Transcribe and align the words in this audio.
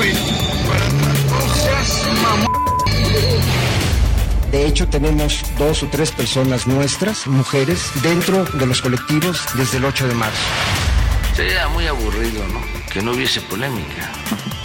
Güey. 0.00 0.14
No 1.28 1.54
seas 1.54 2.06
mamón. 2.22 2.48
De 4.50 4.66
hecho, 4.66 4.88
tenemos 4.88 5.42
dos 5.58 5.82
o 5.82 5.86
tres 5.88 6.10
personas 6.10 6.66
nuestras, 6.66 7.26
mujeres, 7.26 7.90
dentro 8.02 8.44
de 8.44 8.66
los 8.66 8.80
colectivos 8.80 9.44
desde 9.54 9.76
el 9.78 9.84
8 9.84 10.08
de 10.08 10.14
marzo. 10.14 10.42
Sería 11.34 11.68
muy 11.68 11.86
aburrido, 11.86 12.42
¿no? 12.48 12.60
Que 12.92 13.00
no 13.02 13.12
hubiese 13.12 13.40
polémica. 13.42 14.10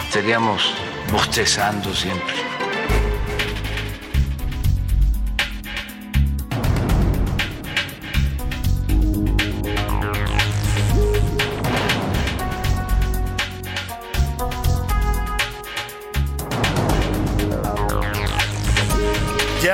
Estaríamos 0.08 0.74
bostezando 1.12 1.94
siempre. 1.94 2.55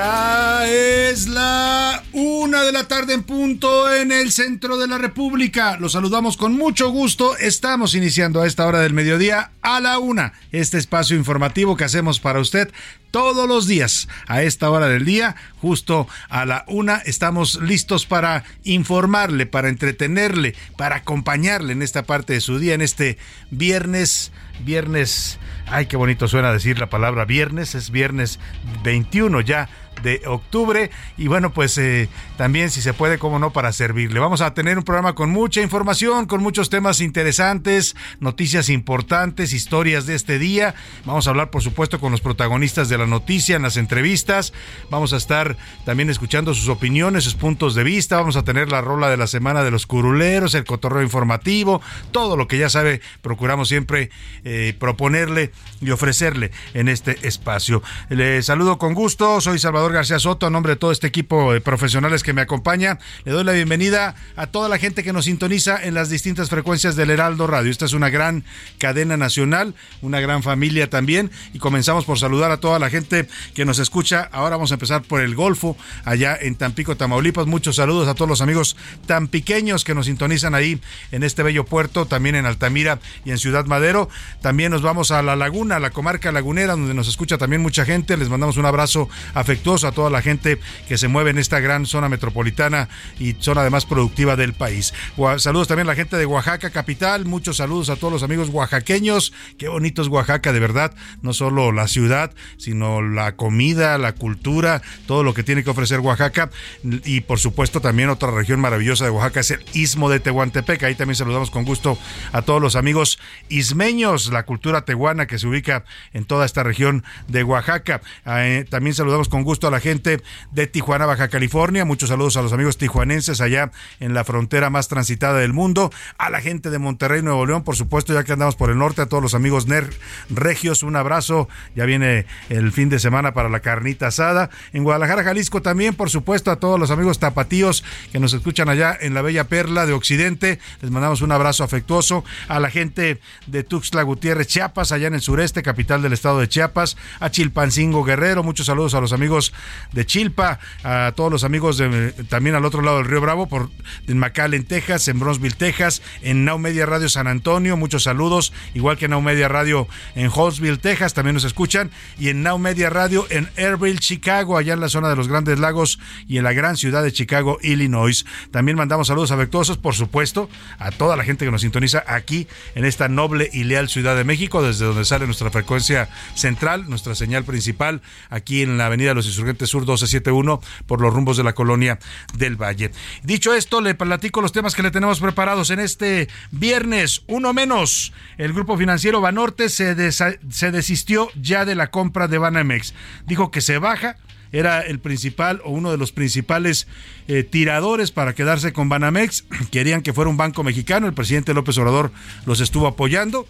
Ya 0.03 0.67
es 0.67 1.29
la 1.29 2.03
una 2.11 2.63
de 2.63 2.73
la 2.73 2.89
tarde 2.89 3.13
en 3.13 3.23
punto 3.23 3.89
en 3.93 4.11
el 4.11 4.33
centro 4.33 4.77
de 4.77 4.85
la 4.85 4.97
República. 4.97 5.77
Los 5.77 5.93
saludamos 5.93 6.35
con 6.35 6.57
mucho 6.57 6.89
gusto. 6.89 7.37
Estamos 7.37 7.95
iniciando 7.95 8.41
a 8.41 8.47
esta 8.47 8.67
hora 8.67 8.79
del 8.81 8.91
mediodía 8.91 9.51
a 9.61 9.79
la 9.79 9.99
una 9.99 10.33
este 10.51 10.77
espacio 10.77 11.15
informativo 11.15 11.77
que 11.77 11.85
hacemos 11.85 12.19
para 12.19 12.41
usted 12.41 12.69
todos 13.11 13.47
los 13.47 13.67
días 13.67 14.09
a 14.27 14.41
esta 14.41 14.71
hora 14.71 14.87
del 14.87 15.05
día, 15.05 15.35
justo 15.61 16.07
a 16.29 16.45
la 16.45 16.65
una. 16.67 16.97
Estamos 16.97 17.61
listos 17.61 18.05
para 18.05 18.43
informarle, 18.63 19.45
para 19.45 19.69
entretenerle, 19.69 20.55
para 20.77 20.97
acompañarle 20.97 21.73
en 21.73 21.81
esta 21.81 22.03
parte 22.03 22.33
de 22.33 22.41
su 22.41 22.59
día, 22.59 22.73
en 22.73 22.81
este 22.81 23.17
viernes, 23.51 24.31
viernes. 24.65 25.37
Ay, 25.67 25.85
qué 25.85 25.95
bonito 25.95 26.27
suena 26.27 26.51
decir 26.51 26.79
la 26.79 26.89
palabra 26.89 27.23
viernes. 27.23 27.75
Es 27.75 27.91
viernes 27.91 28.39
21 28.83 29.41
ya 29.41 29.69
de 30.01 30.21
octubre. 30.25 30.89
Y 31.17 31.27
bueno, 31.27 31.53
pues 31.53 31.77
eh, 31.77 32.09
también 32.37 32.69
si 32.69 32.81
se 32.81 32.93
puede, 32.93 33.17
como 33.17 33.39
no, 33.39 33.51
para 33.51 33.71
servirle. 33.71 34.19
Vamos 34.19 34.41
a 34.41 34.53
tener 34.53 34.77
un 34.77 34.83
programa 34.83 35.15
con 35.15 35.29
mucha 35.29 35.61
información, 35.61 36.25
con 36.25 36.41
muchos 36.41 36.69
temas 36.69 36.99
interesantes, 37.01 37.95
noticias 38.19 38.69
importantes, 38.69 39.53
historias 39.53 40.05
de 40.05 40.15
este 40.15 40.39
día. 40.39 40.75
Vamos 41.05 41.27
a 41.27 41.29
hablar, 41.29 41.49
por 41.49 41.61
supuesto, 41.61 41.99
con 41.99 42.11
los 42.11 42.21
protagonistas 42.21 42.89
de 42.89 42.97
la 42.97 43.05
noticia 43.05 43.55
en 43.55 43.61
las 43.61 43.77
entrevistas. 43.77 44.53
Vamos 44.89 45.13
a 45.13 45.17
estar 45.17 45.57
también 45.85 46.09
escuchando 46.09 46.53
sus 46.53 46.69
opiniones, 46.69 47.23
sus 47.23 47.35
puntos 47.35 47.75
de 47.75 47.83
vista. 47.83 48.17
Vamos 48.17 48.35
a 48.35 48.43
tener 48.43 48.71
la 48.71 48.81
rola 48.81 49.09
de 49.09 49.17
la 49.17 49.27
semana 49.27 49.63
de 49.63 49.71
los 49.71 49.85
curuleros, 49.85 50.55
el 50.55 50.63
cotorreo 50.63 51.03
informativo, 51.03 51.81
todo 52.11 52.37
lo 52.37 52.47
que 52.47 52.57
ya 52.57 52.69
sabe, 52.69 53.01
procuramos 53.21 53.69
siempre 53.69 54.09
eh, 54.43 54.75
proponerle 54.79 55.51
y 55.81 55.91
ofrecerle 55.91 56.51
en 56.73 56.87
este 56.87 57.27
espacio. 57.27 57.83
Le 58.09 58.41
saludo 58.43 58.77
con 58.77 58.93
gusto, 58.93 59.41
soy 59.41 59.59
Salvador 59.59 59.82
García 59.91 60.19
Soto, 60.19 60.47
a 60.47 60.49
nombre 60.49 60.73
de 60.73 60.75
todo 60.77 60.91
este 60.93 61.07
equipo 61.07 61.51
de 61.51 61.59
profesionales 61.59 62.23
que 62.23 62.31
me 62.31 62.41
acompaña. 62.41 62.99
Le 63.25 63.33
doy 63.33 63.43
la 63.43 63.51
bienvenida 63.51 64.15
a 64.37 64.47
toda 64.47 64.69
la 64.69 64.77
gente 64.77 65.03
que 65.03 65.11
nos 65.11 65.25
sintoniza 65.25 65.83
en 65.83 65.93
las 65.93 66.09
distintas 66.09 66.49
frecuencias 66.49 66.95
del 66.95 67.09
Heraldo 67.09 67.47
Radio. 67.47 67.69
Esta 67.69 67.83
es 67.85 67.91
una 67.91 68.09
gran 68.09 68.45
cadena 68.77 69.17
nacional, 69.17 69.75
una 70.01 70.21
gran 70.21 70.41
familia 70.41 70.89
también. 70.89 71.31
Y 71.53 71.59
comenzamos 71.59 72.05
por 72.05 72.17
saludar 72.17 72.51
a 72.51 72.57
toda 72.57 72.79
la 72.79 72.89
gente 72.89 73.27
que 73.53 73.65
nos 73.65 73.79
escucha. 73.79 74.29
Ahora 74.31 74.55
vamos 74.55 74.71
a 74.71 74.75
empezar 74.75 75.01
por 75.01 75.19
el 75.19 75.35
Golfo, 75.35 75.75
allá 76.05 76.37
en 76.39 76.55
Tampico, 76.55 76.95
Tamaulipas. 76.95 77.45
Muchos 77.45 77.75
saludos 77.75 78.07
a 78.07 78.15
todos 78.15 78.29
los 78.29 78.41
amigos 78.41 78.77
tan 79.05 79.27
pequeños 79.27 79.83
que 79.83 79.93
nos 79.93 80.05
sintonizan 80.05 80.55
ahí 80.55 80.79
en 81.11 81.23
este 81.23 81.43
bello 81.43 81.65
puerto, 81.65 82.05
también 82.05 82.35
en 82.35 82.45
Altamira 82.45 82.99
y 83.25 83.31
en 83.31 83.37
Ciudad 83.37 83.65
Madero. 83.65 84.07
También 84.41 84.71
nos 84.71 84.81
vamos 84.81 85.11
a 85.11 85.21
la 85.21 85.35
laguna, 85.35 85.75
a 85.75 85.79
la 85.79 85.89
comarca 85.89 86.31
lagunera, 86.31 86.73
donde 86.73 86.93
nos 86.93 87.09
escucha 87.09 87.37
también 87.37 87.61
mucha 87.61 87.83
gente. 87.83 88.15
Les 88.15 88.29
mandamos 88.29 88.55
un 88.55 88.65
abrazo 88.65 89.09
afectuoso 89.33 89.72
a 89.83 89.91
toda 89.91 90.11
la 90.11 90.21
gente 90.21 90.59
que 90.87 90.99
se 90.99 91.07
mueve 91.07 91.31
en 91.31 91.39
esta 91.39 91.59
gran 91.59 91.87
zona 91.87 92.09
metropolitana 92.09 92.89
y 93.19 93.33
zona 93.39 93.61
además 93.61 93.85
productiva 93.85 94.35
del 94.35 94.53
país. 94.53 94.93
Saludos 95.37 95.67
también 95.67 95.87
a 95.87 95.91
la 95.91 95.95
gente 95.95 96.15
de 96.15 96.27
Oaxaca 96.27 96.69
capital, 96.69 97.25
muchos 97.25 97.57
saludos 97.57 97.89
a 97.89 97.95
todos 97.95 98.13
los 98.13 98.21
amigos 98.21 98.49
oaxaqueños. 98.49 99.33
Qué 99.57 99.67
bonito 99.67 100.03
es 100.03 100.09
Oaxaca, 100.09 100.53
de 100.53 100.59
verdad, 100.59 100.93
no 101.23 101.33
solo 101.33 101.71
la 101.71 101.87
ciudad, 101.87 102.31
sino 102.57 103.01
la 103.01 103.35
comida, 103.35 103.97
la 103.97 104.13
cultura, 104.13 104.83
todo 105.07 105.23
lo 105.23 105.33
que 105.33 105.41
tiene 105.43 105.63
que 105.63 105.71
ofrecer 105.71 105.99
Oaxaca 106.01 106.51
y 106.83 107.21
por 107.21 107.39
supuesto 107.39 107.81
también 107.81 108.09
otra 108.09 108.29
región 108.29 108.59
maravillosa 108.59 109.05
de 109.05 109.09
Oaxaca 109.09 109.39
es 109.39 109.51
el 109.51 109.65
Istmo 109.73 110.09
de 110.09 110.19
Tehuantepec. 110.19 110.83
Ahí 110.83 110.93
también 110.95 111.15
saludamos 111.15 111.49
con 111.49 111.65
gusto 111.65 111.97
a 112.31 112.43
todos 112.43 112.61
los 112.61 112.75
amigos 112.75 113.17
ismeños, 113.49 114.31
la 114.31 114.43
cultura 114.43 114.85
tehuana 114.85 115.25
que 115.25 115.39
se 115.39 115.47
ubica 115.47 115.85
en 116.13 116.25
toda 116.25 116.45
esta 116.45 116.63
región 116.63 117.03
de 117.27 117.43
Oaxaca. 117.43 118.01
Eh, 118.25 118.65
también 118.69 118.93
saludamos 118.93 119.29
con 119.29 119.43
gusto 119.43 119.62
a 119.67 119.71
la 119.71 119.79
gente 119.79 120.21
de 120.51 120.67
Tijuana, 120.67 121.05
Baja 121.05 121.27
California. 121.27 121.85
Muchos 121.85 122.09
saludos 122.09 122.37
a 122.37 122.41
los 122.41 122.53
amigos 122.53 122.77
tijuanenses 122.77 123.41
allá 123.41 123.71
en 123.99 124.13
la 124.13 124.23
frontera 124.23 124.69
más 124.69 124.87
transitada 124.87 125.39
del 125.39 125.53
mundo. 125.53 125.91
A 126.17 126.29
la 126.29 126.41
gente 126.41 126.69
de 126.69 126.79
Monterrey, 126.79 127.21
Nuevo 127.21 127.45
León, 127.45 127.63
por 127.63 127.75
supuesto, 127.75 128.13
ya 128.13 128.23
que 128.23 128.33
andamos 128.33 128.55
por 128.55 128.69
el 128.69 128.77
norte, 128.77 129.01
a 129.01 129.05
todos 129.05 129.23
los 129.23 129.33
amigos 129.33 129.67
NER 129.67 129.89
Regios, 130.29 130.83
un 130.83 130.95
abrazo. 130.95 131.47
Ya 131.75 131.85
viene 131.85 132.25
el 132.49 132.71
fin 132.71 132.89
de 132.89 132.99
semana 132.99 133.33
para 133.33 133.49
la 133.49 133.59
carnita 133.59 134.07
asada. 134.07 134.49
En 134.73 134.83
Guadalajara, 134.83 135.23
Jalisco 135.23 135.61
también, 135.61 135.93
por 135.93 136.09
supuesto, 136.09 136.51
a 136.51 136.57
todos 136.57 136.79
los 136.79 136.91
amigos 136.91 137.19
tapatíos 137.19 137.83
que 138.11 138.19
nos 138.19 138.33
escuchan 138.33 138.69
allá 138.69 138.97
en 138.99 139.13
la 139.13 139.21
Bella 139.21 139.45
Perla 139.45 139.85
de 139.85 139.93
Occidente. 139.93 140.59
Les 140.81 140.91
mandamos 140.91 141.21
un 141.21 141.31
abrazo 141.31 141.63
afectuoso. 141.63 142.23
A 142.47 142.59
la 142.59 142.69
gente 142.69 143.19
de 143.47 143.63
Tuxtla 143.63 144.03
Gutiérrez, 144.03 144.47
Chiapas, 144.47 144.91
allá 144.91 145.07
en 145.07 145.15
el 145.15 145.21
sureste, 145.21 145.63
capital 145.63 146.01
del 146.01 146.13
estado 146.13 146.39
de 146.39 146.47
Chiapas. 146.47 146.97
A 147.19 147.29
Chilpancingo 147.29 148.03
Guerrero, 148.03 148.43
muchos 148.43 148.65
saludos 148.65 148.93
a 148.93 149.01
los 149.01 149.13
amigos 149.13 149.52
de 149.91 150.05
Chilpa, 150.05 150.59
a 150.83 151.13
todos 151.15 151.31
los 151.31 151.43
amigos 151.43 151.77
de, 151.77 152.11
también 152.29 152.55
al 152.55 152.65
otro 152.65 152.81
lado 152.81 152.97
del 152.97 153.05
Río 153.05 153.21
Bravo, 153.21 153.47
por 153.47 153.69
en 154.07 154.17
McAllen, 154.17 154.65
Texas, 154.65 155.07
en 155.07 155.19
Bronzeville, 155.19 155.55
Texas, 155.55 156.01
en 156.21 156.45
Now 156.45 156.57
Media 156.57 156.85
Radio 156.85 157.09
San 157.09 157.27
Antonio, 157.27 157.77
muchos 157.77 158.03
saludos, 158.03 158.53
igual 158.73 158.97
que 158.97 159.07
Now 159.07 159.21
Media 159.21 159.47
Radio 159.47 159.87
en 160.15 160.29
Hallsville, 160.29 160.77
Texas, 160.77 161.13
también 161.13 161.35
nos 161.35 161.43
escuchan, 161.43 161.91
y 162.19 162.29
en 162.29 162.43
Now 162.43 162.57
Media 162.57 162.89
Radio 162.89 163.25
en 163.29 163.49
Airville, 163.57 163.99
Chicago, 163.99 164.57
allá 164.57 164.73
en 164.73 164.79
la 164.79 164.89
zona 164.89 165.09
de 165.09 165.15
los 165.15 165.27
Grandes 165.27 165.59
Lagos 165.59 165.99
y 166.27 166.37
en 166.37 166.43
la 166.43 166.53
gran 166.53 166.77
ciudad 166.77 167.03
de 167.03 167.11
Chicago, 167.11 167.59
Illinois. 167.61 168.25
También 168.51 168.77
mandamos 168.77 169.07
saludos 169.07 169.31
afectuosos, 169.31 169.77
por 169.77 169.95
supuesto, 169.95 170.49
a 170.79 170.91
toda 170.91 171.15
la 171.15 171.23
gente 171.23 171.45
que 171.45 171.51
nos 171.51 171.61
sintoniza 171.61 172.03
aquí 172.07 172.47
en 172.75 172.85
esta 172.85 173.07
noble 173.07 173.49
y 173.51 173.63
leal 173.63 173.89
Ciudad 173.89 174.15
de 174.15 174.23
México, 174.23 174.63
desde 174.63 174.85
donde 174.85 175.05
sale 175.05 175.25
nuestra 175.25 175.51
frecuencia 175.51 176.09
central, 176.35 176.89
nuestra 176.89 177.15
señal 177.15 177.43
principal, 177.43 178.01
aquí 178.29 178.61
en 178.61 178.77
la 178.77 178.87
Avenida 178.87 179.13
los 179.13 179.27
Sur 179.65 179.81
1271 179.81 180.61
por 180.87 181.01
los 181.01 181.13
rumbos 181.13 181.37
de 181.37 181.43
la 181.43 181.53
colonia 181.53 181.99
del 182.37 182.55
Valle. 182.55 182.91
Dicho 183.23 183.53
esto, 183.53 183.81
le 183.81 183.95
platico 183.95 184.41
los 184.41 184.51
temas 184.51 184.75
que 184.75 184.83
le 184.83 184.91
tenemos 184.91 185.19
preparados 185.19 185.69
en 185.69 185.79
este 185.79 186.27
viernes, 186.51 187.23
uno 187.27 187.53
menos. 187.53 188.13
El 188.37 188.53
grupo 188.53 188.77
financiero 188.77 189.21
Banorte 189.21 189.69
se, 189.69 190.11
se 190.11 190.71
desistió 190.71 191.29
ya 191.39 191.65
de 191.65 191.75
la 191.75 191.91
compra 191.91 192.27
de 192.27 192.37
Banamex. 192.37 192.93
Dijo 193.25 193.51
que 193.51 193.61
se 193.61 193.77
baja 193.77 194.17
era 194.53 194.81
el 194.81 194.99
principal 194.99 195.61
o 195.65 195.71
uno 195.71 195.91
de 195.91 195.97
los 195.97 196.11
principales 196.11 196.87
eh, 197.27 197.43
tiradores 197.43 198.11
para 198.11 198.33
quedarse 198.33 198.71
con 198.71 198.87
Banamex. 198.87 199.45
Querían 199.71 200.01
que 200.01 200.13
fuera 200.13 200.29
un 200.29 200.37
banco 200.37 200.63
mexicano. 200.63 201.07
El 201.07 201.13
presidente 201.13 201.53
López 201.53 201.77
Obrador 201.79 202.11
los 202.45 202.61
estuvo 202.61 202.87
apoyando 202.87 203.47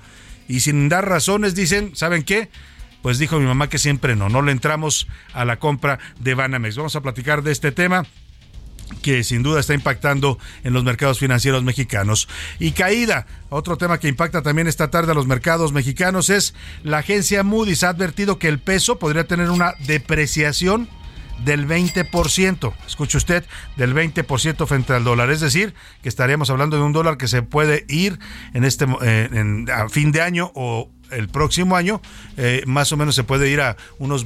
y 0.48 0.62
sin 0.62 0.90
dar 0.90 1.08
razones 1.08 1.56
dicen, 1.56 1.96
¿saben 1.96 2.24
qué? 2.24 2.50
Pues 3.04 3.20
dijo 3.20 3.38
mi 3.38 3.46
mamá 3.46 3.70
que 3.70 3.78
siempre 3.78 4.16
no, 4.16 4.30
no 4.30 4.42
le 4.42 4.52
entramos 4.52 5.08
a 5.34 5.46
la 5.46 5.60
compra 5.60 6.00
de 6.20 6.34
Banamex. 6.34 6.78
Vamos 6.78 6.96
a 6.96 7.02
platicar 7.02 7.44
de 7.44 7.52
este 7.52 7.72
tema 7.72 8.06
que 9.02 9.24
sin 9.24 9.44
duda 9.44 9.60
está 9.60 9.74
impactando 9.74 10.40
en 10.64 10.74
los 10.74 10.84
mercados 10.84 11.20
financieros 11.20 11.64
mexicanos. 11.64 12.30
Y 12.60 12.72
caída, 12.72 13.28
otro 13.50 13.78
tema 13.78 14.00
que 14.00 14.08
impacta 14.08 14.42
también 14.42 14.68
esta 14.68 14.90
tarde 14.90 15.12
a 15.12 15.16
los 15.16 15.28
mercados 15.28 15.74
mexicanos 15.74 16.30
es 16.30 16.56
la 16.82 17.00
agencia 17.00 17.44
Moody's 17.44 17.84
ha 17.84 17.90
advertido 17.90 18.40
que 18.40 18.48
el 18.48 18.60
peso 18.60 18.98
podría 19.00 19.28
tener 19.28 19.50
una 19.50 19.74
depreciación 19.86 20.88
del 21.44 21.68
20%. 21.68 22.74
Escuche 22.88 23.18
usted, 23.18 23.44
del 23.76 23.94
20% 23.94 24.66
frente 24.66 24.94
al 24.94 25.04
dólar. 25.04 25.30
Es 25.30 25.42
decir, 25.42 25.74
que 26.02 26.10
estaríamos 26.10 26.50
hablando 26.50 26.78
de 26.78 26.84
un 26.84 26.94
dólar 26.94 27.18
que 27.18 27.28
se 27.28 27.42
puede 27.42 27.86
ir 27.90 28.20
en 28.54 28.64
este 28.64 28.86
eh, 29.02 29.66
a 29.74 29.90
fin 29.90 30.12
de 30.12 30.22
año 30.22 30.52
o 30.56 30.90
el 31.12 31.30
próximo 31.30 31.76
año, 31.76 32.02
eh, 32.38 32.64
más 32.66 32.92
o 32.92 32.98
menos 32.98 33.16
se 33.16 33.24
puede 33.24 33.50
ir 33.50 33.62
a 33.62 33.78
unos 34.00 34.26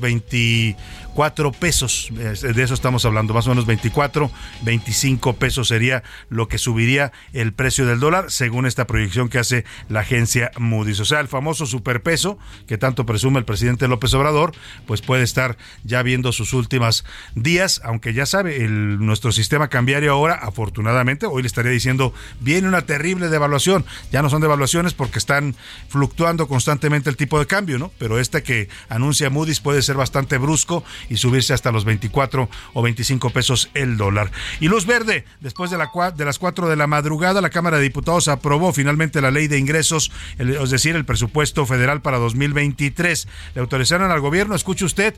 24 1.18 1.52
pesos. 1.52 2.10
De 2.12 2.64
eso 2.64 2.76
estamos 2.76 3.04
hablando, 3.04 3.34
más 3.34 3.48
o 3.48 3.50
menos 3.50 3.66
24, 3.66 4.30
25 4.62 5.34
pesos 5.34 5.68
sería 5.68 6.04
lo 6.30 6.48
que 6.48 6.60
subiría 6.60 7.12
el 7.34 7.54
precio 7.54 7.88
del 7.88 8.00
dólar, 8.00 8.30
según 8.30 8.68
esta 8.68 8.86
proyección 8.86 9.28
que 9.28 9.40
hace 9.40 9.66
la 9.90 10.02
agencia 10.02 10.52
Moody's. 10.60 11.00
O 11.00 11.06
sea, 11.06 11.20
el 11.20 11.28
famoso 11.28 11.66
superpeso 11.66 12.38
que 12.68 12.78
tanto 12.78 13.08
presume 13.08 13.40
el 13.40 13.46
presidente 13.46 13.88
López 13.88 14.14
Obrador, 14.14 14.54
pues 14.86 15.02
puede 15.02 15.24
estar 15.24 15.58
ya 15.84 16.04
viendo 16.04 16.32
sus 16.32 16.54
últimos 16.54 17.04
días, 17.34 17.82
aunque 17.84 18.14
ya 18.14 18.28
sabe, 18.28 18.60
nuestro 18.68 19.32
sistema 19.32 19.70
cambiario 19.70 20.12
ahora, 20.12 20.36
afortunadamente, 20.36 21.26
hoy 21.26 21.42
le 21.42 21.48
estaría 21.48 21.72
diciendo, 21.72 22.14
viene 22.42 22.68
una 22.68 22.84
terrible 22.84 23.30
devaluación. 23.30 23.86
Ya 24.12 24.22
no 24.22 24.30
son 24.30 24.42
devaluaciones 24.42 24.94
porque 24.94 25.18
están 25.18 25.56
fluctuando 25.90 26.48
constantemente 26.48 27.10
el 27.10 27.18
tipo 27.18 27.40
de 27.40 27.48
cambio, 27.48 27.80
¿no? 27.80 27.92
Pero 27.98 28.20
este 28.20 28.44
que 28.44 28.70
anuncia 28.88 29.32
Moody's 29.32 29.62
puede 29.62 29.82
ser 29.82 29.96
bastante 29.96 30.38
brusco 30.38 30.84
y 31.10 31.18
subirse 31.18 31.54
hasta 31.54 31.72
los 31.72 31.86
24 31.86 32.50
o 32.74 32.82
25 32.82 33.30
pesos 33.32 33.70
el 33.74 33.98
dólar. 33.98 34.32
Y 34.60 34.68
luz 34.68 34.86
verde, 34.86 35.26
después 35.40 35.72
de, 35.72 35.78
la, 35.78 35.90
de 36.16 36.26
las 36.26 36.40
4 36.40 36.70
de 36.70 36.76
la 36.76 36.88
madrugada, 36.88 37.42
la 37.42 37.50
Cámara 37.50 37.78
de 37.78 37.84
Diputados 37.84 38.28
aprobó 38.28 38.74
finalmente 38.74 39.22
la 39.22 39.32
ley 39.32 39.48
de 39.48 39.58
ingresos, 39.58 40.12
es 40.38 40.70
decir, 40.70 40.96
el 40.96 41.06
presupuesto 41.06 41.66
federal 41.66 42.02
para 42.02 42.18
2023. 42.18 43.28
Le 43.56 43.62
autorizaron 43.62 44.12
al 44.12 44.22
gobierno, 44.22 44.56
escuche 44.56 44.86
usted, 44.86 45.16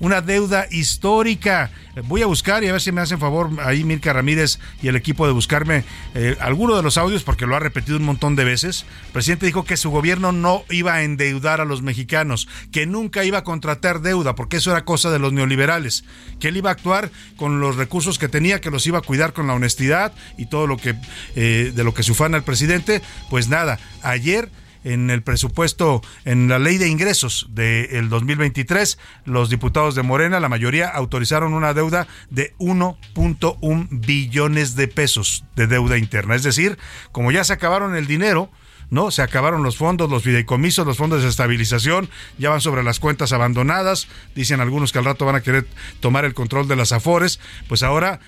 una 0.00 0.20
deuda 0.20 0.66
histórica. 0.70 1.70
Voy 2.04 2.22
a 2.22 2.26
buscar 2.26 2.64
y 2.64 2.68
a 2.68 2.72
ver 2.72 2.80
si 2.80 2.90
me 2.90 3.00
hacen 3.00 3.18
favor 3.18 3.50
ahí 3.60 3.84
Mirka 3.84 4.12
Ramírez 4.12 4.58
y 4.82 4.88
el 4.88 4.96
equipo 4.96 5.26
de 5.26 5.32
buscarme 5.32 5.84
eh, 6.14 6.36
alguno 6.40 6.74
de 6.74 6.82
los 6.82 6.96
audios 6.96 7.22
porque 7.22 7.46
lo 7.46 7.54
ha 7.54 7.58
repetido 7.58 7.98
un 7.98 8.04
montón 8.04 8.34
de 8.34 8.44
veces. 8.44 8.86
El 9.06 9.12
presidente 9.12 9.46
dijo 9.46 9.64
que 9.64 9.76
su 9.76 9.90
gobierno 9.90 10.32
no 10.32 10.64
iba 10.70 10.94
a 10.94 11.02
endeudar 11.02 11.60
a 11.60 11.64
los 11.64 11.82
mexicanos, 11.82 12.48
que 12.72 12.86
nunca 12.86 13.24
iba 13.24 13.38
a 13.38 13.44
contratar 13.44 14.00
deuda 14.00 14.34
porque 14.34 14.56
eso 14.56 14.70
era 14.70 14.84
cosa 14.84 15.10
de 15.10 15.18
los 15.18 15.32
neoliberales, 15.32 16.04
que 16.40 16.48
él 16.48 16.56
iba 16.56 16.70
a 16.70 16.72
actuar 16.72 17.10
con 17.36 17.60
los 17.60 17.76
recursos 17.76 18.18
que 18.18 18.28
tenía, 18.28 18.60
que 18.60 18.70
los 18.70 18.86
iba 18.86 18.98
a 18.98 19.02
cuidar 19.02 19.32
con 19.32 19.46
la 19.46 19.54
honestidad 19.54 20.12
y 20.38 20.46
todo 20.46 20.66
lo 20.66 20.78
que 20.78 20.94
eh, 21.36 21.72
de 21.74 21.84
lo 21.84 21.94
que 21.94 22.02
se 22.02 22.12
ufana 22.12 22.36
el 22.36 22.42
presidente. 22.42 23.02
Pues 23.28 23.48
nada, 23.48 23.78
ayer 24.02 24.50
en 24.84 25.10
el 25.10 25.22
presupuesto, 25.22 26.02
en 26.24 26.48
la 26.48 26.58
ley 26.58 26.78
de 26.78 26.88
ingresos 26.88 27.48
del 27.50 28.08
2023, 28.08 28.98
los 29.24 29.50
diputados 29.50 29.94
de 29.94 30.02
Morena, 30.02 30.40
la 30.40 30.48
mayoría, 30.48 30.88
autorizaron 30.88 31.54
una 31.54 31.74
deuda 31.74 32.06
de 32.30 32.54
1.1 32.58 33.88
billones 33.90 34.76
de 34.76 34.88
pesos 34.88 35.44
de 35.56 35.66
deuda 35.66 35.98
interna. 35.98 36.34
Es 36.34 36.42
decir, 36.42 36.78
como 37.12 37.32
ya 37.32 37.44
se 37.44 37.52
acabaron 37.52 37.96
el 37.96 38.06
dinero, 38.06 38.50
¿no? 38.90 39.10
Se 39.10 39.22
acabaron 39.22 39.62
los 39.62 39.78
fondos, 39.78 40.10
los 40.10 40.22
fideicomisos, 40.22 40.86
los 40.86 40.98
fondos 40.98 41.22
de 41.22 41.28
estabilización, 41.30 42.10
ya 42.36 42.50
van 42.50 42.60
sobre 42.60 42.82
las 42.82 43.00
cuentas 43.00 43.32
abandonadas, 43.32 44.06
dicen 44.34 44.60
algunos 44.60 44.92
que 44.92 44.98
al 44.98 45.06
rato 45.06 45.24
van 45.24 45.36
a 45.36 45.40
querer 45.40 45.66
tomar 46.00 46.26
el 46.26 46.34
control 46.34 46.68
de 46.68 46.76
las 46.76 46.92
afores, 46.92 47.40
pues 47.68 47.82
ahora 47.82 48.20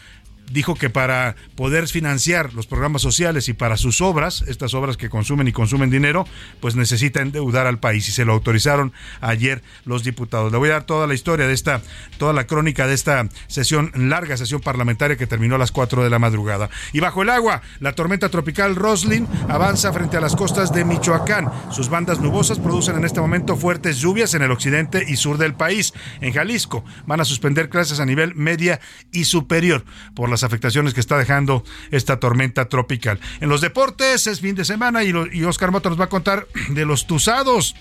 dijo 0.50 0.74
que 0.74 0.90
para 0.90 1.36
poder 1.56 1.88
financiar 1.88 2.54
los 2.54 2.66
programas 2.66 3.02
sociales 3.02 3.48
y 3.48 3.52
para 3.52 3.76
sus 3.76 4.00
obras, 4.00 4.42
estas 4.46 4.74
obras 4.74 4.96
que 4.96 5.08
consumen 5.08 5.48
y 5.48 5.52
consumen 5.52 5.90
dinero, 5.90 6.26
pues 6.60 6.76
necesita 6.76 7.22
endeudar 7.22 7.66
al 7.66 7.78
país 7.78 8.08
y 8.08 8.12
se 8.12 8.24
lo 8.24 8.32
autorizaron 8.32 8.92
ayer 9.20 9.62
los 9.84 10.04
diputados. 10.04 10.52
Le 10.52 10.58
voy 10.58 10.70
a 10.70 10.74
dar 10.74 10.84
toda 10.84 11.06
la 11.06 11.14
historia 11.14 11.46
de 11.46 11.54
esta, 11.54 11.82
toda 12.18 12.32
la 12.32 12.46
crónica 12.46 12.86
de 12.86 12.94
esta 12.94 13.28
sesión, 13.46 13.92
larga 13.94 14.36
sesión 14.36 14.60
parlamentaria 14.60 15.16
que 15.16 15.26
terminó 15.26 15.54
a 15.56 15.58
las 15.58 15.72
4 15.72 16.04
de 16.04 16.10
la 16.10 16.18
madrugada. 16.18 16.70
Y 16.92 17.00
bajo 17.00 17.22
el 17.22 17.30
agua, 17.30 17.62
la 17.80 17.92
tormenta 17.92 18.28
tropical 18.28 18.76
Roslin 18.76 19.26
avanza 19.48 19.92
frente 19.92 20.16
a 20.16 20.20
las 20.20 20.36
costas 20.36 20.72
de 20.72 20.84
Michoacán. 20.84 21.50
Sus 21.70 21.88
bandas 21.88 22.20
nubosas 22.20 22.58
producen 22.58 22.96
en 22.96 23.04
este 23.04 23.20
momento 23.20 23.56
fuertes 23.56 23.98
lluvias 23.98 24.34
en 24.34 24.42
el 24.42 24.50
occidente 24.50 25.04
y 25.06 25.16
sur 25.16 25.38
del 25.38 25.54
país. 25.54 25.92
En 26.20 26.32
Jalisco 26.32 26.84
van 27.06 27.20
a 27.20 27.24
suspender 27.24 27.68
clases 27.68 28.00
a 28.00 28.06
nivel 28.06 28.34
media 28.34 28.80
y 29.12 29.24
superior 29.24 29.84
por 30.14 30.28
las 30.34 30.42
afectaciones 30.42 30.94
que 30.94 31.00
está 31.00 31.16
dejando 31.16 31.64
esta 31.90 32.18
tormenta 32.18 32.68
tropical. 32.68 33.20
En 33.40 33.48
los 33.48 33.60
deportes 33.60 34.26
es 34.26 34.40
fin 34.40 34.54
de 34.54 34.64
semana 34.64 35.04
y, 35.04 35.12
y 35.32 35.44
Oscar 35.44 35.70
Mota 35.70 35.88
nos 35.88 36.00
va 36.00 36.04
a 36.04 36.08
contar 36.08 36.46
de 36.70 36.84
los 36.84 37.06
tusados. 37.06 37.74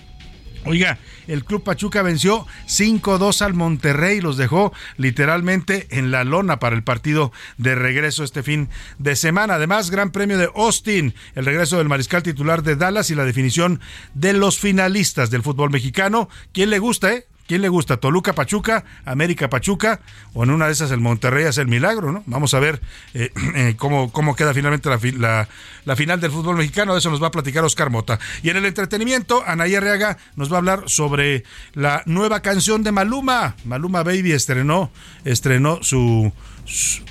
Oiga, 0.66 0.98
el 1.26 1.44
Club 1.44 1.62
Pachuca 1.62 2.00
venció 2.00 2.46
5-2 2.66 3.42
al 3.42 3.52
Monterrey, 3.52 4.22
los 4.22 4.38
dejó 4.38 4.72
literalmente 4.96 5.86
en 5.90 6.10
la 6.10 6.24
lona 6.24 6.58
para 6.58 6.74
el 6.74 6.82
partido 6.82 7.32
de 7.58 7.74
regreso 7.74 8.24
este 8.24 8.42
fin 8.42 8.70
de 8.98 9.14
semana. 9.14 9.56
Además, 9.56 9.90
Gran 9.90 10.10
Premio 10.10 10.38
de 10.38 10.48
Austin, 10.54 11.14
el 11.34 11.44
regreso 11.44 11.76
del 11.76 11.90
mariscal 11.90 12.22
titular 12.22 12.62
de 12.62 12.76
Dallas 12.76 13.10
y 13.10 13.14
la 13.14 13.26
definición 13.26 13.80
de 14.14 14.32
los 14.32 14.58
finalistas 14.58 15.30
del 15.30 15.42
fútbol 15.42 15.70
mexicano. 15.70 16.30
¿Quién 16.52 16.70
le 16.70 16.78
gusta, 16.78 17.12
eh? 17.12 17.26
¿Quién 17.46 17.60
le 17.60 17.68
gusta? 17.68 17.98
¿Toluca 17.98 18.32
Pachuca? 18.32 18.84
¿América 19.04 19.50
Pachuca? 19.50 20.00
¿O 20.32 20.44
en 20.44 20.50
una 20.50 20.66
de 20.66 20.72
esas 20.72 20.90
el 20.90 21.00
Monterrey 21.00 21.44
hace 21.44 21.60
el 21.60 21.68
milagro? 21.68 22.10
¿no? 22.10 22.22
Vamos 22.26 22.54
a 22.54 22.60
ver 22.60 22.80
eh, 23.12 23.30
eh, 23.54 23.74
cómo, 23.76 24.10
cómo 24.12 24.34
queda 24.34 24.54
finalmente 24.54 24.88
la, 24.88 25.48
final 25.96 26.20
del 26.20 26.30
fútbol 26.30 26.56
mexicano. 26.56 26.94
De 26.94 27.00
eso 27.00 27.10
nos 27.10 27.22
va 27.22 27.26
a 27.26 27.30
platicar 27.30 27.62
Oscar 27.64 27.90
Mota. 27.90 28.18
Y 28.42 28.48
en 28.48 28.56
el 28.56 28.64
entretenimiento, 28.64 29.42
Anaí 29.46 29.74
Arriaga 29.74 30.16
nos 30.36 30.50
va 30.50 30.56
a 30.56 30.58
hablar 30.58 30.84
sobre 30.86 31.44
la 31.74 32.02
nueva 32.06 32.40
canción 32.40 32.82
de 32.82 32.92
Maluma. 32.92 33.56
Maluma 33.64 34.02
Baby 34.02 34.32
estrenó, 34.32 34.90
estrenó 35.24 35.80
su, 35.82 36.32
su, 36.64 37.02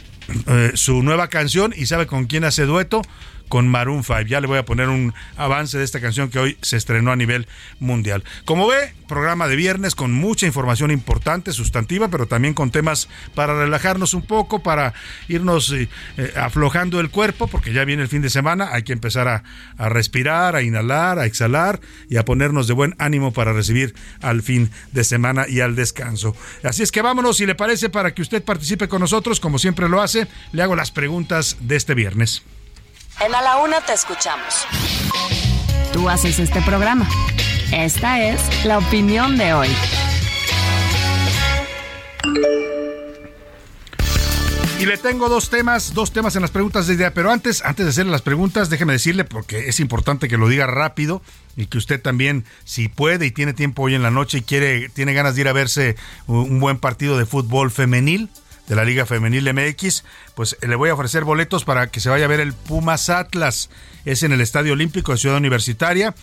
eh, 0.48 0.72
su 0.74 1.03
nueva 1.03 1.27
canción 1.27 1.74
y 1.75 1.86
sabe 1.86 2.08
con 2.08 2.25
quién 2.25 2.43
hace 2.43 2.65
dueto 2.65 3.03
con 3.53 3.67
Maroon 3.67 4.03
5. 4.03 4.22
Ya 4.22 4.41
le 4.41 4.48
voy 4.48 4.57
a 4.57 4.65
poner 4.65 4.89
un 4.89 5.13
avance 5.38 5.77
de 5.77 5.83
esta 5.83 6.01
canción 6.01 6.31
que 6.31 6.39
hoy 6.39 6.57
se 6.63 6.75
estrenó 6.75 7.12
a 7.12 7.15
nivel 7.15 7.48
mundial. 7.79 8.24
Como 8.45 8.65
ve, 8.65 8.95
programa 9.07 9.48
de 9.48 9.55
viernes 9.55 9.93
con 9.93 10.12
mucha 10.12 10.48
información 10.48 10.89
importante, 10.89 11.51
sustantiva, 11.51 12.07
pero 12.07 12.25
también 12.25 12.55
con 12.55 12.72
temas 12.72 13.10
para 13.36 13.53
relajarnos 13.53 14.15
un 14.15 14.24
poco, 14.24 14.63
para 14.63 14.95
irnos 15.27 15.72
eh, 15.72 15.88
eh, 16.17 16.33
aflojando 16.36 17.00
el 17.00 17.12
cuerpo, 17.12 17.45
porque 17.45 17.74
ya 17.74 17.86
viene 17.86 18.01
el 18.01 18.07
fin 18.07 18.24
de 18.24 18.31
semana, 18.31 18.69
hay 18.72 18.81
que 18.81 18.91
empezar 18.91 19.27
a, 19.27 19.43
a 19.77 19.88
respirar, 19.88 20.55
a 20.55 20.63
inhalar, 20.63 21.19
a 21.19 21.27
exhalar 21.27 21.79
y 22.10 22.17
a 22.17 22.25
ponernos 22.25 22.67
de 22.67 22.74
buen 22.74 22.95
ánimo 22.98 23.33
para 23.33 23.53
recibir 23.53 23.93
al 24.22 24.41
fin 24.41 24.72
de 24.93 25.03
semana 25.03 25.45
y 25.48 25.60
al 25.60 25.75
descanso. 25.75 26.36
Así 26.63 26.81
es 26.81 26.91
que 26.91 27.03
vámonos, 27.03 27.38
si 27.38 27.45
le 27.45 27.53
parece, 27.53 27.91
para 27.91 28.15
que 28.15 28.24
usted 28.24 28.43
participe 28.43 28.88
con 28.88 29.00
nosotros, 29.00 29.39
como 29.39 29.60
siempre 29.60 29.89
lo 29.89 30.01
hace, 30.01 30.27
le 30.53 30.63
hago 30.63 30.75
las 30.75 30.89
preguntas 30.89 31.57
de 31.60 31.75
este 31.75 31.93
viernes. 31.93 32.41
En 33.22 33.34
A 33.34 33.41
la 33.41 33.58
Una 33.58 33.79
te 33.82 33.93
escuchamos. 33.93 34.65
Tú 35.93 36.10
haces 36.10 36.39
este 36.39 36.62
programa. 36.62 37.08
Esta 37.72 38.22
es 38.22 38.65
la 38.65 38.79
opinión 38.79 39.38
de 39.38 39.53
hoy. 39.53 39.70
Y 44.79 44.86
le 44.86 44.98
tengo 44.98 45.29
dos 45.29 45.50
temas, 45.50 45.93
dos 45.93 46.12
temas 46.12 46.36
en 46.36 46.41
las 46.41 46.51
preguntas 46.51 46.88
de 46.88 46.96
idea, 46.96 47.13
pero 47.13 47.32
antes, 47.32 47.63
antes 47.63 47.86
de 47.86 47.91
hacerle 47.91 48.12
las 48.12 48.22
preguntas, 48.22 48.70
déjeme 48.70 48.91
decirle, 48.91 49.24
porque 49.24 49.70
es 49.70 49.79
importante 49.79 50.27
que 50.27 50.38
lo 50.38 50.50
diga 50.50 50.67
rápido 50.67 51.22
y 51.55 51.67
que 51.67 51.77
usted 51.77 52.01
también, 52.01 52.43
si 52.65 52.89
puede 52.89 53.27
y 53.27 53.32
tiene 53.32 53.53
tiempo 53.53 53.84
hoy 53.84 53.96
en 53.96 54.03
la 54.03 54.12
noche 54.12 54.39
y 54.39 54.41
quiere, 54.41 54.89
tiene 54.89 55.13
ganas 55.13 55.36
de 55.36 55.41
ir 55.41 55.48
a 55.48 55.53
verse 55.53 55.96
un 56.27 56.60
buen 56.60 56.79
partido 56.79 57.17
de 57.17 57.25
fútbol 57.25 57.72
femenil, 57.72 58.29
de 58.67 58.75
la 58.75 58.86
Liga 58.86 59.05
Femenil 59.05 59.53
MX, 59.53 60.03
pues 60.36 60.58
le 60.62 60.75
voy 60.75 60.89
a 60.89 60.93
ofrecer 60.93 61.24
boletos 61.24 61.65
para 61.65 61.88
que 61.88 62.00
se 62.00 62.10
vaya 62.10 62.25
a 62.25 62.29
ver 62.29 62.39
el 62.39 62.53
Pumas 62.53 63.10
Atlas. 63.10 63.70
Es 64.05 64.24
en 64.24 64.32
el 64.32 64.41
Estadio 64.41 64.74
Olímpico 64.74 65.12
de 65.12 65.17
Ciudad 65.17 65.38
Universitaria. 65.38 66.15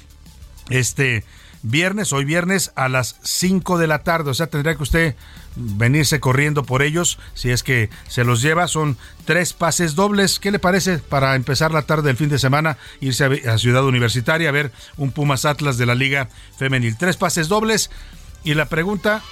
Este 0.68 1.24
viernes, 1.62 2.12
hoy 2.12 2.24
viernes 2.24 2.72
a 2.74 2.88
las 2.88 3.16
5 3.22 3.78
de 3.78 3.86
la 3.86 4.02
tarde. 4.02 4.30
O 4.30 4.34
sea, 4.34 4.46
tendría 4.46 4.74
que 4.74 4.82
usted 4.82 5.14
venirse 5.56 6.20
corriendo 6.20 6.64
por 6.64 6.82
ellos 6.82 7.18
si 7.34 7.50
es 7.50 7.62
que 7.62 7.90
se 8.08 8.24
los 8.24 8.42
lleva. 8.42 8.68
Son 8.68 8.96
tres 9.24 9.52
pases 9.52 9.94
dobles. 9.94 10.38
¿Qué 10.38 10.50
le 10.50 10.58
parece 10.58 10.98
para 10.98 11.34
empezar 11.34 11.72
la 11.72 11.82
tarde 11.82 12.08
del 12.08 12.16
fin 12.16 12.28
de 12.28 12.38
semana? 12.38 12.78
Irse 13.00 13.24
a, 13.46 13.58
Ciudad 13.58 13.84
Universitaria 13.84 14.48
a 14.48 14.52
ver 14.52 14.72
un 14.96 15.12
Pumas 15.12 15.44
Atlas 15.44 15.78
de 15.78 15.86
la 15.86 15.94
Liga 15.94 16.28
Femenil. 16.58 16.96
Tres 16.96 17.16
pases 17.16 17.48
dobles. 17.48 17.90
Y 18.42 18.54
la 18.54 18.66
pregunta, 18.66 19.22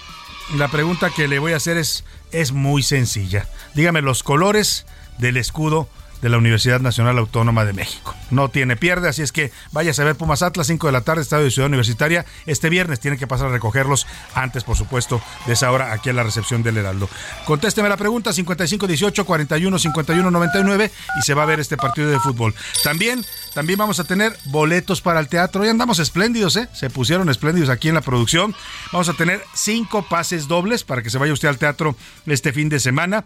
la 0.56 0.68
pregunta 0.68 1.10
que 1.10 1.28
le 1.28 1.38
voy 1.38 1.52
a 1.52 1.56
hacer 1.56 1.78
es, 1.78 2.04
es 2.32 2.52
muy 2.52 2.82
sencilla. 2.82 3.46
Dígame 3.74 4.02
los 4.02 4.22
colores 4.22 4.86
del 5.18 5.36
escudo 5.36 5.88
de 6.22 6.28
la 6.28 6.38
Universidad 6.38 6.80
Nacional 6.80 7.18
Autónoma 7.18 7.64
de 7.64 7.72
México. 7.72 8.14
No 8.30 8.48
tiene 8.48 8.76
pierde, 8.76 9.08
así 9.08 9.22
es 9.22 9.32
que 9.32 9.52
vaya 9.72 9.92
a 9.96 10.04
ver 10.04 10.16
Pumas 10.16 10.42
Atlas, 10.42 10.66
5 10.66 10.86
de 10.86 10.92
la 10.92 11.00
tarde, 11.00 11.22
Estadio 11.22 11.44
de 11.44 11.50
Ciudad 11.50 11.68
Universitaria. 11.68 12.26
Este 12.46 12.68
viernes 12.68 13.00
tiene 13.00 13.16
que 13.16 13.26
pasar 13.26 13.48
a 13.48 13.50
recogerlos 13.50 14.06
antes, 14.34 14.64
por 14.64 14.76
supuesto, 14.76 15.20
de 15.46 15.54
esa 15.54 15.70
hora 15.70 15.92
aquí 15.92 16.10
en 16.10 16.16
la 16.16 16.22
recepción 16.22 16.62
del 16.62 16.76
Heraldo. 16.76 17.08
Contésteme 17.46 17.88
la 17.88 17.96
pregunta 17.96 18.32
5518 18.32 19.24
41 19.24 19.78
51 19.78 20.30
99 20.30 20.90
y 21.18 21.22
se 21.22 21.34
va 21.34 21.42
a 21.42 21.46
ver 21.46 21.60
este 21.60 21.76
partido 21.76 22.10
de 22.10 22.18
fútbol. 22.20 22.54
También, 22.82 23.24
también 23.54 23.78
vamos 23.78 24.00
a 24.00 24.04
tener 24.04 24.36
boletos 24.46 25.00
para 25.00 25.20
el 25.20 25.28
teatro. 25.28 25.62
Hoy 25.62 25.68
andamos 25.68 25.98
espléndidos, 25.98 26.56
¿eh? 26.56 26.68
Se 26.72 26.90
pusieron 26.90 27.28
espléndidos 27.28 27.70
aquí 27.70 27.88
en 27.88 27.94
la 27.94 28.00
producción. 28.00 28.54
Vamos 28.92 29.08
a 29.08 29.14
tener 29.14 29.42
cinco 29.54 30.02
pases 30.08 30.48
dobles 30.48 30.84
para 30.84 31.02
que 31.02 31.10
se 31.10 31.18
vaya 31.18 31.32
usted 31.32 31.48
al 31.48 31.58
teatro 31.58 31.96
este 32.26 32.52
fin 32.52 32.68
de 32.68 32.80
semana. 32.80 33.24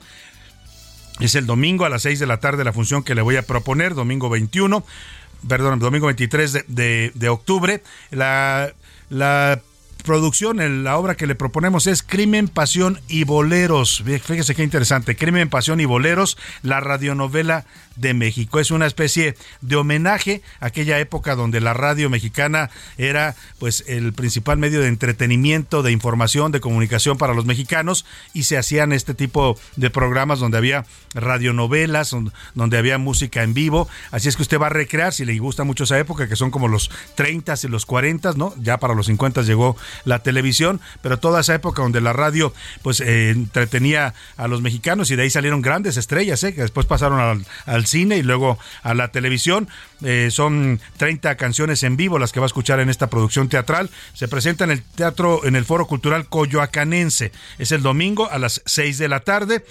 Es 1.20 1.34
el 1.34 1.46
domingo 1.46 1.84
a 1.84 1.88
las 1.88 2.02
6 2.02 2.18
de 2.18 2.26
la 2.26 2.38
tarde 2.38 2.64
la 2.64 2.72
función 2.72 3.02
que 3.02 3.14
le 3.14 3.22
voy 3.22 3.36
a 3.36 3.42
proponer, 3.42 3.94
domingo 3.94 4.28
21, 4.28 4.84
perdón, 5.48 5.78
domingo 5.78 6.06
23 6.06 6.64
de, 6.68 7.12
de, 7.14 7.28
octubre. 7.28 7.82
La, 8.10 8.72
la 9.08 9.60
producción, 10.02 10.84
la 10.84 10.98
obra 10.98 11.16
que 11.16 11.26
le 11.26 11.34
proponemos 11.34 11.86
es 11.86 12.02
Crimen, 12.02 12.48
Pasión 12.48 13.00
y 13.08 13.24
Boleros. 13.24 14.02
Fíjese 14.04 14.54
qué 14.54 14.62
interesante. 14.62 15.16
Crimen, 15.16 15.48
Pasión 15.48 15.80
y 15.80 15.84
Boleros, 15.84 16.36
la 16.62 16.80
radionovela 16.80 17.64
de 17.96 18.14
México. 18.14 18.60
Es 18.60 18.70
una 18.70 18.86
especie 18.86 19.36
de 19.60 19.76
homenaje 19.76 20.42
a 20.60 20.66
aquella 20.66 20.98
época 20.98 21.34
donde 21.34 21.60
la 21.60 21.74
radio 21.74 22.10
mexicana 22.10 22.70
era 22.98 23.36
pues 23.58 23.84
el 23.86 24.12
principal 24.12 24.58
medio 24.58 24.80
de 24.80 24.88
entretenimiento, 24.88 25.82
de 25.82 25.92
información, 25.92 26.52
de 26.52 26.60
comunicación 26.60 27.18
para 27.18 27.34
los 27.34 27.44
mexicanos 27.44 28.04
y 28.32 28.44
se 28.44 28.58
hacían 28.58 28.92
este 28.92 29.14
tipo 29.14 29.58
de 29.76 29.90
programas 29.90 30.38
donde 30.38 30.58
había 30.58 30.84
radionovelas, 31.14 32.14
donde 32.54 32.78
había 32.78 32.98
música 32.98 33.42
en 33.42 33.54
vivo. 33.54 33.88
Así 34.10 34.28
es 34.28 34.36
que 34.36 34.42
usted 34.42 34.60
va 34.60 34.66
a 34.66 34.70
recrear 34.70 35.12
si 35.12 35.24
le 35.24 35.38
gusta 35.38 35.64
mucho 35.64 35.84
esa 35.84 35.98
época, 35.98 36.28
que 36.28 36.36
son 36.36 36.50
como 36.50 36.68
los 36.68 36.90
30 37.14 37.42
y 37.62 37.68
los 37.68 37.86
40, 37.86 38.32
¿no? 38.36 38.54
Ya 38.58 38.78
para 38.78 38.94
los 38.94 39.06
50 39.06 39.42
llegó 39.42 39.76
la 40.04 40.20
televisión, 40.20 40.80
pero 41.02 41.18
toda 41.18 41.40
esa 41.40 41.54
época 41.54 41.82
donde 41.82 42.00
la 42.00 42.12
radio 42.12 42.54
pues 42.82 43.00
eh, 43.00 43.30
entretenía 43.30 44.14
a 44.36 44.48
los 44.48 44.62
mexicanos 44.62 45.10
y 45.10 45.16
de 45.16 45.22
ahí 45.22 45.30
salieron 45.30 45.60
grandes 45.60 45.96
estrellas, 45.96 46.42
¿eh? 46.44 46.54
que 46.54 46.62
después 46.62 46.86
pasaron 46.86 47.44
al 47.66 47.81
cine 47.86 48.18
y 48.18 48.22
luego 48.22 48.58
a 48.82 48.94
la 48.94 49.08
televisión. 49.08 49.68
Eh, 50.02 50.28
son 50.30 50.80
30 50.96 51.36
canciones 51.36 51.82
en 51.82 51.96
vivo 51.96 52.18
las 52.18 52.32
que 52.32 52.40
va 52.40 52.46
a 52.46 52.48
escuchar 52.48 52.80
en 52.80 52.90
esta 52.90 53.08
producción 53.08 53.48
teatral. 53.48 53.90
Se 54.14 54.28
presenta 54.28 54.64
en 54.64 54.70
el 54.70 54.82
teatro, 54.82 55.44
en 55.44 55.56
el 55.56 55.64
Foro 55.64 55.86
Cultural 55.86 56.26
Coyoacanense. 56.28 57.32
Es 57.58 57.72
el 57.72 57.82
domingo 57.82 58.30
a 58.30 58.38
las 58.38 58.62
6 58.66 58.98
de 58.98 59.08
la 59.08 59.20
tarde. 59.20 59.64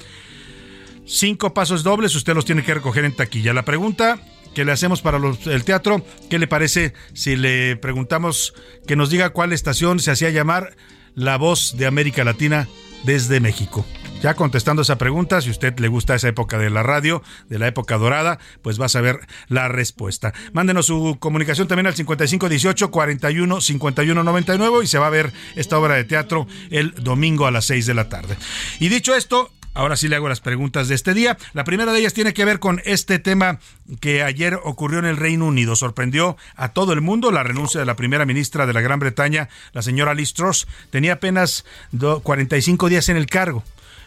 Cinco 1.06 1.54
pasos 1.54 1.84
dobles, 1.84 2.16
usted 2.16 2.34
los 2.34 2.46
tiene 2.46 2.64
que 2.64 2.74
recoger 2.74 3.06
en 3.06 3.16
taquilla. 3.16 3.54
La 3.54 3.66
pregunta 3.66 4.20
que 4.54 4.66
le 4.66 4.72
hacemos 4.72 5.02
para 5.02 5.18
el 5.18 5.64
teatro, 5.64 6.06
¿qué 6.30 6.40
le 6.40 6.48
parece 6.48 6.94
si 7.14 7.36
le 7.36 7.76
preguntamos 7.76 8.54
que 8.88 8.96
nos 8.96 9.10
diga 9.10 9.32
cuál 9.32 9.54
estación 9.54 10.00
se 10.00 10.12
hacía 10.12 10.30
llamar 10.30 10.76
La 11.16 11.38
Voz 11.38 11.76
de 11.78 11.86
América 11.86 12.24
Latina 12.24 12.68
desde 13.04 13.40
México? 13.40 13.86
Ya 14.22 14.36
contestando 14.36 14.84
esa 14.84 15.00
pregunta, 15.00 15.42
si 15.42 15.50
usted 15.50 15.80
le 15.80 15.88
gusta 15.88 16.14
esa 16.14 16.28
época 16.28 16.60
de 16.60 16.70
la 16.70 16.84
radio, 16.84 17.24
de 17.50 17.58
la 17.58 17.68
época 17.68 17.98
dorada, 17.98 18.38
pues 18.62 18.80
va 18.80 18.86
a 18.86 18.90
saber 18.90 19.20
la 19.48 19.68
respuesta. 19.68 20.32
Mándenos 20.54 20.86
su 20.86 21.18
comunicación 21.20 21.68
también 21.68 21.88
al 21.88 21.96
5518 21.96 22.92
41 22.92 23.62
51 23.62 24.24
99 24.24 24.78
y 24.84 24.88
se 24.88 25.00
va 25.00 25.08
a 25.08 25.10
ver 25.10 25.34
esta 25.56 25.80
obra 25.80 25.96
de 25.96 26.04
teatro 26.04 26.46
el 26.70 26.94
domingo 26.94 27.48
a 27.48 27.52
las 27.52 27.66
6 27.66 27.88
de 27.88 27.94
la 27.96 28.10
tarde. 28.10 28.38
Y 28.80 28.90
dicho 28.90 29.16
esto, 29.16 29.50
Ahora 29.74 29.96
sí 29.96 30.10
le 30.10 30.18
hago 30.18 30.28
las 30.28 30.42
preguntas 30.42 30.90
de 30.90 30.96
este 30.96 31.14
día. 31.14 31.38
La 31.54 31.64
primera 31.64 31.94
de 31.94 32.00
ellas 32.00 32.14
tiene 32.14 32.34
que 32.34 32.44
ver 32.44 32.60
con 32.60 32.82
este 32.84 33.20
tema 33.20 33.60
que 34.02 34.22
ayer 34.22 34.60
ocurrió 34.62 35.00
en 35.00 35.06
el 35.06 35.16
Reino 35.16 35.46
Unido. 35.46 35.78
Sorprendió 35.78 36.36
a 36.58 36.74
todo 36.74 36.92
el 36.92 37.00
mundo 37.00 37.32
la 37.32 37.44
renuncia 37.44 37.80
de 37.80 37.86
la 37.86 37.96
primera 37.96 38.26
ministra 38.26 38.66
de 38.66 38.74
la 38.74 38.82
Gran 38.82 39.00
Bretaña, 39.00 39.48
la 39.72 39.82
señora 39.82 40.14
Liz 40.14 40.34
Truss. 40.34 40.68
Tenía 40.90 41.14
apenas 41.14 41.64
45 41.98 42.90
días 42.90 43.08
en 43.08 43.16
el 43.16 43.28
cargo. 43.28 43.64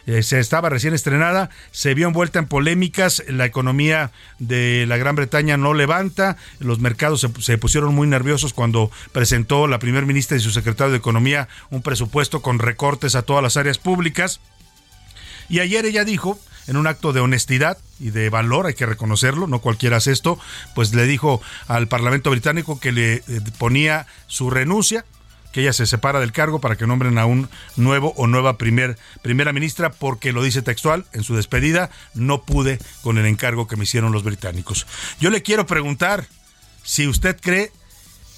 Eh, 0.07 0.21
se 0.21 0.39
estaba 0.39 0.69
recién 0.69 0.93
estrenada, 0.93 1.49
se 1.71 1.93
vio 1.95 2.07
envuelta 2.07 2.37
en 2.39 2.47
polémicas, 2.47 3.23
la 3.27 3.45
economía 3.45 4.11
de 4.37 4.85
la 4.87 4.97
Gran 4.97 5.15
Bretaña 5.15 5.57
no 5.57 5.73
levanta, 5.73 6.37
los 6.59 6.79
mercados 6.79 7.27
se, 7.39 7.57
pusieron 7.57 7.95
muy 7.95 8.07
nerviosos 8.07 8.53
cuando 8.53 8.91
presentó 9.11 9.67
la 9.67 9.79
primer 9.79 10.05
ministra 10.05 10.37
y 10.37 10.41
su 10.41 10.51
secretario 10.51 10.91
de 10.91 10.97
Economía 10.97 11.47
un 11.71 11.81
presupuesto 11.81 12.41
con 12.41 12.59
recortes 12.59 13.15
a 13.15 13.23
todas 13.23 13.41
las 13.41 13.57
áreas 13.57 13.79
públicas. 13.79 14.39
Y 15.49 15.59
ayer 15.59 15.85
ella 15.85 16.05
dijo, 16.05 16.39
en 16.67 16.77
un 16.77 16.87
acto 16.87 17.13
de 17.13 17.19
honestidad 17.19 17.77
y 17.99 18.11
de 18.11 18.29
valor, 18.29 18.65
hay 18.65 18.73
que 18.73 18.85
reconocerlo, 18.85 19.47
no 19.47 19.59
cualquiera 19.59 19.97
hace 19.97 20.11
esto, 20.11 20.39
pues 20.73 20.93
le 20.93 21.05
dijo 21.05 21.41
al 21.67 21.87
Parlamento 21.87 22.31
británico 22.31 22.79
que 22.79 22.91
le 22.91 23.13
eh, 23.15 23.23
ponía 23.57 24.07
su 24.27 24.49
renuncia, 24.49 25.05
que 25.55 25.61
ella 25.61 25.71
se 25.71 25.85
separa 25.85 26.19
del 26.19 26.33
cargo 26.33 26.59
para 26.59 26.75
que 26.75 26.85
nombren 26.85 27.17
a 27.17 27.25
un 27.25 27.47
nuevo 27.77 28.13
o 28.17 28.27
nueva 28.27 28.57
primer, 28.57 28.97
primera 29.21 29.53
ministra, 29.53 29.89
porque 29.89 30.33
lo 30.33 30.43
dice 30.43 30.61
textual 30.61 31.05
en 31.13 31.23
su 31.23 31.33
despedida, 31.33 31.89
no 32.13 32.43
pude 32.43 32.77
con 33.03 33.17
el 33.17 33.25
encargo 33.25 33.65
que 33.65 33.77
me 33.77 33.85
hicieron 33.85 34.11
los 34.11 34.25
británicos. 34.25 34.85
Yo 35.21 35.29
le 35.29 35.43
quiero 35.43 35.65
preguntar 35.65 36.27
si 36.83 37.07
usted 37.07 37.39
cree 37.39 37.71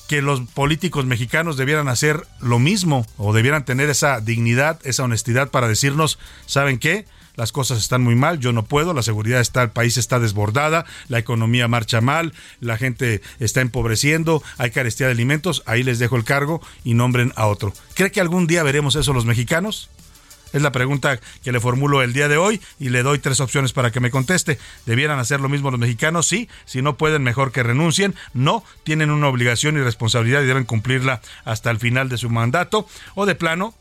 que 0.08 0.22
los 0.22 0.42
políticos 0.42 1.08
mexicanos 1.08 1.58
debieran 1.58 1.88
hacer 1.88 2.28
lo 2.40 2.60
mismo 2.60 3.04
o 3.18 3.34
debieran 3.34 3.66
tener 3.66 3.90
esa 3.90 4.22
dignidad, 4.22 4.80
esa 4.84 5.02
honestidad 5.02 5.50
para 5.50 5.68
decirnos, 5.68 6.20
¿saben 6.46 6.78
qué? 6.78 7.08
Las 7.38 7.54
cosas 7.54 7.78
están 7.78 8.04
muy 8.04 8.16
mal, 8.16 8.40
yo 8.40 8.52
no 8.52 8.66
puedo, 8.66 8.94
la 8.94 9.04
seguridad 9.04 9.40
está, 9.40 9.64
el 9.64 9.70
país 9.70 9.96
está 9.96 10.20
desbordada, 10.20 10.86
la 11.08 11.20
economía 11.20 11.70
marcha 11.70 12.02
mal, 12.02 12.34
la 12.60 12.78
gente 12.78 13.22
está 13.40 13.62
empobreciendo, 13.62 14.44
hay 14.58 14.72
carestía 14.72 15.06
de 15.06 15.14
alimentos, 15.14 15.64
ahí 15.66 15.84
les 15.84 16.00
dejo 16.00 16.18
el 16.18 16.26
cargo 16.26 16.62
y 16.84 16.96
nombren 16.96 17.32
a 17.36 17.46
otro. 17.46 17.74
¿Cree 17.94 18.12
que 18.12 18.20
algún 18.20 18.48
día 18.48 18.64
veremos 18.64 18.96
eso 18.96 19.14
los 19.14 19.26
mexicanos? 19.26 19.90
Es 20.54 20.62
la 20.62 20.72
pregunta 20.72 21.20
que 21.44 21.52
le 21.52 21.60
formulo 21.60 22.02
el 22.02 22.14
día 22.14 22.28
de 22.28 22.38
hoy 22.38 22.62
y 22.80 22.90
le 22.90 23.04
doy 23.04 23.20
tres 23.20 23.40
opciones 23.40 23.74
para 23.74 23.92
que 23.92 24.00
me 24.00 24.12
conteste. 24.12 24.58
¿Debieran 24.86 25.20
hacer 25.20 25.40
lo 25.42 25.50
mismo 25.50 25.72
los 25.72 25.80
mexicanos? 25.80 26.26
Sí. 26.28 26.48
Si 26.66 26.82
no 26.82 26.98
pueden, 26.98 27.24
mejor 27.24 27.52
que 27.52 27.64
renuncien. 27.64 28.16
No. 28.34 28.64
Tienen 28.84 29.12
una 29.12 29.28
obligación 29.28 29.78
y 29.78 29.82
responsabilidad 29.82 30.42
y 30.42 30.46
deben 30.46 30.64
cumplirla 30.64 31.22
hasta 31.44 31.70
el 31.70 31.80
final 31.80 32.08
de 32.10 32.18
su 32.18 32.30
mandato. 32.30 32.88
O 33.16 33.26
de 33.26 33.36
plano, 33.36 33.74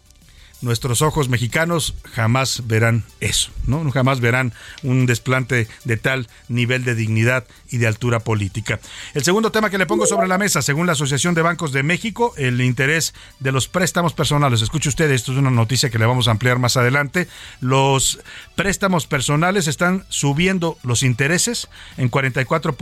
nuestros 0.63 1.03
ojos 1.03 1.29
mexicanos 1.29 1.95
jamás 2.13 2.63
verán 2.67 3.05
eso, 3.21 3.51
¿no? 3.67 3.89
Jamás 3.91 4.21
verán 4.21 4.53
un 4.83 5.07
desplante 5.07 5.69
de 5.85 5.97
tal 5.97 6.29
nivel 6.49 6.85
de 6.85 6.95
dignidad 6.95 7.45
y 7.71 7.79
de 7.79 7.87
altura 7.87 8.21
política. 8.21 8.81
El 9.15 9.25
segundo 9.25 9.53
tema 9.53 9.71
que 9.71 9.79
le 9.79 9.87
pongo 9.87 10.07
sobre 10.07 10.29
la 10.29 10.39
mesa, 10.39 10.63
según 10.63 10.87
la 10.87 10.93
Asociación 10.93 11.35
de 11.35 11.43
Bancos 11.43 11.73
de 11.73 11.83
México, 11.83 12.33
el 12.37 12.61
interés 12.61 13.15
de 13.41 13.53
los 13.53 13.69
préstamos 13.69 14.15
personales. 14.15 14.63
Escuche 14.63 14.89
usted, 14.89 15.11
esto 15.11 15.33
es 15.33 15.39
una 15.39 15.51
noticia 15.51 15.91
que 15.91 15.99
le 15.99 16.07
vamos 16.07 16.29
a 16.29 16.33
ampliar 16.33 16.59
más 16.59 16.77
adelante. 16.77 17.29
Los 17.61 18.21
préstamos 18.55 19.07
personales 19.07 19.67
están 19.67 20.05
subiendo 20.09 20.79
los 20.83 21.03
intereses 21.03 21.69
en 21.97 22.09
44 22.09 22.77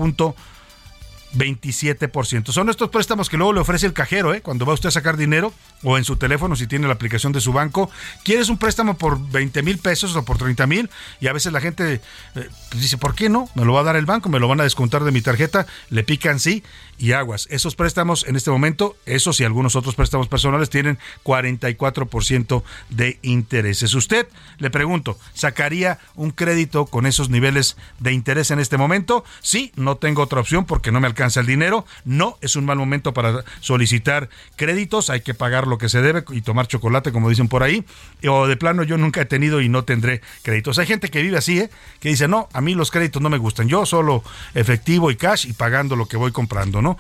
27%. 1.37 2.53
Son 2.53 2.69
estos 2.69 2.91
préstamos 2.91 3.29
que 3.29 3.37
luego 3.37 3.53
le 3.53 3.61
ofrece 3.61 3.87
el 3.87 3.93
cajero, 3.93 4.35
¿eh? 4.35 4.41
cuando 4.41 4.67
va 4.67 4.75
usted 4.75 4.89
a 4.89 4.93
sacar 4.93 5.17
dinero 5.17 5.53
o 5.83 5.99
en 5.99 6.05
su 6.05 6.17
teléfono 6.17 6.57
si 6.57 6.67
tiene 6.67 6.87
la 6.87 6.95
aplicación 6.95 7.33
de 7.33 7.41
su 7.41 7.53
banco. 7.53 7.91
¿Quieres 8.25 8.49
un 8.49 8.59
préstamo 8.59 8.97
por 8.97 9.21
20 9.31 9.63
mil 9.63 9.79
pesos 9.79 10.15
o 10.17 10.25
por 10.25 10.39
30 10.39 10.67
mil? 10.67 10.91
Y 11.21 11.27
a 11.27 11.33
veces 11.33 11.53
la 11.53 11.61
gente 11.61 12.01
eh, 12.35 12.49
dice, 12.77 12.99
¿por 12.99 13.15
qué 13.15 13.29
no? 13.29 13.49
Me 13.55 13.65
lo 13.65 13.73
va 13.73 13.81
a 13.81 13.85
dar 13.85 13.97
el 13.97 14.07
banco, 14.07 14.29
me 14.29 14.41
lo 14.41 14.49
van 14.49 14.61
a 14.61 14.65
descontar 14.65 15.05
de 15.05 15.13
mi 15.13 15.21
tarjeta, 15.21 15.67
le 15.91 16.05
pican 16.05 16.41
sí 16.41 16.63
y 16.99 17.13
aguas. 17.13 17.47
Esos 17.51 17.75
préstamos 17.75 18.25
en 18.27 18.37
este 18.37 18.51
momento, 18.51 18.97
esos 19.07 19.41
y 19.41 19.45
algunos 19.45 19.77
otros 19.77 19.95
préstamos 19.95 20.29
personales 20.29 20.71
tienen 20.71 20.99
44% 21.25 22.63
de 22.91 23.19
intereses. 23.23 23.95
Usted, 23.95 24.29
le 24.59 24.71
pregunto, 24.71 25.19
¿sacaría 25.33 25.99
un 26.15 26.31
crédito 26.31 26.87
con 26.87 27.07
esos 27.07 27.31
niveles 27.31 27.77
de 28.01 28.13
interés 28.13 28.51
en 28.51 28.61
este 28.61 28.77
momento? 28.77 29.25
Sí, 29.41 29.73
no 29.77 29.97
tengo 29.97 30.23
otra 30.23 30.41
opción 30.41 30.65
porque 30.65 30.93
no 30.93 31.01
me 31.01 31.07
alcanza 31.07 31.41
el 31.41 31.47
dinero. 31.47 31.85
No, 32.05 32.39
es 32.41 32.57
un 32.57 32.65
mal 32.65 32.79
momento 32.79 33.13
para 33.13 33.45
solicitar 33.61 34.29
créditos, 34.57 35.11
hay 35.11 35.21
que 35.21 35.35
pagar 35.35 35.67
lo 35.67 35.79
que 35.79 35.89
se 35.89 36.03
debe 36.03 36.25
y 36.31 36.43
tomar 36.43 36.67
chocolate, 36.67 37.13
como 37.13 37.29
dicen 37.29 37.49
por 37.49 37.63
ahí. 37.63 37.85
O 38.29 38.47
de 38.47 38.57
plano 38.57 38.83
yo 38.83 38.97
nunca 38.97 39.23
he 39.23 39.27
tenido 39.27 39.61
y 39.61 39.69
no 39.69 39.85
tendré 39.85 40.21
créditos. 40.43 40.79
Hay 40.79 40.87
gente 40.87 41.11
que 41.11 41.23
vive 41.23 41.39
así, 41.39 41.59
¿eh? 41.59 41.71
que 42.01 42.09
dice, 42.09 42.29
no, 42.29 42.49
a 42.53 42.61
mí 42.61 42.75
los 42.75 42.91
créditos 42.91 43.23
no 43.23 43.31
me 43.31 43.39
gustan, 43.39 43.69
yo 43.69 43.87
solo 43.87 44.23
efectivo 44.55 45.11
y 45.11 45.17
cash 45.17 45.47
y 45.47 45.53
pagando 45.53 45.97
lo 45.97 46.07
que 46.07 46.17
voy 46.17 46.33
comprando, 46.33 46.83
¿no? 46.85 46.97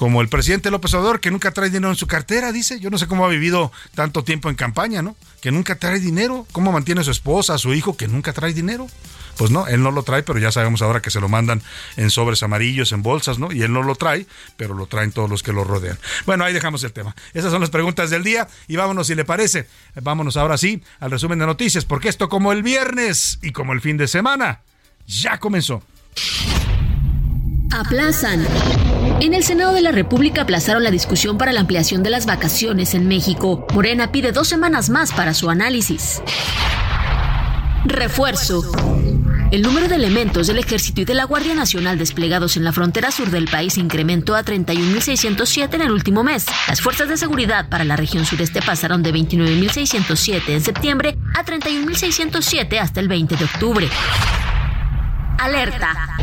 como 0.00 0.22
el 0.22 0.30
presidente 0.30 0.70
López 0.70 0.94
Obrador, 0.94 1.20
que 1.20 1.30
nunca 1.30 1.50
trae 1.50 1.68
dinero 1.68 1.90
en 1.90 1.94
su 1.94 2.06
cartera, 2.06 2.52
dice. 2.52 2.80
Yo 2.80 2.88
no 2.88 2.96
sé 2.96 3.06
cómo 3.06 3.26
ha 3.26 3.28
vivido 3.28 3.70
tanto 3.94 4.24
tiempo 4.24 4.48
en 4.48 4.54
campaña, 4.54 5.02
¿no? 5.02 5.14
Que 5.42 5.52
nunca 5.52 5.74
trae 5.74 6.00
dinero. 6.00 6.46
¿Cómo 6.52 6.72
mantiene 6.72 7.02
a 7.02 7.04
su 7.04 7.10
esposa, 7.10 7.58
su 7.58 7.74
hijo, 7.74 7.98
que 7.98 8.08
nunca 8.08 8.32
trae 8.32 8.54
dinero? 8.54 8.86
Pues 9.36 9.50
no, 9.50 9.66
él 9.66 9.82
no 9.82 9.90
lo 9.90 10.02
trae, 10.02 10.22
pero 10.22 10.38
ya 10.38 10.50
sabemos 10.52 10.80
ahora 10.80 11.02
que 11.02 11.10
se 11.10 11.20
lo 11.20 11.28
mandan 11.28 11.60
en 11.98 12.08
sobres 12.08 12.42
amarillos, 12.42 12.92
en 12.92 13.02
bolsas, 13.02 13.38
¿no? 13.38 13.52
Y 13.52 13.60
él 13.60 13.74
no 13.74 13.82
lo 13.82 13.94
trae, 13.94 14.26
pero 14.56 14.72
lo 14.72 14.86
traen 14.86 15.12
todos 15.12 15.28
los 15.28 15.42
que 15.42 15.52
lo 15.52 15.64
rodean. 15.64 15.98
Bueno, 16.24 16.44
ahí 16.46 16.54
dejamos 16.54 16.82
el 16.82 16.94
tema. 16.94 17.14
Esas 17.34 17.50
son 17.50 17.60
las 17.60 17.68
preguntas 17.68 18.08
del 18.08 18.24
día 18.24 18.48
y 18.68 18.76
vámonos, 18.76 19.06
si 19.06 19.14
le 19.14 19.26
parece, 19.26 19.68
vámonos 20.00 20.38
ahora 20.38 20.56
sí 20.56 20.82
al 21.00 21.10
resumen 21.10 21.38
de 21.40 21.44
noticias, 21.44 21.84
porque 21.84 22.08
esto 22.08 22.30
como 22.30 22.52
el 22.52 22.62
viernes 22.62 23.38
y 23.42 23.52
como 23.52 23.74
el 23.74 23.82
fin 23.82 23.98
de 23.98 24.08
semana, 24.08 24.62
ya 25.06 25.36
comenzó. 25.36 25.82
Aplazan. 27.70 28.46
En 29.20 29.34
el 29.34 29.44
Senado 29.44 29.74
de 29.74 29.82
la 29.82 29.92
República 29.92 30.42
aplazaron 30.42 30.82
la 30.82 30.90
discusión 30.90 31.36
para 31.36 31.52
la 31.52 31.60
ampliación 31.60 32.02
de 32.02 32.08
las 32.08 32.24
vacaciones 32.24 32.94
en 32.94 33.06
México. 33.06 33.66
Morena 33.74 34.12
pide 34.12 34.32
dos 34.32 34.48
semanas 34.48 34.88
más 34.88 35.12
para 35.12 35.34
su 35.34 35.50
análisis. 35.50 36.22
Refuerzo. 37.84 38.62
El 39.50 39.60
número 39.60 39.88
de 39.88 39.96
elementos 39.96 40.46
del 40.46 40.58
Ejército 40.58 41.02
y 41.02 41.04
de 41.04 41.12
la 41.12 41.24
Guardia 41.24 41.54
Nacional 41.54 41.98
desplegados 41.98 42.56
en 42.56 42.64
la 42.64 42.72
frontera 42.72 43.10
sur 43.10 43.30
del 43.30 43.46
país 43.46 43.76
incrementó 43.76 44.36
a 44.36 44.42
31.607 44.42 45.74
en 45.74 45.82
el 45.82 45.90
último 45.90 46.24
mes. 46.24 46.46
Las 46.66 46.80
fuerzas 46.80 47.10
de 47.10 47.18
seguridad 47.18 47.68
para 47.68 47.84
la 47.84 47.96
región 47.96 48.24
sureste 48.24 48.62
pasaron 48.62 49.02
de 49.02 49.12
29.607 49.12 50.48
en 50.48 50.62
septiembre 50.62 51.18
a 51.34 51.44
31.607 51.44 52.78
hasta 52.78 53.00
el 53.00 53.08
20 53.08 53.36
de 53.36 53.44
octubre. 53.44 53.88
Alerta. 55.38 56.19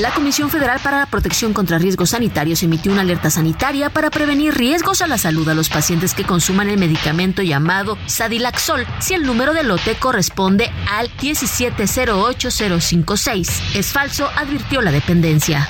La 0.00 0.12
Comisión 0.14 0.48
Federal 0.48 0.80
para 0.82 1.00
la 1.00 1.04
Protección 1.04 1.52
contra 1.52 1.76
Riesgos 1.76 2.08
Sanitarios 2.10 2.62
emitió 2.62 2.90
una 2.90 3.02
alerta 3.02 3.28
sanitaria 3.28 3.90
para 3.90 4.08
prevenir 4.08 4.54
riesgos 4.54 5.02
a 5.02 5.06
la 5.06 5.18
salud 5.18 5.46
a 5.50 5.54
los 5.54 5.68
pacientes 5.68 6.14
que 6.14 6.24
consuman 6.24 6.70
el 6.70 6.78
medicamento 6.78 7.42
llamado 7.42 7.98
Sadilaxol 8.06 8.86
si 8.98 9.12
el 9.12 9.26
número 9.26 9.52
de 9.52 9.62
lote 9.62 9.96
corresponde 9.96 10.70
al 10.90 11.14
1708056. 11.18 13.74
Es 13.74 13.92
falso, 13.92 14.30
advirtió 14.36 14.80
la 14.80 14.90
dependencia. 14.90 15.68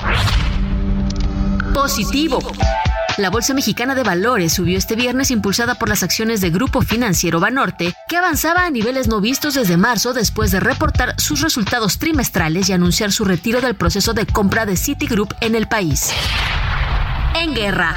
Positivo. 1.73 2.39
La 3.21 3.29
Bolsa 3.29 3.53
Mexicana 3.53 3.93
de 3.93 4.01
Valores 4.01 4.51
subió 4.51 4.79
este 4.79 4.95
viernes 4.95 5.29
impulsada 5.29 5.75
por 5.75 5.87
las 5.87 6.01
acciones 6.01 6.41
de 6.41 6.49
Grupo 6.49 6.81
Financiero 6.81 7.39
Banorte, 7.39 7.93
que 8.09 8.17
avanzaba 8.17 8.65
a 8.65 8.71
niveles 8.71 9.07
no 9.07 9.21
vistos 9.21 9.53
desde 9.53 9.77
marzo 9.77 10.13
después 10.13 10.49
de 10.49 10.59
reportar 10.59 11.13
sus 11.19 11.41
resultados 11.41 11.99
trimestrales 11.99 12.67
y 12.67 12.73
anunciar 12.73 13.11
su 13.11 13.23
retiro 13.23 13.61
del 13.61 13.75
proceso 13.75 14.15
de 14.15 14.25
compra 14.25 14.65
de 14.65 14.75
Citigroup 14.75 15.35
en 15.39 15.53
el 15.53 15.67
país. 15.67 16.09
En 17.35 17.53
guerra. 17.53 17.95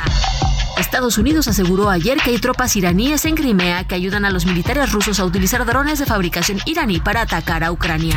Estados 0.76 1.16
Unidos 1.16 1.48
aseguró 1.48 1.88
ayer 1.88 2.18
que 2.18 2.28
hay 2.28 2.38
tropas 2.38 2.76
iraníes 2.76 3.24
en 3.24 3.34
Crimea 3.34 3.84
que 3.84 3.94
ayudan 3.94 4.26
a 4.26 4.30
los 4.30 4.44
militares 4.44 4.92
rusos 4.92 5.20
a 5.20 5.24
utilizar 5.24 5.64
drones 5.64 6.00
de 6.00 6.04
fabricación 6.04 6.58
iraní 6.66 7.00
para 7.00 7.22
atacar 7.22 7.64
a 7.64 7.72
Ucrania. 7.72 8.16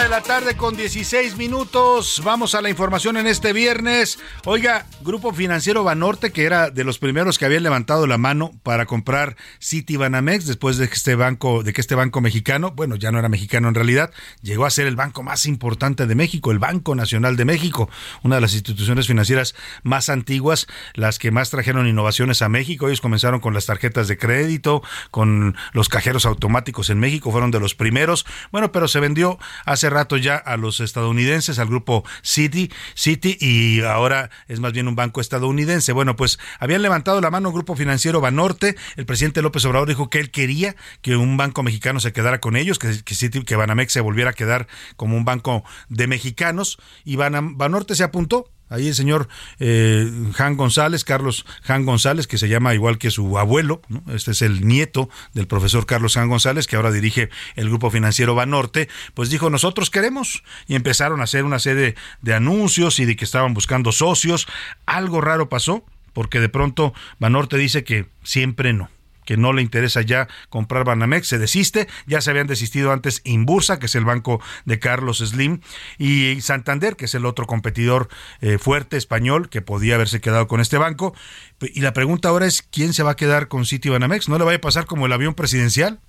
De 0.00 0.08
la 0.08 0.22
tarde 0.22 0.56
con 0.56 0.76
16 0.76 1.36
minutos. 1.36 2.22
Vamos 2.24 2.54
a 2.54 2.62
la 2.62 2.70
información 2.70 3.18
en 3.18 3.26
este 3.26 3.52
viernes. 3.52 4.18
Oiga, 4.46 4.86
Grupo 5.02 5.34
Financiero 5.34 5.84
Banorte, 5.84 6.32
que 6.32 6.44
era 6.44 6.70
de 6.70 6.84
los 6.84 6.98
primeros 6.98 7.38
que 7.38 7.44
habían 7.44 7.64
levantado 7.64 8.06
la 8.06 8.16
mano 8.16 8.50
para 8.62 8.86
comprar 8.86 9.36
City 9.58 9.98
Banamex 9.98 10.46
después 10.46 10.78
de 10.78 10.88
que 10.88 10.94
este 10.94 11.16
banco, 11.16 11.62
de 11.62 11.74
que 11.74 11.82
este 11.82 11.94
banco 11.96 12.22
mexicano, 12.22 12.70
bueno, 12.70 12.96
ya 12.96 13.12
no 13.12 13.18
era 13.18 13.28
mexicano 13.28 13.68
en 13.68 13.74
realidad, 13.74 14.10
llegó 14.40 14.64
a 14.64 14.70
ser 14.70 14.86
el 14.86 14.96
banco 14.96 15.22
más 15.22 15.44
importante 15.44 16.06
de 16.06 16.14
México, 16.14 16.50
el 16.50 16.58
Banco 16.58 16.94
Nacional 16.94 17.36
de 17.36 17.44
México, 17.44 17.90
una 18.22 18.36
de 18.36 18.40
las 18.40 18.54
instituciones 18.54 19.06
financieras 19.06 19.54
más 19.82 20.08
antiguas, 20.08 20.66
las 20.94 21.18
que 21.18 21.30
más 21.30 21.50
trajeron 21.50 21.86
innovaciones 21.86 22.40
a 22.40 22.48
México. 22.48 22.88
Ellos 22.88 23.02
comenzaron 23.02 23.40
con 23.40 23.52
las 23.52 23.66
tarjetas 23.66 24.08
de 24.08 24.16
crédito, 24.16 24.82
con 25.10 25.56
los 25.72 25.90
cajeros 25.90 26.24
automáticos 26.24 26.88
en 26.88 27.00
México, 27.00 27.30
fueron 27.30 27.50
de 27.50 27.60
los 27.60 27.74
primeros. 27.74 28.24
Bueno, 28.50 28.72
pero 28.72 28.88
se 28.88 28.98
vendió 28.98 29.38
hace 29.66 29.89
rato 29.90 30.16
ya 30.16 30.36
a 30.36 30.56
los 30.56 30.80
estadounidenses, 30.80 31.58
al 31.58 31.68
grupo 31.68 32.04
City, 32.22 32.70
City, 32.94 33.36
y 33.40 33.82
ahora 33.82 34.30
es 34.48 34.60
más 34.60 34.72
bien 34.72 34.88
un 34.88 34.96
banco 34.96 35.20
estadounidense. 35.20 35.92
Bueno, 35.92 36.16
pues 36.16 36.38
habían 36.58 36.82
levantado 36.82 37.20
la 37.20 37.30
mano 37.30 37.52
Grupo 37.52 37.76
Financiero 37.76 38.20
Banorte. 38.20 38.76
El 38.96 39.06
presidente 39.06 39.42
López 39.42 39.64
Obrador 39.64 39.88
dijo 39.88 40.10
que 40.10 40.20
él 40.20 40.30
quería 40.30 40.76
que 41.02 41.16
un 41.16 41.36
banco 41.36 41.62
mexicano 41.62 42.00
se 42.00 42.12
quedara 42.12 42.40
con 42.40 42.56
ellos, 42.56 42.78
que, 42.78 43.02
que 43.04 43.14
City, 43.14 43.42
que 43.42 43.56
Banamex 43.56 43.92
se 43.92 44.00
volviera 44.00 44.30
a 44.30 44.34
quedar 44.34 44.66
como 44.96 45.16
un 45.16 45.24
banco 45.24 45.64
de 45.88 46.06
mexicanos. 46.06 46.78
Y 47.04 47.16
Banorte 47.16 47.94
se 47.94 48.04
apuntó 48.04 48.50
Ahí 48.70 48.88
el 48.88 48.94
señor 48.94 49.28
eh, 49.58 50.08
Jan 50.34 50.56
González, 50.56 51.04
Carlos 51.04 51.44
Jan 51.62 51.84
González, 51.84 52.26
que 52.26 52.38
se 52.38 52.48
llama 52.48 52.72
igual 52.72 52.98
que 52.98 53.10
su 53.10 53.36
abuelo, 53.36 53.82
este 54.14 54.30
es 54.30 54.42
el 54.42 54.66
nieto 54.66 55.10
del 55.34 55.48
profesor 55.48 55.86
Carlos 55.86 56.14
Jan 56.14 56.28
González, 56.28 56.68
que 56.68 56.76
ahora 56.76 56.92
dirige 56.92 57.30
el 57.56 57.68
grupo 57.68 57.90
financiero 57.90 58.36
Banorte, 58.36 58.88
pues 59.14 59.28
dijo, 59.28 59.50
nosotros 59.50 59.90
queremos. 59.90 60.44
Y 60.68 60.76
empezaron 60.76 61.20
a 61.20 61.24
hacer 61.24 61.44
una 61.44 61.58
serie 61.58 61.96
de 62.22 62.34
anuncios 62.34 63.00
y 63.00 63.04
de 63.04 63.16
que 63.16 63.24
estaban 63.24 63.54
buscando 63.54 63.90
socios. 63.90 64.46
Algo 64.86 65.20
raro 65.20 65.48
pasó, 65.48 65.84
porque 66.12 66.38
de 66.38 66.48
pronto 66.48 66.94
Banorte 67.18 67.56
dice 67.56 67.82
que 67.82 68.06
siempre 68.22 68.72
no 68.72 68.88
que 69.30 69.36
no 69.36 69.52
le 69.52 69.62
interesa 69.62 70.02
ya 70.02 70.26
comprar 70.48 70.82
Banamex, 70.82 71.28
se 71.28 71.38
desiste, 71.38 71.86
ya 72.04 72.20
se 72.20 72.30
habían 72.30 72.48
desistido 72.48 72.90
antes 72.90 73.20
Inbursa, 73.22 73.78
que 73.78 73.86
es 73.86 73.94
el 73.94 74.04
banco 74.04 74.40
de 74.64 74.80
Carlos 74.80 75.18
Slim, 75.18 75.60
y 75.98 76.40
Santander, 76.40 76.96
que 76.96 77.04
es 77.04 77.14
el 77.14 77.24
otro 77.24 77.46
competidor 77.46 78.08
eh, 78.40 78.58
fuerte 78.58 78.96
español 78.96 79.48
que 79.48 79.62
podía 79.62 79.94
haberse 79.94 80.20
quedado 80.20 80.48
con 80.48 80.60
este 80.60 80.78
banco. 80.78 81.14
Y 81.60 81.80
la 81.80 81.92
pregunta 81.92 82.28
ahora 82.28 82.46
es, 82.46 82.62
¿quién 82.62 82.92
se 82.92 83.04
va 83.04 83.12
a 83.12 83.16
quedar 83.16 83.46
con 83.46 83.66
City 83.66 83.88
Banamex? 83.88 84.28
¿No 84.28 84.36
le 84.36 84.42
vaya 84.42 84.58
a 84.58 84.60
pasar 84.60 84.86
como 84.86 85.06
el 85.06 85.12
avión 85.12 85.34
presidencial? 85.34 86.00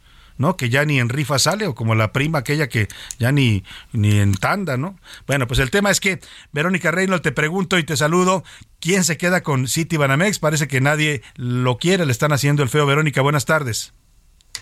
¿No? 0.41 0.57
Que 0.57 0.69
ya 0.69 0.83
ni 0.83 0.99
en 0.99 1.07
rifa 1.07 1.39
sale, 1.39 1.67
o 1.67 1.75
como 1.75 1.95
la 1.95 2.11
prima 2.11 2.39
aquella 2.39 2.67
que 2.67 2.89
ya 3.17 3.31
ni, 3.31 3.63
ni 3.93 4.19
en 4.19 4.33
tanda, 4.33 4.75
¿no? 4.75 4.99
Bueno, 5.27 5.47
pues 5.47 5.59
el 5.59 5.71
tema 5.71 5.91
es 5.91 6.01
que, 6.01 6.19
Verónica 6.51 6.91
Reynolds, 6.91 7.23
te 7.23 7.31
pregunto 7.31 7.77
y 7.77 7.83
te 7.83 7.95
saludo, 7.95 8.43
¿quién 8.79 9.05
se 9.05 9.17
queda 9.17 9.43
con 9.43 9.67
City 9.67 9.95
Banamex? 9.95 10.39
Parece 10.39 10.67
que 10.67 10.81
nadie 10.81 11.21
lo 11.35 11.77
quiere, 11.77 12.05
le 12.05 12.11
están 12.11 12.33
haciendo 12.33 12.63
el 12.63 12.69
feo. 12.69 12.85
Verónica, 12.85 13.21
buenas 13.21 13.45
tardes. 13.45 13.93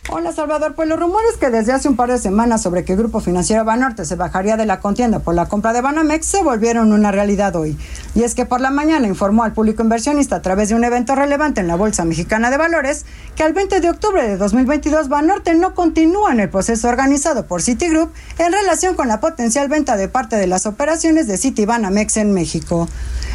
Hola 0.07 0.31
Salvador, 0.31 0.73
pues 0.73 0.87
los 0.87 0.99
rumores 0.99 1.37
que 1.39 1.51
desde 1.51 1.71
hace 1.71 1.87
un 1.87 1.95
par 1.95 2.09
de 2.09 2.17
semanas 2.17 2.63
sobre 2.63 2.83
que 2.83 2.93
el 2.93 2.97
Grupo 2.97 3.19
Financiero 3.19 3.63
Banorte 3.63 4.05
se 4.05 4.15
bajaría 4.15 4.57
de 4.57 4.65
la 4.65 4.79
contienda 4.79 5.19
por 5.19 5.35
la 5.35 5.47
compra 5.47 5.71
de 5.71 5.81
Banamex 5.81 6.25
se 6.25 6.41
volvieron 6.41 6.93
una 6.93 7.11
realidad 7.11 7.55
hoy. 7.55 7.77
Y 8.15 8.23
es 8.23 8.33
que 8.33 8.45
por 8.45 8.59
la 8.59 8.71
mañana 8.71 9.07
informó 9.07 9.43
al 9.43 9.53
público 9.53 9.83
inversionista 9.83 10.37
a 10.37 10.41
través 10.41 10.69
de 10.69 10.75
un 10.75 10.83
evento 10.83 11.13
relevante 11.13 11.61
en 11.61 11.67
la 11.67 11.75
Bolsa 11.75 12.05
Mexicana 12.05 12.49
de 12.49 12.57
Valores 12.57 13.05
que 13.35 13.43
al 13.43 13.53
20 13.53 13.81
de 13.81 13.89
octubre 13.89 14.27
de 14.27 14.37
2022 14.37 15.09
Banorte 15.09 15.53
no 15.53 15.75
continúa 15.75 16.31
en 16.31 16.39
el 16.39 16.49
proceso 16.49 16.87
organizado 16.87 17.45
por 17.45 17.61
Citigroup 17.61 18.11
en 18.39 18.51
relación 18.51 18.95
con 18.95 19.09
la 19.09 19.19
potencial 19.19 19.67
venta 19.67 19.95
de 19.95 20.07
parte 20.07 20.37
de 20.37 20.47
las 20.47 20.65
operaciones 20.65 21.27
de 21.27 21.37
City 21.37 21.65
Banamex 21.65 22.17
en 22.17 22.33
México. 22.33 22.87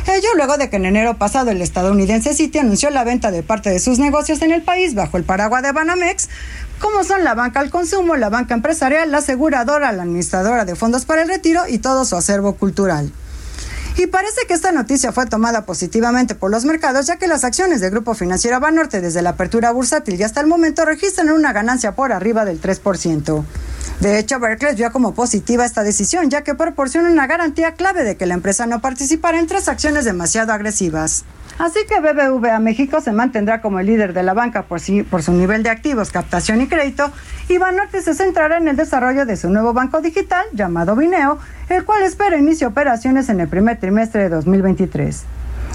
Ello 0.06 0.28
luego 0.36 0.58
de 0.58 0.68
que 0.68 0.76
en 0.76 0.84
enero 0.84 1.16
pasado 1.16 1.50
el 1.50 1.62
estadounidense 1.62 2.34
Citi 2.34 2.58
anunció 2.58 2.90
la 2.90 3.04
venta 3.04 3.30
de 3.30 3.42
parte 3.42 3.70
de 3.70 3.78
sus 3.78 3.98
negocios 3.98 4.42
en 4.42 4.52
el 4.52 4.62
país 4.62 4.94
bajo 4.94 5.16
el 5.16 5.24
paraguas 5.24 5.62
de 5.62 5.72
Banamex, 5.72 6.28
como 6.80 7.04
son 7.04 7.24
la 7.24 7.34
banca 7.34 7.60
al 7.60 7.70
consumo, 7.70 8.16
la 8.16 8.28
banca 8.28 8.54
empresarial, 8.54 9.10
la 9.10 9.18
aseguradora, 9.18 9.92
la 9.92 10.02
administradora 10.02 10.64
de 10.64 10.74
fondos 10.74 11.04
para 11.04 11.22
el 11.22 11.28
retiro 11.28 11.62
y 11.68 11.78
todo 11.78 12.04
su 12.04 12.16
acervo 12.16 12.54
cultural. 12.54 13.12
Y 13.96 14.08
parece 14.08 14.40
que 14.48 14.54
esta 14.54 14.72
noticia 14.72 15.12
fue 15.12 15.26
tomada 15.26 15.64
positivamente 15.66 16.34
por 16.34 16.50
los 16.50 16.64
mercados, 16.64 17.06
ya 17.06 17.16
que 17.16 17.28
las 17.28 17.44
acciones 17.44 17.80
del 17.80 17.92
Grupo 17.92 18.14
Financiero 18.14 18.58
Banorte 18.58 19.00
desde 19.00 19.22
la 19.22 19.30
apertura 19.30 19.70
bursátil 19.70 20.18
y 20.18 20.24
hasta 20.24 20.40
el 20.40 20.48
momento 20.48 20.84
registran 20.84 21.30
una 21.30 21.52
ganancia 21.52 21.94
por 21.94 22.12
arriba 22.12 22.44
del 22.44 22.60
3%. 22.60 23.44
De 24.00 24.18
hecho, 24.18 24.40
Berkeley 24.40 24.74
vio 24.74 24.90
como 24.90 25.14
positiva 25.14 25.64
esta 25.64 25.84
decisión, 25.84 26.28
ya 26.28 26.42
que 26.42 26.56
proporciona 26.56 27.08
una 27.08 27.28
garantía 27.28 27.74
clave 27.74 28.02
de 28.02 28.16
que 28.16 28.26
la 28.26 28.34
empresa 28.34 28.66
no 28.66 28.80
participará 28.80 29.38
en 29.38 29.46
transacciones 29.46 30.04
demasiado 30.04 30.52
agresivas. 30.52 31.24
Así 31.58 31.80
que 31.88 32.00
BBVA 32.00 32.58
México 32.58 33.00
se 33.00 33.12
mantendrá 33.12 33.60
como 33.60 33.78
el 33.78 33.86
líder 33.86 34.12
de 34.12 34.22
la 34.22 34.34
banca 34.34 34.62
por, 34.62 34.80
su 34.80 35.32
nivel 35.32 35.62
de 35.62 35.70
activos, 35.70 36.10
captación 36.10 36.60
y 36.60 36.66
crédito, 36.66 37.12
y 37.48 37.58
Banorte 37.58 38.02
se 38.02 38.14
centrará 38.14 38.58
en 38.58 38.66
el 38.66 38.76
desarrollo 38.76 39.24
de 39.24 39.36
su 39.36 39.48
nuevo 39.50 39.72
banco 39.72 40.00
digital 40.00 40.44
llamado 40.52 40.96
Vineo, 40.96 41.38
el 41.68 41.84
cual 41.84 42.02
espera 42.02 42.36
inicio 42.36 42.68
operaciones 42.68 43.28
en 43.28 43.40
el 43.40 43.48
primer 43.48 43.78
trimestre 43.78 44.24
de 44.24 44.28
2023. 44.30 45.24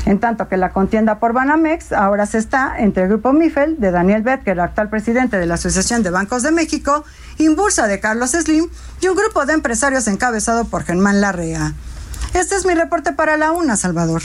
En 0.05 0.19
tanto 0.19 0.47
que 0.47 0.57
la 0.57 0.71
contienda 0.71 1.19
por 1.19 1.33
Banamex 1.33 1.91
ahora 1.91 2.25
se 2.25 2.37
está 2.37 2.79
entre 2.79 3.03
el 3.03 3.09
grupo 3.09 3.33
Mifel 3.33 3.79
de 3.79 3.91
Daniel 3.91 4.21
Betker, 4.21 4.59
actual 4.59 4.89
presidente 4.89 5.37
de 5.37 5.45
la 5.45 5.55
Asociación 5.55 6.03
de 6.03 6.09
Bancos 6.09 6.43
de 6.43 6.51
México, 6.51 7.03
Inbursa 7.37 7.87
de 7.87 7.99
Carlos 7.99 8.31
Slim 8.31 8.67
y 9.01 9.07
un 9.07 9.15
grupo 9.15 9.45
de 9.45 9.53
empresarios 9.53 10.07
encabezado 10.07 10.65
por 10.65 10.83
Germán 10.83 11.21
Larrea. 11.21 11.73
Este 12.33 12.55
es 12.55 12.65
mi 12.65 12.73
reporte 12.73 13.13
para 13.13 13.37
la 13.37 13.51
UNA, 13.51 13.75
Salvador. 13.75 14.21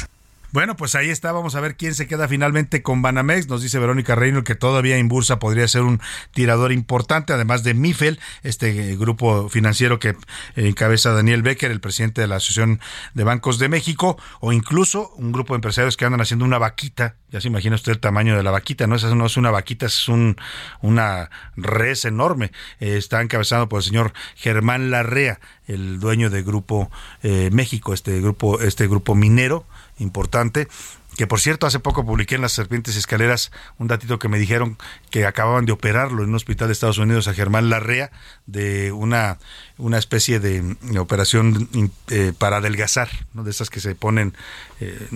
Bueno, 0.55 0.77
pues 0.77 0.95
ahí 0.95 1.11
está. 1.11 1.33
Vamos 1.33 1.57
a 1.57 1.61
ver 1.61 1.75
quién 1.75 1.97
se 1.97 2.07
queda 2.07 2.29
finalmente 2.29 2.81
con 2.81 3.03
Banamex. 3.03 3.49
Nos 3.49 3.61
dice 3.61 3.81
Verónica 3.81 4.15
Reino 4.15 4.45
que 4.45 4.55
todavía 4.55 4.99
Inbursa 4.99 5.41
podría 5.41 5.67
ser 5.67 5.83
un 5.83 6.01
tirador 6.31 6.71
importante, 6.71 7.33
además 7.33 7.65
de 7.65 7.75
Mifel, 7.75 8.21
este 8.45 8.93
eh, 8.93 8.97
grupo 8.97 9.49
financiero 9.49 9.99
que 9.99 10.15
encabeza 10.55 11.11
Daniel 11.11 11.43
Becker, 11.43 11.73
el 11.73 11.81
presidente 11.81 12.21
de 12.21 12.29
la 12.29 12.37
Asociación 12.37 12.79
de 13.15 13.25
Bancos 13.25 13.59
de 13.59 13.69
México, 13.69 14.17
o 14.39 14.53
incluso 14.53 15.11
un 15.17 15.33
grupo 15.33 15.55
de 15.55 15.57
empresarios 15.57 15.97
que 15.97 16.05
andan 16.05 16.21
haciendo 16.21 16.45
una 16.45 16.59
vaquita. 16.59 17.17
Ya 17.33 17.41
se 17.41 17.49
imagina 17.49 17.75
usted 17.75 17.91
el 17.91 17.99
tamaño 17.99 18.37
de 18.37 18.45
la 18.45 18.53
vaquita, 18.53 18.87
¿no? 18.87 18.95
Esa 18.95 19.13
no 19.13 19.27
es 19.27 19.37
una 19.37 19.51
vaquita, 19.51 19.87
es 19.87 20.09
un, 20.09 20.37
una 20.81 21.31
res 21.57 22.05
enorme. 22.05 22.53
Eh, 22.79 22.97
está 22.97 23.21
encabezado 23.23 23.69
por 23.69 23.81
el 23.81 23.83
señor 23.83 24.13
Germán 24.37 24.93
Larrea, 24.93 25.41
el 25.67 25.99
dueño 25.99 26.31
de 26.31 26.45
Grupo 26.45 26.93
eh, 27.25 27.51
México, 27.53 27.93
este 27.93 28.21
grupo, 28.21 28.61
este 28.61 28.87
grupo 28.87 29.17
minero 29.17 29.67
importante. 29.99 30.69
Que 31.17 31.29
por 31.29 31.41
cierto 31.41 31.67
hace 31.67 31.79
poco 31.79 32.05
publiqué 32.05 32.35
en 32.35 32.41
las 32.41 32.53
Serpientes 32.53 32.97
Escaleras 32.97 33.53
un 33.79 33.87
datito 33.87 34.19
que 34.19 34.29
me 34.29 34.39
dijeron 34.39 34.77
que 35.11 35.27
acababan 35.27 35.65
de 35.65 35.71
operarlo 35.71 36.25
en 36.25 36.31
un 36.31 36.35
hospital 36.35 36.67
de 36.67 36.73
Estados 36.73 36.99
Unidos 36.99 37.29
a 37.29 37.35
Germán 37.35 37.71
Larrea 37.71 38.11
de 38.47 38.91
una, 38.91 39.39
una 39.77 39.99
especie 39.99 40.39
de, 40.39 40.77
operación 40.99 41.69
eh, 42.11 42.33
para 42.37 42.59
adelgazar, 42.59 43.09
¿no? 43.33 43.43
de 43.43 43.51
esas 43.51 43.71
que 43.71 43.81
se 43.81 43.95
ponen 43.95 44.35
eh, 44.81 45.09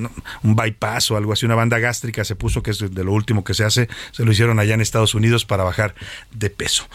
un 0.42 0.56
bypass 0.56 1.10
o 1.12 1.16
algo 1.16 1.32
así, 1.32 1.46
una 1.46 1.54
banda 1.54 1.78
gástrica 1.78 2.24
se 2.24 2.34
puso, 2.34 2.62
que 2.62 2.72
es 2.72 2.78
de 2.78 3.04
lo 3.04 3.12
último 3.12 3.44
que 3.44 3.54
se 3.54 3.64
hace, 3.64 3.88
se 4.10 4.24
lo 4.24 4.32
hicieron 4.32 4.58
allá 4.58 4.74
en 4.74 4.80
Estados 4.80 5.14
Unidos 5.14 5.44
para 5.44 5.62
bajar 5.62 5.94
de 6.32 6.50
peso. 6.50 6.88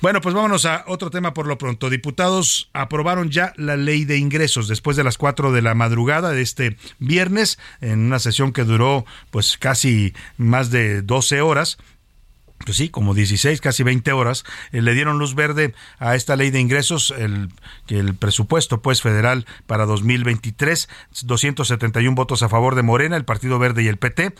Bueno, 0.00 0.20
pues 0.20 0.34
vámonos 0.34 0.64
a 0.64 0.84
otro 0.86 1.10
tema 1.10 1.34
por 1.34 1.46
lo 1.46 1.58
pronto. 1.58 1.90
Diputados 1.90 2.70
aprobaron 2.72 3.30
ya 3.30 3.52
la 3.56 3.76
ley 3.76 4.04
de 4.04 4.16
ingresos 4.16 4.68
después 4.68 4.96
de 4.96 5.04
las 5.04 5.18
4 5.18 5.52
de 5.52 5.62
la 5.62 5.74
madrugada 5.74 6.30
de 6.30 6.42
este 6.42 6.76
viernes 6.98 7.58
en 7.80 8.00
una 8.00 8.18
sesión 8.18 8.52
que 8.52 8.64
duró 8.64 9.04
pues 9.30 9.58
casi 9.58 10.14
más 10.38 10.70
de 10.70 11.02
12 11.02 11.42
horas 11.42 11.78
pues 12.58 12.76
sí, 12.76 12.88
como 12.88 13.14
16, 13.14 13.60
casi 13.60 13.82
20 13.82 14.12
horas, 14.12 14.44
eh, 14.72 14.80
le 14.80 14.94
dieron 14.94 15.18
luz 15.18 15.34
verde 15.34 15.74
a 15.98 16.14
esta 16.14 16.36
ley 16.36 16.50
de 16.50 16.60
ingresos, 16.60 17.12
el, 17.16 17.50
el 17.88 18.14
presupuesto 18.14 18.80
pues 18.80 19.02
federal 19.02 19.46
para 19.66 19.86
2023, 19.86 20.88
271 21.22 22.14
votos 22.14 22.42
a 22.42 22.48
favor 22.48 22.74
de 22.74 22.82
Morena, 22.82 23.16
el 23.16 23.24
Partido 23.24 23.58
Verde 23.58 23.82
y 23.82 23.88
el 23.88 23.98
PT, 23.98 24.34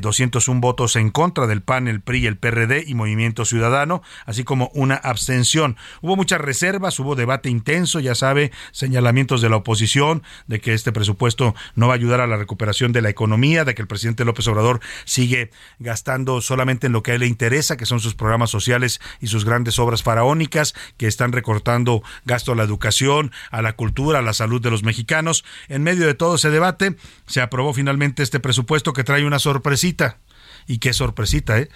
201 0.00 0.58
eh, 0.58 0.60
votos 0.60 0.96
en 0.96 1.10
contra 1.10 1.46
del 1.46 1.62
PAN, 1.62 1.88
el 1.88 2.00
PRI, 2.00 2.26
el 2.26 2.38
PRD 2.38 2.84
y 2.86 2.94
Movimiento 2.94 3.44
Ciudadano, 3.44 4.02
así 4.24 4.44
como 4.44 4.70
una 4.74 4.94
abstención. 4.94 5.76
Hubo 6.00 6.16
muchas 6.16 6.40
reservas, 6.40 6.98
hubo 7.00 7.16
debate 7.16 7.50
intenso, 7.50 8.00
ya 8.00 8.14
sabe, 8.14 8.52
señalamientos 8.70 9.42
de 9.42 9.50
la 9.50 9.56
oposición 9.56 10.22
de 10.46 10.60
que 10.60 10.72
este 10.72 10.92
presupuesto 10.92 11.54
no 11.74 11.88
va 11.88 11.94
a 11.94 11.96
ayudar 11.96 12.20
a 12.20 12.26
la 12.26 12.36
recuperación 12.36 12.92
de 12.92 13.02
la 13.02 13.10
economía, 13.10 13.64
de 13.64 13.74
que 13.74 13.82
el 13.82 13.88
presidente 13.88 14.24
López 14.24 14.46
Obrador 14.48 14.80
sigue 15.04 15.50
gastando 15.78 16.40
solamente 16.40 16.86
en 16.86 16.92
lo 16.92 17.02
que 17.02 17.12
él 17.12 17.20
le 17.20 17.26
interesa, 17.32 17.76
que 17.76 17.86
son 17.86 17.98
sus 17.98 18.14
programas 18.14 18.50
sociales 18.50 19.00
y 19.20 19.26
sus 19.26 19.44
grandes 19.44 19.78
obras 19.78 20.02
faraónicas, 20.02 20.74
que 20.96 21.06
están 21.06 21.32
recortando 21.32 22.02
gasto 22.24 22.52
a 22.52 22.54
la 22.54 22.62
educación, 22.62 23.32
a 23.50 23.62
la 23.62 23.72
cultura, 23.72 24.18
a 24.18 24.22
la 24.22 24.34
salud 24.34 24.60
de 24.60 24.70
los 24.70 24.82
mexicanos. 24.82 25.44
En 25.68 25.82
medio 25.82 26.06
de 26.06 26.14
todo 26.14 26.36
ese 26.36 26.50
debate, 26.50 26.96
se 27.26 27.40
aprobó 27.40 27.72
finalmente 27.72 28.22
este 28.22 28.40
presupuesto 28.40 28.92
que 28.92 29.04
trae 29.04 29.26
una 29.26 29.38
sorpresita. 29.38 30.18
Y 30.66 30.78
qué 30.78 30.92
sorpresita, 30.92 31.58
¿eh? 31.58 31.68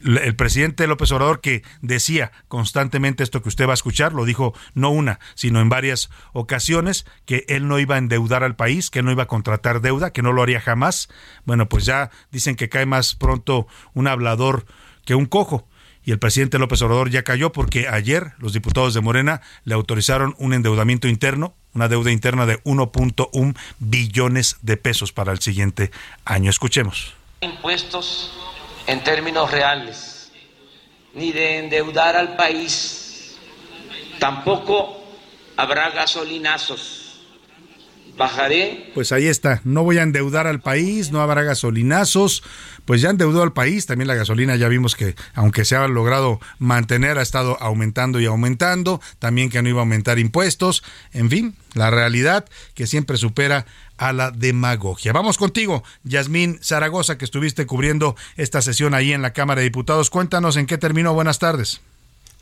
el 0.00 0.36
presidente 0.36 0.86
López 0.86 1.10
Obrador 1.12 1.40
que 1.40 1.62
decía 1.82 2.30
constantemente 2.48 3.24
esto 3.24 3.42
que 3.42 3.48
usted 3.48 3.66
va 3.66 3.72
a 3.72 3.74
escuchar, 3.74 4.12
lo 4.12 4.24
dijo 4.24 4.54
no 4.74 4.90
una, 4.90 5.18
sino 5.34 5.60
en 5.60 5.68
varias 5.68 6.10
ocasiones, 6.32 7.06
que 7.24 7.44
él 7.48 7.68
no 7.68 7.78
iba 7.78 7.96
a 7.96 7.98
endeudar 7.98 8.44
al 8.44 8.56
país, 8.56 8.90
que 8.90 9.02
no 9.02 9.10
iba 9.10 9.24
a 9.24 9.28
contratar 9.28 9.80
deuda, 9.80 10.12
que 10.12 10.22
no 10.22 10.32
lo 10.32 10.42
haría 10.42 10.60
jamás. 10.60 11.08
Bueno, 11.44 11.68
pues 11.68 11.84
ya 11.84 12.10
dicen 12.30 12.56
que 12.56 12.68
cae 12.68 12.86
más 12.86 13.14
pronto 13.14 13.66
un 13.94 14.06
hablador 14.06 14.66
que 15.08 15.14
un 15.14 15.24
cojo. 15.24 15.66
Y 16.04 16.12
el 16.12 16.18
presidente 16.18 16.58
López 16.58 16.82
Obrador 16.82 17.08
ya 17.08 17.24
cayó 17.24 17.50
porque 17.50 17.88
ayer 17.88 18.34
los 18.36 18.52
diputados 18.52 18.92
de 18.92 19.00
Morena 19.00 19.40
le 19.64 19.72
autorizaron 19.72 20.34
un 20.36 20.52
endeudamiento 20.52 21.08
interno, 21.08 21.54
una 21.72 21.88
deuda 21.88 22.12
interna 22.12 22.44
de 22.44 22.62
1.1 22.64 23.56
billones 23.78 24.58
de 24.60 24.76
pesos 24.76 25.12
para 25.12 25.32
el 25.32 25.40
siguiente 25.40 25.90
año. 26.26 26.50
Escuchemos. 26.50 27.14
Impuestos 27.40 28.34
en 28.86 29.02
términos 29.02 29.50
reales, 29.50 30.30
ni 31.14 31.32
de 31.32 31.60
endeudar 31.60 32.14
al 32.14 32.36
país. 32.36 33.38
Tampoco 34.18 35.02
habrá 35.56 35.88
gasolinazos 35.88 37.07
bajaré. 38.18 38.90
Pues 38.94 39.12
ahí 39.12 39.26
está, 39.26 39.60
no 39.64 39.84
voy 39.84 39.98
a 39.98 40.02
endeudar 40.02 40.46
al 40.46 40.60
país, 40.60 41.12
no 41.12 41.20
habrá 41.20 41.42
gasolinazos, 41.42 42.42
pues 42.84 43.00
ya 43.00 43.10
endeudó 43.10 43.42
al 43.42 43.52
país, 43.52 43.86
también 43.86 44.08
la 44.08 44.14
gasolina 44.14 44.56
ya 44.56 44.68
vimos 44.68 44.96
que 44.96 45.14
aunque 45.34 45.64
se 45.64 45.76
ha 45.76 45.86
logrado 45.88 46.40
mantener 46.58 47.18
ha 47.18 47.22
estado 47.22 47.56
aumentando 47.60 48.20
y 48.20 48.26
aumentando, 48.26 49.00
también 49.18 49.48
que 49.48 49.62
no 49.62 49.68
iba 49.68 49.78
a 49.78 49.82
aumentar 49.82 50.18
impuestos, 50.18 50.82
en 51.12 51.30
fin, 51.30 51.54
la 51.74 51.90
realidad 51.90 52.44
que 52.74 52.86
siempre 52.86 53.16
supera 53.16 53.66
a 53.96 54.12
la 54.12 54.30
demagogia. 54.30 55.12
Vamos 55.12 55.38
contigo, 55.38 55.82
Yasmín 56.04 56.58
Zaragoza, 56.62 57.18
que 57.18 57.24
estuviste 57.24 57.66
cubriendo 57.66 58.16
esta 58.36 58.62
sesión 58.62 58.94
ahí 58.94 59.12
en 59.12 59.22
la 59.22 59.32
Cámara 59.32 59.60
de 59.60 59.64
Diputados. 59.64 60.08
Cuéntanos 60.10 60.56
en 60.56 60.66
qué 60.66 60.78
terminó. 60.78 61.14
Buenas 61.14 61.38
tardes. 61.38 61.80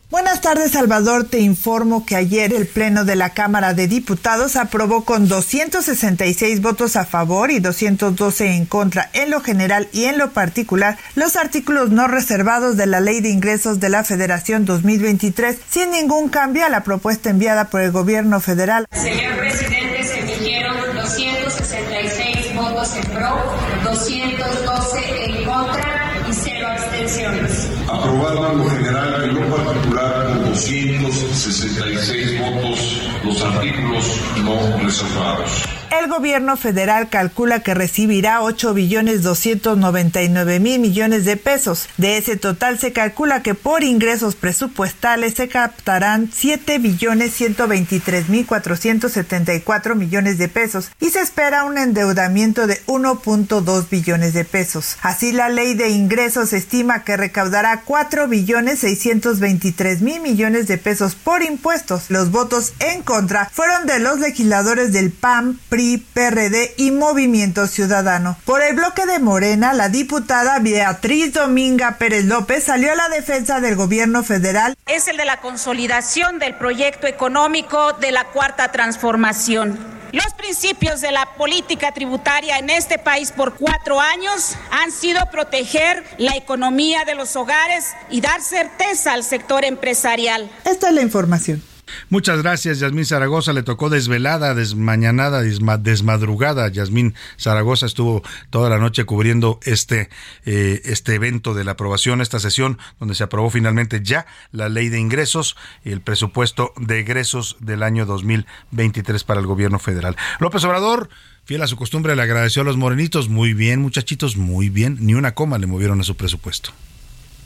Buenas 0.08 0.40
tardes, 0.40 0.70
Salvador. 0.70 1.24
Te 1.24 1.40
informo 1.40 2.06
que 2.06 2.14
ayer 2.14 2.52
el 2.52 2.68
Pleno 2.68 3.04
de 3.04 3.16
la 3.16 3.30
Cámara 3.30 3.74
de 3.74 3.88
Diputados 3.88 4.54
aprobó 4.54 5.04
con 5.04 5.26
266 5.26 6.62
votos 6.62 6.94
a 6.94 7.04
favor 7.04 7.50
y 7.50 7.58
212 7.58 8.52
en 8.54 8.66
contra 8.66 9.10
en 9.14 9.30
lo 9.30 9.40
general 9.40 9.88
y 9.92 10.04
en 10.04 10.16
lo 10.16 10.30
particular 10.30 10.96
los 11.16 11.34
artículos 11.34 11.90
no 11.90 12.06
reservados 12.06 12.76
de 12.76 12.86
la 12.86 13.00
Ley 13.00 13.20
de 13.20 13.30
Ingresos 13.30 13.80
de 13.80 13.88
la 13.88 14.04
Federación 14.04 14.64
2023 14.64 15.58
sin 15.68 15.90
ningún 15.90 16.28
cambio 16.28 16.64
a 16.64 16.68
la 16.68 16.84
propuesta 16.84 17.30
enviada 17.30 17.68
por 17.68 17.80
el 17.80 17.90
gobierno 17.90 18.38
federal. 18.38 18.86
Señor 18.92 19.36
presidente, 19.38 20.04
se 20.04 20.20
emitieron 20.20 20.76
266 20.94 22.54
votos 22.54 22.94
en 22.94 23.10
pro, 23.10 23.42
212 23.82 25.24
en 25.24 25.44
contra 25.44 26.12
y 26.30 26.32
cero 26.32 26.68
abstenciones. 26.68 27.55
Aprobado 27.88 28.50
en 28.50 28.58
lo 28.58 28.70
general 28.70 29.30
y 29.30 29.34
lo 29.34 29.56
particular 29.56 30.26
con 30.26 30.44
266 30.50 32.40
votos 32.40 33.02
los 33.24 33.42
artículos 33.42 34.20
no 34.42 34.78
reservados. 34.78 35.75
El 35.90 36.08
gobierno 36.08 36.56
federal 36.56 37.08
calcula 37.08 37.60
que 37.60 37.72
recibirá 37.72 38.42
8 38.42 38.74
billones 38.74 39.22
299 39.22 40.58
mil 40.58 40.80
millones 40.80 41.24
de 41.24 41.36
pesos. 41.36 41.88
De 41.96 42.16
ese 42.16 42.36
total 42.36 42.78
se 42.78 42.92
calcula 42.92 43.42
que 43.42 43.54
por 43.54 43.84
ingresos 43.84 44.34
presupuestales 44.34 45.34
se 45.34 45.48
captarán 45.48 46.30
7 46.32 46.78
billones 46.78 47.34
123 47.34 48.28
mil 48.28 48.46
474 48.46 49.94
millones 49.94 50.38
de 50.38 50.48
pesos 50.48 50.90
y 51.00 51.10
se 51.10 51.20
espera 51.20 51.64
un 51.64 51.78
endeudamiento 51.78 52.66
de 52.66 52.84
1.2 52.86 53.88
billones 53.88 54.34
de 54.34 54.44
pesos. 54.44 54.96
Así 55.02 55.32
la 55.32 55.48
ley 55.48 55.74
de 55.74 55.90
ingresos 55.90 56.52
estima 56.52 57.04
que 57.04 57.16
recaudará 57.16 57.82
4 57.84 58.26
billones 58.26 58.80
623 58.80 60.02
mil 60.02 60.20
millones 60.20 60.66
de 60.66 60.78
pesos 60.78 61.14
por 61.14 61.42
impuestos. 61.42 62.10
Los 62.10 62.32
votos 62.32 62.72
en 62.80 63.02
contra 63.02 63.50
fueron 63.52 63.86
de 63.86 64.00
los 64.00 64.18
legisladores 64.18 64.92
del 64.92 65.10
PAN, 65.10 65.58
PRI, 65.76 65.98
PRD 65.98 66.74
y 66.78 66.90
Movimiento 66.90 67.66
Ciudadano. 67.66 68.38
Por 68.46 68.62
el 68.62 68.76
bloque 68.76 69.04
de 69.04 69.18
Morena, 69.18 69.74
la 69.74 69.90
diputada 69.90 70.58
Beatriz 70.58 71.34
Dominga 71.34 71.98
Pérez 71.98 72.24
López 72.24 72.64
salió 72.64 72.92
a 72.92 72.94
la 72.94 73.10
defensa 73.10 73.60
del 73.60 73.76
gobierno 73.76 74.24
federal. 74.24 74.74
Es 74.86 75.06
el 75.06 75.18
de 75.18 75.26
la 75.26 75.42
consolidación 75.42 76.38
del 76.38 76.54
proyecto 76.54 77.06
económico 77.06 77.92
de 77.92 78.10
la 78.10 78.24
cuarta 78.24 78.72
transformación. 78.72 79.78
Los 80.12 80.32
principios 80.32 81.02
de 81.02 81.12
la 81.12 81.26
política 81.36 81.92
tributaria 81.92 82.56
en 82.56 82.70
este 82.70 82.98
país 82.98 83.30
por 83.30 83.56
cuatro 83.56 84.00
años 84.00 84.56
han 84.70 84.90
sido 84.90 85.30
proteger 85.30 86.02
la 86.16 86.36
economía 86.36 87.04
de 87.04 87.16
los 87.16 87.36
hogares 87.36 87.92
y 88.08 88.22
dar 88.22 88.40
certeza 88.40 89.12
al 89.12 89.24
sector 89.24 89.62
empresarial. 89.66 90.50
Esta 90.64 90.88
es 90.88 90.94
la 90.94 91.02
información. 91.02 91.62
Muchas 92.10 92.42
gracias, 92.42 92.78
Yasmín 92.80 93.04
Zaragoza. 93.04 93.52
Le 93.52 93.62
tocó 93.62 93.90
desvelada, 93.90 94.54
desmañanada, 94.54 95.42
desmadrugada. 95.42 96.68
Yasmín 96.68 97.14
Zaragoza 97.38 97.86
estuvo 97.86 98.22
toda 98.50 98.70
la 98.70 98.78
noche 98.78 99.04
cubriendo 99.04 99.60
este, 99.64 100.08
eh, 100.44 100.82
este 100.84 101.14
evento 101.14 101.54
de 101.54 101.64
la 101.64 101.72
aprobación, 101.72 102.20
esta 102.20 102.40
sesión, 102.40 102.78
donde 102.98 103.14
se 103.14 103.24
aprobó 103.24 103.50
finalmente 103.50 104.00
ya 104.02 104.26
la 104.52 104.68
ley 104.68 104.88
de 104.88 104.98
ingresos 104.98 105.56
y 105.84 105.90
el 105.92 106.00
presupuesto 106.00 106.72
de 106.76 107.00
egresos 107.00 107.56
del 107.60 107.82
año 107.82 108.06
2023 108.06 109.24
para 109.24 109.40
el 109.40 109.46
gobierno 109.46 109.78
federal. 109.78 110.16
López 110.40 110.64
Obrador. 110.64 111.08
Fiel 111.44 111.62
a 111.62 111.68
su 111.68 111.76
costumbre, 111.76 112.16
le 112.16 112.22
agradeció 112.22 112.62
a 112.62 112.64
los 112.64 112.76
morenitos. 112.76 113.28
Muy 113.28 113.54
bien, 113.54 113.80
muchachitos, 113.80 114.36
muy 114.36 114.68
bien. 114.68 114.98
Ni 114.98 115.14
una 115.14 115.32
coma 115.32 115.58
le 115.58 115.68
movieron 115.68 116.00
a 116.00 116.02
su 116.02 116.16
presupuesto. 116.16 116.72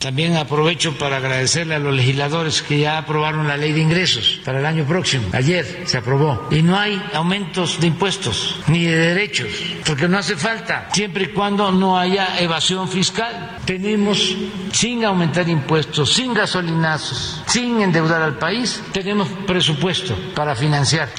También 0.01 0.35
aprovecho 0.35 0.97
para 0.97 1.17
agradecerle 1.17 1.75
a 1.75 1.79
los 1.79 1.93
legisladores 1.93 2.63
que 2.63 2.79
ya 2.79 2.97
aprobaron 2.97 3.47
la 3.47 3.55
ley 3.55 3.71
de 3.71 3.81
ingresos 3.81 4.41
para 4.43 4.59
el 4.59 4.65
año 4.65 4.83
próximo. 4.83 5.27
Ayer 5.31 5.83
se 5.85 5.99
aprobó. 5.99 6.47
Y 6.49 6.63
no 6.63 6.75
hay 6.77 6.99
aumentos 7.13 7.79
de 7.79 7.85
impuestos 7.85 8.59
ni 8.67 8.83
de 8.83 8.97
derechos, 8.97 9.47
porque 9.85 10.07
no 10.07 10.17
hace 10.17 10.35
falta, 10.35 10.89
siempre 10.91 11.25
y 11.25 11.27
cuando 11.27 11.71
no 11.71 11.99
haya 11.99 12.39
evasión 12.39 12.89
fiscal. 12.89 13.57
Tenemos, 13.65 14.35
sin 14.71 15.05
aumentar 15.05 15.47
impuestos, 15.47 16.13
sin 16.13 16.33
gasolinazos, 16.33 17.43
sin 17.45 17.79
endeudar 17.79 18.23
al 18.23 18.39
país, 18.39 18.81
tenemos 18.91 19.27
presupuesto 19.45 20.17
para 20.33 20.55
financiar. 20.55 21.09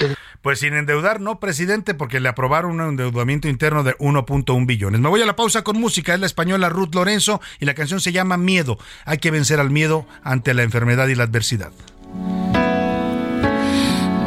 Pues 0.42 0.58
sin 0.58 0.74
endeudar, 0.74 1.20
no, 1.20 1.38
presidente, 1.38 1.94
porque 1.94 2.18
le 2.18 2.28
aprobaron 2.28 2.80
un 2.80 2.88
endeudamiento 2.90 3.48
interno 3.48 3.84
de 3.84 3.96
1.1 3.98 4.66
billones. 4.66 5.00
Me 5.00 5.08
voy 5.08 5.22
a 5.22 5.26
la 5.26 5.36
pausa 5.36 5.62
con 5.62 5.80
música. 5.80 6.14
Es 6.14 6.20
la 6.20 6.26
española 6.26 6.68
Ruth 6.68 6.94
Lorenzo 6.94 7.40
y 7.60 7.64
la 7.64 7.74
canción 7.74 8.00
se 8.00 8.10
llama 8.12 8.36
Miedo. 8.36 8.76
Hay 9.04 9.18
que 9.18 9.30
vencer 9.30 9.60
al 9.60 9.70
miedo 9.70 10.04
ante 10.24 10.52
la 10.52 10.64
enfermedad 10.64 11.06
y 11.06 11.14
la 11.14 11.24
adversidad. 11.24 11.70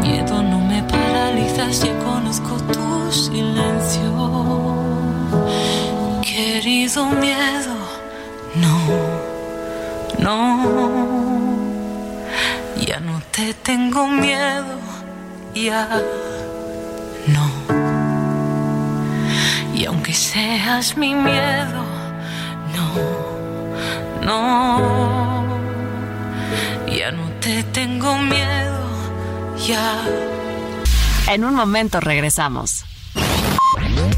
Miedo 0.02 0.42
no 0.42 0.60
me 0.62 0.82
paralizas, 0.84 1.84
ya 1.84 2.00
conozco 2.00 2.56
tu 2.72 3.12
silencio. 3.12 4.06
Querido 6.24 7.10
miedo, 7.10 7.76
no, 8.56 8.80
no. 10.20 10.96
Ya 12.88 13.00
no 13.02 13.22
te 13.32 13.54
tengo 13.54 14.08
miedo 14.08 14.86
ya 15.56 15.88
no. 17.28 17.50
Y 19.74 19.86
aunque 19.86 20.14
seas 20.14 20.96
mi 20.98 21.16
miedo, 21.16 21.84
no, 22.76 22.90
no. 24.22 25.46
Ya 26.88 27.12
no 27.12 27.30
te 27.40 27.64
tengo 27.64 28.18
miedo, 28.18 28.80
ya. 29.66 30.04
En 31.28 31.44
un 31.44 31.56
momento 31.56 32.00
regresamos. 32.00 32.86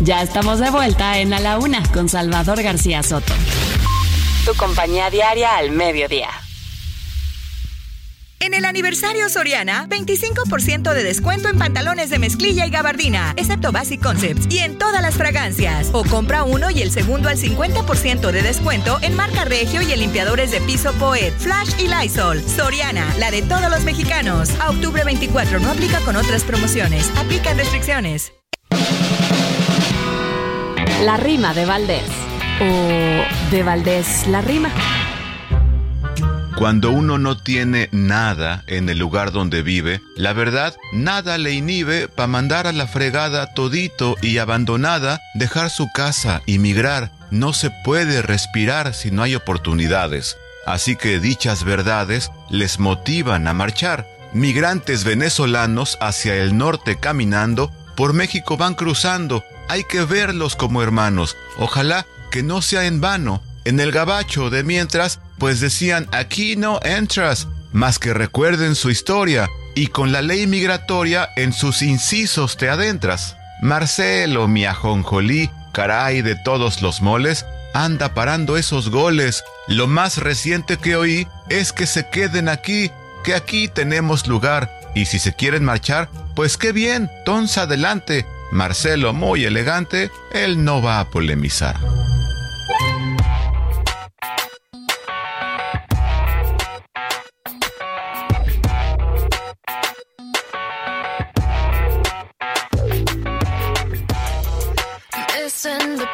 Ya 0.02 0.22
estamos 0.22 0.60
de 0.60 0.70
vuelta 0.70 1.18
en 1.20 1.34
A 1.34 1.40
la 1.40 1.58
Una 1.58 1.82
con 1.92 2.10
Salvador 2.10 2.62
García 2.62 3.02
Soto. 3.04 3.34
Tu 4.46 4.54
compañía 4.56 5.10
diaria 5.10 5.58
al 5.58 5.72
mediodía. 5.72 6.30
En 8.48 8.54
el 8.54 8.64
aniversario 8.64 9.28
Soriana, 9.28 9.88
25% 9.90 10.94
de 10.94 11.04
descuento 11.04 11.50
en 11.50 11.60
pantalones 11.60 12.10
de 12.10 12.18
mezclilla 12.18 12.66
y 12.66 12.70
gabardina, 12.70 13.34
excepto 13.36 13.74
Basic 13.74 14.02
Concepts, 14.02 14.48
y 14.50 14.60
en 14.60 14.78
todas 14.78 15.02
las 15.02 15.16
fragancias. 15.16 15.90
O 15.92 16.06
compra 16.06 16.46
uno 16.46 16.72
y 16.72 16.82
el 16.82 16.90
segundo 16.90 17.28
al 17.28 17.36
50% 17.36 18.32
de 18.32 18.42
descuento 18.42 19.00
en 19.02 19.18
marca 19.18 19.44
Regio 19.44 19.82
y 19.82 19.92
en 19.92 20.00
limpiadores 20.00 20.50
de 20.52 20.62
piso 20.62 20.94
Poet, 20.94 21.34
Flash 21.38 21.72
y 21.78 21.90
Lysol. 21.90 22.42
Soriana, 22.42 23.14
la 23.20 23.32
de 23.32 23.42
todos 23.42 23.70
los 23.70 23.84
mexicanos. 23.84 24.50
A 24.62 24.70
octubre 24.70 25.04
24 25.04 25.60
no 25.60 25.70
aplica 25.70 26.00
con 26.00 26.16
otras 26.16 26.46
promociones. 26.46 27.12
Aplican 27.18 27.58
restricciones. 27.58 28.32
La 31.04 31.18
rima 31.18 31.54
de 31.54 31.66
Valdés. 31.66 32.10
O 32.62 33.52
de 33.52 33.64
Valdés 33.64 34.26
la 34.28 34.40
rima. 34.40 34.72
Cuando 36.58 36.90
uno 36.90 37.20
no 37.20 37.38
tiene 37.38 37.88
nada 37.92 38.64
en 38.66 38.90
el 38.90 38.98
lugar 38.98 39.32
donde 39.32 39.62
vive, 39.62 40.02
la 40.16 40.34
verdad, 40.34 40.76
nada 40.92 41.38
le 41.38 41.52
inhibe 41.52 42.08
para 42.08 42.26
mandar 42.26 42.66
a 42.66 42.72
la 42.72 42.88
fregada 42.88 43.54
todito 43.54 44.16
y 44.24 44.40
abandonada, 44.40 45.22
dejar 45.36 45.70
su 45.70 45.92
casa 45.92 46.42
y 46.48 46.58
migrar. 46.58 47.12
No 47.30 47.54
se 47.54 47.70
puede 47.86 48.24
respirar 48.24 48.96
si 48.96 49.12
no 49.12 49.22
hay 49.22 49.36
oportunidades. 49.36 50.36
Así 50.66 50.96
que 50.96 51.20
dichas 51.20 51.64
verdades 51.64 52.32
les 52.50 52.80
motivan 52.80 53.48
a 53.48 53.54
marchar. 53.54 54.08
Migrantes 54.34 55.04
venezolanos 55.04 56.00
hacia 56.02 56.38
el 56.38 56.58
norte 56.58 56.98
caminando, 57.00 57.72
por 57.96 58.14
México 58.14 58.58
van 58.58 58.74
cruzando. 58.74 59.44
Hay 59.70 59.84
que 59.84 60.06
verlos 60.06 60.56
como 60.56 60.82
hermanos. 60.82 61.38
Ojalá 61.60 62.08
que 62.32 62.42
no 62.42 62.64
sea 62.64 62.86
en 62.86 63.00
vano. 63.00 63.44
En 63.64 63.80
el 63.80 63.92
gabacho 63.92 64.50
de 64.50 64.64
mientras 64.64 65.20
pues 65.38 65.60
decían, 65.60 66.08
aquí 66.12 66.56
no 66.56 66.80
entras, 66.84 67.48
más 67.72 68.00
que 68.00 68.14
recuerden 68.14 68.76
su 68.76 68.90
historia, 68.90 69.48
y 69.76 69.88
con 69.88 70.12
la 70.12 70.22
ley 70.22 70.48
migratoria 70.48 71.30
en 71.36 71.54
sus 71.54 71.82
incisos 71.82 72.58
te 72.58 72.70
adentras. 72.70 73.38
Marcelo, 73.62 74.48
mi 74.48 74.66
ajonjolí, 74.66 75.50
caray 75.74 76.22
de 76.22 76.36
todos 76.36 76.82
los 76.82 77.02
moles, 77.02 77.46
anda 77.74 78.14
parando 78.14 78.58
esos 78.58 78.90
goles. 78.90 79.44
Lo 79.68 79.88
más 79.88 80.18
reciente 80.18 80.78
que 80.78 80.96
oí 80.96 81.28
es 81.50 81.74
que 81.74 81.86
se 81.86 82.10
queden 82.10 82.50
aquí, 82.50 82.92
que 83.24 83.36
aquí 83.36 83.68
tenemos 83.68 84.28
lugar, 84.28 84.72
y 84.96 85.06
si 85.06 85.20
se 85.20 85.34
quieren 85.34 85.64
marchar, 85.64 86.10
pues 86.36 86.58
qué 86.58 86.72
bien, 86.72 87.12
tons 87.26 87.58
adelante. 87.58 88.26
Marcelo, 88.52 89.14
muy 89.14 89.46
elegante, 89.46 90.10
él 90.32 90.64
no 90.64 90.82
va 90.82 91.00
a 91.00 91.10
polemizar. 91.10 91.78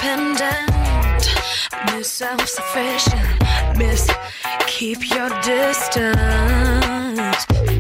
Independent, 0.03 1.35
Miss 1.85 2.11
Self 2.11 2.47
Sufficient, 2.47 3.21
Miss 3.77 4.09
Keep 4.67 5.09
Your 5.09 5.29
Distance, 5.41 6.17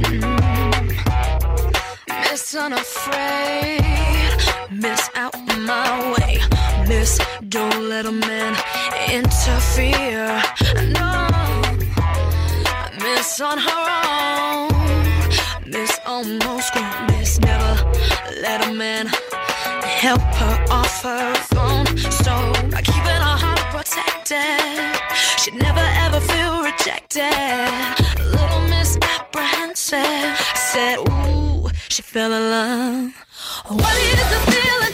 mm. 0.05 0.33
Miss 2.21 2.55
Unafraid, 2.55 3.81
Miss 4.71 5.09
Out 5.15 5.35
My 5.59 6.13
Way, 6.13 6.39
Miss 6.87 7.19
Don't 7.49 7.89
Let 7.89 8.05
a 8.05 8.11
Man 8.11 8.55
Interfere, 9.09 10.41
no, 10.93 11.27
Miss 13.01 13.41
On 13.41 13.57
Her 13.57 13.85
Own, 14.07 14.69
Miss 15.69 15.99
Almost 16.05 16.73
Grown, 16.73 17.07
Miss 17.07 17.39
Never 17.39 17.91
Let 18.41 18.67
a 18.67 18.73
Man 18.73 19.11
help 20.03 20.19
her 20.19 20.65
off 20.69 21.01
her 21.01 21.33
phone. 21.51 21.87
So 22.23 22.33
by 22.69 22.81
keeping 22.81 23.21
her 23.27 23.37
heart 23.43 23.63
protected, 23.71 24.99
she'd 25.39 25.55
never 25.55 25.85
ever 26.05 26.19
feel 26.19 26.61
rejected. 26.61 27.31
A 28.19 28.25
little 28.37 28.63
misapprehensive. 28.67 30.03
I 30.03 30.59
said, 30.73 30.97
Ooh, 31.07 31.69
she 31.87 32.01
fell 32.01 32.33
in 32.33 32.43
love. 32.55 33.13
What 33.67 33.95
is 34.11 34.23
the 34.33 34.39
feeling 34.51 34.93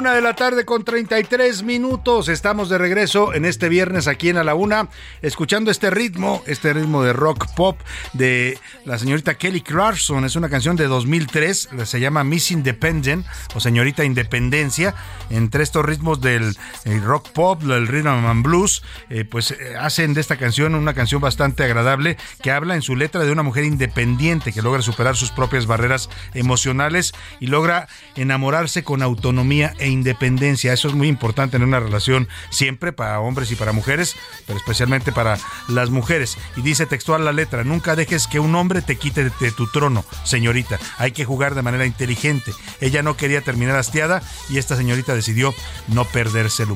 Una 0.00 0.14
de 0.14 0.22
la 0.22 0.34
tarde 0.34 0.64
con 0.64 0.82
33 0.82 1.62
minutos. 1.62 2.30
Estamos 2.30 2.70
de 2.70 2.78
regreso 2.78 3.34
en 3.34 3.44
este 3.44 3.68
viernes 3.68 4.08
aquí 4.08 4.30
en 4.30 4.38
A 4.38 4.44
la 4.44 4.54
Una, 4.54 4.88
escuchando 5.20 5.70
este 5.70 5.90
ritmo, 5.90 6.42
este 6.46 6.72
ritmo 6.72 7.02
de 7.02 7.12
rock 7.12 7.54
pop 7.54 7.78
de 8.14 8.58
la 8.86 8.98
señorita 8.98 9.34
Kelly 9.34 9.60
Clarkson. 9.60 10.24
Es 10.24 10.36
una 10.36 10.48
canción 10.48 10.74
de 10.76 10.86
2003, 10.86 11.68
se 11.84 12.00
llama 12.00 12.24
Miss 12.24 12.50
Independent 12.50 13.26
o 13.54 13.60
Señorita 13.60 14.02
Independencia. 14.02 14.94
Entre 15.28 15.62
estos 15.62 15.84
ritmos 15.84 16.22
del 16.22 16.56
rock 17.04 17.28
pop, 17.32 17.62
del 17.62 17.86
rhythm 17.86 18.24
and 18.24 18.42
blues, 18.42 18.82
eh, 19.10 19.26
pues 19.26 19.50
eh, 19.50 19.76
hacen 19.78 20.14
de 20.14 20.22
esta 20.22 20.38
canción 20.38 20.74
una 20.76 20.94
canción 20.94 21.20
bastante 21.20 21.62
agradable 21.62 22.16
que 22.42 22.50
habla 22.50 22.74
en 22.74 22.80
su 22.80 22.96
letra 22.96 23.22
de 23.22 23.32
una 23.32 23.42
mujer 23.42 23.64
independiente 23.64 24.54
que 24.54 24.62
logra 24.62 24.80
superar 24.80 25.14
sus 25.14 25.30
propias 25.30 25.66
barreras 25.66 26.08
emocionales 26.32 27.12
y 27.38 27.48
logra 27.48 27.86
enamorarse 28.16 28.82
con 28.82 29.02
autonomía 29.02 29.74
e 29.78 29.89
independencia. 29.90 30.72
Eso 30.72 30.88
es 30.88 30.94
muy 30.94 31.08
importante 31.08 31.56
en 31.56 31.62
una 31.62 31.80
relación 31.80 32.28
siempre 32.50 32.92
para 32.92 33.20
hombres 33.20 33.50
y 33.50 33.56
para 33.56 33.72
mujeres, 33.72 34.16
pero 34.46 34.58
especialmente 34.58 35.12
para 35.12 35.38
las 35.68 35.90
mujeres. 35.90 36.38
Y 36.56 36.62
dice 36.62 36.86
textual 36.86 37.24
la 37.24 37.32
letra, 37.32 37.64
nunca 37.64 37.96
dejes 37.96 38.26
que 38.26 38.40
un 38.40 38.54
hombre 38.54 38.82
te 38.82 38.96
quite 38.96 39.24
de, 39.24 39.52
tu 39.52 39.66
trono, 39.68 40.04
señorita. 40.24 40.78
Hay 40.98 41.12
que 41.12 41.24
jugar 41.24 41.54
de 41.54 41.62
manera 41.62 41.86
inteligente. 41.86 42.52
Ella 42.80 43.02
no 43.02 43.16
quería 43.16 43.42
terminar 43.42 43.76
hastiada 43.76 44.22
y 44.48 44.58
esta 44.58 44.76
señorita 44.76 45.14
decidió 45.14 45.54
no 45.88 46.04
perderse 46.04 46.62
el, 46.62 46.70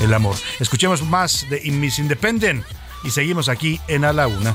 el 0.00 0.14
amor. 0.14 0.36
Escuchemos 0.58 1.02
más 1.02 1.48
de 1.48 1.60
Miss 1.70 1.98
Independent 1.98 2.64
y 3.04 3.10
seguimos 3.10 3.48
aquí 3.48 3.80
en 3.88 4.04
A 4.04 4.12
la 4.12 4.26
Una. 4.26 4.54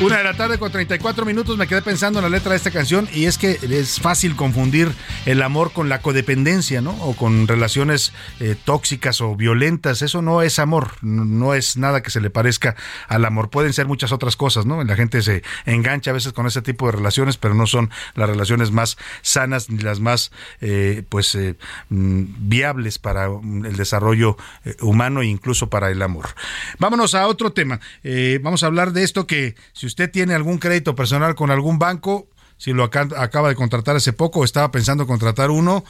Una 0.00 0.18
de 0.18 0.24
la 0.24 0.34
tarde 0.34 0.58
con 0.58 0.72
34 0.72 1.24
minutos 1.24 1.56
me 1.56 1.68
quedé 1.68 1.80
pensando 1.80 2.18
en 2.18 2.24
la 2.24 2.28
letra 2.28 2.50
de 2.50 2.56
esta 2.56 2.72
canción 2.72 3.08
y 3.14 3.26
es 3.26 3.38
que 3.38 3.60
es 3.62 4.00
fácil 4.00 4.34
confundir 4.34 4.92
el 5.24 5.40
amor 5.40 5.72
con 5.72 5.88
la 5.88 6.02
codependencia, 6.02 6.80
¿no? 6.80 6.90
O 7.00 7.14
con 7.14 7.46
relaciones 7.46 8.12
eh, 8.40 8.56
tóxicas 8.64 9.20
o 9.20 9.36
violentas. 9.36 10.02
Eso 10.02 10.20
no 10.20 10.42
es 10.42 10.58
amor, 10.58 10.94
no 11.02 11.54
es 11.54 11.76
nada 11.76 12.02
que 12.02 12.10
se 12.10 12.20
le 12.20 12.28
parezca 12.28 12.74
al 13.06 13.24
amor. 13.24 13.50
Pueden 13.50 13.72
ser 13.72 13.86
muchas 13.86 14.10
otras 14.10 14.34
cosas, 14.34 14.66
¿no? 14.66 14.82
La 14.82 14.96
gente 14.96 15.22
se 15.22 15.44
engancha 15.64 16.10
a 16.10 16.14
veces 16.14 16.32
con 16.32 16.48
ese 16.48 16.60
tipo 16.60 16.86
de 16.86 16.92
relaciones, 16.92 17.36
pero 17.36 17.54
no 17.54 17.68
son 17.68 17.90
las 18.16 18.28
relaciones 18.28 18.72
más 18.72 18.98
sanas 19.22 19.70
ni 19.70 19.78
las 19.78 20.00
más, 20.00 20.32
eh, 20.60 21.04
pues, 21.08 21.36
eh, 21.36 21.54
mm, 21.90 22.48
viables 22.48 22.98
para 22.98 23.28
mm, 23.28 23.64
el 23.64 23.76
desarrollo 23.76 24.36
humano 24.80 25.22
e 25.22 25.26
incluso 25.26 25.70
para 25.70 25.88
el 25.92 26.02
amor. 26.02 26.34
Vámonos 26.80 27.14
a 27.14 27.28
otro 27.28 27.52
tema. 27.52 27.80
vamos 28.42 28.64
a 28.64 28.66
hablar 28.66 28.92
de 28.92 29.04
esto 29.04 29.26
que 29.26 29.54
usted 29.86 30.10
tiene 30.10 30.34
algún 30.34 30.58
crédito 30.58 30.94
personal 30.94 31.34
con 31.34 31.50
algún 31.50 31.78
banco, 31.78 32.28
si 32.56 32.72
lo 32.72 32.84
acaba 32.84 33.48
de 33.48 33.54
contratar 33.54 33.96
hace 33.96 34.12
poco 34.12 34.40
o 34.40 34.44
estaba 34.44 34.70
pensando 34.70 35.06
contratar 35.06 35.50
uno, 35.50 35.84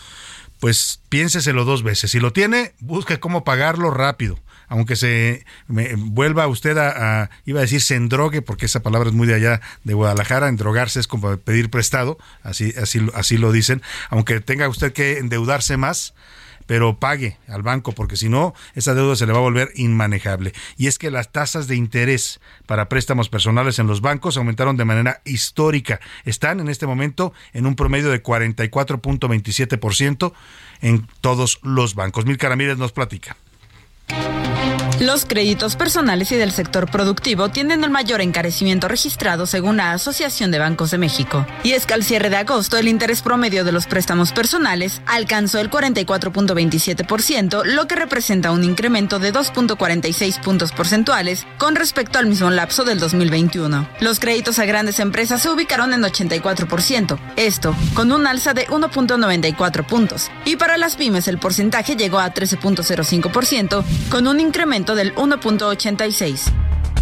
pues 0.60 1.00
piénseselo 1.08 1.64
dos 1.64 1.82
veces. 1.82 2.10
Si 2.10 2.20
lo 2.20 2.32
tiene, 2.32 2.74
busque 2.80 3.20
cómo 3.20 3.44
pagarlo 3.44 3.90
rápido. 3.90 4.38
Aunque 4.66 4.96
se 4.96 5.44
vuelva 5.68 6.48
usted 6.48 6.78
a, 6.78 7.28
iba 7.44 7.60
a 7.60 7.62
decir 7.62 7.82
se 7.82 7.96
endrogue, 7.96 8.40
porque 8.40 8.66
esa 8.66 8.82
palabra 8.82 9.10
es 9.10 9.14
muy 9.14 9.26
de 9.26 9.34
allá 9.34 9.60
de 9.84 9.92
Guadalajara, 9.94 10.48
endrogarse 10.48 11.00
es 11.00 11.06
como 11.06 11.36
pedir 11.36 11.70
prestado, 11.70 12.18
así, 12.42 12.72
así, 12.80 13.06
así 13.14 13.36
lo 13.36 13.52
dicen. 13.52 13.82
Aunque 14.08 14.40
tenga 14.40 14.68
usted 14.68 14.92
que 14.92 15.18
endeudarse 15.18 15.76
más, 15.76 16.14
pero 16.66 16.98
pague 16.98 17.38
al 17.48 17.62
banco, 17.62 17.92
porque 17.92 18.16
si 18.16 18.28
no, 18.28 18.52
esa 18.74 18.94
deuda 18.94 19.16
se 19.16 19.26
le 19.26 19.32
va 19.32 19.38
a 19.38 19.42
volver 19.42 19.70
inmanejable. 19.74 20.52
Y 20.76 20.86
es 20.86 20.98
que 20.98 21.10
las 21.10 21.32
tasas 21.32 21.66
de 21.68 21.76
interés 21.76 22.40
para 22.66 22.88
préstamos 22.88 23.28
personales 23.28 23.78
en 23.78 23.86
los 23.86 24.00
bancos 24.00 24.36
aumentaron 24.36 24.76
de 24.76 24.84
manera 24.84 25.20
histórica. 25.24 26.00
Están 26.24 26.58
en 26.60 26.68
este 26.68 26.86
momento 26.86 27.32
en 27.52 27.66
un 27.66 27.76
promedio 27.76 28.10
de 28.10 28.22
44.27% 28.22 30.32
en 30.80 31.06
todos 31.20 31.60
los 31.62 31.94
bancos. 31.94 32.26
Mil 32.26 32.38
Ramírez 32.38 32.78
nos 32.78 32.92
platica. 32.92 33.36
Los 35.04 35.26
créditos 35.26 35.76
personales 35.76 36.32
y 36.32 36.36
del 36.36 36.50
sector 36.50 36.90
productivo 36.90 37.50
tienen 37.50 37.84
el 37.84 37.90
mayor 37.90 38.22
encarecimiento 38.22 38.88
registrado 38.88 39.44
según 39.44 39.76
la 39.76 39.92
Asociación 39.92 40.50
de 40.50 40.58
Bancos 40.58 40.90
de 40.90 40.96
México. 40.96 41.46
Y 41.62 41.72
es 41.72 41.84
que 41.84 41.92
al 41.92 42.04
cierre 42.04 42.30
de 42.30 42.38
agosto 42.38 42.78
el 42.78 42.88
interés 42.88 43.20
promedio 43.20 43.64
de 43.64 43.72
los 43.72 43.86
préstamos 43.86 44.32
personales 44.32 45.02
alcanzó 45.04 45.58
el 45.58 45.70
44.27%, 45.70 47.66
lo 47.66 47.86
que 47.86 47.96
representa 47.96 48.50
un 48.50 48.64
incremento 48.64 49.18
de 49.18 49.34
2.46 49.34 50.40
puntos 50.40 50.72
porcentuales 50.72 51.46
con 51.58 51.76
respecto 51.76 52.18
al 52.18 52.24
mismo 52.24 52.48
lapso 52.48 52.84
del 52.84 52.98
2021. 52.98 53.86
Los 54.00 54.20
créditos 54.20 54.58
a 54.58 54.64
grandes 54.64 55.00
empresas 55.00 55.42
se 55.42 55.50
ubicaron 55.50 55.92
en 55.92 56.00
84%, 56.00 57.18
esto 57.36 57.76
con 57.92 58.10
un 58.10 58.26
alza 58.26 58.54
de 58.54 58.66
1.94 58.68 59.84
puntos. 59.84 60.30
Y 60.46 60.56
para 60.56 60.78
las 60.78 60.96
pymes 60.96 61.28
el 61.28 61.36
porcentaje 61.36 61.94
llegó 61.94 62.20
a 62.20 62.32
13.05% 62.32 63.84
con 64.08 64.26
un 64.26 64.40
incremento 64.40 64.93
del 64.94 65.14
1.86. 65.14 66.52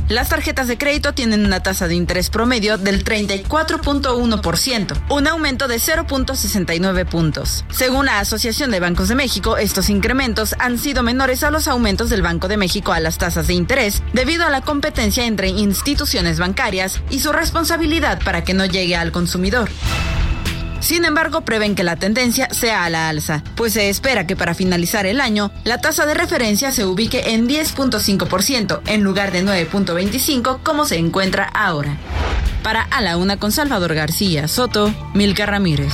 Las 0.08 0.28
tarjetas 0.28 0.68
de 0.68 0.76
crédito 0.76 1.14
tienen 1.14 1.46
una 1.46 1.62
tasa 1.62 1.88
de 1.88 1.94
interés 1.94 2.28
promedio 2.28 2.76
del 2.76 3.02
34.1%, 3.02 5.04
un 5.08 5.26
aumento 5.26 5.68
de 5.68 5.76
0.69 5.76 7.06
puntos. 7.06 7.64
Según 7.70 8.06
la 8.06 8.18
Asociación 8.18 8.70
de 8.70 8.80
Bancos 8.80 9.08
de 9.08 9.14
México, 9.14 9.56
estos 9.56 9.88
incrementos 9.88 10.54
han 10.58 10.78
sido 10.78 11.02
menores 11.02 11.44
a 11.44 11.50
los 11.50 11.66
aumentos 11.66 12.10
del 12.10 12.20
Banco 12.20 12.48
de 12.48 12.58
México 12.58 12.92
a 12.92 13.00
las 13.00 13.16
tasas 13.16 13.46
de 13.46 13.54
interés 13.54 14.02
debido 14.12 14.44
a 14.44 14.50
la 14.50 14.60
competencia 14.60 15.24
entre 15.24 15.48
instituciones 15.48 16.38
bancarias 16.38 17.00
y 17.08 17.20
su 17.20 17.32
responsabilidad 17.32 18.20
para 18.22 18.44
que 18.44 18.54
no 18.54 18.66
llegue 18.66 18.96
al 18.96 19.12
consumidor. 19.12 19.70
Sin 20.82 21.04
embargo, 21.04 21.42
prevén 21.42 21.76
que 21.76 21.84
la 21.84 21.94
tendencia 21.94 22.48
sea 22.50 22.84
a 22.84 22.90
la 22.90 23.08
alza, 23.08 23.44
pues 23.54 23.72
se 23.72 23.88
espera 23.88 24.26
que 24.26 24.34
para 24.34 24.52
finalizar 24.52 25.06
el 25.06 25.20
año 25.20 25.52
la 25.62 25.80
tasa 25.80 26.06
de 26.06 26.14
referencia 26.14 26.72
se 26.72 26.84
ubique 26.84 27.32
en 27.32 27.48
10.5% 27.48 28.80
en 28.86 29.04
lugar 29.04 29.30
de 29.30 29.44
9.25 29.44 30.58
como 30.64 30.84
se 30.84 30.96
encuentra 30.96 31.44
ahora. 31.44 31.96
Para 32.64 32.82
A 32.82 33.00
la 33.00 33.16
Una 33.16 33.38
con 33.38 33.52
Salvador 33.52 33.94
García 33.94 34.48
Soto, 34.48 34.92
Milka 35.14 35.46
Ramírez. 35.46 35.92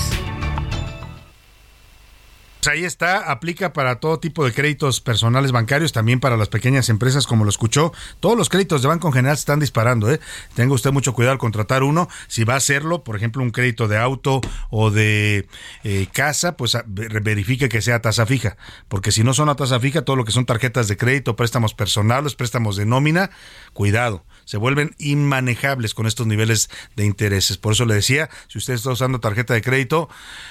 Ahí 2.68 2.84
está, 2.84 3.30
aplica 3.30 3.72
para 3.72 3.98
todo 3.98 4.20
tipo 4.20 4.44
de 4.44 4.52
créditos 4.52 5.00
personales 5.00 5.52
bancarios, 5.52 5.92
también 5.92 6.20
para 6.20 6.36
las 6.36 6.48
pequeñas 6.48 6.90
empresas, 6.90 7.26
como 7.26 7.44
lo 7.44 7.50
escuchó. 7.50 7.94
Todos 8.20 8.36
los 8.36 8.50
créditos 8.50 8.82
de 8.82 8.88
banco 8.88 9.08
en 9.08 9.14
general 9.14 9.36
se 9.38 9.40
están 9.40 9.58
disparando, 9.58 10.12
¿eh? 10.12 10.20
Tenga 10.54 10.74
usted 10.74 10.92
mucho 10.92 11.14
cuidado 11.14 11.32
al 11.32 11.38
contratar 11.38 11.82
uno. 11.82 12.08
Si 12.26 12.44
va 12.44 12.54
a 12.54 12.56
hacerlo, 12.58 13.04
por 13.04 13.16
ejemplo, 13.16 13.42
un 13.42 13.52
crédito 13.52 13.88
de 13.88 13.96
auto 13.96 14.42
o 14.68 14.90
de 14.90 15.48
eh, 15.82 16.08
casa, 16.12 16.58
pues 16.58 16.76
verifique 16.86 17.70
que 17.70 17.80
sea 17.80 18.02
tasa 18.02 18.26
fija, 18.26 18.58
porque 18.88 19.12
si 19.12 19.24
no 19.24 19.32
son 19.32 19.48
a 19.48 19.54
tasa 19.54 19.80
fija, 19.80 20.02
todo 20.02 20.16
lo 20.16 20.26
que 20.26 20.32
son 20.32 20.44
tarjetas 20.44 20.88
de 20.88 20.98
crédito, 20.98 21.36
préstamos 21.36 21.72
personales, 21.72 22.34
préstamos 22.34 22.76
de 22.76 22.84
nómina, 22.84 23.30
cuidado 23.72 24.24
se 24.48 24.56
vuelven 24.56 24.94
inmanejables 24.96 25.92
con 25.92 26.06
estos 26.06 26.26
niveles 26.26 26.70
de 26.96 27.04
intereses. 27.04 27.58
Por 27.58 27.74
eso 27.74 27.84
le 27.84 27.94
decía, 27.94 28.30
si 28.46 28.56
usted 28.56 28.72
está 28.72 28.88
usando 28.88 29.20
tarjeta 29.20 29.52
de 29.52 29.60
crédito 29.60 30.08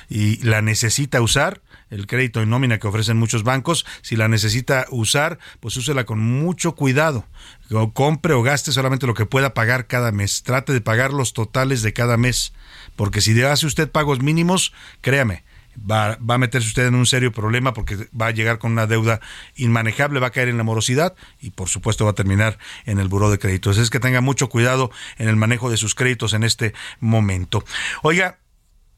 y 0.08 0.38
la 0.43 0.62
necesita 0.62 1.19
usar, 1.19 1.63
el 1.89 2.08
crédito 2.08 2.41
en 2.41 2.50
nómina 2.50 2.80
que 2.80 2.88
ofrecen 2.88 3.17
muchos 3.17 3.43
bancos. 3.43 3.86
Si 4.02 4.15
la 4.15 4.28
necesita 4.28 4.86
usar, 4.89 5.39
pues 5.60 5.78
úsela 5.78 6.06
con 6.06 6.19
mucho 6.19 6.76
cuidado. 6.76 7.26
compre 7.93 8.34
o 8.34 8.43
gaste 8.43 8.71
solamente 8.71 9.08
lo 9.08 9.13
que 9.13 9.26
pueda 9.26 9.54
pagar 9.54 9.88
cada 9.88 10.12
mes. 10.12 10.43
Trate 10.43 10.73
de 10.73 10.82
pagar 10.82 11.13
los 11.13 11.34
totales 11.34 11.82
de 11.82 11.93
cada 11.93 12.17
mes. 12.17 12.54
Porque 12.95 13.21
si 13.21 13.41
hace 13.43 13.65
usted 13.65 13.91
pagos 13.91 14.21
mínimos, 14.21 14.73
créame, 15.02 15.43
Va, 15.80 16.17
va, 16.17 16.36
a 16.36 16.38
meterse 16.39 16.67
usted 16.67 16.88
en 16.88 16.95
un 16.95 17.06
serio 17.06 17.32
problema 17.32 17.73
porque 17.73 18.10
va 18.19 18.28
a 18.28 18.32
llegar 18.32 18.58
con 18.58 18.71
una 18.71 18.88
deuda 18.88 19.21
inmanejable, 19.56 20.19
va 20.19 20.28
a 20.28 20.32
caer 20.32 20.47
en 20.47 20.58
la 20.58 20.63
morosidad 20.63 21.13
y 21.39 21.52
por 21.52 21.69
supuesto 21.69 22.04
va 22.04 22.12
a 22.12 22.15
terminar 22.15 22.58
en 22.86 23.00
el 23.00 23.08
buró 23.08 23.30
de 23.30 23.38
créditos. 23.38 23.78
Es 23.78 23.91
que 23.91 24.00
tenga 24.00 24.21
mucho 24.21 24.50
cuidado 24.50 24.89
en 25.19 25.30
el 25.30 25.36
manejo 25.36 25.69
de 25.69 25.78
sus 25.78 25.93
créditos 25.93 26.34
en 26.34 26.43
este 26.43 26.73
momento. 27.00 27.63
Oiga, 28.02 28.39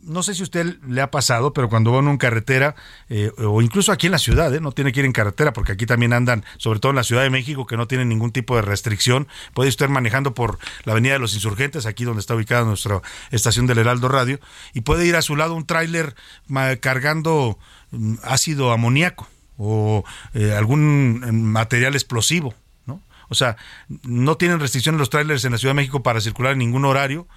no 0.01 0.23
sé 0.23 0.33
si 0.33 0.43
usted 0.43 0.77
le 0.88 1.01
ha 1.01 1.12
pasado, 1.12 1.53
pero 1.53 1.69
cuando 1.69 1.91
va 1.91 1.99
en 1.99 2.07
una 2.07 2.17
carretera, 2.17 2.75
eh, 3.09 3.31
o 3.38 3.62
incluso 3.62 3.91
aquí 3.91 4.05
en 4.07 4.12
la 4.13 4.19
ciudad, 4.19 4.53
eh, 4.53 4.62
no 4.62 4.71
tiene 4.71 4.91
que 4.91 5.01
ir 5.01 5.05
en 5.05 5.12
carretera, 5.12 5.53
porque 5.53 5.73
aquí 5.73 5.85
también 5.85 6.13
andan, 6.13 6.45
sobre 6.57 6.79
todo 6.79 6.91
en 6.91 6.95
la 6.95 7.03
Ciudad 7.03 7.23
de 7.23 7.29
México, 7.29 7.65
que 7.65 7.77
no 7.77 7.88
tiene 7.88 8.05
ningún 8.05 8.31
tipo 8.31 8.55
de 8.55 8.62
restricción, 8.62 9.27
puede 9.53 9.69
usted 9.69 9.89
manejando 9.89 10.33
por 10.33 10.57
la 10.85 10.93
Avenida 10.93 11.13
de 11.13 11.19
los 11.19 11.33
Insurgentes, 11.33 11.85
aquí 11.85 12.05
donde 12.05 12.21
está 12.21 12.35
ubicada 12.35 12.63
nuestra 12.63 13.01
estación 13.31 13.67
del 13.67 13.79
Heraldo 13.79 14.07
Radio, 14.07 14.39
y 14.73 14.81
puede 14.81 15.05
ir 15.05 15.15
a 15.15 15.21
su 15.21 15.35
lado 15.35 15.55
un 15.55 15.65
tráiler 15.65 16.15
cargando 16.79 17.59
mm, 17.91 18.15
ácido 18.23 18.71
amoníaco 18.71 19.27
o 19.57 20.05
eh, 20.33 20.53
algún 20.53 21.19
mm, 21.19 21.51
material 21.51 21.93
explosivo. 21.95 22.55
O 23.31 23.35
sea, 23.35 23.57
no 24.03 24.38
tienen 24.38 24.59
restricciones 24.59 24.97
los 24.97 25.12
tráilers 25.12 25.45
en 25.45 25.51
la 25.51 25.59
Ciudad 25.59 25.71
de 25.71 25.81
México 25.81 26.01
para 26.01 26.19
circular 26.19 26.53
en 26.53 26.59
ningún 26.59 26.83
horario 26.83 27.27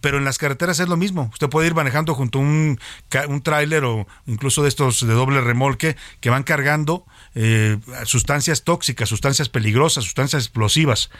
pero 0.00 0.18
en 0.18 0.24
las 0.24 0.38
carreteras 0.38 0.80
es 0.80 0.88
lo 0.88 0.96
mismo. 0.96 1.30
Usted 1.32 1.48
puede 1.48 1.66
ir 1.66 1.74
manejando 1.74 2.14
junto 2.14 2.38
a 2.38 2.42
un, 2.42 2.78
un 3.28 3.42
tráiler 3.42 3.84
o 3.84 4.06
incluso 4.26 4.62
de 4.62 4.68
estos 4.68 5.06
de 5.06 5.12
doble 5.12 5.40
remolque 5.40 5.96
que 6.20 6.30
van 6.30 6.42
cargando 6.42 7.06
eh, 7.34 7.78
sustancias 8.04 8.64
tóxicas, 8.64 9.08
sustancias 9.08 9.48
peligrosas, 9.48 10.04
sustancias 10.04 10.44
explosivas. 10.44 11.10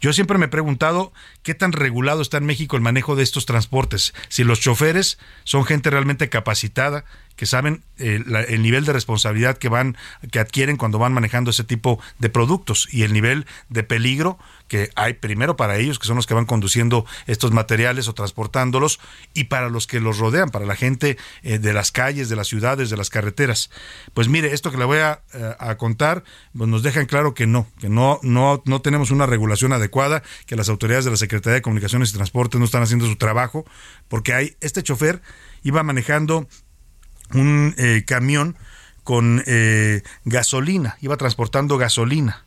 Yo 0.00 0.12
siempre 0.12 0.38
me 0.38 0.46
he 0.46 0.48
preguntado 0.48 1.12
qué 1.42 1.54
tan 1.54 1.72
regulado 1.72 2.22
está 2.22 2.38
en 2.38 2.46
México 2.46 2.76
el 2.76 2.82
manejo 2.82 3.16
de 3.16 3.22
estos 3.22 3.44
transportes. 3.46 4.14
Si 4.28 4.44
los 4.44 4.60
choferes 4.60 5.18
son 5.44 5.64
gente 5.64 5.90
realmente 5.90 6.30
capacitada, 6.30 7.04
que 7.36 7.46
saben 7.46 7.82
eh, 7.98 8.22
el 8.48 8.62
nivel 8.62 8.84
de 8.84 8.92
responsabilidad 8.92 9.56
que 9.56 9.70
van 9.70 9.96
que 10.30 10.40
adquieren 10.40 10.76
cuando 10.76 10.98
van 10.98 11.14
manejando 11.14 11.50
ese 11.50 11.64
tipo 11.64 11.98
de 12.18 12.28
productos 12.28 12.86
y 12.92 13.02
el 13.02 13.14
nivel 13.14 13.46
de 13.70 13.82
peligro 13.82 14.38
que 14.70 14.88
hay 14.94 15.14
primero 15.14 15.56
para 15.56 15.78
ellos 15.78 15.98
que 15.98 16.06
son 16.06 16.14
los 16.14 16.28
que 16.28 16.32
van 16.32 16.46
conduciendo 16.46 17.04
estos 17.26 17.50
materiales 17.50 18.06
o 18.06 18.14
transportándolos 18.14 19.00
y 19.34 19.44
para 19.44 19.68
los 19.68 19.88
que 19.88 19.98
los 19.98 20.18
rodean 20.18 20.50
para 20.50 20.64
la 20.64 20.76
gente 20.76 21.18
eh, 21.42 21.58
de 21.58 21.72
las 21.72 21.90
calles 21.90 22.28
de 22.28 22.36
las 22.36 22.46
ciudades 22.46 22.88
de 22.88 22.96
las 22.96 23.10
carreteras. 23.10 23.68
Pues 24.14 24.28
mire 24.28 24.54
esto 24.54 24.70
que 24.70 24.78
le 24.78 24.84
voy 24.84 24.98
a, 24.98 25.22
eh, 25.34 25.56
a 25.58 25.76
contar 25.76 26.22
pues 26.56 26.70
nos 26.70 26.84
dejan 26.84 27.06
claro 27.06 27.34
que 27.34 27.48
no 27.48 27.66
que 27.80 27.88
no 27.88 28.20
no 28.22 28.62
no 28.64 28.80
tenemos 28.80 29.10
una 29.10 29.26
regulación 29.26 29.72
adecuada 29.72 30.22
que 30.46 30.54
las 30.54 30.68
autoridades 30.68 31.04
de 31.04 31.10
la 31.10 31.16
Secretaría 31.16 31.56
de 31.56 31.62
Comunicaciones 31.62 32.10
y 32.10 32.12
Transportes 32.12 32.60
no 32.60 32.64
están 32.64 32.84
haciendo 32.84 33.06
su 33.06 33.16
trabajo 33.16 33.64
porque 34.06 34.34
hay 34.34 34.56
este 34.60 34.84
chofer 34.84 35.20
iba 35.64 35.82
manejando 35.82 36.46
un 37.34 37.74
eh, 37.76 38.04
camión 38.06 38.56
con 39.02 39.42
eh, 39.46 40.02
gasolina, 40.24 40.96
iba 41.00 41.16
transportando 41.16 41.76
gasolina 41.76 42.44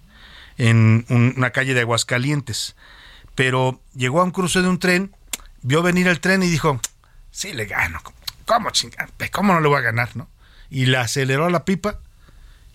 en 0.58 1.06
una 1.10 1.52
calle 1.52 1.74
de 1.74 1.82
Aguascalientes, 1.82 2.76
pero 3.36 3.82
llegó 3.96 4.22
a 4.22 4.24
un 4.24 4.32
cruce 4.32 4.62
de 4.62 4.68
un 4.68 4.80
tren, 4.80 5.16
vio 5.62 5.82
venir 5.82 6.08
el 6.08 6.20
tren 6.20 6.44
y 6.44 6.48
dijo, 6.48 6.80
sí, 7.32 7.54
le 7.54 7.66
gano, 7.66 8.02
¿cómo 8.46 8.70
¿Cómo 9.32 9.54
no 9.54 9.62
le 9.62 9.68
voy 9.68 9.78
a 9.78 9.82
ganar? 9.82 10.16
¿no? 10.16 10.30
Y 10.70 10.86
le 10.86 10.98
aceleró 10.98 11.50
la 11.50 11.66
pipa 11.66 12.00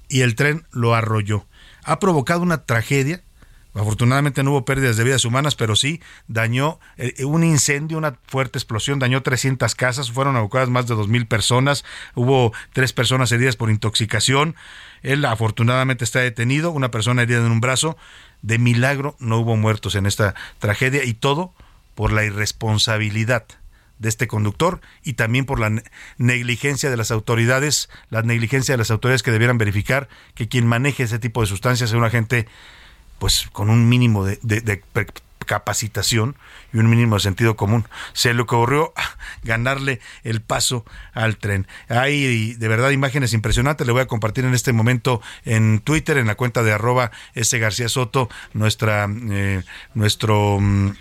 y 0.08 0.22
el 0.22 0.34
tren 0.34 0.66
lo 0.70 0.94
arrolló. 0.94 1.46
ha 1.84 1.98
provocado 1.98 2.42
una 2.42 2.64
tragedia 2.64 3.22
Afortunadamente 3.74 4.42
no 4.42 4.52
hubo 4.52 4.64
pérdidas 4.64 4.96
de 4.96 5.04
vidas 5.04 5.24
humanas, 5.24 5.54
pero 5.54 5.76
sí 5.76 6.00
dañó 6.26 6.80
eh, 6.96 7.24
un 7.24 7.44
incendio, 7.44 7.98
una 7.98 8.18
fuerte 8.26 8.58
explosión, 8.58 8.98
dañó 8.98 9.22
300 9.22 9.74
casas, 9.74 10.10
fueron 10.10 10.36
evacuadas 10.36 10.68
más 10.68 10.86
de 10.86 10.94
2.000 10.94 11.28
personas, 11.28 11.84
hubo 12.14 12.52
tres 12.72 12.92
personas 12.92 13.30
heridas 13.30 13.56
por 13.56 13.70
intoxicación. 13.70 14.56
Él 15.02 15.24
afortunadamente 15.24 16.04
está 16.04 16.20
detenido, 16.20 16.70
una 16.70 16.90
persona 16.90 17.22
herida 17.22 17.38
en 17.38 17.52
un 17.52 17.60
brazo. 17.60 17.96
De 18.40 18.58
milagro 18.58 19.16
no 19.18 19.38
hubo 19.38 19.56
muertos 19.56 19.94
en 19.96 20.06
esta 20.06 20.34
tragedia 20.58 21.04
y 21.04 21.14
todo 21.14 21.52
por 21.94 22.12
la 22.12 22.24
irresponsabilidad 22.24 23.44
de 23.98 24.08
este 24.08 24.28
conductor 24.28 24.80
y 25.02 25.14
también 25.14 25.44
por 25.44 25.58
la 25.58 25.82
negligencia 26.16 26.90
de 26.90 26.96
las 26.96 27.10
autoridades, 27.10 27.88
la 28.10 28.22
negligencia 28.22 28.74
de 28.74 28.78
las 28.78 28.90
autoridades 28.90 29.22
que 29.22 29.32
debieran 29.32 29.58
verificar 29.58 30.08
que 30.34 30.48
quien 30.48 30.66
maneje 30.66 31.02
ese 31.02 31.18
tipo 31.18 31.40
de 31.40 31.48
sustancias 31.48 31.90
sea 31.90 31.98
un 31.98 32.04
agente 32.04 32.46
pues 33.18 33.48
con 33.52 33.70
un 33.70 33.88
mínimo 33.88 34.24
de, 34.24 34.38
de, 34.42 34.82
capacitación 35.48 36.36
y 36.72 36.78
un 36.78 36.88
mínimo 36.88 37.16
de 37.16 37.20
sentido 37.20 37.56
común. 37.56 37.88
Se 38.12 38.32
le 38.32 38.42
ocurrió 38.42 38.92
ganarle 39.42 40.00
el 40.22 40.40
paso 40.40 40.84
al 41.14 41.38
tren. 41.38 41.66
Hay 41.88 42.54
de 42.54 42.68
verdad 42.68 42.90
imágenes 42.90 43.32
impresionantes. 43.32 43.84
Le 43.86 43.92
voy 43.92 44.02
a 44.02 44.06
compartir 44.06 44.44
en 44.44 44.54
este 44.54 44.72
momento 44.72 45.20
en 45.44 45.80
Twitter, 45.80 46.18
en 46.18 46.26
la 46.28 46.36
cuenta 46.36 46.62
de 46.62 46.72
arroba 46.72 47.10
S. 47.34 47.58
García 47.58 47.88
Soto, 47.88 48.28
nuestra, 48.52 49.08
eh, 49.30 49.64
nuestro 49.94 50.58
mm, 50.60 50.92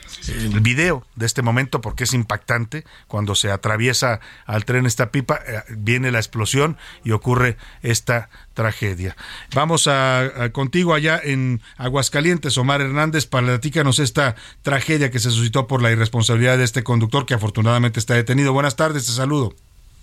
video 0.61 1.05
de 1.15 1.25
este 1.25 1.43
momento 1.43 1.81
porque 1.81 2.05
es 2.05 2.13
impactante. 2.13 2.85
Cuando 3.07 3.35
se 3.35 3.51
atraviesa 3.51 4.21
al 4.45 4.65
tren 4.65 4.85
esta 4.85 5.11
pipa, 5.11 5.41
eh, 5.45 5.61
viene 5.69 6.11
la 6.11 6.19
explosión 6.19 6.77
y 7.03 7.11
ocurre 7.11 7.57
esta 7.81 8.29
tragedia. 8.57 9.15
Vamos 9.53 9.87
a, 9.87 10.49
contigo 10.51 10.95
allá 10.95 11.21
en 11.23 11.61
Aguascalientes, 11.77 12.57
Omar 12.57 12.81
Hernández, 12.81 13.27
platícanos 13.27 13.99
esta 13.99 14.35
tragedia 14.63 15.11
que 15.11 15.19
se 15.19 15.29
suscitó 15.29 15.67
por 15.67 15.83
la 15.83 15.91
irresponsabilidad 15.91 16.57
de 16.57 16.63
este 16.63 16.83
conductor 16.83 17.27
que 17.27 17.35
afortunadamente 17.35 17.99
está 17.99 18.15
detenido. 18.15 18.53
Buenas 18.53 18.75
tardes, 18.75 19.05
te 19.05 19.11
saludo. 19.11 19.53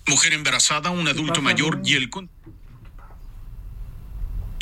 Mujer 0.07 0.31
embarazada, 0.31 0.89
un 0.89 1.05
adulto 1.05 1.41
mayor 1.41 1.81
y 1.83 1.95
el 1.95 2.09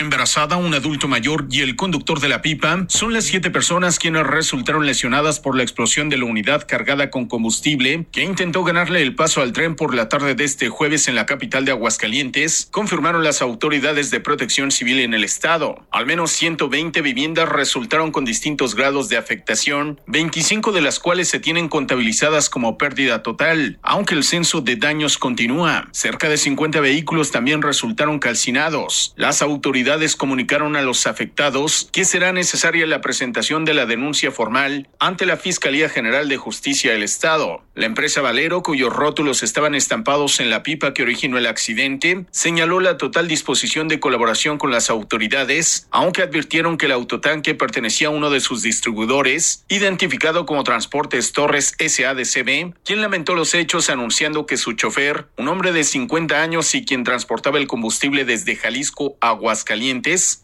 embarazada, 0.04 0.58
un 0.58 0.74
adulto 0.74 1.08
mayor 1.08 1.48
y 1.50 1.62
el 1.62 1.76
conductor 1.76 2.20
de 2.20 2.30
la 2.30 2.42
pipa 2.42 2.86
son 2.88 3.14
las 3.14 3.26
siete 3.26 3.50
personas 3.50 3.98
quienes 3.98 4.28
resultaron 4.28 4.86
lesionadas 4.86 5.40
por 5.40 5.56
la 5.56 5.64
explosión 5.64 6.10
de 6.10 6.18
la 6.18 6.26
unidad 6.26 6.68
cargada 6.68 7.10
con 7.10 7.28
combustible 7.28 8.06
que 8.12 8.24
intentó 8.24 8.64
ganarle 8.64 9.02
el 9.02 9.16
paso 9.16 9.42
al 9.42 9.54
tren 9.54 9.76
por 9.76 9.96
la 9.96 10.10
tarde 10.10 10.36
de 10.36 10.44
este 10.44 10.70
jueves 10.70 11.08
en 11.08 11.16
la 11.16 11.26
capital 11.26 11.66
de 11.66 11.72
Aguascalientes, 11.72 12.68
confirmaron 12.72 13.24
las 13.24 13.42
autoridades 13.42 14.12
de 14.12 14.20
protección 14.20 14.72
civil 14.72 15.00
en 15.00 15.14
el 15.14 15.24
estado. 15.24 15.86
Al 15.92 16.06
menos 16.06 16.32
120 16.32 17.02
viviendas 17.02 17.50
resultaron 17.50 18.12
con 18.12 18.26
distintos 18.26 18.76
grados 18.76 19.10
de 19.10 19.18
afectación, 19.18 20.00
25 20.08 20.72
de 20.72 20.82
las 20.82 21.00
cuales 21.00 21.30
se 21.30 21.40
tienen 21.40 21.70
contabilizadas 21.70 22.50
como 22.50 22.78
pérdida 22.78 23.24
total, 23.24 23.80
aunque 23.82 24.16
el 24.16 24.24
censo 24.24 24.62
de 24.62 24.76
daños 24.76 25.18
continúa. 25.18 25.88
Cerca 25.92 26.30
de 26.30 26.38
50 26.38 26.80
vehículos 26.82 27.32
también 27.32 27.62
resultaron 27.62 28.20
calcinados. 28.20 29.14
Las 29.16 29.42
autoridades 29.42 29.93
comunicaron 30.16 30.76
a 30.76 30.82
los 30.82 31.06
afectados 31.06 31.88
que 31.92 32.04
será 32.04 32.34
necesaria 32.34 32.88
la 32.88 33.02
presentación 33.02 33.64
de 33.64 33.76
la 33.76 33.86
denuncia 33.86 34.32
formal 34.32 34.90
ante 35.00 35.26
la 35.26 35.38
Fiscalía 35.38 35.88
General 35.88 36.28
de 36.28 36.38
Justicia 36.38 36.92
del 36.92 37.04
Estado. 37.04 37.62
La 37.76 37.86
empresa 37.86 38.22
Valero, 38.22 38.64
cuyos 38.64 38.92
rótulos 38.92 39.44
estaban 39.44 39.76
estampados 39.76 40.40
en 40.40 40.50
la 40.50 40.64
pipa 40.64 40.94
que 40.94 41.04
originó 41.04 41.38
el 41.38 41.46
accidente, 41.46 42.26
señaló 42.32 42.80
la 42.80 42.98
total 42.98 43.28
disposición 43.28 43.88
de 43.88 44.00
colaboración 44.00 44.58
con 44.58 44.72
las 44.72 44.90
autoridades, 44.90 45.88
aunque 45.92 46.24
advirtieron 46.24 46.78
que 46.78 46.88
el 46.88 46.92
autotanque 46.92 47.54
pertenecía 47.54 48.08
a 48.08 48.12
uno 48.12 48.32
de 48.32 48.40
sus 48.40 48.64
distribuidores, 48.64 49.64
identificado 49.70 50.46
como 50.46 50.64
Transportes 50.64 51.34
Torres 51.34 51.76
SADCB, 51.78 52.74
quien 52.84 53.02
lamentó 53.02 53.36
los 53.36 53.54
hechos 53.54 53.90
anunciando 53.90 54.48
que 54.48 54.58
su 54.58 54.74
chofer, 54.74 55.28
un 55.38 55.48
hombre 55.48 55.72
de 55.72 55.84
50 55.84 56.42
años 56.42 56.74
y 56.74 56.84
quien 56.84 57.04
transportaba 57.04 57.60
el 57.60 57.68
combustible 57.68 58.26
desde 58.26 58.56
Jalisco 58.56 59.18
a 59.22 59.30
Aguascalientes, 59.30 59.73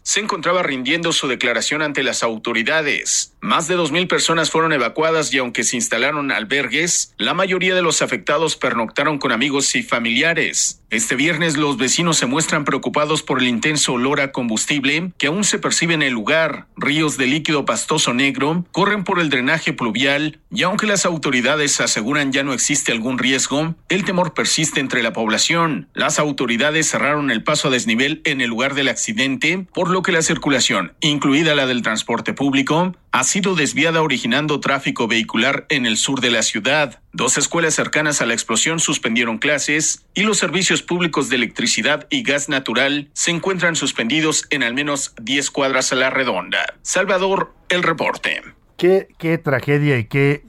se 0.02 0.20
encontraba 0.20 0.62
rindiendo 0.62 1.12
su 1.12 1.28
declaración 1.28 1.82
ante 1.82 2.02
las 2.02 2.22
autoridades. 2.22 3.34
Más 3.42 3.68
de 3.68 3.76
2.000 3.76 4.06
personas 4.06 4.50
fueron 4.50 4.74
evacuadas 4.74 5.32
y 5.32 5.38
aunque 5.38 5.64
se 5.64 5.76
instalaron 5.76 6.30
albergues, 6.30 7.14
la 7.16 7.32
mayoría 7.32 7.74
de 7.74 7.80
los 7.80 8.02
afectados 8.02 8.56
pernoctaron 8.56 9.18
con 9.18 9.32
amigos 9.32 9.74
y 9.74 9.82
familiares. 9.82 10.82
Este 10.90 11.14
viernes 11.14 11.56
los 11.56 11.78
vecinos 11.78 12.18
se 12.18 12.26
muestran 12.26 12.64
preocupados 12.64 13.22
por 13.22 13.38
el 13.38 13.46
intenso 13.46 13.92
olor 13.92 14.20
a 14.20 14.32
combustible 14.32 15.12
que 15.18 15.28
aún 15.28 15.44
se 15.44 15.58
percibe 15.58 15.94
en 15.94 16.02
el 16.02 16.12
lugar. 16.12 16.66
Ríos 16.76 17.16
de 17.16 17.28
líquido 17.28 17.64
pastoso 17.64 18.12
negro 18.12 18.66
corren 18.72 19.04
por 19.04 19.20
el 19.20 19.30
drenaje 19.30 19.72
pluvial 19.72 20.40
y 20.50 20.64
aunque 20.64 20.86
las 20.86 21.06
autoridades 21.06 21.80
aseguran 21.80 22.32
ya 22.32 22.42
no 22.42 22.52
existe 22.52 22.92
algún 22.92 23.18
riesgo, 23.18 23.76
el 23.88 24.04
temor 24.04 24.34
persiste 24.34 24.80
entre 24.80 25.02
la 25.02 25.12
población. 25.12 25.88
Las 25.94 26.18
autoridades 26.18 26.90
cerraron 26.90 27.30
el 27.30 27.44
paso 27.44 27.68
a 27.68 27.70
desnivel 27.70 28.20
en 28.24 28.40
el 28.40 28.50
lugar 28.50 28.74
del 28.74 28.88
accidente, 28.88 29.66
por 29.72 29.90
lo 29.90 30.02
que 30.02 30.12
la 30.12 30.22
circulación, 30.22 30.92
incluida 31.00 31.54
la 31.54 31.66
del 31.66 31.82
transporte 31.82 32.34
público, 32.34 32.96
ha 33.12 33.24
sido 33.24 33.54
desviada 33.54 34.02
originando 34.02 34.60
tráfico 34.60 35.08
vehicular 35.08 35.66
en 35.68 35.86
el 35.86 35.96
sur 35.96 36.20
de 36.20 36.30
la 36.30 36.42
ciudad. 36.42 37.02
Dos 37.12 37.38
escuelas 37.38 37.74
cercanas 37.74 38.20
a 38.20 38.26
la 38.26 38.34
explosión 38.34 38.78
suspendieron 38.78 39.38
clases 39.38 40.06
y 40.14 40.22
los 40.22 40.38
servicios 40.38 40.82
públicos 40.82 41.28
de 41.28 41.36
electricidad 41.36 42.06
y 42.10 42.22
gas 42.22 42.48
natural 42.48 43.10
se 43.12 43.30
encuentran 43.30 43.76
suspendidos 43.76 44.46
en 44.50 44.62
al 44.62 44.74
menos 44.74 45.14
10 45.20 45.50
cuadras 45.50 45.92
a 45.92 45.96
la 45.96 46.10
redonda. 46.10 46.74
Salvador, 46.82 47.54
el 47.68 47.82
reporte. 47.82 48.42
Qué, 48.76 49.38
tragedia 49.44 49.98
y 49.98 50.04
qué 50.04 50.42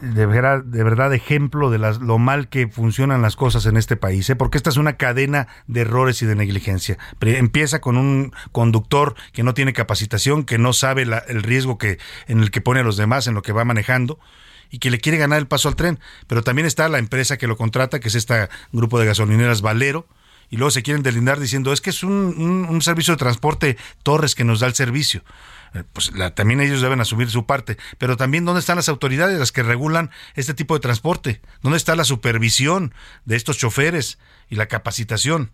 de 0.00 0.26
verdad, 0.26 0.62
de 0.62 0.82
verdad 0.84 1.14
ejemplo 1.14 1.70
de 1.70 1.78
las, 1.78 1.98
lo 2.00 2.18
mal 2.18 2.48
que 2.48 2.68
funcionan 2.68 3.22
las 3.22 3.36
cosas 3.36 3.66
en 3.66 3.76
este 3.76 3.96
país, 3.96 4.28
¿eh? 4.28 4.36
porque 4.36 4.58
esta 4.58 4.70
es 4.70 4.76
una 4.76 4.94
cadena 4.94 5.48
de 5.66 5.82
errores 5.82 6.20
y 6.22 6.26
de 6.26 6.34
negligencia. 6.34 6.98
Empieza 7.20 7.80
con 7.80 7.96
un 7.96 8.32
conductor 8.52 9.14
que 9.32 9.42
no 9.42 9.54
tiene 9.54 9.72
capacitación, 9.72 10.44
que 10.44 10.58
no 10.58 10.72
sabe 10.72 11.02
el 11.02 11.42
riesgo 11.42 11.78
que, 11.78 11.98
en 12.26 12.40
el 12.40 12.50
que 12.50 12.60
pone 12.60 12.80
a 12.80 12.84
los 12.84 12.96
demás, 12.96 13.26
en 13.26 13.34
lo 13.34 13.42
que 13.42 13.52
va 13.52 13.64
manejando 13.64 14.18
y 14.70 14.78
que 14.78 14.90
le 14.90 15.00
quiere 15.00 15.18
ganar 15.18 15.38
el 15.38 15.46
paso 15.46 15.68
al 15.68 15.76
tren. 15.76 15.98
Pero 16.26 16.42
también 16.42 16.66
está 16.66 16.88
la 16.88 16.98
empresa 16.98 17.36
que 17.36 17.46
lo 17.46 17.56
contrata, 17.56 18.00
que 18.00 18.08
es 18.08 18.14
este 18.14 18.48
grupo 18.72 18.98
de 19.00 19.06
gasolineras 19.06 19.62
Valero, 19.62 20.06
y 20.50 20.56
luego 20.56 20.72
se 20.72 20.82
quieren 20.82 21.02
delindar 21.02 21.38
diciendo 21.38 21.72
es 21.72 21.80
que 21.80 21.90
es 21.90 22.02
un, 22.02 22.80
servicio 22.82 23.14
de 23.14 23.18
transporte 23.18 23.76
Torres 24.02 24.34
que 24.34 24.44
nos 24.44 24.60
da 24.60 24.66
el 24.66 24.74
servicio. 24.74 25.22
Eh, 25.74 25.84
pues 25.92 26.10
también 26.34 26.60
ellos 26.60 26.80
deben 26.82 27.00
asumir 27.00 27.30
su 27.30 27.46
parte. 27.46 27.78
Pero 27.98 28.16
también, 28.16 28.44
¿dónde 28.44 28.58
están 28.58 28.76
las 28.76 28.88
autoridades, 28.88 29.38
las 29.38 29.52
que 29.52 29.62
regulan 29.62 30.10
este 30.34 30.52
tipo 30.52 30.74
de 30.74 30.80
transporte? 30.80 31.40
¿Dónde 31.62 31.78
está 31.78 31.94
la 31.94 32.04
supervisión 32.04 32.92
de 33.24 33.36
estos 33.36 33.58
choferes 33.58 34.18
y 34.48 34.56
la 34.56 34.66
capacitación? 34.66 35.52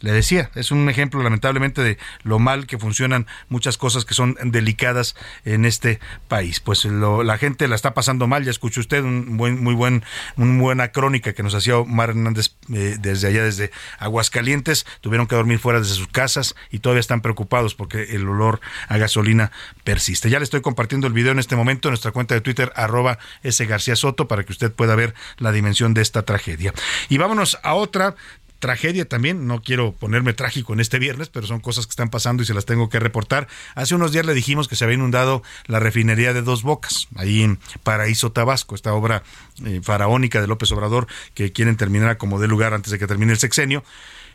Le 0.00 0.12
decía, 0.12 0.50
es 0.54 0.70
un 0.70 0.88
ejemplo 0.88 1.22
lamentablemente 1.22 1.82
de 1.82 1.98
lo 2.22 2.38
mal 2.38 2.66
que 2.66 2.78
funcionan 2.78 3.26
muchas 3.48 3.78
cosas 3.78 4.04
que 4.04 4.14
son 4.14 4.36
delicadas 4.44 5.16
en 5.44 5.64
este 5.64 6.00
país. 6.28 6.60
Pues 6.60 6.84
la 6.84 7.38
gente 7.38 7.68
la 7.68 7.74
está 7.74 7.94
pasando 7.94 8.26
mal, 8.26 8.44
ya 8.44 8.50
escuchó 8.50 8.80
usted 8.80 9.02
un 9.02 9.36
buen, 9.36 9.62
muy 9.62 9.74
buen, 9.74 10.04
una 10.36 10.60
buena 10.60 10.88
crónica 10.88 11.32
que 11.32 11.42
nos 11.42 11.54
hacía 11.54 11.78
Omar 11.78 12.10
Hernández 12.10 12.54
eh, 12.72 12.96
desde 13.00 13.28
allá, 13.28 13.42
desde 13.42 13.70
Aguascalientes, 13.98 14.86
tuvieron 15.00 15.26
que 15.26 15.34
dormir 15.34 15.58
fuera 15.58 15.80
de 15.80 15.86
sus 15.86 16.08
casas 16.08 16.54
y 16.70 16.78
todavía 16.78 17.00
están 17.00 17.20
preocupados 17.20 17.74
porque 17.74 18.14
el 18.14 18.28
olor 18.28 18.60
a 18.88 18.98
gasolina 18.98 19.50
persiste. 19.84 20.30
Ya 20.30 20.38
le 20.38 20.44
estoy 20.44 20.60
compartiendo 20.60 21.06
el 21.06 21.12
video 21.12 21.32
en 21.32 21.38
este 21.38 21.56
momento 21.56 21.88
en 21.88 21.92
nuestra 21.92 22.12
cuenta 22.12 22.34
de 22.34 22.40
Twitter, 22.40 22.72
arroba 22.76 23.18
S. 23.42 23.64
García 23.66 23.96
Soto, 23.96 24.28
para 24.28 24.44
que 24.44 24.52
usted 24.52 24.72
pueda 24.72 24.94
ver 24.94 25.14
la 25.38 25.52
dimensión 25.52 25.94
de 25.94 26.02
esta 26.02 26.22
tragedia. 26.22 26.72
Y 27.08 27.18
vámonos 27.18 27.58
a 27.62 27.74
otra 27.74 28.14
tragedia 28.58 29.08
también, 29.08 29.46
no 29.46 29.62
quiero 29.62 29.92
ponerme 29.92 30.32
trágico 30.32 30.72
en 30.72 30.80
este 30.80 30.98
viernes, 30.98 31.28
pero 31.28 31.46
son 31.46 31.60
cosas 31.60 31.86
que 31.86 31.90
están 31.90 32.10
pasando 32.10 32.42
y 32.42 32.46
se 32.46 32.54
las 32.54 32.64
tengo 32.64 32.88
que 32.88 32.98
reportar. 32.98 33.48
Hace 33.74 33.94
unos 33.94 34.12
días 34.12 34.26
le 34.26 34.34
dijimos 34.34 34.68
que 34.68 34.76
se 34.76 34.84
había 34.84 34.96
inundado 34.96 35.42
la 35.66 35.80
refinería 35.80 36.32
de 36.32 36.42
Dos 36.42 36.62
Bocas, 36.62 37.08
ahí 37.16 37.42
en 37.42 37.58
Paraíso, 37.82 38.32
Tabasco, 38.32 38.74
esta 38.74 38.92
obra 38.94 39.22
eh, 39.64 39.80
faraónica 39.82 40.40
de 40.40 40.46
López 40.46 40.70
Obrador 40.72 41.06
que 41.34 41.52
quieren 41.52 41.76
terminar 41.76 42.16
como 42.16 42.40
de 42.40 42.48
lugar 42.48 42.74
antes 42.74 42.90
de 42.90 42.98
que 42.98 43.06
termine 43.06 43.32
el 43.32 43.38
sexenio. 43.38 43.84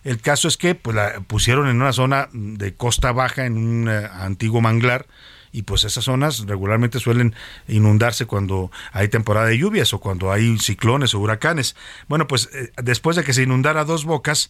El 0.04 0.20
caso 0.20 0.48
es 0.48 0.58
que 0.58 0.76
pues, 0.76 0.96
la 0.96 1.22
pusieron 1.22 1.68
en 1.68 1.82
una 1.82 1.94
zona 1.94 2.30
de 2.34 2.74
costa 2.74 3.12
baja, 3.12 3.46
en 3.46 3.58
un 3.58 3.90
eh, 3.90 4.10
antiguo 4.12 4.62
manglar, 4.62 5.08
y 5.54 5.62
pues 5.62 5.86
esas 5.86 6.04
zonas 6.04 6.40
regularmente 6.48 7.00
suelen 7.00 7.34
inundarse 7.68 8.26
cuando 8.26 8.72
hay 8.92 9.08
temporada 9.08 9.48
de 9.48 9.58
lluvias 9.58 9.94
o 9.94 10.00
cuando 10.00 10.32
hay 10.32 10.58
ciclones 10.58 11.14
o 11.14 11.20
huracanes. 11.20 11.78
Bueno, 12.10 12.28
pues 12.28 12.50
eh, 12.54 12.74
después 12.84 13.16
de 13.16 13.24
que 13.24 13.32
se 13.32 13.44
inundara 13.44 13.86
dos 13.86 14.04
bocas, 14.04 14.50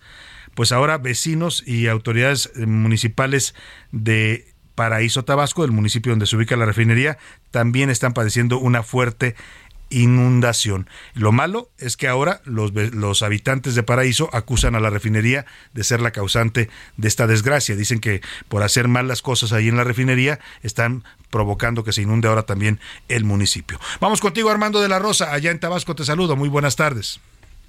pues 0.55 0.71
ahora 0.71 0.97
vecinos 0.97 1.61
y 1.67 1.87
autoridades 1.87 2.51
eh, 2.55 2.65
municipales 2.65 3.53
de 3.91 4.53
Paraíso 4.75 5.23
Tabasco, 5.23 5.61
del 5.61 5.71
municipio 5.71 6.11
donde 6.11 6.25
se 6.25 6.35
ubica 6.35 6.55
la 6.55 6.65
refinería, 6.65 7.17
también 7.51 7.89
están 7.89 8.13
padeciendo 8.13 8.57
una 8.57 8.81
fuerte 8.81 9.35
inundación. 9.93 10.89
Lo 11.13 11.31
malo 11.31 11.69
es 11.77 11.97
que 11.97 12.07
ahora 12.07 12.41
los, 12.45 12.73
los 12.73 13.21
habitantes 13.21 13.75
de 13.75 13.83
Paraíso 13.83 14.29
acusan 14.33 14.75
a 14.75 14.79
la 14.79 14.89
refinería 14.89 15.45
de 15.73 15.83
ser 15.83 16.01
la 16.01 16.11
causante 16.11 16.69
de 16.97 17.07
esta 17.07 17.27
desgracia. 17.27 17.75
Dicen 17.75 17.99
que 17.99 18.21
por 18.49 18.63
hacer 18.63 18.87
mal 18.87 19.07
las 19.07 19.21
cosas 19.21 19.53
ahí 19.53 19.67
en 19.67 19.77
la 19.77 19.83
refinería 19.83 20.39
están 20.61 21.03
provocando 21.29 21.83
que 21.83 21.93
se 21.93 22.01
inunde 22.01 22.27
ahora 22.27 22.43
también 22.43 22.79
el 23.09 23.23
municipio. 23.23 23.79
Vamos 23.99 24.21
contigo 24.21 24.49
Armando 24.49 24.81
de 24.81 24.89
la 24.89 24.99
Rosa, 24.99 25.33
allá 25.33 25.51
en 25.51 25.59
Tabasco 25.59 25.95
te 25.95 26.05
saludo, 26.05 26.35
muy 26.35 26.49
buenas 26.49 26.75
tardes. 26.75 27.19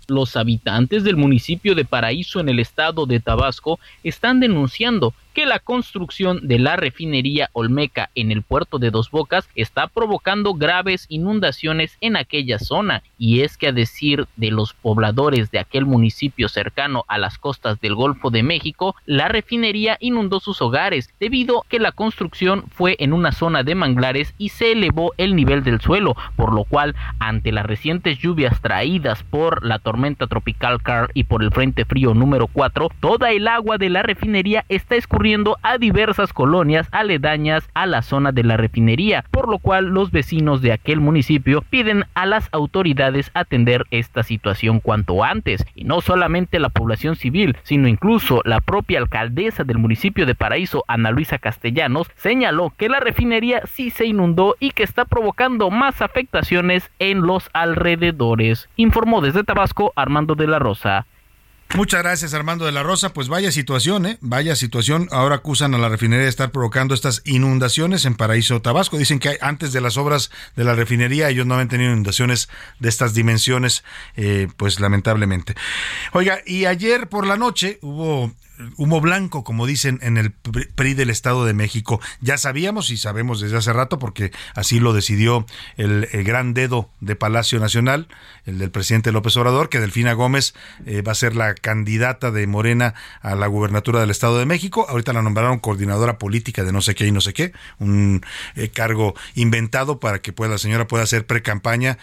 Los 0.07 0.37
habitantes 0.37 1.03
del 1.03 1.17
municipio 1.17 1.75
de 1.75 1.85
Paraíso 1.85 2.41
en 2.41 2.51
el 2.51 2.61
estado 2.61 3.07
de 3.07 3.21
Tabasco 3.21 3.81
están 4.03 4.39
denunciando 4.41 5.15
que 5.35 5.47
la 5.47 5.59
construcción 5.59 6.47
de 6.47 6.61
la 6.61 6.77
refinería 6.77 7.51
Olmeca 7.53 8.09
en 8.15 8.31
el 8.31 8.43
puerto 8.43 8.79
de 8.79 8.93
Dos 8.93 9.11
Bocas 9.11 9.49
está 9.57 9.89
provocando 9.89 10.55
graves 10.55 11.07
inundaciones 11.09 11.99
en 12.01 12.17
aquella 12.17 12.61
zona. 12.61 13.03
Y 13.19 13.41
es 13.41 13.59
que 13.59 13.69
a 13.69 13.73
decir 13.73 14.27
de 14.37 14.53
los 14.53 14.75
pobladores 14.75 15.51
de 15.51 15.59
aquel 15.59 15.87
municipio 15.87 16.49
cercano 16.49 17.05
a 17.09 17.19
las 17.19 17.37
costas 17.37 17.81
del 17.81 17.97
Golfo 17.97 18.31
de 18.31 18.45
México, 18.45 18.95
la 19.07 19.27
refinería 19.27 19.97
inundó 20.01 20.39
sus 20.39 20.63
hogares 20.63 21.11
debido 21.19 21.61
a 21.61 21.69
que 21.69 21.81
la 21.81 21.91
construcción 21.91 22.65
fue 22.71 22.97
en 23.01 23.13
una 23.13 23.33
zona 23.33 23.65
de 23.65 23.75
manglares 23.75 24.35
y 24.39 24.51
se 24.51 24.71
elevó 24.71 25.13
el 25.17 25.35
nivel 25.35 25.65
del 25.65 25.81
suelo, 25.81 26.15
por 26.37 26.55
lo 26.55 26.65
cual 26.65 26.95
ante 27.19 27.51
las 27.51 27.67
recientes 27.67 28.19
lluvias 28.19 28.61
traídas 28.61 29.25
por 29.25 29.67
la 29.67 29.81
tormenta 29.81 30.29
tropical 30.29 30.81
Carl 30.81 31.11
y 31.13 31.25
por 31.25 31.43
el 31.43 31.51
frente 31.51 31.85
frío 31.85 32.15
número 32.15 32.47
4, 32.47 32.89
toda 33.01 33.33
el 33.33 33.49
agua 33.49 33.79
de 33.79 33.91
la 33.91 34.05
refinería 34.05 34.65
está 34.69 34.95
escurriendo 34.95 35.24
a 35.63 35.79
diversas 35.79 36.35
colonias 36.35 36.87
aledañas 36.93 37.67
a 37.73 37.87
la 37.87 38.03
zona 38.03 38.31
de 38.31 38.45
la 38.45 38.59
refinería, 38.59 39.25
por 39.31 39.49
lo 39.49 39.59
cual 39.59 39.87
los 39.87 40.11
vecinos 40.11 40.61
de 40.61 40.71
aquel 40.71 41.01
municipio 41.01 41.63
piden 41.63 42.05
a 42.13 42.27
las 42.27 42.51
autoridades 42.53 43.31
atender 43.33 43.87
esta 43.91 44.23
situación 44.23 44.81
cuanto 44.81 45.25
antes. 45.25 45.65
Y 45.75 45.85
no 45.85 46.03
solamente 46.03 46.59
la 46.59 46.69
población 46.69 47.17
civil, 47.17 47.57
sino 47.63 47.89
incluso 47.89 48.43
la 48.45 48.61
propia 48.61 48.99
alcaldesa 48.99 49.65
del 49.65 49.79
municipio 49.79 50.27
de 50.27 50.35
Paraíso, 50.35 50.85
Ana 50.89 51.11
Luisa 51.11 51.39
Castellanos, 51.39 52.11
señaló 52.17 52.75
que 52.77 52.91
la 52.91 53.01
refinería 53.01 53.63
sí 53.65 53.89
se 53.89 54.05
inundó 54.05 54.57
y 54.61 54.73
que 54.73 54.83
está 54.83 55.07
provocando 55.07 55.71
más 55.71 56.03
afectaciones 56.03 56.91
en 56.99 57.23
los 57.23 57.49
alrededores. 57.55 58.69
Informó 58.77 59.23
desde 59.23 59.43
Tabasco 59.43 59.95
Armando 59.97 60.35
de 60.35 60.49
la 60.49 60.59
Rosa. 60.59 61.07
Muchas 61.75 62.05
gracias 62.05 62.35
Armando 62.35 62.67
de 62.67 62.71
la 62.71 62.85
Rosa. 62.85 63.13
Pues 63.13 63.27
vaya 63.27 63.51
situación, 63.51 64.07
¿eh? 64.07 64.19
Vaya 64.21 64.55
situación. 64.55 65.09
Ahora 65.11 65.35
acusan 65.35 65.75
a 65.75 65.79
la 65.79 65.89
refinería 65.89 66.23
de 66.23 66.31
estar 66.31 66.53
provocando 66.53 66.95
estas 66.95 67.21
inundaciones 67.25 68.05
en 68.05 68.15
Paraíso 68.15 68.63
Tabasco. 68.63 68.97
Dicen 68.97 69.19
que 69.19 69.39
antes 69.41 69.73
de 69.73 69.81
las 69.81 69.97
obras 69.97 70.31
de 70.55 70.63
la 70.63 70.77
refinería 70.77 71.31
ellos 71.31 71.47
no 71.47 71.55
habían 71.55 71.69
tenido 71.69 71.91
inundaciones 71.91 72.49
de 72.79 72.89
estas 72.89 73.13
dimensiones, 73.13 73.83
eh, 74.15 74.47
pues 74.57 74.79
lamentablemente. 74.79 75.57
Oiga, 76.13 76.39
y 76.47 76.67
ayer 76.67 77.09
por 77.09 77.27
la 77.27 77.37
noche 77.37 77.81
hubo 77.83 78.33
humo 78.77 79.01
blanco, 79.01 79.45
como 79.45 79.67
dicen 79.67 79.99
en 80.03 80.17
el 80.17 80.33
PRI 80.33 80.95
del 80.95 81.11
Estado 81.11 81.45
de 81.45 81.55
México. 81.55 82.01
Ya 82.21 82.39
sabíamos 82.39 82.91
y 82.91 82.97
sabemos 82.97 83.41
desde 83.41 83.57
hace 83.57 83.73
rato 83.73 83.99
porque 83.99 84.33
así 84.55 84.81
lo 84.81 84.93
decidió 84.93 85.47
el, 85.77 86.09
gran 86.25 86.55
dedo 86.55 86.91
de 87.01 87.17
Palacio 87.17 87.61
Nacional, 87.61 88.09
el 88.47 88.59
del 88.59 88.71
presidente 88.71 89.13
López 89.13 89.37
Obrador, 89.37 89.69
que 89.69 89.81
Delfina 89.81 90.13
Gómez 90.13 90.55
eh, 90.87 91.03
va 91.03 91.13
a 91.13 91.17
ser 91.17 91.37
la 91.37 91.55
candidata 91.55 92.31
de 92.31 92.47
Morena 92.47 92.95
a 93.21 93.35
la 93.35 93.47
gubernatura 93.47 94.01
del 94.01 94.11
Estado 94.11 94.39
de 94.39 94.47
México. 94.47 94.87
Ahorita 94.89 95.13
la 95.13 95.23
nombraron 95.23 95.59
coordinadora 95.59 96.19
política 96.19 96.65
de 96.65 96.73
no 96.73 96.83
sé 96.83 96.95
qué 96.95 97.07
y 97.07 97.13
no 97.13 97.21
sé 97.21 97.33
qué, 97.33 97.53
un 97.79 98.25
eh, 98.57 98.69
cargo 98.69 99.15
inventado 99.35 100.01
para 100.01 100.21
que 100.21 100.33
pueda, 100.33 100.53
la 100.53 100.59
señora 100.59 100.87
pueda 100.87 101.05
hacer 101.05 101.27
pre-campaña 101.27 101.99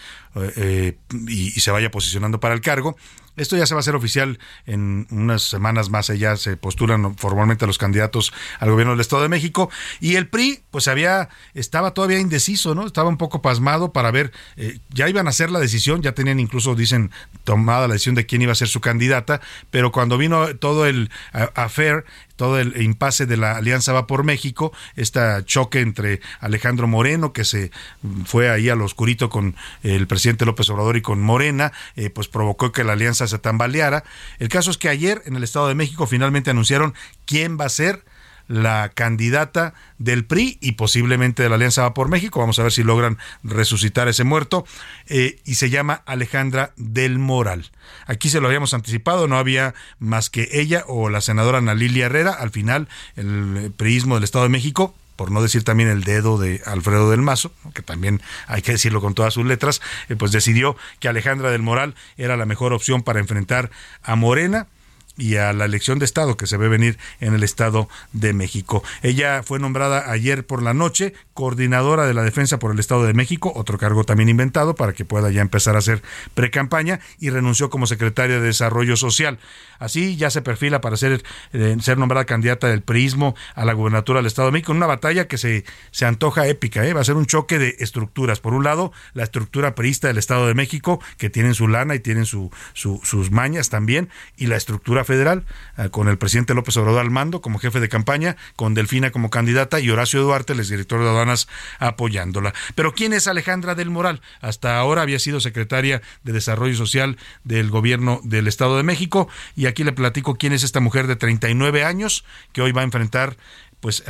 eh, 0.56 0.96
y 1.28 1.50
se 1.52 1.70
vaya 1.70 1.90
posicionando 1.90 2.40
para 2.40 2.54
el 2.54 2.60
cargo. 2.60 2.96
Esto 3.36 3.56
ya 3.56 3.66
se 3.66 3.74
va 3.74 3.78
a 3.78 3.80
hacer 3.80 3.94
oficial 3.94 4.38
en 4.66 5.06
unas 5.10 5.42
semanas 5.42 5.88
más. 5.88 6.08
Ya 6.08 6.36
se 6.36 6.56
postulan 6.56 7.16
formalmente 7.16 7.66
los 7.66 7.78
candidatos 7.78 8.32
al 8.58 8.70
gobierno 8.70 8.92
del 8.92 9.00
Estado 9.00 9.22
de 9.22 9.28
México. 9.28 9.70
Y 10.00 10.16
el 10.16 10.28
PRI, 10.28 10.62
pues 10.70 10.88
había, 10.88 11.28
estaba 11.54 11.94
todavía 11.94 12.18
indeciso, 12.18 12.74
¿no? 12.74 12.86
Estaba 12.86 13.08
un 13.08 13.16
poco 13.16 13.40
pasmado 13.40 13.92
para 13.92 14.10
ver, 14.10 14.32
eh, 14.56 14.78
ya 14.90 15.08
iban 15.08 15.26
a 15.26 15.30
hacer 15.30 15.50
la 15.50 15.60
decisión, 15.60 16.02
ya 16.02 16.12
tenían 16.12 16.40
incluso, 16.40 16.74
dicen, 16.74 17.10
tomada 17.44 17.88
la 17.88 17.94
decisión 17.94 18.14
de 18.14 18.26
quién 18.26 18.42
iba 18.42 18.52
a 18.52 18.56
ser 18.56 18.68
su 18.68 18.80
candidata, 18.80 19.40
pero 19.70 19.92
cuando 19.92 20.18
vino 20.18 20.54
todo 20.56 20.86
el 20.86 21.10
affair, 21.54 22.04
todo 22.36 22.58
el 22.58 22.80
impasse 22.80 23.26
de 23.26 23.36
la 23.36 23.56
Alianza 23.56 23.92
Va 23.92 24.06
por 24.06 24.24
México, 24.24 24.72
este 24.96 25.20
choque 25.44 25.80
entre 25.80 26.20
Alejandro 26.40 26.86
Moreno, 26.86 27.32
que 27.32 27.44
se 27.44 27.70
fue 28.24 28.50
ahí 28.50 28.68
al 28.68 28.82
oscurito 28.82 29.28
con 29.30 29.56
el 29.82 30.06
presidente 30.06 30.44
López 30.44 30.68
Obrador 30.70 30.96
y 30.96 31.02
con 31.02 31.20
Morena, 31.20 31.72
eh, 31.96 32.10
pues 32.10 32.28
provocó 32.28 32.72
que 32.72 32.84
la 32.84 32.94
alianza 32.94 33.26
se 33.26 33.38
tambaleara. 33.38 34.04
El 34.38 34.48
caso 34.48 34.70
es 34.70 34.78
que 34.78 34.88
ayer 34.88 35.22
en 35.26 35.36
el 35.36 35.44
Estado 35.44 35.68
de 35.68 35.74
México 35.74 36.06
finalmente 36.06 36.50
anunciaron 36.50 36.94
quién 37.26 37.58
va 37.58 37.66
a 37.66 37.70
ser 37.70 38.04
la 38.48 38.90
candidata 38.94 39.74
del 39.98 40.24
PRI 40.24 40.58
y 40.60 40.72
posiblemente 40.72 41.42
de 41.42 41.48
la 41.48 41.56
Alianza 41.56 41.82
Va 41.82 41.94
por 41.94 42.08
México. 42.08 42.40
Vamos 42.40 42.58
a 42.58 42.62
ver 42.62 42.72
si 42.72 42.82
logran 42.82 43.18
resucitar 43.42 44.08
ese 44.08 44.24
muerto. 44.24 44.64
Eh, 45.06 45.40
y 45.44 45.56
se 45.56 45.70
llama 45.70 46.02
Alejandra 46.06 46.72
del 46.76 47.18
Moral. 47.18 47.70
Aquí 48.06 48.28
se 48.28 48.40
lo 48.40 48.46
habíamos 48.46 48.74
anticipado, 48.74 49.28
no 49.28 49.38
había 49.38 49.74
más 49.98 50.30
que 50.30 50.48
ella 50.52 50.84
o 50.86 51.08
la 51.08 51.20
senadora 51.20 51.58
Ana 51.58 51.74
Lilia 51.74 52.06
Herrera. 52.06 52.32
Al 52.32 52.50
final, 52.50 52.88
el 53.16 53.72
priismo 53.76 54.14
del 54.16 54.24
Estado 54.24 54.44
de 54.44 54.50
México 54.50 54.94
por 55.16 55.30
no 55.30 55.42
decir 55.42 55.62
también 55.62 55.88
el 55.88 56.02
dedo 56.02 56.36
de 56.36 56.62
Alfredo 56.66 57.10
del 57.10 57.20
Mazo, 57.20 57.52
que 57.74 57.82
también 57.82 58.20
hay 58.48 58.62
que 58.62 58.72
decirlo 58.72 59.00
con 59.00 59.14
todas 59.14 59.34
sus 59.34 59.46
letras, 59.46 59.80
eh, 60.08 60.16
pues 60.16 60.32
decidió 60.32 60.76
que 60.98 61.06
Alejandra 61.06 61.50
del 61.50 61.62
Moral 61.62 61.94
era 62.16 62.36
la 62.36 62.46
mejor 62.46 62.72
opción 62.72 63.02
para 63.02 63.20
enfrentar 63.20 63.70
a 64.02 64.16
Morena 64.16 64.66
y 65.22 65.36
a 65.36 65.52
la 65.52 65.66
elección 65.66 66.00
de 66.00 66.04
Estado 66.04 66.36
que 66.36 66.48
se 66.48 66.56
ve 66.56 66.68
venir 66.68 66.98
en 67.20 67.32
el 67.32 67.44
Estado 67.44 67.88
de 68.12 68.32
México. 68.32 68.82
Ella 69.02 69.44
fue 69.44 69.60
nombrada 69.60 70.10
ayer 70.10 70.44
por 70.44 70.64
la 70.64 70.74
noche 70.74 71.14
coordinadora 71.32 72.06
de 72.06 72.14
la 72.14 72.24
defensa 72.24 72.58
por 72.58 72.72
el 72.72 72.80
Estado 72.80 73.04
de 73.04 73.14
México, 73.14 73.52
otro 73.54 73.78
cargo 73.78 74.02
también 74.02 74.28
inventado 74.28 74.74
para 74.74 74.94
que 74.94 75.04
pueda 75.04 75.30
ya 75.30 75.40
empezar 75.40 75.76
a 75.76 75.78
hacer 75.78 76.02
pre-campaña 76.34 76.98
y 77.20 77.30
renunció 77.30 77.70
como 77.70 77.86
secretaria 77.86 78.40
de 78.40 78.46
Desarrollo 78.46 78.96
Social. 78.96 79.38
Así 79.78 80.16
ya 80.16 80.30
se 80.30 80.42
perfila 80.42 80.80
para 80.80 80.96
ser, 80.96 81.22
eh, 81.52 81.76
ser 81.80 81.98
nombrada 81.98 82.24
candidata 82.24 82.66
del 82.68 82.82
PRIismo 82.82 83.36
a 83.54 83.64
la 83.64 83.74
gubernatura 83.74 84.18
del 84.18 84.26
Estado 84.26 84.48
de 84.48 84.52
México, 84.52 84.72
una 84.72 84.86
batalla 84.86 85.28
que 85.28 85.38
se, 85.38 85.64
se 85.92 86.04
antoja 86.04 86.48
épica, 86.48 86.84
¿eh? 86.84 86.92
va 86.92 87.00
a 87.00 87.04
ser 87.04 87.16
un 87.16 87.26
choque 87.26 87.60
de 87.60 87.76
estructuras. 87.78 88.40
Por 88.40 88.54
un 88.54 88.64
lado, 88.64 88.92
la 89.14 89.22
estructura 89.22 89.76
priista 89.76 90.08
del 90.08 90.18
Estado 90.18 90.48
de 90.48 90.54
México, 90.54 91.00
que 91.16 91.30
tienen 91.30 91.54
su 91.54 91.68
lana 91.68 91.94
y 91.94 92.00
tienen 92.00 92.26
su, 92.26 92.50
sus 92.74 93.30
mañas 93.30 93.70
también, 93.70 94.08
y 94.36 94.46
la 94.46 94.56
estructura 94.56 95.04
federal, 95.12 95.44
eh, 95.76 95.90
con 95.90 96.08
el 96.08 96.16
presidente 96.16 96.54
López 96.54 96.74
Obrador 96.78 97.00
al 97.00 97.10
mando 97.10 97.42
como 97.42 97.58
jefe 97.58 97.80
de 97.80 97.90
campaña, 97.90 98.36
con 98.56 98.72
Delfina 98.72 99.10
como 99.10 99.28
candidata 99.28 99.78
y 99.78 99.90
Horacio 99.90 100.22
Duarte, 100.22 100.54
el 100.54 100.66
director 100.66 101.02
de 101.02 101.08
aduanas, 101.08 101.48
apoyándola. 101.78 102.54
Pero 102.74 102.94
¿quién 102.94 103.12
es 103.12 103.26
Alejandra 103.26 103.74
del 103.74 103.90
Moral? 103.90 104.22
Hasta 104.40 104.78
ahora 104.78 105.02
había 105.02 105.18
sido 105.18 105.40
secretaria 105.40 106.00
de 106.24 106.32
Desarrollo 106.32 106.74
Social 106.74 107.18
del 107.44 107.68
gobierno 107.68 108.20
del 108.24 108.48
Estado 108.48 108.78
de 108.78 108.84
México 108.84 109.28
y 109.54 109.66
aquí 109.66 109.84
le 109.84 109.92
platico 109.92 110.36
quién 110.36 110.54
es 110.54 110.62
esta 110.62 110.80
mujer 110.80 111.06
de 111.06 111.16
39 111.16 111.84
años 111.84 112.24
que 112.52 112.62
hoy 112.62 112.72
va 112.72 112.80
a 112.80 112.84
enfrentar 112.84 113.36
pues 113.80 114.04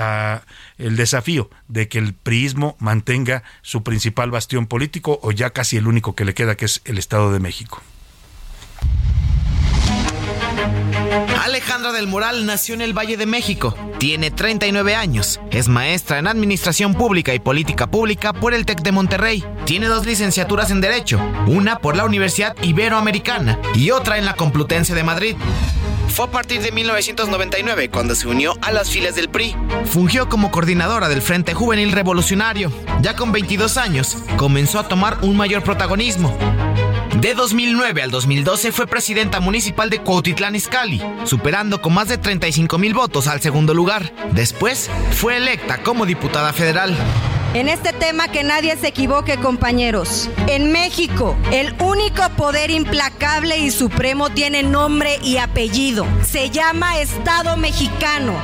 el 0.76 0.96
desafío 0.96 1.48
de 1.66 1.88
que 1.88 1.98
el 1.98 2.12
priismo 2.12 2.76
mantenga 2.78 3.42
su 3.62 3.82
principal 3.82 4.30
bastión 4.30 4.66
político 4.66 5.18
o 5.22 5.32
ya 5.32 5.50
casi 5.50 5.78
el 5.78 5.88
único 5.88 6.14
que 6.14 6.26
le 6.26 6.34
queda 6.34 6.57
que 6.57 6.66
es 6.66 6.82
el 6.84 6.98
Estado 6.98 7.32
de 7.32 7.40
México. 7.40 7.82
Alejandra 11.44 11.92
del 11.92 12.06
Moral 12.06 12.46
nació 12.46 12.74
en 12.74 12.80
el 12.80 12.96
Valle 12.96 13.16
de 13.16 13.26
México. 13.26 13.74
Tiene 13.98 14.30
39 14.30 14.94
años. 14.94 15.40
Es 15.50 15.68
maestra 15.68 16.18
en 16.18 16.26
Administración 16.26 16.94
Pública 16.94 17.34
y 17.34 17.38
Política 17.38 17.86
Pública 17.88 18.32
por 18.32 18.54
el 18.54 18.66
TEC 18.66 18.80
de 18.82 18.92
Monterrey. 18.92 19.44
Tiene 19.64 19.86
dos 19.86 20.06
licenciaturas 20.06 20.70
en 20.70 20.80
Derecho, 20.80 21.20
una 21.46 21.78
por 21.78 21.96
la 21.96 22.04
Universidad 22.04 22.56
Iberoamericana 22.62 23.58
y 23.74 23.90
otra 23.90 24.18
en 24.18 24.24
la 24.24 24.34
Complutense 24.34 24.94
de 24.94 25.04
Madrid. 25.04 25.36
Fue 26.08 26.26
a 26.26 26.30
partir 26.30 26.60
de 26.60 26.72
1999 26.72 27.88
cuando 27.88 28.14
se 28.14 28.28
unió 28.28 28.54
a 28.60 28.70
las 28.70 28.90
filas 28.90 29.14
del 29.14 29.30
PRI. 29.30 29.56
Fungió 29.86 30.28
como 30.28 30.50
coordinadora 30.50 31.08
del 31.08 31.22
Frente 31.22 31.54
Juvenil 31.54 31.90
Revolucionario. 31.92 32.70
Ya 33.00 33.16
con 33.16 33.32
22 33.32 33.78
años, 33.78 34.18
comenzó 34.36 34.78
a 34.78 34.88
tomar 34.88 35.18
un 35.22 35.38
mayor 35.38 35.62
protagonismo. 35.62 36.36
De 37.22 37.34
2009 37.34 38.02
al 38.02 38.10
2012 38.10 38.72
fue 38.72 38.88
presidenta 38.88 39.38
municipal 39.38 39.88
de 39.90 40.00
Cuautitlán 40.00 40.56
Izcalli, 40.56 41.00
superando 41.22 41.80
con 41.80 41.94
más 41.94 42.08
de 42.08 42.18
35 42.18 42.78
mil 42.78 42.94
votos 42.94 43.28
al 43.28 43.40
segundo 43.40 43.74
lugar. 43.74 44.12
Después 44.32 44.90
fue 45.12 45.36
electa 45.36 45.84
como 45.84 46.04
diputada 46.04 46.52
federal. 46.52 46.92
En 47.54 47.68
este 47.68 47.92
tema 47.92 48.26
que 48.26 48.42
nadie 48.42 48.76
se 48.76 48.88
equivoque, 48.88 49.36
compañeros. 49.36 50.30
En 50.48 50.72
México, 50.72 51.36
el 51.52 51.72
único 51.78 52.28
poder 52.30 52.72
implacable 52.72 53.56
y 53.56 53.70
supremo 53.70 54.30
tiene 54.30 54.64
nombre 54.64 55.20
y 55.22 55.36
apellido. 55.36 56.04
Se 56.24 56.50
llama 56.50 56.98
Estado 56.98 57.56
mexicano. 57.56 58.34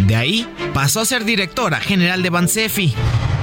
De 0.00 0.16
ahí 0.16 0.48
pasó 0.74 0.98
a 0.98 1.04
ser 1.04 1.24
directora 1.24 1.78
general 1.78 2.24
de 2.24 2.30
Bansefi 2.30 2.96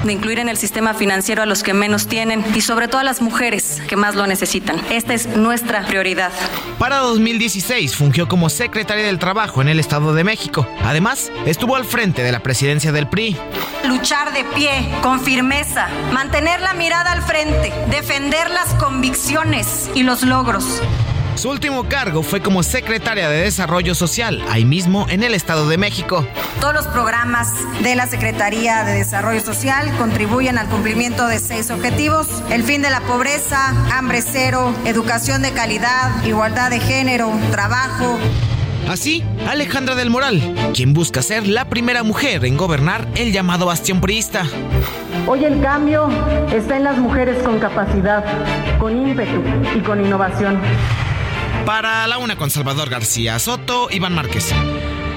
de 0.05 0.13
incluir 0.13 0.39
en 0.39 0.49
el 0.49 0.57
sistema 0.57 0.93
financiero 0.93 1.43
a 1.43 1.45
los 1.45 1.63
que 1.63 1.73
menos 1.73 2.07
tienen 2.07 2.45
y 2.55 2.61
sobre 2.61 2.87
todo 2.87 3.01
a 3.01 3.03
las 3.03 3.21
mujeres 3.21 3.81
que 3.87 3.95
más 3.95 4.15
lo 4.15 4.27
necesitan. 4.27 4.79
Esta 4.89 5.13
es 5.13 5.27
nuestra 5.27 5.85
prioridad. 5.85 6.31
Para 6.79 6.99
2016 6.99 7.95
fungió 7.95 8.27
como 8.27 8.49
secretaria 8.49 9.05
del 9.05 9.19
Trabajo 9.19 9.61
en 9.61 9.69
el 9.69 9.79
Estado 9.79 10.13
de 10.13 10.23
México. 10.23 10.67
Además, 10.83 11.31
estuvo 11.45 11.75
al 11.75 11.85
frente 11.85 12.23
de 12.23 12.31
la 12.31 12.39
presidencia 12.39 12.91
del 12.91 13.07
PRI. 13.07 13.37
Luchar 13.85 14.33
de 14.33 14.43
pie, 14.43 14.89
con 15.01 15.19
firmeza, 15.19 15.87
mantener 16.11 16.61
la 16.61 16.73
mirada 16.73 17.11
al 17.11 17.21
frente, 17.21 17.73
defender 17.89 18.49
las 18.49 18.73
convicciones 18.75 19.89
y 19.95 20.03
los 20.03 20.23
logros. 20.23 20.81
Su 21.35 21.49
último 21.49 21.83
cargo 21.89 22.23
fue 22.23 22.41
como 22.41 22.63
secretaria 22.63 23.29
de 23.29 23.41
Desarrollo 23.41 23.93
Social, 23.93 24.41
ahí 24.49 24.63
mismo 24.63 25.05
en 25.09 25.21
el 25.21 25.33
Estado 25.33 25.67
de 25.67 25.77
México. 25.77 26.25
Todos 26.61 26.73
los 26.73 26.87
programas 26.87 27.49
de 27.83 27.93
la 27.95 28.07
Secretaría 28.07 28.85
de 28.85 28.93
Desarrollo 28.93 29.41
Social 29.41 29.93
contribuyen 29.97 30.57
al 30.57 30.67
cumplimiento 30.69 31.27
de 31.27 31.39
seis 31.39 31.71
objetivos. 31.71 32.27
El 32.49 32.63
fin 32.63 32.81
de 32.81 32.89
la 32.89 33.01
pobreza, 33.01 33.73
hambre 33.91 34.21
cero, 34.21 34.73
educación 34.85 35.41
de 35.41 35.51
calidad, 35.51 36.23
igualdad 36.25 36.69
de 36.69 36.79
género, 36.79 37.29
trabajo. 37.51 38.17
Así, 38.87 39.23
Alejandra 39.49 39.95
del 39.95 40.09
Moral, 40.09 40.55
quien 40.73 40.93
busca 40.93 41.21
ser 41.21 41.47
la 41.47 41.65
primera 41.65 42.03
mujer 42.03 42.45
en 42.45 42.55
gobernar 42.55 43.07
el 43.15 43.33
llamado 43.33 43.65
bastión 43.65 43.99
priista. 43.99 44.45
Hoy 45.27 45.43
el 45.43 45.61
cambio 45.61 46.07
está 46.53 46.77
en 46.77 46.85
las 46.85 46.97
mujeres 46.97 47.43
con 47.43 47.59
capacidad, 47.59 48.23
con 48.79 48.95
ímpetu 48.95 49.41
y 49.75 49.81
con 49.81 50.05
innovación. 50.05 50.61
Para 51.65 52.05
la 52.05 52.19
una 52.19 52.37
con 52.37 52.51
Salvador 52.51 52.91
García 52.91 53.39
Soto, 53.39 53.87
Iván 53.89 54.13
Márquez. 54.13 54.53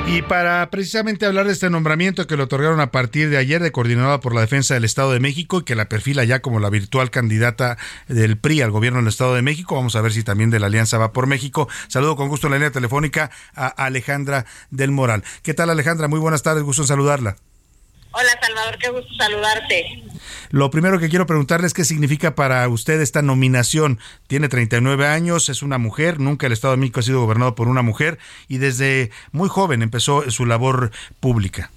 Y 0.07 0.23
para 0.23 0.71
precisamente 0.71 1.27
hablar 1.27 1.47
de 1.47 1.53
este 1.53 1.69
nombramiento 1.69 2.27
que 2.27 2.39
le 2.39 2.45
otorgaron 2.45 2.81
a 2.81 2.91
partir 2.91 3.29
de 3.29 3.37
ayer 3.37 3.63
de 3.63 3.71
coordinadora 3.71 4.21
por 4.21 4.35
la 4.35 4.41
defensa 4.41 4.73
del 4.73 4.87
Estado 4.87 5.13
de 5.13 5.21
México 5.21 5.59
y 5.59 5.65
que 5.65 5.75
la 5.75 5.91
perfila 5.91 6.25
ya 6.25 6.41
como 6.41 6.59
la 6.59 6.71
virtual 6.71 7.11
candidata 7.11 7.77
del 8.09 8.39
PRI 8.39 8.63
al 8.63 8.71
gobierno 8.71 9.01
del 9.01 9.09
Estado 9.09 9.35
de 9.35 9.43
México, 9.43 9.75
vamos 9.75 9.95
a 9.97 10.01
ver 10.01 10.13
si 10.13 10.23
también 10.23 10.49
de 10.49 10.59
la 10.59 10.69
Alianza 10.69 10.97
va 10.97 11.13
por 11.13 11.27
México. 11.27 11.69
Saludo 11.89 12.17
con 12.17 12.29
gusto 12.29 12.47
en 12.47 12.53
la 12.53 12.57
línea 12.57 12.71
telefónica 12.71 13.31
a 13.55 13.67
Alejandra 13.67 14.47
del 14.71 14.91
Moral. 14.91 15.25
¿Qué 15.43 15.53
tal 15.53 15.69
Alejandra? 15.69 16.09
Muy 16.09 16.19
buenas 16.19 16.43
tardes, 16.43 16.63
gusto 16.63 16.83
en 16.83 16.89
saludarla. 16.89 17.37
Hola 18.13 18.31
Salvador, 18.41 18.79
qué 18.79 18.89
gusto 18.89 19.15
saludarte. 19.17 20.03
Lo 20.51 20.71
primero 20.71 20.99
que 20.99 21.11
quiero 21.11 21.27
preguntarle 21.27 21.67
es 21.67 21.75
qué 21.75 21.85
significa 21.85 22.35
para 22.35 22.67
usted 22.69 23.01
esta 23.01 23.21
nominación. 23.21 23.99
Tiene 24.27 24.49
39 24.49 25.07
años, 25.07 25.49
es 25.51 25.63
una 25.63 25.77
mujer, 25.77 26.19
nunca 26.19 26.47
el 26.47 26.53
Estado 26.55 26.73
de 26.73 26.79
México 26.79 27.01
ha 27.01 27.03
sido 27.03 27.21
gobernado 27.21 27.55
por 27.55 27.69
una 27.69 27.83
mujer 27.83 28.19
y 28.49 28.59
desde 28.59 29.11
muy 29.33 29.49
joven 29.49 29.83
empezó 29.83 30.31
su 30.31 30.47
labor 30.47 30.91
pública. 31.21 31.71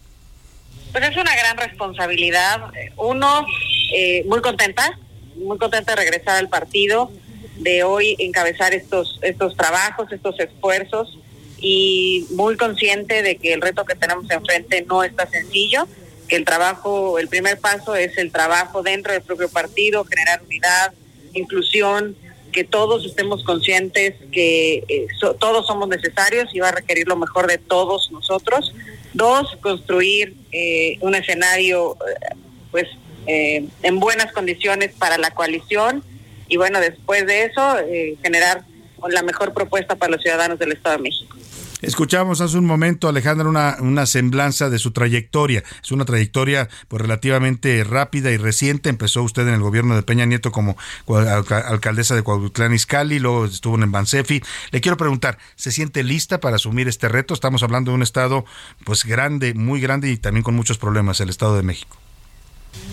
Pues 0.93 1.09
es 1.09 1.17
una 1.17 1.35
gran 1.35 1.57
responsabilidad. 1.57 2.61
Uno, 2.95 3.45
eh, 3.93 4.23
muy 4.27 4.41
contenta, 4.41 4.97
muy 5.35 5.57
contenta 5.57 5.95
de 5.95 6.01
regresar 6.01 6.37
al 6.37 6.49
partido, 6.49 7.11
de 7.57 7.83
hoy 7.83 8.15
encabezar 8.19 8.73
estos, 8.73 9.19
estos 9.21 9.55
trabajos, 9.57 10.11
estos 10.11 10.39
esfuerzos 10.39 11.19
y 11.59 12.25
muy 12.31 12.57
consciente 12.57 13.21
de 13.21 13.35
que 13.35 13.53
el 13.53 13.61
reto 13.61 13.85
que 13.85 13.95
tenemos 13.95 14.29
enfrente 14.31 14.83
no 14.87 15.03
está 15.03 15.29
sencillo 15.29 15.87
el 16.35 16.45
trabajo, 16.45 17.19
el 17.19 17.27
primer 17.27 17.59
paso 17.59 17.95
es 17.95 18.17
el 18.17 18.31
trabajo 18.31 18.83
dentro 18.83 19.13
del 19.13 19.21
propio 19.21 19.49
partido, 19.49 20.05
generar 20.05 20.41
unidad, 20.43 20.93
inclusión, 21.33 22.15
que 22.51 22.63
todos 22.63 23.05
estemos 23.05 23.43
conscientes 23.43 24.15
que 24.31 24.83
eh, 24.87 25.07
todos 25.39 25.65
somos 25.65 25.87
necesarios 25.87 26.49
y 26.53 26.59
va 26.59 26.69
a 26.69 26.73
requerir 26.73 27.07
lo 27.07 27.15
mejor 27.15 27.47
de 27.47 27.57
todos 27.57 28.11
nosotros. 28.11 28.73
Dos, 29.13 29.57
construir 29.61 30.35
eh, 30.51 30.97
un 31.01 31.15
escenario 31.15 31.95
eh, 31.95 32.35
pues 32.71 32.87
en 33.27 33.99
buenas 33.99 34.31
condiciones 34.33 34.93
para 34.97 35.19
la 35.19 35.31
coalición 35.31 36.03
y 36.47 36.57
bueno, 36.57 36.79
después 36.79 37.27
de 37.27 37.43
eso 37.43 37.75
generar 38.23 38.63
la 39.09 39.21
mejor 39.21 39.53
propuesta 39.53 39.95
para 39.95 40.13
los 40.13 40.21
ciudadanos 40.23 40.57
del 40.57 40.71
Estado 40.71 40.97
de 40.97 41.03
México. 41.03 41.37
Escuchamos 41.81 42.41
hace 42.41 42.57
un 42.57 42.65
momento, 42.65 43.09
Alejandra, 43.09 43.77
una, 43.79 44.05
semblanza 44.05 44.69
de 44.69 44.77
su 44.77 44.91
trayectoria. 44.91 45.63
Es 45.83 45.91
una 45.91 46.05
trayectoria 46.05 46.69
pues 46.87 47.01
relativamente 47.01 47.83
rápida 47.83 48.29
y 48.31 48.37
reciente. 48.37 48.89
Empezó 48.89 49.23
usted 49.23 49.47
en 49.47 49.55
el 49.55 49.61
gobierno 49.61 49.95
de 49.95 50.03
Peña 50.03 50.25
Nieto 50.25 50.51
como 50.51 50.77
alcaldesa 51.07 52.15
de 52.15 52.23
Coahutlán 52.23 52.73
Izcalli, 52.73 53.17
luego 53.17 53.45
estuvo 53.45 53.81
en 53.81 53.91
Bansefi. 53.91 54.43
Le 54.71 54.81
quiero 54.81 54.97
preguntar, 54.97 55.39
¿se 55.55 55.71
siente 55.71 56.03
lista 56.03 56.39
para 56.39 56.57
asumir 56.57 56.87
este 56.87 57.09
reto? 57.09 57.33
Estamos 57.33 57.63
hablando 57.63 57.91
de 57.91 57.95
un 57.95 58.03
estado 58.03 58.45
pues 58.83 59.03
grande, 59.03 59.53
muy 59.55 59.81
grande 59.81 60.11
y 60.11 60.17
también 60.17 60.43
con 60.43 60.55
muchos 60.55 60.77
problemas, 60.77 61.19
el 61.19 61.29
Estado 61.29 61.55
de 61.55 61.63
México. 61.63 61.97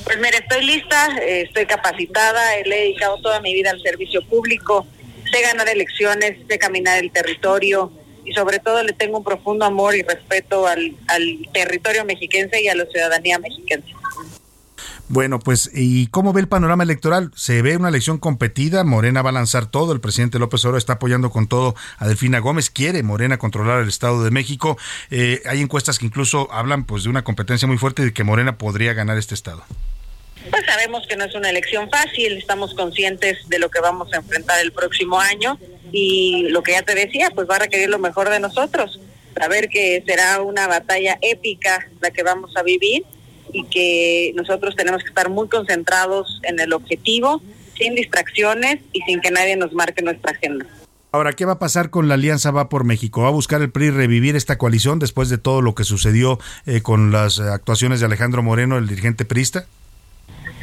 Pues 0.05 0.16
mire, 0.16 0.39
estoy 0.39 0.64
lista, 0.64 1.09
estoy 1.18 1.66
capacitada, 1.66 2.57
he 2.57 2.68
dedicado 2.68 3.20
toda 3.20 3.41
mi 3.41 3.53
vida 3.53 3.70
al 3.70 3.80
servicio 3.82 4.24
público, 4.26 4.86
sé 5.30 5.43
ganar 5.43 5.68
elecciones, 5.68 6.39
sé 6.49 6.59
caminar 6.59 6.99
el 6.99 7.12
territorio, 7.12 7.93
y 8.29 8.33
sobre 8.35 8.59
todo 8.59 8.83
le 8.83 8.93
tengo 8.93 9.18
un 9.18 9.24
profundo 9.24 9.64
amor 9.64 9.95
y 9.95 10.03
respeto 10.03 10.66
al, 10.66 10.97
territorio 11.53 12.05
mexiquense 12.05 12.62
y 12.62 12.68
a 12.68 12.74
la 12.74 12.85
ciudadanía 12.87 13.39
mexiquense. 13.39 13.89
Bueno, 15.11 15.39
pues, 15.39 15.70
¿y 15.72 16.09
cómo 16.09 16.35
ve 16.35 16.43
el 16.43 16.49
panorama 16.49 16.83
electoral? 16.83 17.31
¿Se 17.35 17.62
ve 17.62 17.79
una 17.79 17.89
elección 17.89 18.18
competida? 18.18 18.85
Morena 18.85 19.22
va 19.22 19.31
a 19.31 19.33
lanzar 19.33 19.70
todo. 19.70 19.95
El 19.95 20.01
presidente 20.01 20.39
López 20.39 20.62
Obrador 20.66 20.76
está 20.76 20.95
apoyando 20.95 21.31
con 21.31 21.49
todo 21.49 21.74
a 21.97 22.07
Delfina 22.07 22.41
Gómez. 22.41 22.68
Quiere 22.68 23.03
Morena 23.03 23.39
controlar 23.39 23.81
el 23.81 23.89
Estado 23.89 24.22
de 24.22 24.31
México. 24.31 24.76
Eh, 25.11 25.41
hay 25.47 25.62
encuestas 25.62 25.99
que 25.99 26.05
incluso 26.05 26.53
hablan 26.53 26.85
pues 26.85 27.05
de 27.05 27.09
una 27.09 27.24
competencia 27.24 27.66
muy 27.66 27.79
fuerte 27.79 28.03
y 28.03 28.07
de 28.07 28.12
que 28.12 28.22
Morena 28.22 28.59
podría 28.59 28.93
ganar 28.93 29.16
este 29.16 29.35
Estado. 29.35 29.64
Pues 30.51 30.66
sabemos 30.66 31.07
que 31.09 31.16
no 31.16 31.24
es 31.24 31.35
una 31.35 31.49
elección 31.49 31.89
fácil. 31.89 32.37
Estamos 32.37 32.74
conscientes 32.74 33.49
de 33.49 33.59
lo 33.59 33.70
que 33.70 33.81
vamos 33.81 34.12
a 34.12 34.18
enfrentar 34.18 34.61
el 34.61 34.72
próximo 34.72 35.18
año 35.18 35.59
y 35.93 36.49
lo 36.51 36.62
que 36.62 36.72
ya 36.72 36.82
te 36.82 36.95
decía, 36.95 37.30
pues 37.34 37.49
va 37.49 37.57
a 37.57 37.61
requerir 37.61 37.89
lo 37.89 37.99
mejor 37.99 38.28
de 38.30 38.41
nosotros, 38.41 39.01
saber 39.36 39.68
que 39.68 40.03
será 40.07 40.43
una 40.43 40.66
batalla 40.66 41.18
épica 41.22 41.89
la 42.01 42.11
que 42.11 42.22
vamos 42.22 42.57
a 42.57 42.62
vivir 42.62 43.05
y 43.53 43.64
que 43.64 44.32
nosotros 44.34 44.76
tenemos 44.76 45.03
que 45.03 45.09
estar 45.09 45.30
muy 45.30 45.49
concentrados 45.49 46.41
en 46.43 46.61
el 46.61 46.72
objetivo, 46.72 47.43
sin 47.76 47.95
distracciones 47.95 48.80
y 48.93 49.01
sin 49.03 49.20
que 49.20 49.30
nadie 49.30 49.57
nos 49.57 49.72
marque 49.72 50.03
nuestra 50.03 50.32
agenda. 50.32 50.66
Ahora, 51.11 51.32
¿qué 51.32 51.47
va 51.47 51.53
a 51.53 51.59
pasar 51.59 51.89
con 51.89 52.07
la 52.07 52.14
Alianza 52.14 52.51
Va 52.51 52.68
por 52.68 52.84
México? 52.84 53.22
¿Va 53.22 53.28
a 53.28 53.32
buscar 53.32 53.62
el 53.62 53.70
PRI 53.70 53.91
revivir 53.91 54.36
esta 54.36 54.59
coalición 54.59 54.99
después 54.99 55.30
de 55.30 55.39
todo 55.39 55.62
lo 55.62 55.74
que 55.74 55.84
sucedió 55.84 56.39
eh, 56.66 56.82
con 56.82 57.12
las 57.12 57.41
actuaciones 57.41 58.01
de 58.01 58.07
Alejandro 58.07 58.43
Moreno, 58.43 58.76
el 58.76 58.86
dirigente 58.86 59.24
priista? 59.24 59.66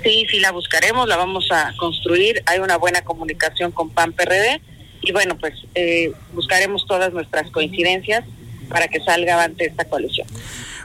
Sí, 0.03 0.27
sí 0.29 0.39
la 0.39 0.51
buscaremos, 0.51 1.07
la 1.07 1.17
vamos 1.17 1.51
a 1.51 1.73
construir. 1.77 2.43
Hay 2.45 2.59
una 2.59 2.77
buena 2.77 3.01
comunicación 3.01 3.71
con 3.71 3.89
PAN 3.89 4.13
PRD 4.13 4.61
y 5.05 5.11
bueno, 5.11 5.37
pues 5.37 5.53
eh, 5.75 6.11
buscaremos 6.33 6.85
todas 6.87 7.13
nuestras 7.13 7.49
coincidencias 7.51 8.25
para 8.69 8.87
que 8.87 8.99
salga 8.99 9.35
avante 9.35 9.65
esta 9.65 9.85
coalición. 9.85 10.27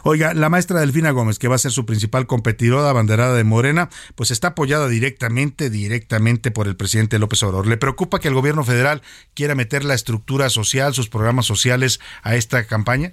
Oiga, 0.02 0.32
la 0.32 0.48
maestra 0.48 0.80
Delfina 0.80 1.10
Gómez, 1.10 1.38
que 1.38 1.48
va 1.48 1.56
a 1.56 1.58
ser 1.58 1.72
su 1.72 1.84
principal 1.84 2.26
competidora 2.26 2.92
banderada 2.92 3.34
de 3.34 3.44
Morena, 3.44 3.90
pues 4.14 4.30
está 4.30 4.48
apoyada 4.48 4.88
directamente, 4.88 5.68
directamente 5.68 6.50
por 6.50 6.68
el 6.68 6.76
presidente 6.76 7.18
López 7.18 7.42
Obrador. 7.42 7.66
¿Le 7.66 7.76
preocupa 7.76 8.18
que 8.18 8.28
el 8.28 8.34
gobierno 8.34 8.64
federal 8.64 9.02
quiera 9.34 9.54
meter 9.54 9.84
la 9.84 9.94
estructura 9.94 10.48
social, 10.48 10.94
sus 10.94 11.10
programas 11.10 11.44
sociales 11.44 12.00
a 12.22 12.34
esta 12.36 12.64
campaña? 12.66 13.12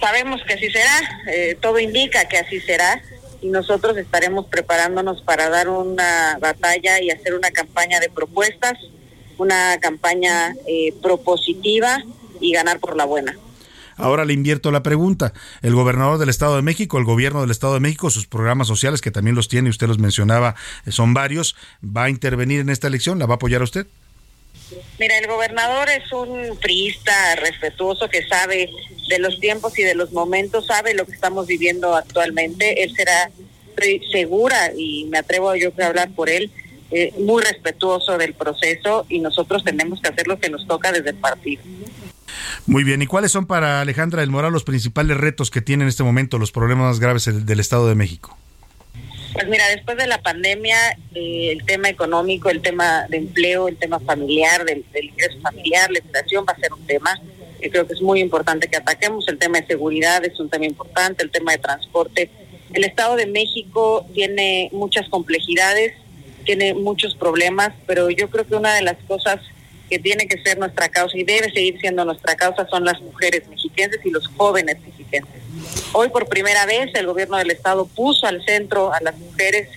Sabemos 0.00 0.40
que 0.46 0.54
así 0.54 0.70
será, 0.70 1.00
eh, 1.32 1.56
todo 1.60 1.78
indica 1.78 2.26
que 2.26 2.38
así 2.38 2.60
será 2.60 3.00
y 3.40 3.48
nosotros 3.48 3.96
estaremos 3.96 4.46
preparándonos 4.46 5.22
para 5.22 5.48
dar 5.48 5.68
una 5.68 6.36
batalla 6.40 7.00
y 7.00 7.10
hacer 7.10 7.34
una 7.34 7.50
campaña 7.50 8.00
de 8.00 8.10
propuestas 8.10 8.74
una 9.40 9.78
campaña 9.80 10.54
eh, 10.66 10.94
propositiva 11.02 12.02
y 12.40 12.52
ganar 12.52 12.78
por 12.80 12.96
la 12.96 13.04
buena. 13.04 13.36
Ahora 13.96 14.24
le 14.24 14.32
invierto 14.32 14.70
la 14.70 14.82
pregunta. 14.82 15.32
El 15.62 15.74
gobernador 15.74 16.18
del 16.18 16.30
Estado 16.30 16.56
de 16.56 16.62
México, 16.62 16.98
el 16.98 17.04
gobierno 17.04 17.42
del 17.42 17.50
Estado 17.50 17.74
de 17.74 17.80
México, 17.80 18.08
sus 18.10 18.26
programas 18.26 18.66
sociales, 18.66 19.00
que 19.02 19.10
también 19.10 19.36
los 19.36 19.48
tiene, 19.48 19.68
usted 19.68 19.88
los 19.88 19.98
mencionaba, 19.98 20.54
eh, 20.86 20.92
son 20.92 21.12
varios, 21.12 21.54
¿va 21.84 22.04
a 22.04 22.10
intervenir 22.10 22.60
en 22.60 22.70
esta 22.70 22.86
elección? 22.86 23.18
¿La 23.18 23.26
va 23.26 23.34
a 23.34 23.36
apoyar 23.36 23.60
a 23.60 23.64
usted? 23.64 23.86
Mira, 24.98 25.18
el 25.18 25.26
gobernador 25.26 25.88
es 25.90 26.12
un 26.12 26.56
priista 26.58 27.36
respetuoso 27.36 28.08
que 28.08 28.26
sabe 28.26 28.70
de 29.08 29.18
los 29.18 29.38
tiempos 29.40 29.78
y 29.78 29.82
de 29.82 29.94
los 29.94 30.12
momentos, 30.12 30.66
sabe 30.66 30.94
lo 30.94 31.04
que 31.04 31.12
estamos 31.12 31.46
viviendo 31.46 31.94
actualmente. 31.94 32.82
Él 32.82 32.94
será, 32.94 33.30
segura, 34.12 34.72
y 34.76 35.06
me 35.06 35.18
atrevo 35.18 35.54
yo 35.56 35.72
a 35.78 35.86
hablar 35.86 36.10
por 36.10 36.30
él, 36.30 36.50
eh, 36.90 37.12
muy 37.18 37.42
respetuoso 37.42 38.18
del 38.18 38.34
proceso 38.34 39.06
y 39.08 39.20
nosotros 39.20 39.62
tenemos 39.64 40.00
que 40.00 40.08
hacer 40.08 40.26
lo 40.26 40.38
que 40.38 40.50
nos 40.50 40.66
toca 40.66 40.90
desde 40.92 41.10
el 41.10 41.16
partido. 41.16 41.62
Muy 42.66 42.84
bien, 42.84 43.02
¿y 43.02 43.06
cuáles 43.06 43.32
son 43.32 43.46
para 43.46 43.80
Alejandra 43.80 44.20
del 44.20 44.30
Moral 44.30 44.52
los 44.52 44.64
principales 44.64 45.16
retos 45.16 45.50
que 45.50 45.60
tiene 45.60 45.84
en 45.84 45.88
este 45.88 46.02
momento 46.02 46.38
los 46.38 46.52
problemas 46.52 46.86
más 46.86 47.00
graves 47.00 47.46
del, 47.46 47.60
Estado 47.60 47.88
de 47.88 47.94
México? 47.94 48.36
Pues 49.32 49.48
mira, 49.48 49.68
después 49.68 49.96
de 49.96 50.06
la 50.06 50.20
pandemia, 50.20 50.76
eh, 51.14 51.52
el 51.52 51.64
tema 51.64 51.88
económico, 51.88 52.50
el 52.50 52.60
tema 52.60 53.06
de 53.08 53.18
empleo, 53.18 53.68
el 53.68 53.76
tema 53.76 54.00
familiar, 54.00 54.64
del, 54.64 54.84
ingreso 54.92 55.40
familiar, 55.40 55.90
la 55.90 55.98
inflación 55.98 56.44
va 56.48 56.52
a 56.52 56.60
ser 56.60 56.72
un 56.72 56.84
tema 56.86 57.20
que 57.60 57.70
creo 57.70 57.86
que 57.86 57.92
es 57.92 58.02
muy 58.02 58.20
importante 58.20 58.68
que 58.68 58.76
ataquemos. 58.76 59.28
El 59.28 59.38
tema 59.38 59.60
de 59.60 59.66
seguridad 59.66 60.24
es 60.24 60.38
un 60.40 60.48
tema 60.48 60.66
importante, 60.66 61.22
el 61.22 61.30
tema 61.30 61.52
de 61.52 61.58
transporte 61.58 62.30
El 62.72 62.84
Estado 62.84 63.16
de 63.16 63.26
México 63.26 64.06
tiene 64.14 64.68
muchas 64.72 65.08
complejidades, 65.08 65.92
tiene 66.44 66.74
muchos 66.74 67.14
problemas, 67.14 67.72
pero 67.86 68.10
yo 68.10 68.28
creo 68.30 68.46
que 68.46 68.54
una 68.54 68.74
de 68.74 68.82
las 68.82 68.96
cosas 69.06 69.40
que 69.88 69.98
tiene 69.98 70.26
que 70.28 70.40
ser 70.40 70.58
nuestra 70.58 70.88
causa 70.88 71.18
y 71.18 71.24
debe 71.24 71.50
seguir 71.50 71.78
siendo 71.80 72.04
nuestra 72.04 72.36
causa 72.36 72.66
son 72.68 72.84
las 72.84 73.00
mujeres 73.00 73.48
mexiquenses 73.48 74.00
y 74.04 74.10
los 74.10 74.28
jóvenes 74.28 74.80
mexiquenses. 74.80 75.42
Hoy 75.92 76.08
por 76.10 76.28
primera 76.28 76.64
vez 76.64 76.90
el 76.94 77.06
gobierno 77.06 77.36
del 77.36 77.50
estado 77.50 77.86
puso 77.86 78.26
al 78.26 78.44
centro 78.44 78.92
a 78.92 79.00
las 79.00 79.18
mujeres 79.18 79.68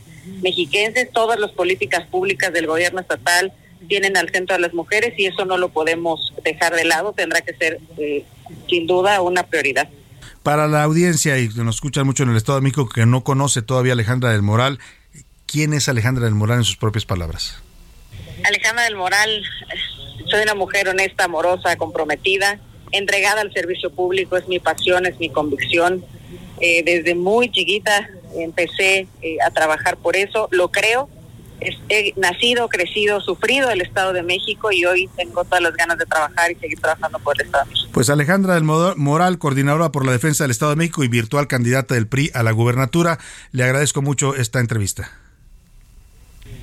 mexiquenses, 0.42 1.12
todas 1.12 1.40
las 1.40 1.52
políticas 1.52 2.06
públicas 2.08 2.54
del 2.54 2.68
gobierno 2.68 3.02
estatal 3.02 3.52
tienen 3.88 4.16
al 4.16 4.30
centro 4.30 4.56
a 4.56 4.60
las 4.60 4.74
mujeres 4.74 5.14
y 5.18 5.26
eso 5.26 5.46
no 5.46 5.58
lo 5.58 5.70
podemos 5.70 6.34
dejar 6.44 6.76
de 6.76 6.86
lado, 6.86 7.14
tendrá 7.14 7.42
que 7.42 7.54
ser 7.54 7.80
eh, 7.98 8.24
sin 8.70 8.88
duda 8.88 9.22
una 9.22 9.44
prioridad. 9.44 9.90
Para 10.42 10.68
la 10.68 10.84
audiencia 10.84 11.38
y 11.40 11.50
que 11.50 11.64
nos 11.64 11.76
escuchan 11.76 12.06
mucho 12.06 12.24
en 12.24 12.30
el 12.30 12.38
Estado 12.38 12.60
de 12.60 12.64
México 12.64 12.88
que 12.88 13.06
no 13.06 13.24
conoce 13.24 13.62
todavía 13.62 13.94
Alejandra 13.94 14.32
del 14.32 14.42
Moral, 14.42 14.80
¿quién 15.54 15.72
es 15.74 15.88
Alejandra 15.88 16.26
del 16.26 16.34
Moral 16.34 16.58
en 16.58 16.64
sus 16.64 16.78
propias 16.78 17.06
palabras? 17.06 17.62
Alejandra 18.44 18.86
del 18.86 18.96
Moral 18.96 19.44
soy 20.26 20.42
una 20.42 20.56
mujer 20.56 20.90
honesta, 20.90 21.26
amorosa, 21.26 21.76
comprometida, 21.76 22.60
entregada 22.92 23.42
al 23.42 23.54
servicio 23.54 23.92
público, 23.92 24.36
es 24.36 24.48
mi 24.48 24.60
pasión, 24.60 25.06
es 25.06 25.20
mi 25.20 25.30
convicción. 25.30 26.04
Eh, 26.60 26.82
desde 26.84 27.14
muy 27.14 27.52
chiquita 27.52 28.10
empecé 28.36 29.08
eh, 29.22 29.38
a 29.46 29.52
trabajar 29.52 29.98
por 29.98 30.16
eso, 30.16 30.48
lo 30.50 30.72
creo. 30.72 31.08
he 31.88 32.14
nacido, 32.16 32.68
crecido, 32.68 33.22
sufrido 33.22 33.70
el 33.70 33.82
Estado 33.82 34.12
de 34.12 34.24
México 34.24 34.72
y 34.72 34.86
hoy 34.86 35.08
tengo 35.16 35.44
todas 35.44 35.62
las 35.62 35.76
ganas 35.76 36.00
de 36.00 36.06
trabajar 36.08 36.52
y 36.52 36.56
seguir 36.56 36.80
trabajando 36.80 37.20
por 37.20 37.40
el 37.40 37.46
Estado 37.46 37.66
de 37.66 37.72
México. 37.72 37.90
Pues 37.94 38.10
Alejandra 38.10 38.56
del 38.56 38.64
Moral, 38.64 39.38
coordinadora 39.38 39.92
por 39.92 40.04
la 40.04 40.14
defensa 40.14 40.46
del 40.46 40.52
Estado 40.52 40.72
de 40.72 40.78
México 40.78 41.04
y 41.04 41.10
virtual 41.10 41.48
candidata 41.48 41.94
del 41.94 42.08
PRI 42.08 42.32
a 42.34 42.42
la 42.42 42.52
gubernatura, 42.52 43.20
le 43.52 43.64
agradezco 43.64 44.02
mucho 44.02 44.34
esta 44.34 44.60
entrevista. 44.60 45.23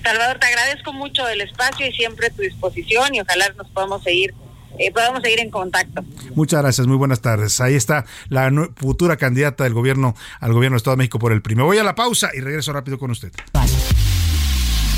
Salvador, 0.02 0.38
te 0.38 0.46
agradezco 0.46 0.92
mucho 0.92 1.28
el 1.28 1.40
espacio 1.40 1.86
y 1.86 1.92
siempre 1.92 2.30
tu 2.30 2.42
disposición 2.42 3.14
y 3.14 3.20
ojalá 3.20 3.48
nos 3.56 3.68
podamos 3.68 4.02
seguir 4.02 4.34
eh, 4.78 4.90
podamos 4.92 5.20
seguir 5.22 5.40
en 5.40 5.50
contacto. 5.50 6.02
Muchas 6.34 6.62
gracias, 6.62 6.86
muy 6.86 6.96
buenas 6.96 7.20
tardes. 7.20 7.60
Ahí 7.60 7.74
está 7.74 8.06
la 8.28 8.50
futura 8.76 9.16
candidata 9.16 9.64
del 9.64 9.74
gobierno 9.74 10.14
al 10.40 10.52
gobierno 10.54 10.74
del 10.74 10.78
Estado 10.78 10.96
de 10.96 10.98
México 10.98 11.18
por 11.18 11.32
el 11.32 11.42
PRI. 11.42 11.56
voy 11.56 11.78
a 11.78 11.84
la 11.84 11.94
pausa 11.94 12.30
y 12.32 12.40
regreso 12.40 12.72
rápido 12.72 12.98
con 12.98 13.10
usted. 13.10 13.30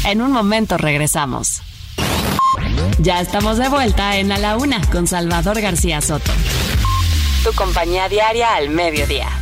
En 0.05 0.21
un 0.21 0.31
momento 0.31 0.79
regresamos. 0.79 1.63
Ya 2.99 3.21
estamos 3.21 3.59
de 3.59 3.69
vuelta 3.69 4.17
en 4.19 4.31
A 4.31 4.39
la 4.39 4.57
Una 4.57 4.81
con 4.91 5.07
Salvador 5.07 5.61
García 5.61 6.01
Soto. 6.01 6.31
Tu 7.43 7.53
compañía 7.55 8.09
diaria 8.09 8.55
al 8.55 8.69
mediodía. 8.71 9.42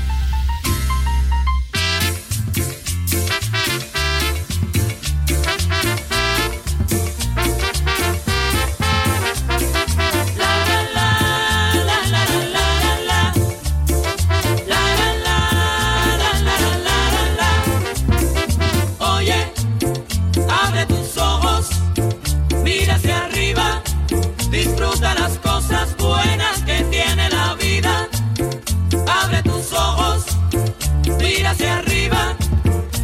Hacia 31.50 31.78
arriba, 31.78 32.36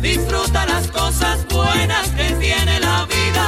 disfruta 0.00 0.64
las 0.66 0.86
cosas 0.88 1.44
buenas 1.48 2.08
que 2.10 2.30
tiene 2.36 2.78
la 2.78 3.06
vida. 3.06 3.44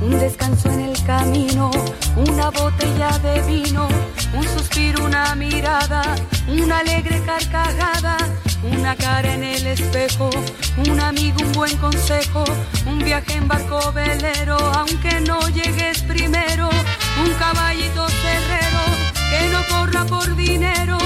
Un 0.00 0.18
descanso 0.20 0.70
en 0.70 0.80
el 0.80 1.04
camino, 1.04 1.70
una 2.14 2.50
botella 2.50 3.10
de 3.18 3.42
vino, 3.42 3.88
un 4.34 4.44
suspiro, 4.44 5.04
una 5.04 5.34
mirada, 5.34 6.14
una 6.48 6.78
alegre 6.78 7.20
carcajada, 7.26 8.16
una 8.62 8.94
cara 8.94 9.34
en 9.34 9.42
el 9.42 9.66
espejo, 9.66 10.30
un 10.86 11.00
amigo, 11.00 11.38
un 11.42 11.52
buen 11.52 11.76
consejo, 11.78 12.44
un 12.86 12.98
viaje 13.00 13.34
en 13.34 13.48
barco 13.48 13.92
velero, 13.92 14.58
aunque 14.58 15.20
no 15.22 15.40
llegues 15.48 16.02
primero, 16.02 16.68
un 17.24 17.32
caballito 17.34 18.06
cerrero 18.08 18.63
por 20.08 20.34
dinero, 20.36 20.98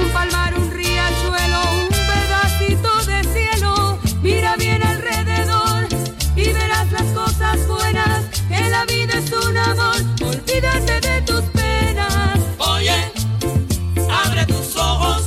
un 0.00 0.08
palmar, 0.12 0.58
un 0.58 0.70
riachuelo, 0.70 1.60
un 1.82 1.88
pedacito 1.88 3.04
de 3.04 3.24
cielo. 3.24 3.98
Mira 4.22 4.56
bien 4.56 4.82
alrededor 4.82 5.86
y 6.36 6.52
verás 6.52 6.90
las 6.92 7.06
cosas 7.12 7.66
buenas, 7.66 8.24
que 8.48 8.68
la 8.68 8.84
vida 8.86 9.14
es 9.18 9.32
un 9.32 9.56
amor, 9.56 9.96
olvídate 10.22 11.00
de 11.00 11.22
tus 11.22 11.42
penas. 11.52 12.38
Oye, 12.58 13.12
abre 14.24 14.46
tus 14.46 14.76
ojos, 14.76 15.26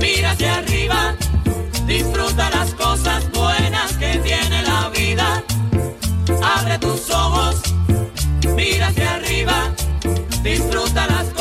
mira 0.00 0.32
hacia 0.32 0.56
arriba, 0.56 1.14
disfruta 1.86 2.50
las 2.50 2.74
cosas 2.74 3.30
buenas 3.32 3.92
que 3.96 4.18
tiene 4.18 4.62
la 4.62 4.88
vida. 4.90 5.42
Abre 6.42 6.78
tus 6.78 7.10
ojos, 7.10 7.62
mira 8.56 8.88
hacia 8.88 9.14
arriba 9.14 9.72
Disfruta 10.42 11.06
las 11.08 11.24
cosas 11.24 11.37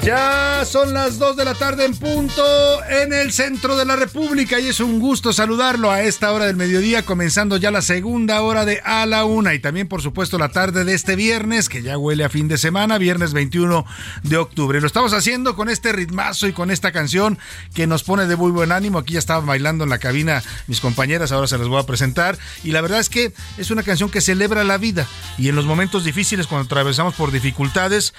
vida. 0.00 0.39
Son 0.70 0.94
las 0.94 1.18
2 1.18 1.36
de 1.36 1.44
la 1.44 1.54
tarde 1.54 1.84
en 1.84 1.96
punto 1.96 2.44
en 2.84 3.12
el 3.12 3.32
centro 3.32 3.76
de 3.76 3.84
la 3.84 3.96
República 3.96 4.60
y 4.60 4.68
es 4.68 4.78
un 4.78 5.00
gusto 5.00 5.32
saludarlo 5.32 5.90
a 5.90 6.02
esta 6.02 6.30
hora 6.32 6.46
del 6.46 6.54
mediodía, 6.54 7.04
comenzando 7.04 7.56
ya 7.56 7.72
la 7.72 7.82
segunda 7.82 8.40
hora 8.40 8.64
de 8.64 8.80
A 8.84 9.04
la 9.04 9.24
Una 9.24 9.52
y 9.52 9.58
también 9.58 9.88
por 9.88 10.00
supuesto 10.00 10.38
la 10.38 10.50
tarde 10.50 10.84
de 10.84 10.94
este 10.94 11.16
viernes, 11.16 11.68
que 11.68 11.82
ya 11.82 11.98
huele 11.98 12.22
a 12.22 12.28
fin 12.28 12.46
de 12.46 12.56
semana, 12.56 12.98
viernes 12.98 13.32
21 13.32 13.84
de 14.22 14.36
octubre. 14.36 14.80
Lo 14.80 14.86
estamos 14.86 15.12
haciendo 15.12 15.56
con 15.56 15.68
este 15.68 15.90
ritmazo 15.90 16.46
y 16.46 16.52
con 16.52 16.70
esta 16.70 16.92
canción 16.92 17.36
que 17.74 17.88
nos 17.88 18.04
pone 18.04 18.26
de 18.26 18.36
muy 18.36 18.52
buen 18.52 18.70
ánimo. 18.70 19.00
Aquí 19.00 19.14
ya 19.14 19.18
estaban 19.18 19.46
bailando 19.46 19.82
en 19.82 19.90
la 19.90 19.98
cabina 19.98 20.40
mis 20.68 20.80
compañeras, 20.80 21.32
ahora 21.32 21.48
se 21.48 21.58
las 21.58 21.66
voy 21.66 21.80
a 21.80 21.86
presentar. 21.86 22.38
Y 22.62 22.70
la 22.70 22.80
verdad 22.80 23.00
es 23.00 23.08
que 23.08 23.32
es 23.58 23.72
una 23.72 23.82
canción 23.82 24.08
que 24.08 24.20
celebra 24.20 24.62
la 24.62 24.78
vida 24.78 25.08
y 25.36 25.48
en 25.48 25.56
los 25.56 25.66
momentos 25.66 26.04
difíciles, 26.04 26.46
cuando 26.46 26.66
atravesamos 26.66 27.14
por 27.14 27.32
dificultades, 27.32 28.14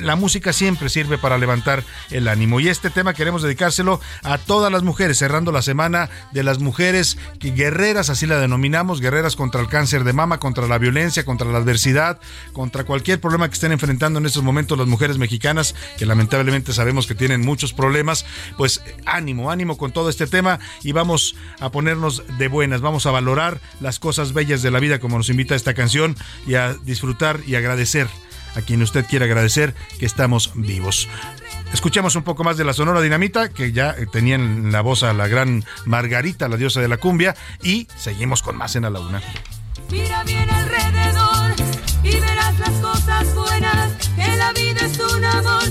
la 0.00 0.16
música 0.16 0.52
siempre 0.52 0.88
sirve 0.88 1.18
para 1.18 1.38
levantar 1.38 1.83
el 2.10 2.28
ánimo. 2.28 2.60
Y 2.60 2.68
este 2.68 2.90
tema 2.90 3.14
queremos 3.14 3.42
dedicárselo 3.42 4.00
a 4.22 4.38
todas 4.38 4.70
las 4.70 4.82
mujeres, 4.82 5.18
cerrando 5.18 5.52
la 5.52 5.62
semana 5.62 6.10
de 6.32 6.42
las 6.42 6.58
mujeres 6.58 7.18
guerreras, 7.40 8.10
así 8.10 8.26
la 8.26 8.38
denominamos, 8.38 9.00
guerreras 9.00 9.36
contra 9.36 9.60
el 9.60 9.68
cáncer 9.68 10.04
de 10.04 10.12
mama, 10.12 10.38
contra 10.38 10.66
la 10.66 10.78
violencia, 10.78 11.24
contra 11.24 11.50
la 11.50 11.58
adversidad, 11.58 12.18
contra 12.52 12.84
cualquier 12.84 13.20
problema 13.20 13.48
que 13.48 13.54
estén 13.54 13.72
enfrentando 13.72 14.18
en 14.18 14.26
estos 14.26 14.42
momentos 14.42 14.78
las 14.78 14.86
mujeres 14.86 15.18
mexicanas, 15.18 15.74
que 15.98 16.06
lamentablemente 16.06 16.72
sabemos 16.72 17.06
que 17.06 17.14
tienen 17.14 17.42
muchos 17.42 17.72
problemas. 17.72 18.24
Pues 18.56 18.82
ánimo, 19.06 19.50
ánimo 19.50 19.76
con 19.76 19.92
todo 19.92 20.08
este 20.08 20.26
tema 20.26 20.58
y 20.82 20.92
vamos 20.92 21.36
a 21.60 21.70
ponernos 21.70 22.22
de 22.38 22.48
buenas, 22.48 22.80
vamos 22.80 23.06
a 23.06 23.10
valorar 23.10 23.60
las 23.80 23.98
cosas 23.98 24.32
bellas 24.32 24.62
de 24.62 24.70
la 24.70 24.80
vida 24.80 24.98
como 24.98 25.18
nos 25.18 25.30
invita 25.30 25.54
esta 25.54 25.74
canción 25.74 26.16
y 26.46 26.54
a 26.54 26.74
disfrutar 26.74 27.40
y 27.46 27.54
agradecer 27.54 28.08
a 28.54 28.60
quien 28.60 28.82
usted 28.82 29.04
quiera 29.06 29.24
agradecer 29.26 29.74
que 29.98 30.06
estamos 30.06 30.52
vivos. 30.54 31.08
Escuchemos 31.72 32.16
un 32.16 32.22
poco 32.22 32.44
más 32.44 32.56
de 32.56 32.64
la 32.64 32.72
Sonora 32.72 33.00
Dinamita, 33.00 33.48
que 33.48 33.72
ya 33.72 33.96
tenían 34.12 34.72
la 34.72 34.80
voz 34.80 35.02
a 35.02 35.12
la 35.12 35.28
gran 35.28 35.64
Margarita, 35.84 36.48
la 36.48 36.56
diosa 36.56 36.80
de 36.80 36.88
la 36.88 36.96
cumbia, 36.96 37.34
y 37.62 37.88
seguimos 37.96 38.42
con 38.42 38.56
más 38.56 38.76
en 38.76 38.84
A 38.84 38.90
la 38.90 39.00
Una. 39.00 39.20
Mira 39.90 40.24
bien 40.24 40.48
alrededor 40.48 41.54
y 42.02 42.20
verás 42.20 42.58
las 42.58 42.70
cosas 42.80 43.34
buenas, 43.34 43.92
que 44.16 44.36
la 44.36 44.52
vida 44.52 44.80
es 44.86 44.98
un 44.98 45.24
amor, 45.24 45.64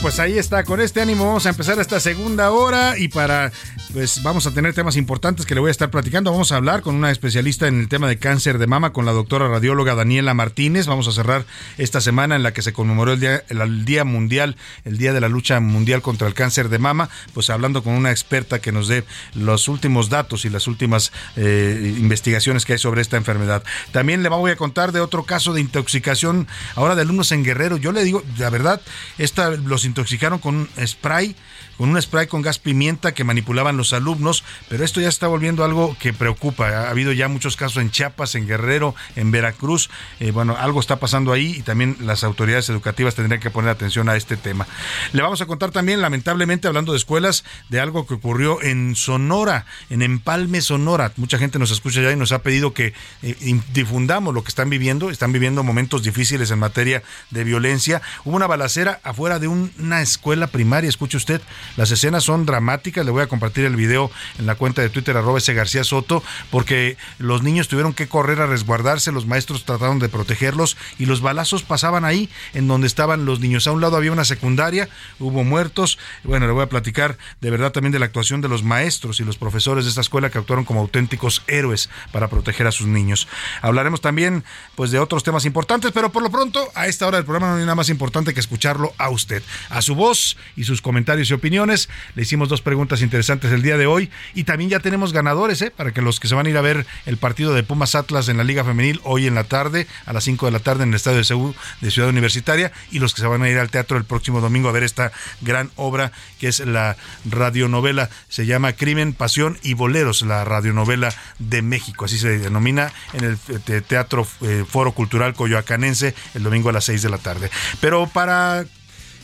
pues 0.00 0.20
ahí 0.20 0.38
está, 0.38 0.64
con 0.64 0.80
este 0.80 1.00
ánimo 1.00 1.26
vamos 1.26 1.46
a 1.46 1.50
empezar 1.50 1.78
esta 1.78 1.98
segunda 1.98 2.50
hora 2.52 2.98
y 2.98 3.08
para 3.08 3.52
pues 3.92 4.22
vamos 4.22 4.46
a 4.46 4.52
tener 4.52 4.74
temas 4.74 4.96
importantes 4.96 5.46
que 5.46 5.54
le 5.54 5.60
voy 5.60 5.68
a 5.68 5.70
estar 5.70 5.90
platicando. 5.90 6.30
Vamos 6.30 6.52
a 6.52 6.56
hablar 6.56 6.82
con 6.82 6.94
una 6.94 7.10
especialista 7.10 7.68
en 7.68 7.80
el 7.80 7.88
tema 7.88 8.08
de 8.08 8.18
cáncer 8.18 8.58
de 8.58 8.66
mama, 8.66 8.92
con 8.92 9.06
la 9.06 9.12
doctora 9.12 9.48
radióloga 9.48 9.94
Daniela 9.94 10.34
Martínez. 10.34 10.86
Vamos 10.86 11.08
a 11.08 11.12
cerrar 11.12 11.46
esta 11.78 12.00
semana 12.00 12.36
en 12.36 12.42
la 12.42 12.52
que 12.52 12.62
se 12.62 12.72
conmemoró 12.72 13.12
el 13.12 13.20
Día, 13.20 13.44
el 13.48 13.84
día 13.84 14.04
Mundial, 14.04 14.56
el 14.84 14.98
Día 14.98 15.12
de 15.12 15.20
la 15.20 15.28
Lucha 15.28 15.60
Mundial 15.60 16.02
contra 16.02 16.28
el 16.28 16.34
Cáncer 16.34 16.68
de 16.68 16.78
Mama, 16.78 17.08
pues 17.32 17.50
hablando 17.50 17.82
con 17.82 17.94
una 17.94 18.10
experta 18.10 18.60
que 18.60 18.72
nos 18.72 18.88
dé 18.88 19.04
los 19.34 19.68
últimos 19.68 20.08
datos 20.08 20.44
y 20.44 20.50
las 20.50 20.66
últimas 20.66 21.12
eh, 21.36 21.94
investigaciones 21.98 22.64
que 22.64 22.74
hay 22.74 22.78
sobre 22.78 23.00
esta 23.00 23.16
enfermedad. 23.16 23.62
También 23.92 24.22
le 24.22 24.28
voy 24.28 24.50
a 24.50 24.56
contar 24.56 24.92
de 24.92 25.00
otro 25.00 25.24
caso 25.24 25.52
de 25.52 25.60
intoxicación 25.60 26.46
ahora 26.74 26.94
de 26.94 27.02
alumnos 27.02 27.32
en 27.32 27.44
Guerrero. 27.44 27.76
Yo 27.76 27.92
le 27.92 28.04
digo, 28.04 28.22
la 28.38 28.50
verdad, 28.50 28.80
esta, 29.18 29.50
los 29.50 29.84
intoxicaron 29.84 30.38
con 30.38 30.56
un 30.56 30.68
spray 30.86 31.34
con 31.78 31.90
un 31.90 32.02
spray 32.02 32.26
con 32.26 32.42
gas 32.42 32.58
pimienta 32.58 33.14
que 33.14 33.24
manipulaban 33.24 33.76
los 33.76 33.92
alumnos, 33.92 34.44
pero 34.68 34.84
esto 34.84 35.00
ya 35.00 35.08
está 35.08 35.28
volviendo 35.28 35.64
algo 35.64 35.96
que 35.98 36.12
preocupa. 36.12 36.68
Ha 36.68 36.90
habido 36.90 37.12
ya 37.12 37.28
muchos 37.28 37.56
casos 37.56 37.80
en 37.80 37.90
Chiapas, 37.90 38.34
en 38.34 38.46
Guerrero, 38.46 38.94
en 39.14 39.30
Veracruz. 39.30 39.88
Eh, 40.18 40.32
bueno, 40.32 40.56
algo 40.58 40.80
está 40.80 40.96
pasando 40.96 41.32
ahí 41.32 41.54
y 41.58 41.62
también 41.62 41.96
las 42.00 42.24
autoridades 42.24 42.68
educativas 42.68 43.14
tendrían 43.14 43.40
que 43.40 43.50
poner 43.50 43.70
atención 43.70 44.08
a 44.08 44.16
este 44.16 44.36
tema. 44.36 44.66
Le 45.12 45.22
vamos 45.22 45.40
a 45.40 45.46
contar 45.46 45.70
también, 45.70 46.00
lamentablemente, 46.00 46.66
hablando 46.66 46.92
de 46.92 46.98
escuelas, 46.98 47.44
de 47.68 47.80
algo 47.80 48.06
que 48.06 48.14
ocurrió 48.14 48.60
en 48.60 48.96
Sonora, 48.96 49.64
en 49.88 50.02
Empalme, 50.02 50.60
Sonora. 50.60 51.12
Mucha 51.16 51.38
gente 51.38 51.60
nos 51.60 51.70
escucha 51.70 52.02
ya 52.02 52.10
y 52.10 52.16
nos 52.16 52.32
ha 52.32 52.42
pedido 52.42 52.74
que 52.74 52.92
eh, 53.22 53.60
difundamos 53.72 54.34
lo 54.34 54.42
que 54.42 54.48
están 54.48 54.68
viviendo. 54.68 55.10
Están 55.10 55.32
viviendo 55.32 55.62
momentos 55.62 56.02
difíciles 56.02 56.50
en 56.50 56.58
materia 56.58 57.04
de 57.30 57.44
violencia. 57.44 58.02
Hubo 58.24 58.34
una 58.34 58.48
balacera 58.48 58.98
afuera 59.04 59.38
de 59.38 59.46
una 59.46 60.02
escuela 60.02 60.48
primaria, 60.48 60.88
escuche 60.88 61.16
usted. 61.16 61.40
Las 61.76 61.90
escenas 61.90 62.24
son 62.24 62.46
dramáticas. 62.46 63.04
Le 63.04 63.10
voy 63.10 63.22
a 63.22 63.26
compartir 63.26 63.64
el 63.64 63.76
video 63.76 64.10
en 64.38 64.46
la 64.46 64.54
cuenta 64.54 64.82
de 64.82 64.88
Twitter 64.88 65.16
arroba 65.16 65.38
ese 65.38 65.54
García 65.54 65.84
Soto, 65.84 66.22
porque 66.50 66.96
los 67.18 67.42
niños 67.42 67.68
tuvieron 67.68 67.92
que 67.92 68.08
correr 68.08 68.40
a 68.40 68.46
resguardarse, 68.46 69.12
los 69.12 69.26
maestros 69.26 69.64
trataron 69.64 69.98
de 69.98 70.08
protegerlos 70.08 70.76
y 70.98 71.06
los 71.06 71.20
balazos 71.20 71.62
pasaban 71.62 72.04
ahí 72.04 72.28
en 72.54 72.68
donde 72.68 72.86
estaban 72.86 73.24
los 73.24 73.40
niños. 73.40 73.66
A 73.66 73.72
un 73.72 73.80
lado 73.80 73.96
había 73.96 74.12
una 74.12 74.24
secundaria, 74.24 74.88
hubo 75.18 75.44
muertos. 75.44 75.98
Bueno, 76.24 76.46
le 76.46 76.52
voy 76.52 76.62
a 76.62 76.68
platicar 76.68 77.18
de 77.40 77.50
verdad 77.50 77.72
también 77.72 77.92
de 77.92 77.98
la 77.98 78.06
actuación 78.06 78.40
de 78.40 78.48
los 78.48 78.62
maestros 78.62 79.20
y 79.20 79.24
los 79.24 79.36
profesores 79.36 79.84
de 79.84 79.90
esta 79.90 80.00
escuela 80.00 80.30
que 80.30 80.38
actuaron 80.38 80.64
como 80.64 80.80
auténticos 80.80 81.42
héroes 81.46 81.90
para 82.12 82.28
proteger 82.28 82.66
a 82.66 82.72
sus 82.72 82.86
niños. 82.86 83.28
Hablaremos 83.62 84.00
también 84.00 84.44
pues 84.74 84.90
de 84.90 84.98
otros 84.98 85.22
temas 85.22 85.44
importantes, 85.44 85.92
pero 85.92 86.10
por 86.10 86.22
lo 86.22 86.30
pronto 86.30 86.68
a 86.74 86.86
esta 86.86 87.06
hora 87.06 87.18
del 87.18 87.24
programa 87.24 87.48
no 87.48 87.56
hay 87.56 87.62
nada 87.62 87.74
más 87.74 87.88
importante 87.88 88.34
que 88.34 88.40
escucharlo 88.40 88.92
a 88.98 89.10
usted, 89.10 89.42
a 89.70 89.82
su 89.82 89.94
voz 89.94 90.36
y 90.56 90.64
sus 90.64 90.80
comentarios 90.80 91.30
y 91.30 91.34
opiniones 91.34 91.57
le 91.66 92.22
hicimos 92.22 92.48
dos 92.48 92.62
preguntas 92.62 93.02
interesantes 93.02 93.52
el 93.52 93.62
día 93.62 93.76
de 93.76 93.86
hoy. 93.86 94.10
Y 94.34 94.44
también 94.44 94.70
ya 94.70 94.80
tenemos 94.80 95.12
ganadores, 95.12 95.60
¿eh? 95.62 95.70
Para 95.70 95.92
que 95.92 96.02
los 96.02 96.20
que 96.20 96.28
se 96.28 96.34
van 96.34 96.46
a 96.46 96.50
ir 96.50 96.56
a 96.56 96.60
ver 96.60 96.86
el 97.06 97.16
partido 97.16 97.54
de 97.54 97.62
Pumas 97.62 97.94
Atlas 97.94 98.28
en 98.28 98.36
la 98.36 98.44
Liga 98.44 98.64
Femenil 98.64 99.00
hoy 99.04 99.26
en 99.26 99.34
la 99.34 99.44
tarde, 99.44 99.86
a 100.06 100.12
las 100.12 100.24
5 100.24 100.46
de 100.46 100.52
la 100.52 100.60
tarde 100.60 100.84
en 100.84 100.90
el 100.90 100.94
Estadio 100.94 101.18
de 101.18 101.24
Seúl 101.24 101.54
de 101.80 101.90
Ciudad 101.90 102.08
Universitaria. 102.08 102.72
Y 102.90 102.98
los 102.98 103.14
que 103.14 103.20
se 103.20 103.26
van 103.26 103.42
a 103.42 103.48
ir 103.48 103.58
al 103.58 103.70
teatro 103.70 103.96
el 103.96 104.04
próximo 104.04 104.40
domingo 104.40 104.68
a 104.68 104.72
ver 104.72 104.82
esta 104.82 105.12
gran 105.40 105.70
obra 105.76 106.12
que 106.38 106.48
es 106.48 106.60
la 106.60 106.96
radionovela, 107.28 108.10
se 108.28 108.46
llama 108.46 108.72
Crimen, 108.72 109.12
Pasión 109.12 109.58
y 109.62 109.74
Boleros, 109.74 110.22
la 110.22 110.44
radionovela 110.44 111.14
de 111.38 111.62
México, 111.62 112.04
así 112.04 112.18
se 112.18 112.38
denomina 112.38 112.92
en 113.12 113.24
el 113.24 113.38
Teatro 113.82 114.26
eh, 114.42 114.64
Foro 114.68 114.92
Cultural 114.92 115.34
Coyoacanense 115.34 116.14
el 116.34 116.42
domingo 116.42 116.70
a 116.70 116.72
las 116.72 116.84
6 116.84 117.02
de 117.02 117.10
la 117.10 117.18
tarde. 117.18 117.50
Pero 117.80 118.06
para 118.06 118.64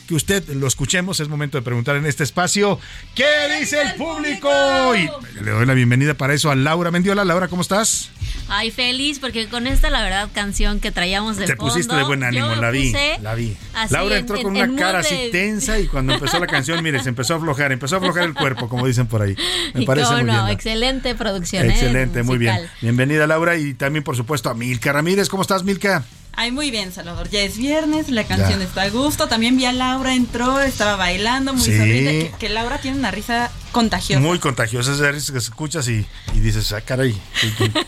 que 0.05 0.15
usted 0.15 0.47
lo 0.49 0.67
escuchemos. 0.67 1.19
Es 1.19 1.27
momento 1.27 1.57
de 1.57 1.61
preguntar 1.61 1.95
en 1.95 2.05
este 2.05 2.23
espacio, 2.23 2.79
¿qué 3.13 3.25
dice 3.59 3.81
el 3.81 3.95
público? 3.95 4.49
Y 4.95 5.09
le 5.43 5.51
doy 5.51 5.65
la 5.65 5.73
bienvenida 5.73 6.13
para 6.13 6.33
eso 6.33 6.51
a 6.51 6.55
Laura 6.55 6.91
Mendiola. 6.91 7.25
Laura, 7.25 7.47
¿cómo 7.47 7.61
estás? 7.61 8.11
Ay, 8.47 8.69
feliz, 8.69 9.19
porque 9.19 9.47
con 9.47 9.65
esta, 9.65 9.89
la 9.89 10.03
verdad, 10.03 10.29
canción 10.33 10.79
que 10.79 10.91
traíamos 10.91 11.37
de 11.37 11.45
Te 11.47 11.55
pusiste 11.55 11.95
de 11.95 12.03
buen 12.03 12.23
ánimo, 12.23 12.53
la 12.55 12.69
vi, 12.69 12.93
la 13.21 13.33
vi. 13.33 13.57
Laura 13.89 14.17
entró 14.17 14.41
con 14.41 14.55
una 14.55 14.75
cara 14.75 14.99
así 14.99 15.29
tensa 15.31 15.79
y 15.79 15.87
cuando 15.87 16.13
empezó 16.13 16.39
la 16.39 16.47
canción, 16.47 16.83
mire, 16.83 17.01
se 17.01 17.09
empezó 17.09 17.33
a 17.33 17.37
aflojar, 17.37 17.71
empezó 17.71 17.95
a 17.95 17.97
aflojar 17.99 18.23
el 18.23 18.33
cuerpo, 18.33 18.69
como 18.69 18.85
dicen 18.85 19.07
por 19.07 19.21
ahí. 19.21 19.35
Me 19.73 19.85
parece 19.85 20.11
muy 20.13 20.25
bien. 20.25 20.47
excelente 20.49 21.15
producción. 21.15 21.65
¿eh? 21.65 21.69
Excelente, 21.69 22.23
muy 22.23 22.37
bien. 22.37 22.57
Bienvenida, 22.81 23.25
Laura, 23.25 23.57
y 23.57 23.73
también, 23.73 24.03
por 24.03 24.15
supuesto, 24.15 24.49
a 24.49 24.53
Milka 24.53 24.91
Ramírez. 24.91 25.29
¿Cómo 25.29 25.41
estás, 25.41 25.63
Milka? 25.63 26.03
Ay, 26.37 26.51
muy 26.51 26.69
bien, 26.69 26.91
Salvador. 26.91 27.29
Ya 27.29 27.41
es 27.41 27.57
viernes, 27.57 28.09
la 28.09 28.25
canción 28.25 28.61
está 28.61 28.83
a 28.83 28.89
gusto. 28.89 29.27
También 29.27 29.55
vi 29.55 29.65
a 29.65 29.71
Laura, 29.71 30.13
entró, 30.13 30.59
estaba 30.61 30.95
bailando, 30.95 31.53
muy 31.53 31.63
sí. 31.63 32.31
Que, 32.39 32.49
Laura 32.49 32.79
tiene 32.79 32.97
una 32.97 33.11
risa 33.11 33.51
contagiosa. 33.71 34.21
Muy 34.21 34.39
contagiosa, 34.39 34.93
esa 34.93 35.11
risa 35.11 35.31
que 35.31 35.39
escuchas 35.39 35.87
y, 35.87 36.05
dices, 36.33 36.73
ah, 36.73 36.81
caray, 36.81 37.19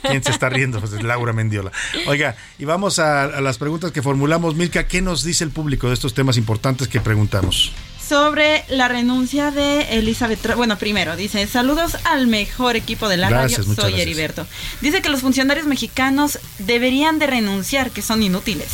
¿quién 0.02 0.24
se 0.24 0.32
está 0.32 0.50
riendo? 0.50 0.80
Pues 0.80 0.94
es 0.94 1.04
Laura 1.04 1.34
Mendiola. 1.34 1.72
Oiga, 2.08 2.36
y 2.58 2.66
vamos 2.66 3.00
a, 3.00 3.24
a 3.24 3.42
las 3.42 3.58
preguntas 3.58 3.92
que 3.92 4.02
formulamos. 4.02 4.56
Milka, 4.56 4.88
¿qué 4.88 5.02
nos 5.02 5.24
dice 5.24 5.44
el 5.44 5.52
público 5.52 5.88
de 5.88 5.94
estos 5.94 6.14
temas 6.14 6.38
importantes 6.38 6.88
que 6.88 7.02
preguntamos? 7.02 7.74
Sobre 8.08 8.64
la 8.70 8.88
renuncia 8.88 9.52
de 9.52 9.98
Elizabeth. 9.98 10.56
Bueno, 10.56 10.78
primero, 10.78 11.16
dice, 11.16 11.46
saludos 11.48 11.98
al 12.06 12.28
mejor 12.28 12.76
equipo 12.76 13.10
de 13.10 13.18
la 13.18 13.30
radio, 13.30 13.64
soy 13.64 14.00
Heriberto. 14.00 14.48
Dice 14.82 15.02
que 15.02 15.10
los 15.10 15.22
funcionarios 15.22 15.68
mexicanos 15.68 16.40
deberían 16.60 17.20
de 17.20 17.28
renunciar, 17.28 17.92
que 17.92 18.02
son 18.02 18.24
inútiles, 18.24 18.68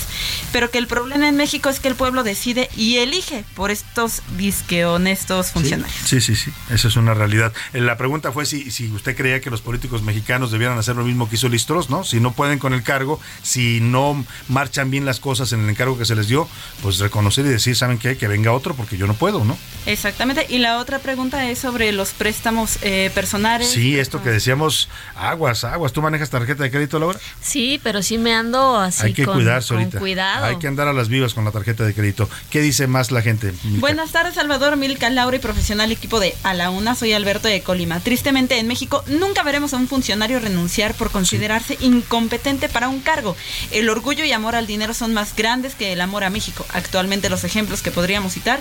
pero 0.51 0.69
que 0.69 0.77
el 0.77 0.87
problema 0.87 1.27
en 1.27 1.35
México 1.35 1.69
es 1.69 1.79
que 1.79 1.87
el 1.87 1.95
pueblo 1.95 2.23
decide 2.23 2.69
y 2.75 2.97
elige 2.97 3.43
por 3.55 3.71
estos 3.71 4.21
disque 4.37 4.85
honestos 4.85 5.51
funcionarios. 5.51 5.97
Sí, 6.05 6.21
sí, 6.21 6.35
sí, 6.35 6.51
esa 6.69 6.87
es 6.87 6.95
una 6.95 7.13
realidad. 7.13 7.53
Eh, 7.73 7.81
la 7.81 7.97
pregunta 7.97 8.31
fue 8.31 8.45
si, 8.45 8.69
si 8.71 8.91
usted 8.91 9.15
creía 9.15 9.41
que 9.41 9.49
los 9.49 9.61
políticos 9.61 10.03
mexicanos 10.03 10.51
debieran 10.51 10.77
hacer 10.77 10.95
lo 10.95 11.03
mismo 11.03 11.29
que 11.29 11.35
hizo 11.35 11.49
Listros, 11.49 11.89
¿no? 11.89 12.03
Si 12.03 12.19
no 12.19 12.33
pueden 12.33 12.59
con 12.59 12.73
el 12.73 12.83
cargo, 12.83 13.19
si 13.41 13.79
no 13.79 14.25
marchan 14.47 14.91
bien 14.91 15.05
las 15.05 15.19
cosas 15.19 15.53
en 15.53 15.61
el 15.61 15.69
encargo 15.69 15.97
que 15.97 16.05
se 16.05 16.15
les 16.15 16.27
dio, 16.27 16.47
pues 16.81 16.99
reconocer 16.99 17.45
y 17.45 17.49
decir, 17.49 17.75
¿saben 17.75 17.97
qué? 17.97 18.17
Que 18.17 18.27
venga 18.27 18.51
otro 18.51 18.75
porque 18.75 18.97
yo 18.97 19.07
no 19.07 19.13
puedo, 19.13 19.22
¿no? 19.31 19.57
Exactamente. 19.85 20.45
Y 20.49 20.59
la 20.59 20.77
otra 20.77 20.99
pregunta 20.99 21.49
es 21.49 21.59
sobre 21.59 21.91
los 21.91 22.11
préstamos 22.11 22.77
eh, 22.81 23.11
personales. 23.13 23.69
Sí, 23.69 23.99
esto 23.99 24.23
que 24.23 24.29
decíamos, 24.29 24.87
aguas, 25.15 25.63
aguas. 25.63 25.91
¿Tú 25.91 26.01
manejas 26.01 26.29
tarjeta 26.29 26.63
de 26.63 26.71
crédito, 26.71 26.99
Laura? 26.99 27.19
Sí, 27.41 27.79
pero 27.83 28.01
sí 28.01 28.17
me 28.17 28.33
ando 28.33 28.77
así. 28.77 29.07
Hay 29.07 29.13
que 29.13 29.25
con, 29.25 29.35
cuidarse 29.35 29.73
ahorita. 29.73 29.99
cuidado. 29.99 30.45
Hay 30.45 30.57
que 30.57 30.67
andar 30.67 30.87
a 30.87 30.93
las 30.93 31.09
vivas 31.09 31.33
con 31.33 31.43
la 31.43 31.51
tarjeta 31.51 31.83
de 31.83 31.93
crédito. 31.93 32.29
¿Qué 32.49 32.61
dice 32.61 32.87
más 32.87 33.11
la 33.11 33.21
gente? 33.21 33.53
Buenas 33.63 34.11
tardes, 34.11 34.35
Salvador, 34.35 34.77
Milka, 34.77 35.09
Laura 35.09 35.35
y 35.35 35.39
profesional 35.39 35.91
equipo 35.91 36.19
de 36.19 36.33
A 36.43 36.53
la 36.53 36.69
Una. 36.69 36.95
Soy 36.95 37.11
Alberto 37.13 37.47
de 37.47 37.61
Colima. 37.61 37.99
Tristemente, 37.99 38.59
en 38.59 38.67
México 38.67 39.03
nunca 39.07 39.43
veremos 39.43 39.73
a 39.73 39.77
un 39.77 39.87
funcionario 39.87 40.39
renunciar 40.39 40.93
por 40.93 41.11
considerarse 41.11 41.77
incompetente 41.81 42.69
para 42.69 42.87
un 42.87 43.01
cargo. 43.01 43.35
El 43.71 43.89
orgullo 43.89 44.23
y 44.23 44.31
amor 44.31 44.55
al 44.55 44.67
dinero 44.67 44.93
son 44.93 45.13
más 45.13 45.35
grandes 45.35 45.75
que 45.75 45.91
el 45.91 45.99
amor 45.99 46.23
a 46.23 46.29
México. 46.29 46.65
Actualmente 46.73 47.29
los 47.29 47.43
ejemplos 47.43 47.81
que 47.81 47.91
podríamos 47.91 48.33
citar 48.33 48.59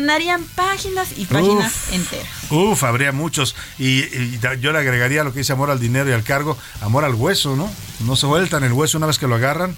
llenarían 0.00 0.42
páginas 0.54 1.12
y 1.16 1.26
páginas 1.26 1.92
enteras. 1.92 2.26
Uf, 2.50 2.82
habría 2.84 3.12
muchos. 3.12 3.54
Y, 3.78 4.38
yo 4.60 4.72
le 4.72 4.78
agregaría 4.78 5.24
lo 5.24 5.32
que 5.32 5.40
dice 5.40 5.52
amor 5.52 5.70
al 5.70 5.78
dinero 5.78 6.08
y 6.08 6.12
al 6.12 6.24
cargo, 6.24 6.56
amor 6.80 7.04
al 7.04 7.14
hueso, 7.14 7.54
¿no? 7.56 7.70
No 8.00 8.16
se 8.16 8.26
vueltan 8.26 8.64
el 8.64 8.72
hueso 8.72 8.98
una 8.98 9.06
vez 9.06 9.18
que 9.18 9.28
lo 9.28 9.36
agarran. 9.36 9.76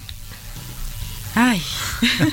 Ay. 1.35 1.63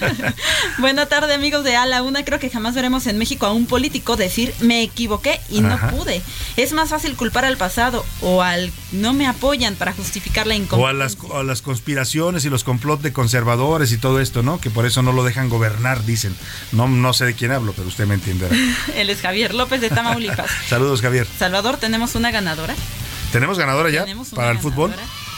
Buena 0.79 1.07
tarde, 1.07 1.35
amigos 1.35 1.65
de 1.65 1.77
A 1.77 1.87
la 1.87 2.03
Una. 2.03 2.25
Creo 2.25 2.39
que 2.39 2.51
jamás 2.51 2.75
veremos 2.75 3.07
en 3.07 3.17
México 3.19 3.47
a 3.47 3.53
un 3.53 3.67
político 3.67 4.17
decir 4.17 4.55
me 4.61 4.83
equivoqué 4.83 5.41
y 5.49 5.61
no 5.63 5.79
pude. 5.91 6.23
Es 6.57 6.73
más 6.73 6.91
fácil 6.91 7.17
culpar 7.17 7.45
al 7.45 7.57
pasado 7.57 8.05
o 8.21 8.43
al 8.43 8.71
no 8.93 9.13
me 9.13 9.27
apoyan 9.27 9.75
para 9.75 9.93
justificar 9.93 10.47
la 10.47 10.55
incompetencia. 10.55 11.29
O 11.29 11.39
a 11.39 11.43
las, 11.43 11.63
conspiraciones 11.63 12.45
y 12.45 12.51
los 12.51 12.65
complots 12.65 13.03
de 13.03 13.13
conservadores 13.13 13.93
y 13.93 13.99
todo 13.99 14.21
esto, 14.21 14.43
¿no? 14.43 14.61
Que 14.61 14.71
por 14.71 14.87
eso 14.87 15.03
no 15.03 15.13
lo 15.13 15.25
dejan 15.25 15.49
gobernar, 15.49 16.05
dicen. 16.05 16.35
No, 16.73 16.89
no 16.89 17.13
sé 17.13 17.25
de 17.25 17.35
quién 17.35 17.53
hablo, 17.53 17.73
pero 17.73 17.89
usted 17.89 18.07
me 18.07 18.15
entenderá. 18.15 18.55
Él 18.97 19.09
es 19.11 19.21
Javier 19.21 19.55
López 19.55 19.81
de 19.81 19.89
Tamaulipas. 19.89 20.51
Saludos, 20.69 21.01
Javier. 21.01 21.27
Salvador, 21.39 21.79
¿tenemos 21.79 22.15
una 22.15 22.31
ganadora? 22.31 22.75
¿Tenemos 23.33 23.59
ganadora 23.59 23.91
ya 23.91 24.05
para 24.35 24.51
el 24.51 24.59
fútbol? 24.59 24.93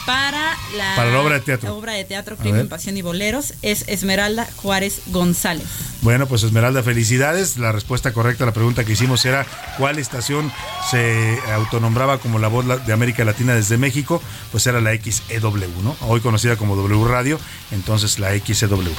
Para 0.07 0.57
la, 0.77 1.21
obra 1.21 1.35
de 1.35 1.41
teatro. 1.41 1.77
obra 1.77 1.93
de 1.93 2.05
teatro 2.05 2.37
Crimen, 2.37 2.69
Pasión 2.69 2.97
y 2.97 3.03
Boleros 3.03 3.55
es 3.63 3.85
Esmeralda 3.87 4.49
Juárez 4.57 5.03
González. 5.07 5.67
Bueno, 6.03 6.27
pues 6.27 6.43
Esmeralda, 6.43 6.83
felicidades. 6.83 7.57
La 7.59 7.73
respuesta 7.73 8.13
correcta 8.13 8.45
a 8.45 8.47
la 8.47 8.53
pregunta 8.53 8.85
que 8.85 8.93
hicimos 8.93 9.25
era 9.25 9.47
¿cuál 9.79 9.99
estación 9.99 10.53
se 10.91 11.39
autonombraba 11.53 12.19
como 12.19 12.39
la 12.39 12.49
voz 12.49 12.67
de 12.87 12.93
América 12.93 13.25
Latina 13.25 13.55
desde 13.55 13.79
México? 13.79 14.23
Pues 14.51 14.67
era 14.67 14.81
la 14.81 14.93
XEW, 14.95 15.83
¿no? 15.83 15.97
Hoy 16.01 16.21
conocida 16.21 16.57
como 16.57 16.77
W 16.77 17.05
Radio, 17.05 17.39
entonces 17.71 18.19
la 18.19 18.31
XEW. 18.37 18.93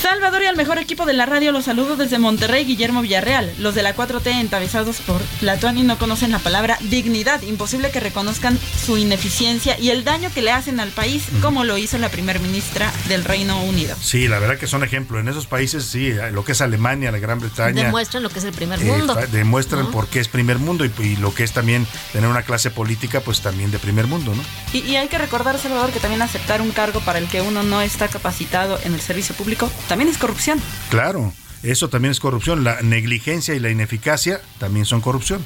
Salvador 0.00 0.42
y 0.42 0.46
al 0.46 0.56
mejor 0.56 0.78
equipo 0.78 1.04
de 1.04 1.12
la 1.12 1.26
radio, 1.26 1.52
los 1.52 1.66
saludos 1.66 1.98
desde 1.98 2.18
Monterrey, 2.18 2.64
Guillermo 2.64 3.02
Villarreal. 3.02 3.52
Los 3.58 3.74
de 3.74 3.82
la 3.82 3.94
4T 3.94 4.28
encabezados 4.40 5.02
por 5.02 5.20
Latuani 5.42 5.82
no 5.82 5.98
conocen 5.98 6.30
la 6.30 6.38
palabra 6.38 6.78
dignidad. 6.80 7.42
Imposible 7.42 7.90
que 7.90 8.00
reconozcan 8.00 8.58
su 8.82 8.96
ineficiencia 8.96 9.78
y 9.78 9.90
el 9.90 10.02
daño 10.02 10.30
que 10.32 10.40
le 10.40 10.52
hacen 10.52 10.80
al 10.80 10.88
país, 10.88 11.26
como 11.42 11.64
lo 11.64 11.76
hizo 11.76 11.98
la 11.98 12.08
primer 12.08 12.40
ministra 12.40 12.90
del 13.08 13.24
Reino 13.24 13.62
Unido. 13.62 13.94
Sí, 14.00 14.26
la 14.26 14.38
verdad 14.38 14.56
que 14.56 14.66
son 14.66 14.82
ejemplo. 14.84 15.20
En 15.20 15.28
esos 15.28 15.46
países, 15.46 15.84
sí, 15.84 16.14
lo 16.32 16.46
que 16.46 16.52
es 16.52 16.62
Alemania, 16.62 17.12
la 17.12 17.18
Gran 17.18 17.38
Bretaña. 17.38 17.84
Demuestran 17.84 18.22
lo 18.22 18.30
que 18.30 18.38
es 18.38 18.46
el 18.46 18.52
primer 18.52 18.80
mundo. 18.80 19.18
Eh, 19.20 19.26
demuestran 19.30 19.90
por 19.90 20.08
qué 20.08 20.20
es 20.20 20.28
primer 20.28 20.58
mundo 20.58 20.86
y, 20.86 20.92
y, 20.98 21.16
lo 21.16 21.34
que 21.34 21.44
es 21.44 21.52
también 21.52 21.86
tener 22.14 22.30
una 22.30 22.42
clase 22.42 22.70
política, 22.70 23.20
pues 23.20 23.42
también 23.42 23.70
de 23.70 23.78
primer 23.78 24.06
mundo, 24.06 24.34
¿no? 24.34 24.42
Y, 24.72 24.78
y 24.78 24.96
hay 24.96 25.08
que 25.08 25.18
recordar, 25.18 25.58
Salvador, 25.58 25.90
que 25.90 26.00
también 26.00 26.22
aceptar 26.22 26.62
un 26.62 26.70
cargo 26.70 27.00
para 27.00 27.18
el 27.18 27.28
que 27.28 27.42
uno 27.42 27.62
no 27.62 27.82
está 27.82 28.08
capacitado 28.08 28.78
en 28.82 28.94
el 28.94 29.02
servicio 29.02 29.34
público 29.34 29.70
también 29.90 30.08
es 30.08 30.18
corrupción. 30.18 30.62
Claro, 30.88 31.32
eso 31.62 31.88
también 31.88 32.12
es 32.12 32.20
corrupción. 32.20 32.64
La 32.64 32.80
negligencia 32.82 33.54
y 33.54 33.60
la 33.60 33.70
ineficacia 33.70 34.40
también 34.58 34.86
son 34.86 35.00
corrupción. 35.00 35.44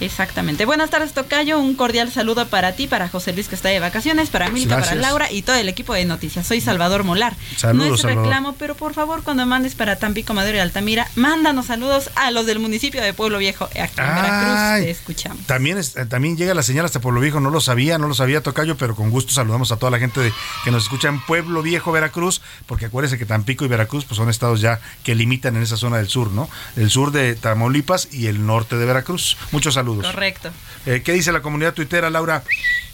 Exactamente. 0.00 0.64
Buenas 0.66 0.90
tardes, 0.90 1.12
Tocayo. 1.12 1.58
Un 1.58 1.74
cordial 1.74 2.12
saludo 2.12 2.46
para 2.48 2.72
ti, 2.72 2.86
para 2.86 3.08
José 3.08 3.32
Luis, 3.32 3.48
que 3.48 3.54
está 3.54 3.68
de 3.70 3.80
vacaciones, 3.80 4.28
para 4.28 4.50
Milka, 4.50 4.78
para 4.78 4.94
Laura 4.94 5.30
y 5.32 5.42
todo 5.42 5.56
el 5.56 5.68
equipo 5.68 5.94
de 5.94 6.04
noticias. 6.04 6.46
Soy 6.46 6.60
Salvador 6.60 7.02
Molar. 7.04 7.34
Saludos, 7.56 7.88
no 7.88 7.94
es 7.94 8.00
Salvador. 8.02 8.24
reclamo, 8.24 8.54
pero 8.58 8.74
por 8.74 8.92
favor, 8.94 9.22
cuando 9.22 9.46
mandes 9.46 9.74
para 9.74 9.96
Tampico, 9.96 10.34
Madero 10.34 10.58
y 10.58 10.60
Altamira, 10.60 11.08
mándanos 11.16 11.66
saludos 11.66 12.10
a 12.14 12.30
los 12.30 12.46
del 12.46 12.58
municipio 12.58 13.02
de 13.02 13.14
Pueblo 13.14 13.38
Viejo, 13.38 13.64
aquí 13.64 13.78
en 13.78 14.06
Veracruz. 14.06 14.84
Te 14.84 14.90
escuchamos. 14.90 15.46
También, 15.46 15.78
es- 15.78 15.94
también 16.08 16.36
llega 16.36 16.52
la 16.54 16.62
señal 16.62 16.84
hasta 16.84 17.00
Pueblo 17.00 17.20
Viejo, 17.20 17.40
no 17.40 17.50
lo 17.50 17.60
sabía, 17.60 17.96
no 17.98 18.06
lo 18.08 18.14
sabía 18.14 18.42
Tocayo, 18.42 18.76
pero 18.76 18.94
con 18.94 19.10
gusto 19.10 19.32
saludamos 19.32 19.72
a 19.72 19.76
toda 19.78 19.90
la 19.90 19.98
gente 19.98 20.20
de- 20.20 20.32
que 20.64 20.70
nos 20.70 20.84
escucha 20.84 21.08
en 21.08 21.20
Pueblo 21.24 21.62
Viejo, 21.62 21.90
Veracruz, 21.92 22.42
porque 22.66 22.86
acuérdense 22.86 23.16
que 23.18 23.24
Tampico 23.26 23.64
y 23.64 23.68
Veracruz 23.68 24.04
pues 24.04 24.16
son 24.16 24.28
estados 24.28 24.60
ya 24.60 24.80
que 25.04 25.14
limitan 25.14 25.55
en 25.56 25.62
esa 25.62 25.76
zona 25.76 25.98
del 25.98 26.08
sur, 26.08 26.30
¿no? 26.30 26.48
El 26.76 26.90
sur 26.90 27.12
de 27.12 27.34
Tamaulipas 27.34 28.08
y 28.12 28.26
el 28.26 28.46
norte 28.46 28.76
de 28.76 28.84
Veracruz. 28.84 29.36
Muchos 29.52 29.74
saludos. 29.74 30.06
Correcto. 30.06 30.50
Eh, 30.86 31.02
¿Qué 31.04 31.12
dice 31.12 31.32
la 31.32 31.42
comunidad 31.42 31.74
tuitera, 31.74 32.10
Laura? 32.10 32.44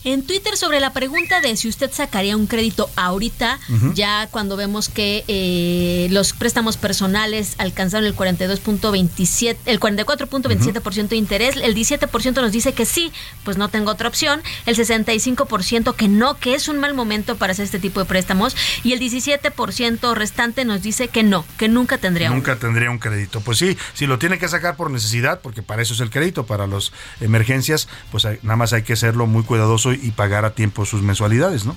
En 0.04 0.24
Twitter 0.24 0.56
sobre 0.56 0.80
la 0.80 0.92
pregunta 0.92 1.40
de 1.40 1.56
si 1.56 1.68
usted 1.68 1.90
sacaría 1.92 2.36
un 2.36 2.48
crédito 2.48 2.90
ahorita, 2.96 3.60
ya 3.94 4.26
cuando 4.32 4.56
vemos 4.56 4.88
que 4.88 5.24
eh, 5.28 6.08
los 6.10 6.32
préstamos 6.32 6.76
personales 6.76 7.54
alcanzaron 7.58 8.06
el 8.06 8.16
42.27, 8.16 9.58
el 9.66 9.78
44.27% 9.78 11.08
de 11.08 11.16
interés, 11.16 11.56
el 11.56 11.76
17% 11.76 12.34
nos 12.40 12.50
dice 12.50 12.72
que 12.72 12.84
sí, 12.84 13.12
pues 13.44 13.58
no 13.58 13.68
tengo 13.68 13.92
otra 13.92 14.08
opción, 14.08 14.42
el 14.66 14.76
65% 14.76 15.94
que 15.94 16.08
no, 16.08 16.36
que 16.36 16.54
es 16.56 16.66
un 16.66 16.80
mal 16.80 16.94
momento 16.94 17.36
para 17.36 17.52
hacer 17.52 17.66
este 17.66 17.78
tipo 17.78 18.00
de 18.00 18.06
préstamos 18.06 18.56
y 18.82 18.94
el 18.94 19.00
17% 19.00 20.14
restante 20.14 20.64
nos 20.64 20.82
dice 20.82 21.08
que 21.08 21.22
no, 21.22 21.44
que 21.58 21.68
nunca 21.68 21.98
tendría 21.98 22.32
uno. 22.32 22.42
Tendría 22.56 22.90
un 22.90 22.98
crédito. 22.98 23.40
Pues 23.40 23.58
sí, 23.58 23.76
si 23.94 24.06
lo 24.06 24.18
tiene 24.18 24.38
que 24.38 24.48
sacar 24.48 24.76
por 24.76 24.90
necesidad, 24.90 25.40
porque 25.40 25.62
para 25.62 25.82
eso 25.82 25.94
es 25.94 26.00
el 26.00 26.10
crédito, 26.10 26.46
para 26.46 26.66
las 26.66 26.92
emergencias, 27.20 27.88
pues 28.10 28.26
nada 28.42 28.56
más 28.56 28.72
hay 28.72 28.82
que 28.82 28.96
serlo 28.96 29.26
muy 29.26 29.42
cuidadoso 29.42 29.92
y 29.92 30.10
pagar 30.10 30.44
a 30.44 30.54
tiempo 30.54 30.84
sus 30.84 31.02
mensualidades, 31.02 31.64
¿no? 31.64 31.76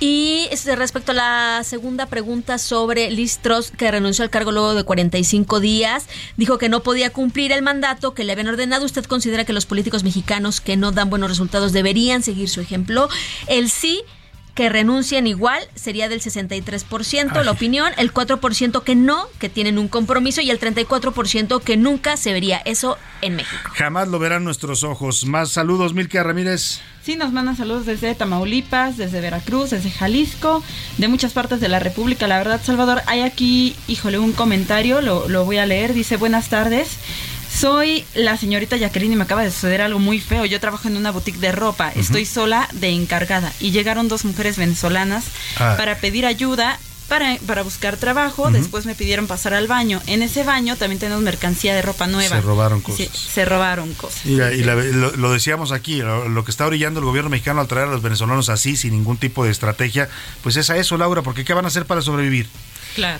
Y 0.00 0.48
este, 0.50 0.76
respecto 0.76 1.12
a 1.12 1.14
la 1.14 1.64
segunda 1.64 2.06
pregunta 2.06 2.58
sobre 2.58 3.10
Liz 3.10 3.38
Truss, 3.38 3.70
que 3.70 3.90
renunció 3.90 4.24
al 4.24 4.30
cargo 4.30 4.52
luego 4.52 4.74
de 4.74 4.84
45 4.84 5.60
días, 5.60 6.06
dijo 6.36 6.58
que 6.58 6.68
no 6.68 6.82
podía 6.82 7.10
cumplir 7.10 7.52
el 7.52 7.62
mandato 7.62 8.14
que 8.14 8.24
le 8.24 8.32
habían 8.32 8.48
ordenado. 8.48 8.84
¿Usted 8.84 9.04
considera 9.04 9.44
que 9.44 9.52
los 9.52 9.66
políticos 9.66 10.04
mexicanos 10.04 10.60
que 10.60 10.76
no 10.76 10.92
dan 10.92 11.10
buenos 11.10 11.30
resultados 11.30 11.72
deberían 11.72 12.22
seguir 12.22 12.48
su 12.48 12.60
ejemplo? 12.60 13.08
El 13.46 13.70
sí 13.70 14.02
que 14.54 14.68
renuncien 14.68 15.26
igual 15.26 15.60
sería 15.74 16.08
del 16.08 16.20
63% 16.20 17.42
la 17.42 17.50
opinión, 17.50 17.92
el 17.96 18.12
4% 18.12 18.82
que 18.82 18.94
no, 18.94 19.26
que 19.38 19.48
tienen 19.48 19.78
un 19.78 19.88
compromiso 19.88 20.40
y 20.40 20.50
el 20.50 20.60
34% 20.60 21.60
que 21.60 21.76
nunca 21.76 22.16
se 22.16 22.32
vería 22.32 22.58
eso 22.58 22.96
en 23.20 23.36
México. 23.36 23.70
Jamás 23.74 24.08
lo 24.08 24.18
verán 24.18 24.44
nuestros 24.44 24.84
ojos. 24.84 25.26
Más 25.26 25.50
saludos, 25.50 25.94
Milka 25.94 26.22
Ramírez. 26.22 26.80
Sí, 27.02 27.16
nos 27.16 27.32
mandan 27.32 27.56
saludos 27.56 27.84
desde 27.84 28.14
Tamaulipas, 28.14 28.96
desde 28.96 29.20
Veracruz, 29.20 29.70
desde 29.70 29.90
Jalisco, 29.90 30.62
de 30.96 31.08
muchas 31.08 31.32
partes 31.32 31.60
de 31.60 31.68
la 31.68 31.78
República. 31.78 32.26
La 32.26 32.38
verdad, 32.38 32.62
Salvador, 32.64 33.02
hay 33.06 33.20
aquí, 33.20 33.76
híjole, 33.88 34.18
un 34.18 34.32
comentario, 34.32 35.02
lo, 35.02 35.28
lo 35.28 35.44
voy 35.44 35.58
a 35.58 35.66
leer. 35.66 35.92
Dice, 35.92 36.16
buenas 36.16 36.48
tardes. 36.48 36.96
Soy 37.58 38.04
la 38.14 38.36
señorita 38.36 38.76
Jacqueline 38.76 39.12
y 39.12 39.16
me 39.16 39.24
acaba 39.24 39.42
de 39.42 39.50
suceder 39.50 39.80
algo 39.80 39.98
muy 39.98 40.20
feo. 40.20 40.44
Yo 40.44 40.58
trabajo 40.60 40.88
en 40.88 40.96
una 40.96 41.10
boutique 41.12 41.38
de 41.38 41.52
ropa. 41.52 41.90
Estoy 41.94 42.26
sola 42.26 42.68
de 42.72 42.90
encargada. 42.90 43.52
Y 43.60 43.70
llegaron 43.70 44.08
dos 44.08 44.24
mujeres 44.24 44.56
venezolanas 44.56 45.24
Ah. 45.56 45.74
para 45.76 45.98
pedir 45.98 46.26
ayuda. 46.26 46.78
Para, 47.08 47.36
para 47.46 47.62
buscar 47.62 47.98
trabajo, 47.98 48.50
después 48.50 48.86
me 48.86 48.94
pidieron 48.94 49.26
pasar 49.26 49.52
al 49.52 49.66
baño. 49.66 50.00
En 50.06 50.22
ese 50.22 50.42
baño 50.42 50.76
también 50.76 50.98
tenemos 50.98 51.22
mercancía 51.22 51.74
de 51.74 51.82
ropa 51.82 52.06
nueva. 52.06 52.36
Se 52.36 52.40
robaron 52.40 52.78
Sí, 52.78 53.06
cosas. 53.06 53.08
se 53.18 53.44
robaron 53.44 53.92
cosas. 53.92 54.24
Y 54.24 54.36
la- 54.36 54.74
lo, 54.74 55.10
lo 55.14 55.30
decíamos 55.30 55.70
aquí, 55.70 56.00
lo, 56.00 56.30
lo 56.30 56.44
que 56.46 56.50
está 56.50 56.64
orillando 56.66 57.00
el 57.00 57.06
gobierno 57.06 57.28
mexicano 57.28 57.60
al 57.60 57.68
traer 57.68 57.88
a 57.88 57.90
los 57.90 58.00
venezolanos 58.00 58.48
así, 58.48 58.74
sin 58.78 58.92
ningún 58.92 59.18
tipo 59.18 59.44
de 59.44 59.50
estrategia, 59.50 60.08
pues 60.42 60.56
es 60.56 60.70
a 60.70 60.78
eso, 60.78 60.96
Laura, 60.96 61.20
porque 61.20 61.44
¿qué 61.44 61.52
van 61.52 61.66
a 61.66 61.68
hacer 61.68 61.84
para 61.84 62.00
sobrevivir? 62.00 62.48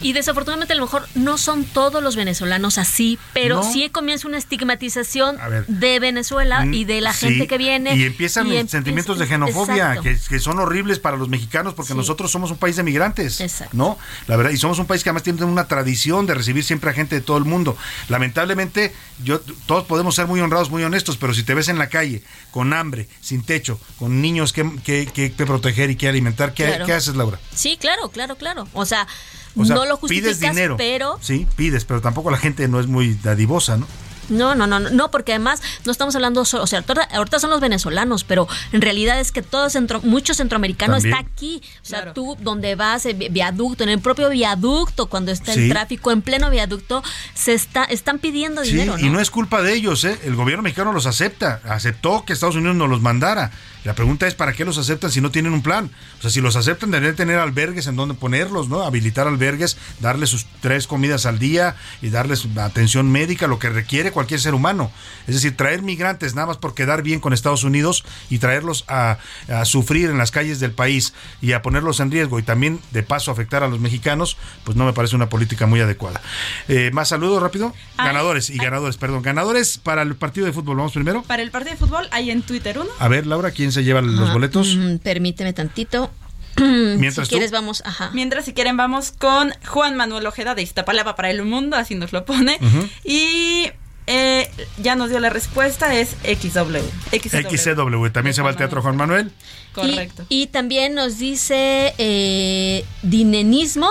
Y 0.01 0.12
desafortunadamente 0.12 0.72
a 0.72 0.77
lo 0.77 0.83
mejor 0.83 1.07
no 1.14 1.39
son 1.39 1.64
todos 1.64 2.03
los 2.03 2.16
venezolanos 2.16 2.79
así, 2.79 3.18
pero 3.33 3.57
No. 3.57 3.72
sí 3.72 3.89
comienza 3.91 4.29
una 4.29 4.39
estigmatización 4.39 5.37
ver. 5.51 5.66
de 5.66 6.01
Venezuela 6.01 6.66
y 6.66 6.85
de 6.85 7.01
la 7.01 7.12
Sí, 7.12 7.27
gente 7.29 7.47
que 7.47 7.59
viene. 7.59 7.97
Y 7.97 8.05
empiezan 8.05 8.47
y 8.47 8.57
em- 8.57 8.68
sentimientos 8.68 9.18
de 9.18 9.27
xenofobia 9.27 9.99
que, 10.03 10.16
que 10.29 10.39
son 10.39 10.59
horribles 10.59 10.99
para 10.99 11.16
los 11.16 11.29
mexicanos 11.29 11.75
porque 11.75 11.93
Sí. 11.93 11.99
nosotros 11.99 12.31
somos 12.31 12.51
un 12.51 12.57
país 12.57 12.77
de 12.77 12.83
migrantes. 12.83 13.41
Exacto. 13.41 13.77
¿No? 13.77 13.99
La 14.27 14.37
verdad, 14.37 14.53
y 14.53 14.57
somos 14.57 14.79
un 14.79 14.87
país 14.87 15.03
que 15.03 15.11
además 15.11 15.22
tiene 15.22 15.45
una 15.45 15.66
tradición 15.68 16.27
de 16.27 16.35
recibir 16.35 16.64
siempre 16.64 16.91
a 16.91 16.93
gente 16.93 17.14
de 17.16 17.20
todo 17.20 17.39
el 17.39 17.45
mundo. 17.45 17.77
Lamentablemente, 18.09 18.93
yo 19.22 19.41
todos 19.66 19.85
podemos 19.85 20.14
ser 20.14 20.27
muy 20.27 20.41
honrados, 20.41 20.70
muy 20.70 20.83
honestos, 20.83 21.16
pero 21.16 21.35
si 21.35 21.43
te 21.43 21.55
ves 21.55 21.68
en 21.68 21.79
la 21.79 21.89
calle 21.89 22.22
con 22.51 22.72
hambre, 22.72 23.09
sin 23.20 23.43
techo, 23.43 23.79
con 23.99 24.20
niños 24.22 24.53
que, 24.53 24.70
que, 24.85 25.07
que- 25.07 25.33
que 25.33 25.47
proteger 25.47 25.91
y 25.91 25.97
que 25.97 26.09
alimentar, 26.09 26.55
¿qué, 26.55 26.64
Claro. 26.66 26.87
qué 26.87 26.93
haces, 26.93 27.16
Laura? 27.16 27.39
Sí, 27.55 27.77
claro, 27.81 28.09
claro, 28.11 28.37
claro. 28.37 28.68
O 28.72 28.87
sea, 28.87 29.07
O 29.57 29.65
sea, 29.65 29.77
no 29.77 29.85
lo 29.87 29.97
justificas, 29.97 30.37
pides 30.39 30.41
dinero. 30.55 30.77
pero 30.77 31.19
Sí, 31.21 31.47
pides, 31.57 31.85
pero 31.85 32.01
tampoco 32.01 32.31
la 32.31 32.39
gente 32.39 32.67
no 32.69 32.81
es 32.81 32.87
muy 32.87 33.15
dadivosa, 33.23 33.77
¿no? 33.77 33.87
No, 34.31 34.55
no, 34.55 34.67
no, 34.67 34.81
no, 34.81 35.11
porque 35.11 35.33
además 35.33 35.61
no 35.85 35.93
estamos 35.93 36.15
hablando 36.17 36.47
solo, 36.47 36.65
o 36.65 36.67
sea, 36.67 36.79
ahorita, 36.79 37.03
ahorita 37.15 37.39
son 37.39 37.51
los 37.51 37.61
venezolanos, 37.61 38.25
pero 38.25 38.49
en 38.73 38.81
realidad 38.81 39.21
es 39.21 39.33
que 39.33 39.43
todo 39.43 39.69
centro, 39.69 40.01
mucho 40.01 40.33
centroamericano 40.33 40.95
También. 40.95 41.15
está 41.15 41.31
aquí. 41.31 41.63
O 41.83 41.85
sea, 41.85 42.15
tú 42.15 42.35
donde 42.41 42.75
vas, 42.75 43.05
eh, 43.05 43.13
vi- 43.13 43.29
viaducto, 43.29 43.85
en 43.85 43.91
el 43.91 44.01
propio 44.01 44.31
viaducto, 44.31 45.09
cuando 45.11 45.31
está 45.31 45.53
Sí. 45.53 45.65
el 45.65 45.69
tráfico, 45.69 46.11
en 46.11 46.23
pleno 46.23 46.49
viaducto, 46.49 47.03
se 47.35 47.53
está, 47.53 47.85
están 47.85 48.19
pidiendo 48.19 48.65
Sí, 48.65 48.71
dinero, 48.71 48.99
y 48.99 49.11
no 49.11 49.21
es 49.21 49.31
culpa 49.31 49.61
de 49.61 49.75
ellos, 49.75 50.03
¿eh? 50.05 50.19
El 50.25 50.37
gobierno 50.37 50.63
mexicano 50.63 50.95
los 50.95 51.05
acepta, 51.05 51.61
aceptó 51.69 52.25
que 52.25 52.33
Estados 52.33 52.57
Unidos 52.57 52.77
nos 52.77 52.89
los 52.89 53.03
mandara. 53.03 53.51
La 53.85 53.95
pregunta 53.95 54.26
es, 54.26 54.35
¿para 54.35 54.53
qué 54.53 54.64
los 54.64 54.78
aceptan 54.78 55.11
si 55.11 55.20
no 55.20 55.30
tienen 55.30 55.53
un 55.53 55.62
plan? 55.62 55.91
O 56.18 56.22
sea, 56.22 56.30
si 56.30 56.41
los 56.41 56.57
aceptan, 56.57 56.91
deberían 56.91 57.16
tener 57.16 57.39
albergues 57.39 57.87
en 57.87 57.97
donde 57.97 58.14
ponerlos, 58.14 58.68
¿no? 58.68 58.82
Habilitar 58.82 59.26
albergues, 59.26 59.76
darles 60.01 60.30
sus 60.30 60.47
tres 60.61 60.87
comidas 60.87 61.26
al 61.26 61.39
día 61.39 61.76
y 62.01 62.09
darles 62.09 62.47
atención 62.57 63.11
médica, 63.11 63.47
lo 63.47 63.59
que 63.59 63.68
requiere 63.68 64.11
cualquier 64.11 64.41
ser 64.41 64.55
humano. 64.55 64.91
Es 65.26 65.35
decir, 65.35 65.57
traer 65.57 65.82
migrantes 65.82 66.35
nada 66.35 66.47
más 66.47 66.57
por 66.57 66.74
quedar 66.74 67.03
bien 67.03 67.20
con 67.20 67.32
Estados 67.32 67.64
Unidos 67.64 68.05
y 68.30 68.39
traerlos 68.39 68.85
a, 68.89 69.18
a 69.49 69.64
sufrir 69.64 70.11
en 70.11 70.18
las 70.18 70.30
calles 70.30 70.61
del 70.61 70.72
país 70.72 71.12
y 71.43 71.53
a 71.53 71.62
ponerlos 71.62 72.01
en 72.01 72.11
riesgo 72.11 72.39
y 72.39 72.43
también 72.43 72.80
de 72.93 73.03
paso 73.03 73.30
afectar 73.30 73.62
a 73.62 73.68
los 73.68 73.80
mexicanos, 73.80 74.39
pues 74.64 74.76
no 74.76 74.87
me 74.87 74.93
parece 74.95 75.14
una 75.14 75.28
política 75.28 75.66
muy 75.66 75.80
adecuada. 75.80 76.20
Eh, 76.68 76.91
más 76.93 77.09
saludos 77.09 77.43
rápido. 77.43 77.74
Ganadores 77.99 78.51
y 78.51 78.57
ganadores, 78.57 78.97
perdón. 78.97 79.22
Ganadores 79.22 79.78
para 79.78 80.03
el 80.03 80.16
partido 80.16 80.47
de 80.47 80.53
fútbol. 80.53 80.78
Vamos 80.78 80.93
primero. 80.93 81.22
Para 81.22 81.43
el 81.43 81.51
partido 81.51 81.72
de 81.72 81.78
fútbol 81.78 82.09
hay 82.11 82.30
en 82.30 82.43
Twitter 82.43 82.78
uno. 82.78 82.91
A 82.99 83.09
ver, 83.09 83.26
Laura, 83.26 83.51
¿quién 83.51 83.72
se 83.75 83.85
lleva 83.85 84.01
los 84.01 84.33
boletos? 84.33 84.77
mm, 84.77 84.97
permíteme 84.99 85.53
tantito. 85.53 86.11
Mientras 86.57 87.27
si 87.27 87.31
tú- 87.31 87.37
quieres, 87.37 87.51
vamos, 87.51 87.83
ajá. 87.85 88.11
Mientras, 88.14 88.45
si 88.45 88.53
quieren, 88.55 88.77
vamos 88.77 89.12
con 89.12 89.53
Juan 89.66 89.97
Manuel 89.97 90.27
Ojeda 90.27 90.55
de 90.55 90.62
Iztapalapa 90.62 91.16
para 91.16 91.31
el 91.31 91.43
mundo, 91.45 91.77
así 91.77 91.95
nos 91.97 92.12
lo 92.12 92.25
pone. 92.25 92.59
Y 93.05 93.66
eh, 94.07 94.49
ya 94.81 94.95
nos 94.95 95.11
dio 95.11 95.18
la 95.18 95.31
respuesta, 95.31 95.95
es 95.97 96.11
XW. 96.22 96.79
XW. 97.11 98.07
También 98.12 98.35
se 98.35 98.43
va 98.43 98.51
al 98.51 98.57
Teatro 98.57 98.83
Juan 98.83 98.97
Manuel. 98.97 99.33
Correcto. 99.72 100.25
Y, 100.29 100.43
y 100.43 100.47
también 100.47 100.95
nos 100.95 101.18
dice 101.18 101.93
eh, 101.99 102.85
dinenismo, 103.03 103.89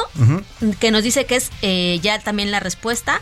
que 0.80 0.92
nos 0.92 1.04
dice 1.04 1.26
que 1.26 1.36
es 1.36 1.50
eh, 1.62 2.00
ya 2.02 2.20
también 2.20 2.50
la 2.52 2.62
respuesta. 2.62 3.20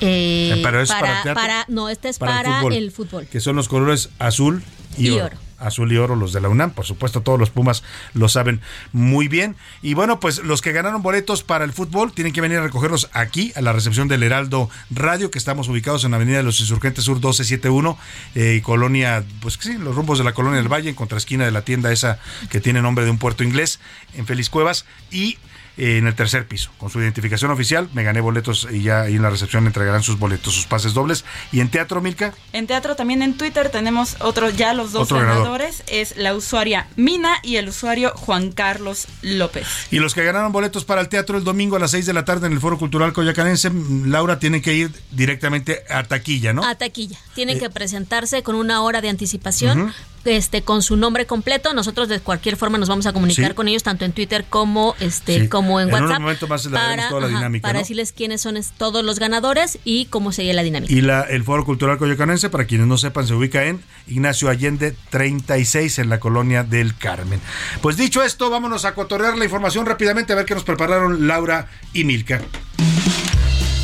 pero 0.00 0.80
es 0.82 0.88
para 0.90 1.18
el 1.18 1.22
teatro. 1.22 1.42
no, 1.68 1.88
este 1.88 2.08
es 2.08 2.18
Para 2.18 2.42
para, 2.42 2.48
el 2.48 2.54
fútbol. 2.60 2.72
el 2.74 2.90
fútbol. 2.90 3.26
Que 3.28 3.38
son 3.40 3.54
los 3.56 3.68
colores 3.68 4.10
azul 4.18 4.62
y, 4.98 5.08
Y 5.08 5.10
oro. 5.10 5.26
oro. 5.26 5.36
Azul 5.64 5.92
y 5.92 5.96
oro 5.96 6.16
los 6.16 6.32
de 6.32 6.40
la 6.40 6.48
UNAM, 6.48 6.72
por 6.72 6.84
supuesto, 6.84 7.22
todos 7.22 7.38
los 7.38 7.50
Pumas 7.50 7.82
lo 8.12 8.28
saben 8.28 8.60
muy 8.92 9.28
bien. 9.28 9.56
Y 9.82 9.94
bueno, 9.94 10.20
pues 10.20 10.42
los 10.44 10.62
que 10.62 10.72
ganaron 10.72 11.02
boletos 11.02 11.42
para 11.42 11.64
el 11.64 11.72
fútbol 11.72 12.12
tienen 12.12 12.32
que 12.32 12.40
venir 12.40 12.58
a 12.58 12.62
recogerlos 12.62 13.08
aquí, 13.12 13.52
a 13.56 13.60
la 13.60 13.72
recepción 13.72 14.08
del 14.08 14.22
Heraldo 14.22 14.70
Radio, 14.90 15.30
que 15.30 15.38
estamos 15.38 15.68
ubicados 15.68 16.04
en 16.04 16.12
la 16.12 16.16
Avenida 16.16 16.38
de 16.38 16.42
los 16.42 16.60
Insurgentes 16.60 17.04
Sur 17.04 17.16
1271, 17.16 17.98
eh, 18.34 18.60
Colonia, 18.62 19.24
pues 19.40 19.58
sí, 19.60 19.76
los 19.78 19.94
rumbos 19.94 20.18
de 20.18 20.24
la 20.24 20.32
Colonia 20.32 20.58
del 20.58 20.72
Valle, 20.72 20.90
en 20.90 20.94
contraesquina 20.94 21.44
de 21.44 21.50
la 21.50 21.62
tienda 21.62 21.92
esa 21.92 22.18
que 22.50 22.60
tiene 22.60 22.82
nombre 22.82 23.04
de 23.04 23.10
un 23.10 23.18
puerto 23.18 23.44
inglés, 23.44 23.80
en 24.14 24.26
Feliz 24.26 24.50
Cuevas. 24.50 24.84
Y 25.10 25.38
en 25.76 26.06
el 26.06 26.14
tercer 26.14 26.46
piso. 26.46 26.70
Con 26.78 26.90
su 26.90 27.00
identificación 27.00 27.50
oficial, 27.50 27.88
me 27.94 28.02
gané 28.04 28.20
boletos 28.20 28.68
y 28.70 28.82
ya 28.82 29.02
ahí 29.02 29.16
en 29.16 29.22
la 29.22 29.30
recepción 29.30 29.66
entregarán 29.66 30.02
sus 30.02 30.18
boletos, 30.18 30.54
sus 30.54 30.66
pases 30.66 30.94
dobles. 30.94 31.24
¿Y 31.52 31.60
en 31.60 31.68
teatro, 31.68 32.00
Milka? 32.00 32.32
En 32.52 32.66
teatro 32.66 32.94
también 32.96 33.22
en 33.22 33.36
Twitter 33.36 33.70
tenemos 33.70 34.16
otro, 34.20 34.50
ya 34.50 34.72
los 34.74 34.92
dos 34.92 35.02
Otro 35.04 35.18
ganador. 35.18 35.38
ganadores. 35.44 35.82
Es 35.88 36.16
la 36.16 36.34
usuaria 36.34 36.86
Mina 36.96 37.38
y 37.42 37.56
el 37.56 37.68
usuario 37.68 38.12
Juan 38.14 38.52
Carlos 38.52 39.06
López. 39.22 39.66
Y 39.90 39.98
los 39.98 40.14
que 40.14 40.24
ganaron 40.24 40.52
boletos 40.52 40.84
para 40.84 41.00
el 41.00 41.08
teatro 41.08 41.36
el 41.38 41.44
domingo 41.44 41.76
a 41.76 41.78
las 41.80 41.90
6 41.90 42.06
de 42.06 42.12
la 42.12 42.24
tarde 42.24 42.46
en 42.46 42.52
el 42.52 42.60
Foro 42.60 42.78
Cultural 42.78 43.12
Coyacanense, 43.12 43.70
Laura, 44.06 44.38
tienen 44.38 44.62
que 44.62 44.74
ir 44.74 44.90
directamente 45.10 45.82
a 45.90 46.02
taquilla, 46.04 46.52
¿no? 46.52 46.64
A 46.64 46.74
taquilla. 46.76 47.18
Tienen 47.34 47.56
Eh. 47.56 47.60
que 47.60 47.70
presentarse 47.70 48.42
con 48.42 48.54
una 48.54 48.82
hora 48.82 49.00
de 49.00 49.08
anticipación. 49.08 49.92
Este, 50.24 50.62
con 50.62 50.82
su 50.82 50.96
nombre 50.96 51.26
completo, 51.26 51.74
nosotros 51.74 52.08
de 52.08 52.20
cualquier 52.20 52.56
forma 52.56 52.78
nos 52.78 52.88
vamos 52.88 53.06
a 53.06 53.12
comunicar 53.12 53.48
Sí. 53.48 53.54
con 53.54 53.68
ellos 53.68 53.82
tanto 53.82 54.04
en 54.04 54.12
Twitter 54.12 54.44
como 54.48 54.94
este 55.00 55.42
Sí. 55.42 55.48
como 55.48 55.80
en, 55.80 55.88
En 55.90 55.94
un 55.94 56.02
WhatsApp 56.02 56.20
momento 56.20 56.48
más 56.48 56.62
toda 56.62 57.20
la 57.20 57.28
dinámica, 57.28 57.62
para 57.62 57.74
¿no? 57.74 57.78
decirles 57.80 58.12
quiénes 58.12 58.40
son 58.40 58.54
todos 58.78 59.04
los 59.04 59.18
ganadores 59.18 59.78
y 59.84 60.06
cómo 60.06 60.32
sería 60.32 60.54
la 60.54 60.62
dinámica. 60.62 60.92
Y 60.92 61.00
la, 61.00 61.22
el 61.22 61.44
Foro 61.44 61.64
Cultural 61.64 61.98
Coyocanense, 61.98 62.48
para 62.50 62.64
quienes 62.64 62.86
no 62.86 62.96
sepan, 62.98 63.26
se 63.26 63.34
ubica 63.34 63.64
en 63.64 63.82
Ignacio 64.06 64.48
Allende 64.48 64.94
36 65.10 65.98
en 65.98 66.08
la 66.08 66.20
colonia 66.20 66.62
del 66.64 66.96
Carmen. 66.96 67.40
Pues 67.82 67.96
dicho 67.96 68.22
esto, 68.22 68.48
vámonos 68.50 68.84
a 68.84 68.94
cotorrear 68.94 69.36
la 69.36 69.44
información 69.44 69.84
rápidamente 69.86 70.32
a 70.32 70.36
ver 70.36 70.44
qué 70.46 70.54
nos 70.54 70.64
prepararon 70.64 71.26
Laura 71.26 71.68
y 71.92 72.04
Milka. 72.04 72.40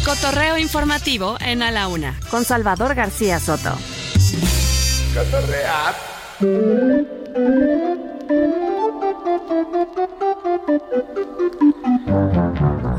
Cotorreo 0.04 0.56
informativo 0.58 1.36
en 1.40 1.62
A 1.62 1.70
la 1.70 1.88
Una 1.88 2.18
con 2.30 2.44
Salvador 2.44 2.94
García 2.94 3.38
Soto. 3.38 3.76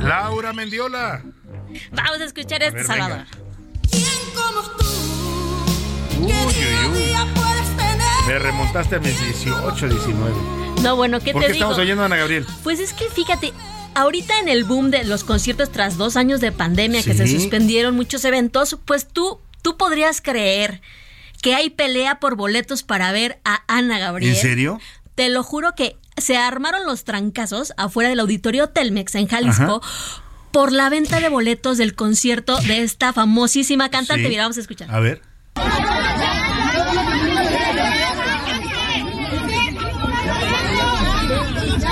Laura 0.03 0.53
Mendiola. 0.53 1.23
Vamos 1.91 2.21
a 2.21 2.25
escuchar 2.25 2.61
este 2.61 2.75
ver, 2.77 2.85
Salvador. 2.85 3.25
Uy, 6.19 6.31
uy, 6.31 6.33
uy. 6.93 7.15
Me 8.27 8.37
remontaste 8.37 8.97
a 8.97 8.99
mis 8.99 9.19
18, 9.19 9.87
19. 9.87 10.35
No, 10.83 10.95
bueno, 10.95 11.19
¿qué 11.19 11.33
¿Por 11.33 11.41
te 11.41 11.47
qué 11.47 11.53
digo? 11.53 11.65
estamos 11.65 11.79
oyendo 11.79 12.03
a 12.03 12.05
Ana 12.05 12.17
Gabriel? 12.17 12.45
Pues 12.61 12.79
es 12.79 12.93
que 12.93 13.05
fíjate, 13.09 13.53
ahorita 13.95 14.37
en 14.39 14.49
el 14.49 14.65
boom 14.65 14.91
de 14.91 15.03
los 15.03 15.23
conciertos 15.23 15.71
tras 15.71 15.97
dos 15.97 16.15
años 16.15 16.41
de 16.41 16.51
pandemia 16.51 17.01
que 17.01 17.15
se 17.15 17.25
suspendieron 17.25 17.95
muchos 17.95 18.23
eventos, 18.23 18.77
pues 18.85 19.07
tú, 19.07 19.39
tú 19.63 19.77
podrías 19.77 20.21
creer 20.21 20.81
que 21.41 21.55
hay 21.55 21.69
pelea 21.69 22.19
por 22.19 22.35
boletos 22.35 22.83
para 22.83 23.11
ver 23.11 23.39
a 23.43 23.63
Ana 23.67 23.99
Gabriel. 23.99 24.35
¿En 24.35 24.41
serio? 24.41 24.79
Te 25.15 25.29
lo 25.29 25.43
juro 25.43 25.73
que 25.75 25.97
se 26.17 26.37
armaron 26.37 26.85
los 26.85 27.03
trancazos 27.03 27.73
afuera 27.77 28.09
del 28.09 28.19
auditorio 28.19 28.67
Telmex 28.69 29.15
en 29.15 29.27
Jalisco. 29.27 29.81
Por 30.51 30.73
la 30.73 30.89
venta 30.89 31.19
de 31.21 31.29
boletos 31.29 31.77
del 31.77 31.95
concierto 31.95 32.57
de 32.59 32.83
esta 32.83 33.13
famosísima 33.13 33.89
cantante. 33.89 34.23
Sí. 34.23 34.29
Mira, 34.29 34.43
vamos 34.43 34.57
a 34.57 34.61
escuchar. 34.61 34.93
A 34.93 34.99
ver. 34.99 35.21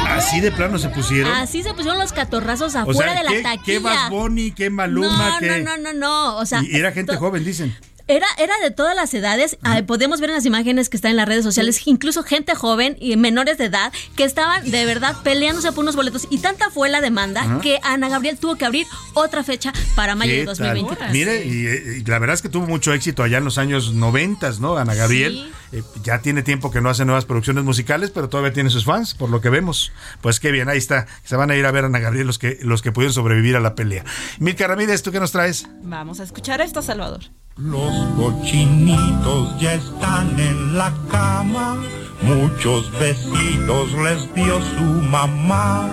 Así 0.10 0.42
de 0.42 0.52
plano 0.52 0.78
se 0.78 0.90
pusieron. 0.90 1.32
Así 1.32 1.64
se 1.64 1.74
pusieron 1.74 1.98
los 1.98 2.12
catorrazos 2.12 2.76
o 2.76 2.80
afuera 2.80 3.14
sea, 3.14 3.20
de 3.20 3.24
la 3.24 3.32
¿qué, 3.32 3.42
taquilla. 3.42 3.64
qué 3.64 3.80
Bad 3.80 4.10
Bunny, 4.10 4.52
qué 4.52 4.70
Maluma, 4.70 5.30
no, 5.30 5.40
qué... 5.40 5.62
no, 5.62 5.78
no, 5.78 5.78
no, 5.78 5.94
no. 5.94 6.38
O 6.38 6.46
sea, 6.46 6.62
y 6.62 6.76
era 6.76 6.92
gente 6.92 7.16
joven, 7.16 7.46
dicen. 7.46 7.76
Era, 8.10 8.26
era 8.40 8.56
de 8.64 8.72
todas 8.72 8.96
las 8.96 9.14
edades. 9.14 9.60
Ah, 9.62 9.84
podemos 9.86 10.20
ver 10.20 10.32
en 10.32 10.36
las 10.36 10.46
imágenes 10.48 10.90
que 10.90 10.98
están 10.98 11.12
en 11.12 11.18
las 11.18 11.28
redes 11.28 11.44
sociales, 11.44 11.86
incluso 11.86 12.24
gente 12.24 12.56
joven 12.56 12.98
y 13.00 13.16
menores 13.18 13.60
de 13.60 13.66
edad 13.66 13.94
que 14.16 14.24
estaban 14.24 14.70
de 14.70 14.84
verdad 14.86 15.16
peleándose 15.24 15.72
por 15.72 15.84
unos 15.84 15.96
boletos. 15.96 16.26
Y 16.32 16.40
tanta 16.40 16.72
fue 16.72 16.90
la 16.90 17.02
demanda 17.02 17.42
Ajá. 17.42 17.62
que 17.62 17.80
Ana 17.84 18.10
Gabriel 18.10 18.40
tuvo 18.40 18.56
que 18.56 18.66
abrir 18.66 18.88
otra 19.14 19.44
fecha 19.44 19.72
para 19.96 20.16
mayo 20.16 20.32
de 20.32 20.40
¿Qué 20.40 20.46
tal? 20.46 20.56
2023. 20.56 21.12
Mire, 21.12 21.46
y, 21.46 21.68
eh, 21.68 21.98
y 22.00 22.04
la 22.04 22.18
verdad 22.18 22.34
es 22.34 22.42
que 22.42 22.50
tuvo 22.50 22.66
mucho 22.66 22.94
éxito 22.94 23.22
allá 23.22 23.38
en 23.38 23.46
los 23.46 23.60
años 23.60 23.94
90, 23.94 24.54
¿no? 24.60 24.76
Ana 24.76 24.96
Gabriel. 24.96 25.54
Eh, 25.72 25.84
ya 26.04 26.20
tiene 26.20 26.42
tiempo 26.42 26.72
que 26.72 26.82
no 26.82 26.90
hace 26.90 27.06
nuevas 27.06 27.26
producciones 27.26 27.64
musicales, 27.64 28.12
pero 28.12 28.30
todavía 28.30 28.54
tiene 28.54 28.70
sus 28.70 28.86
fans, 28.86 29.14
por 29.14 29.30
lo 29.30 29.42
que 29.42 29.50
vemos. 29.50 29.92
Pues 30.22 30.40
qué 30.40 30.52
bien, 30.52 30.70
ahí 30.70 30.78
está. 30.78 31.08
Se 31.24 31.36
van 31.36 31.52
a 31.52 31.56
ir 31.56 31.66
a 31.66 31.72
ver 31.72 31.84
a 31.84 31.88
Ana 31.88 32.00
Gabriel 32.00 32.28
los 32.28 32.40
que, 32.40 32.58
los 32.62 32.82
que 32.82 32.92
pudieron 32.92 33.14
sobrevivir 33.14 33.56
a 33.56 33.60
la 33.60 33.76
pelea. 33.76 34.04
Milka 34.40 34.68
Ramírez, 34.68 35.04
¿tú 35.04 35.12
qué 35.12 35.20
nos 35.20 35.32
traes? 35.32 35.68
Vamos 35.84 36.20
a 36.20 36.24
escuchar 36.24 36.62
esto, 36.62 36.82
Salvador. 36.82 37.22
Los 37.58 37.92
cochinitos 38.16 39.60
ya 39.60 39.74
están 39.74 40.40
en 40.40 40.78
la 40.78 40.94
cama, 41.12 41.78
muchos 42.22 42.92
besitos 43.00 43.92
les 43.94 44.34
dio 44.34 44.62
su 44.62 44.84
mamá 44.84 45.90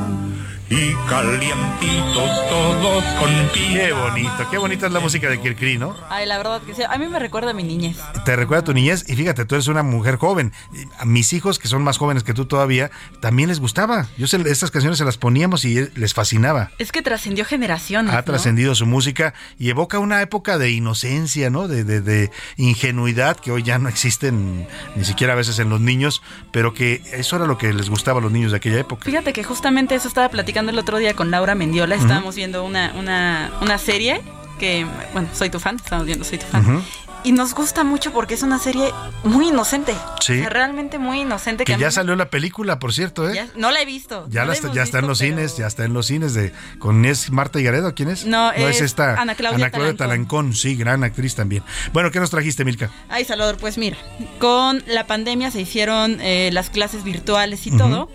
y 0.69 0.95
calientitos 1.09 2.49
todos 2.49 3.05
con 3.21 3.31
Qué 3.55 3.93
bonito, 3.93 4.49
qué 4.51 4.59
bonita 4.59 4.87
es 4.87 4.93
la 4.93 5.01
música 5.01 5.29
de 5.29 5.41
Kirkri, 5.41 5.79
¿no? 5.79 5.95
Ay, 6.09 6.27
la 6.27 6.39
verdad 6.39 6.61
que 6.62 6.75
sí. 6.75 6.83
A 6.89 6.99
mí 6.99 7.07
me 7.07 7.19
recuerda 7.19 7.51
a 7.51 7.55
mi 7.55 7.62
niñez. 7.62 7.97
Te 8.25 8.35
recuerda 8.37 8.62
a 8.62 8.64
tu 8.64 8.73
niñez 8.75 9.05
y 9.09 9.14
fíjate, 9.14 9.45
tú 9.45 9.55
eres 9.55 9.69
una 9.69 9.83
mujer 9.83 10.17
joven. 10.17 10.53
A 10.99 11.05
mis 11.05 11.33
hijos, 11.33 11.59
que 11.59 11.69
son 11.69 11.85
más 11.85 11.99
jóvenes 11.99 12.25
que 12.25 12.35
tú 12.35 12.47
todavía, 12.47 12.91
también 13.21 13.49
les 13.49 13.61
gustaba. 13.61 14.07
Yo 14.19 14.27
se- 14.27 14.37
estas 14.51 14.71
canciones 14.71 14.99
se 14.99 15.05
las 15.05 15.19
poníamos 15.19 15.64
y 15.64 15.89
les 15.95 16.14
fascinaba. 16.14 16.71
Es 16.79 16.91
que 16.91 17.03
trascendió 17.03 17.45
generaciones. 17.45 18.12
Ha 18.12 18.17
¿no? 18.19 18.25
trascendido 18.25 18.75
su 18.75 18.87
música 18.87 19.35
y 19.59 19.71
evoca 19.71 19.99
una 20.01 20.21
época 20.23 20.59
de 20.59 20.71
inocencia, 20.71 21.49
¿no? 21.51 21.69
De, 21.69 21.85
de- 21.85 22.01
de 22.01 22.31
ingenuidad 22.57 23.37
que 23.37 23.53
hoy 23.53 23.62
ya 23.62 23.79
no 23.79 23.89
existen 23.89 24.67
ni 24.97 25.05
siquiera 25.05 25.35
a 25.35 25.37
veces 25.37 25.59
en 25.59 25.69
los 25.69 25.81
niños, 25.81 26.23
pero 26.51 26.75
que 26.75 27.03
eso 27.12 27.37
era 27.37 27.47
lo 27.47 27.57
que 27.59 27.73
les 27.73 27.89
gustaba 27.91 28.19
a 28.21 28.23
los 28.23 28.33
niños 28.33 28.51
de 28.51 28.57
aquella 28.57 28.81
época. 28.81 29.05
Fíjate 29.05 29.33
que 29.33 29.45
justamente 29.45 29.95
eso 29.95 30.09
estaba 30.09 30.29
platicando 30.29 30.56
el 30.57 30.79
otro 30.79 30.99
día 30.99 31.15
con 31.15 31.31
Laura 31.31 31.55
Mendiola. 31.55 31.95
Estábamos 31.95 32.35
viendo 32.35 32.65
una, 32.65 32.93
una, 32.97 33.53
una 33.61 33.79
serie 33.79 34.21
que, 34.59 34.87
bueno, 35.13 35.29
soy 35.35 35.51
tu 35.51 35.61
fan, 35.61 35.77
estamos 35.77 36.07
viendo 36.07 36.25
Soy 36.25 36.39
tu 36.39 36.47
fan. 36.47 36.83
Y 37.25 37.33
nos 37.33 37.55
gusta 37.55 37.83
mucho 37.83 38.13
porque 38.13 38.35
es 38.35 38.43
una 38.45 38.61
serie 38.61 38.93
muy 39.25 39.49
inocente. 39.49 39.93
Sí. 40.21 40.35
O 40.35 40.37
sea, 40.37 40.49
realmente 40.49 40.99
muy 41.01 41.23
inocente. 41.23 41.65
Que 41.65 41.77
ya 41.77 41.91
salió 41.91 42.15
la 42.15 42.31
película, 42.31 42.79
por 42.79 42.93
cierto, 42.93 43.29
¿eh? 43.29 43.35
ya- 43.35 43.49
no 43.57 43.73
la 43.73 43.81
he 43.81 43.85
visto. 43.85 44.29
Ya, 44.31 44.43
no 44.43 44.49
la 44.49 44.53
está, 44.55 44.73
ya 44.73 44.85
está 44.85 45.01
en 45.01 45.09
los 45.09 45.19
pero- 45.19 45.35
cines, 45.35 45.57
ya 45.57 45.67
está 45.67 45.85
en 45.85 45.93
los 45.93 46.07
cines 46.07 46.35
de 46.35 46.53
con 46.79 47.05
es 47.05 47.33
Marta 47.33 47.59
Higaredo, 47.59 47.95
¿quién 47.97 48.11
es? 48.11 48.27
No, 48.27 48.53
es 48.53 48.81
esta 48.81 49.21
Ana 49.21 49.35
Claudia 49.35 49.71
Talancón. 49.73 49.97
Talancón. 49.97 50.55
sí, 50.55 50.77
gran 50.77 51.03
actriz 51.03 51.35
también. 51.35 51.65
Bueno, 51.93 52.13
¿qué 52.13 52.21
nos 52.21 52.31
trajiste, 52.31 52.65
Milka? 52.65 52.91
Ay, 53.09 53.25
Salvador, 53.25 53.57
pues 53.57 53.77
mira, 53.77 53.97
con 54.39 54.85
la 54.87 55.09
pandemia 55.09 55.51
se 55.51 55.61
hicieron 55.61 56.21
eh, 56.21 56.51
las 56.53 56.71
clases 56.71 57.03
virtuales 57.03 57.67
y 57.67 57.77
todo. 57.77 58.09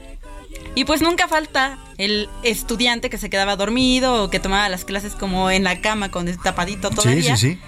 Y 0.76 0.86
pues 0.86 1.02
nunca 1.02 1.28
falta 1.28 1.78
el 1.98 2.30
estudiante 2.44 3.10
que 3.10 3.18
se 3.18 3.30
quedaba 3.30 3.56
dormido 3.58 4.24
o 4.24 4.30
que 4.30 4.40
tomaba 4.40 4.70
las 4.70 4.86
clases 4.86 5.14
como 5.14 5.52
en 5.52 5.64
la 5.64 5.82
cama 5.82 6.10
con 6.10 6.28
el 6.28 6.38
tapadito 6.40 6.90
todavía. 6.90 7.36
Sí, 7.36 7.50
sí, 7.50 7.54
sí. 7.56 7.60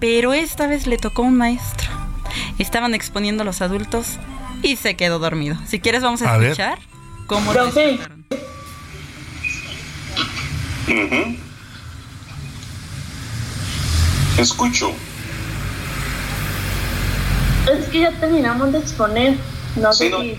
Pero 0.00 0.32
esta 0.34 0.66
vez 0.66 0.86
le 0.86 0.96
tocó 0.98 1.22
un 1.22 1.36
maestro. 1.36 1.88
Estaban 2.58 2.94
exponiendo 2.94 3.42
a 3.42 3.44
los 3.44 3.60
adultos 3.62 4.06
y 4.62 4.76
se 4.76 4.94
quedó 4.96 5.18
dormido. 5.18 5.56
Si 5.66 5.80
quieres 5.80 6.02
vamos 6.02 6.22
a, 6.22 6.34
A 6.34 6.36
ver. 6.38 6.50
escuchar 6.52 6.78
cómo 7.26 7.52
despertaron. 7.52 8.24
Ujú. 10.86 11.36
Escucho. 14.38 14.92
Es 17.72 17.86
que 17.88 18.00
ya 18.00 18.10
terminamos 18.20 18.72
de 18.72 18.78
exponer. 18.78 19.36
No 19.76 19.92
Sí, 19.92 20.04
sé 20.04 20.10
no. 20.10 20.20
si. 20.20 20.36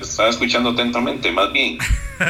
Estaba 0.00 0.28
escuchando 0.28 0.70
atentamente, 0.70 1.30
más 1.32 1.52
bien. 1.52 1.78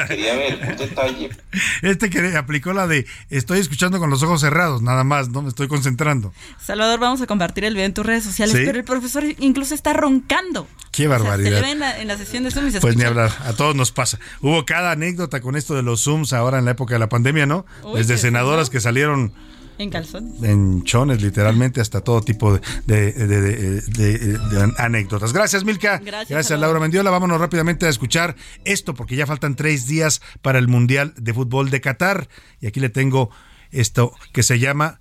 Quería 0.07 0.35
ver 0.35 0.59
un 0.71 0.77
detalle. 0.77 1.31
Este 1.83 2.11
que 2.11 2.37
aplicó 2.37 2.73
la 2.73 2.87
de 2.87 3.07
estoy 3.31 3.61
escuchando 3.61 3.99
con 3.99 4.11
los 4.11 4.23
ojos 4.23 4.41
cerrados, 4.41 4.83
nada 4.83 5.05
más, 5.05 5.29
no 5.31 5.43
me 5.43 5.49
estoy 5.49 5.69
concentrando. 5.69 6.33
Salvador, 6.61 6.99
vamos 7.01 7.21
a 7.23 7.27
compartir 7.27 7.65
el 7.65 7.75
video 7.75 7.87
en 7.87 7.95
tus 7.95 8.05
redes 8.05 8.25
sociales, 8.25 8.55
Sí. 8.57 8.63
pero 8.67 8.79
el 8.79 8.85
profesor 8.85 9.25
incluso 9.39 9.75
está 9.75 9.93
roncando. 9.93 10.67
Qué 10.93 11.07
O 11.07 11.11
sea, 11.11 11.19
se 11.19 11.25
barbaridad. 11.25 11.51
le 11.51 11.61
ve 11.61 11.71
en 11.71 11.79
la, 11.79 12.01
en 12.01 12.09
la 12.09 12.17
sesión 12.19 12.45
de 12.45 12.51
Zoom 12.51 12.69
y 12.69 12.71
se 12.73 12.81
Pues 12.81 12.97
ni 12.97 13.05
hablar, 13.05 13.31
a 13.45 13.53
todos 13.55 13.75
nos 13.77 13.93
pasa. 13.93 14.19
Hubo 14.41 14.65
cada 14.67 14.91
anécdota 14.93 15.41
con 15.41 15.57
esto 15.57 15.75
de 15.75 15.83
los 15.83 16.03
Zooms 16.05 16.33
ahora 16.33 16.59
en 16.59 16.65
la 16.65 16.73
época 16.73 16.95
de 16.95 16.99
la 17.01 17.09
pandemia, 17.09 17.47
¿no? 17.47 17.65
Uy, 17.85 17.99
Desde 17.99 18.19
senadoras 18.19 18.69
que 18.71 18.81
salieron 18.81 19.33
En 19.79 19.91
calzón. 19.91 20.33
en 20.43 20.83
chones, 20.85 21.23
literalmente, 21.23 21.81
hasta 21.81 22.01
todo 22.01 22.21
tipo 22.21 22.53
de, 22.53 22.61
de- 22.87 23.13
de- 23.13 23.41
de- 23.41 23.81
de- 24.19 24.39
de 24.39 24.73
anécdotas. 24.79 25.33
Gracias, 25.33 25.65
Milka. 25.65 25.99
Gracias, 25.99 26.29
Gracias, 26.31 26.59
Laura 26.61 26.81
Mendiola. 26.81 27.11
Vámonos 27.11 27.41
rápidamente 27.41 27.87
a 27.87 27.89
escuchar 27.89 28.35
esto, 28.65 28.95
porque 28.95 29.15
ya 29.17 29.27
faltan 29.27 29.55
tres 29.57 29.87
días 29.87 30.21
para 30.43 30.59
el 30.59 30.67
Mundial 30.69 31.15
de 31.17 31.33
Fútbol 31.33 31.71
de 31.71 31.81
Qatar. 31.81 32.29
Y 32.61 32.67
aquí 32.67 32.81
le 32.81 32.89
tengo 32.89 33.31
esto 33.71 34.13
que 34.33 34.43
se 34.43 34.59
llama. 34.59 35.01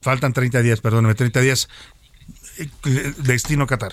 Faltan 0.00 0.32
30 0.32 0.62
días, 0.62 0.80
perdóneme, 0.80 1.14
30 1.14 1.40
días. 1.40 1.68
eh, 2.58 3.14
Destino 3.18 3.66
Qatar. 3.66 3.92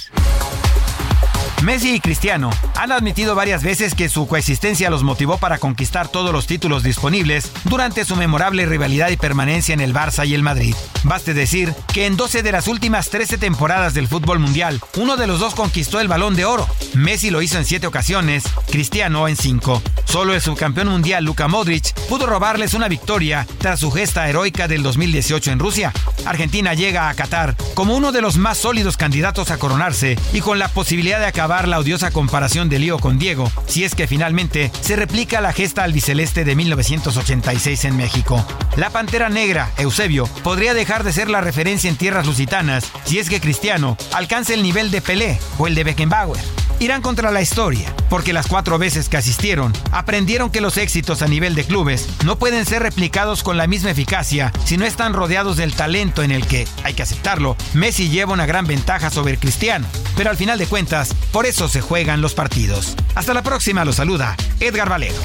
Messi 1.61 1.93
y 1.93 1.99
Cristiano 1.99 2.49
han 2.75 2.91
admitido 2.91 3.35
varias 3.35 3.61
veces 3.61 3.93
que 3.93 4.09
su 4.09 4.27
coexistencia 4.27 4.89
los 4.89 5.03
motivó 5.03 5.37
para 5.37 5.59
conquistar 5.59 6.07
todos 6.07 6.33
los 6.33 6.47
títulos 6.47 6.81
disponibles 6.81 7.51
durante 7.65 8.03
su 8.03 8.15
memorable 8.15 8.65
rivalidad 8.65 9.09
y 9.09 9.17
permanencia 9.17 9.73
en 9.73 9.79
el 9.79 9.93
Barça 9.93 10.27
y 10.27 10.33
el 10.33 10.41
Madrid. 10.41 10.73
Baste 11.03 11.35
decir 11.35 11.75
que 11.93 12.07
en 12.07 12.17
12 12.17 12.41
de 12.41 12.51
las 12.51 12.67
últimas 12.67 13.09
13 13.11 13.37
temporadas 13.37 13.93
del 13.93 14.07
fútbol 14.07 14.39
mundial, 14.39 14.81
uno 14.97 15.17
de 15.17 15.27
los 15.27 15.39
dos 15.39 15.53
conquistó 15.53 15.99
el 15.99 16.07
balón 16.07 16.35
de 16.35 16.45
oro. 16.45 16.67
Messi 16.95 17.29
lo 17.29 17.43
hizo 17.43 17.59
en 17.59 17.65
7 17.65 17.85
ocasiones, 17.85 18.43
Cristiano 18.71 19.27
en 19.27 19.35
5. 19.35 19.83
Solo 20.05 20.33
el 20.33 20.41
subcampeón 20.41 20.87
mundial 20.87 21.23
Luka 21.23 21.47
Modric 21.47 21.93
pudo 22.09 22.25
robarles 22.25 22.73
una 22.73 22.87
victoria 22.87 23.45
tras 23.59 23.79
su 23.79 23.91
gesta 23.91 24.27
heroica 24.27 24.67
del 24.67 24.81
2018 24.81 25.51
en 25.51 25.59
Rusia. 25.59 25.93
Argentina 26.25 26.73
llega 26.73 27.07
a 27.07 27.13
Qatar 27.13 27.55
como 27.75 27.95
uno 27.95 28.11
de 28.11 28.21
los 28.21 28.37
más 28.37 28.57
sólidos 28.57 28.97
candidatos 28.97 29.51
a 29.51 29.57
coronarse 29.57 30.17
y 30.33 30.41
con 30.41 30.59
la 30.59 30.67
posibilidad 30.67 31.19
de 31.19 31.27
acabar 31.27 31.50
la 31.51 31.79
odiosa 31.79 32.11
comparación 32.11 32.69
de 32.69 32.79
Lío 32.79 32.97
con 32.97 33.19
Diego, 33.19 33.51
si 33.67 33.83
es 33.83 33.93
que 33.93 34.07
finalmente 34.07 34.71
se 34.79 34.95
replica 34.95 35.41
la 35.41 35.51
gesta 35.51 35.83
albiceleste 35.83 36.45
de 36.45 36.55
1986 36.55 37.85
en 37.85 37.97
México. 37.97 38.45
La 38.77 38.89
Pantera 38.89 39.27
Negra, 39.27 39.69
Eusebio, 39.77 40.27
podría 40.43 40.73
dejar 40.73 41.03
de 41.03 41.11
ser 41.11 41.29
la 41.29 41.41
referencia 41.41 41.89
en 41.89 41.97
tierras 41.97 42.25
lusitanas 42.25 42.89
si 43.03 43.19
es 43.19 43.29
que 43.29 43.41
Cristiano 43.41 43.97
alcanza 44.13 44.53
el 44.53 44.63
nivel 44.63 44.91
de 44.91 45.01
Pelé 45.01 45.39
o 45.57 45.67
el 45.67 45.75
de 45.75 45.83
Beckenbauer 45.83 46.60
irán 46.81 47.03
contra 47.03 47.29
la 47.29 47.43
historia, 47.43 47.93
porque 48.09 48.33
las 48.33 48.47
cuatro 48.47 48.79
veces 48.79 49.07
que 49.07 49.15
asistieron 49.15 49.71
aprendieron 49.91 50.49
que 50.49 50.61
los 50.61 50.77
éxitos 50.77 51.21
a 51.21 51.27
nivel 51.27 51.53
de 51.53 51.63
clubes 51.63 52.09
no 52.25 52.39
pueden 52.39 52.65
ser 52.65 52.81
replicados 52.81 53.43
con 53.43 53.55
la 53.55 53.67
misma 53.67 53.91
eficacia 53.91 54.51
si 54.65 54.77
no 54.77 54.85
están 54.85 55.13
rodeados 55.13 55.57
del 55.57 55.75
talento 55.75 56.23
en 56.23 56.31
el 56.31 56.47
que, 56.47 56.67
hay 56.83 56.95
que 56.95 57.03
aceptarlo, 57.03 57.55
Messi 57.75 58.09
lleva 58.09 58.33
una 58.33 58.47
gran 58.47 58.65
ventaja 58.65 59.11
sobre 59.11 59.37
Cristiano. 59.37 59.87
Pero 60.17 60.31
al 60.31 60.37
final 60.37 60.57
de 60.57 60.65
cuentas, 60.65 61.13
por 61.31 61.45
eso 61.45 61.69
se 61.69 61.81
juegan 61.81 62.19
los 62.19 62.33
partidos. 62.33 62.95
Hasta 63.13 63.35
la 63.35 63.43
próxima, 63.43 63.85
lo 63.85 63.93
saluda 63.93 64.35
Edgar 64.59 64.89
Valero. 64.89 65.21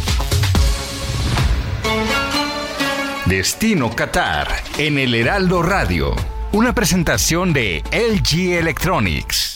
Destino 3.25 3.91
Qatar 3.97 4.49
en 4.77 4.99
el 4.99 5.15
Heraldo 5.15 5.63
Radio. 5.63 6.15
Una 6.53 6.75
presentación 6.75 7.55
de 7.55 7.83
LG 7.93 8.59
Electronics. 8.59 9.56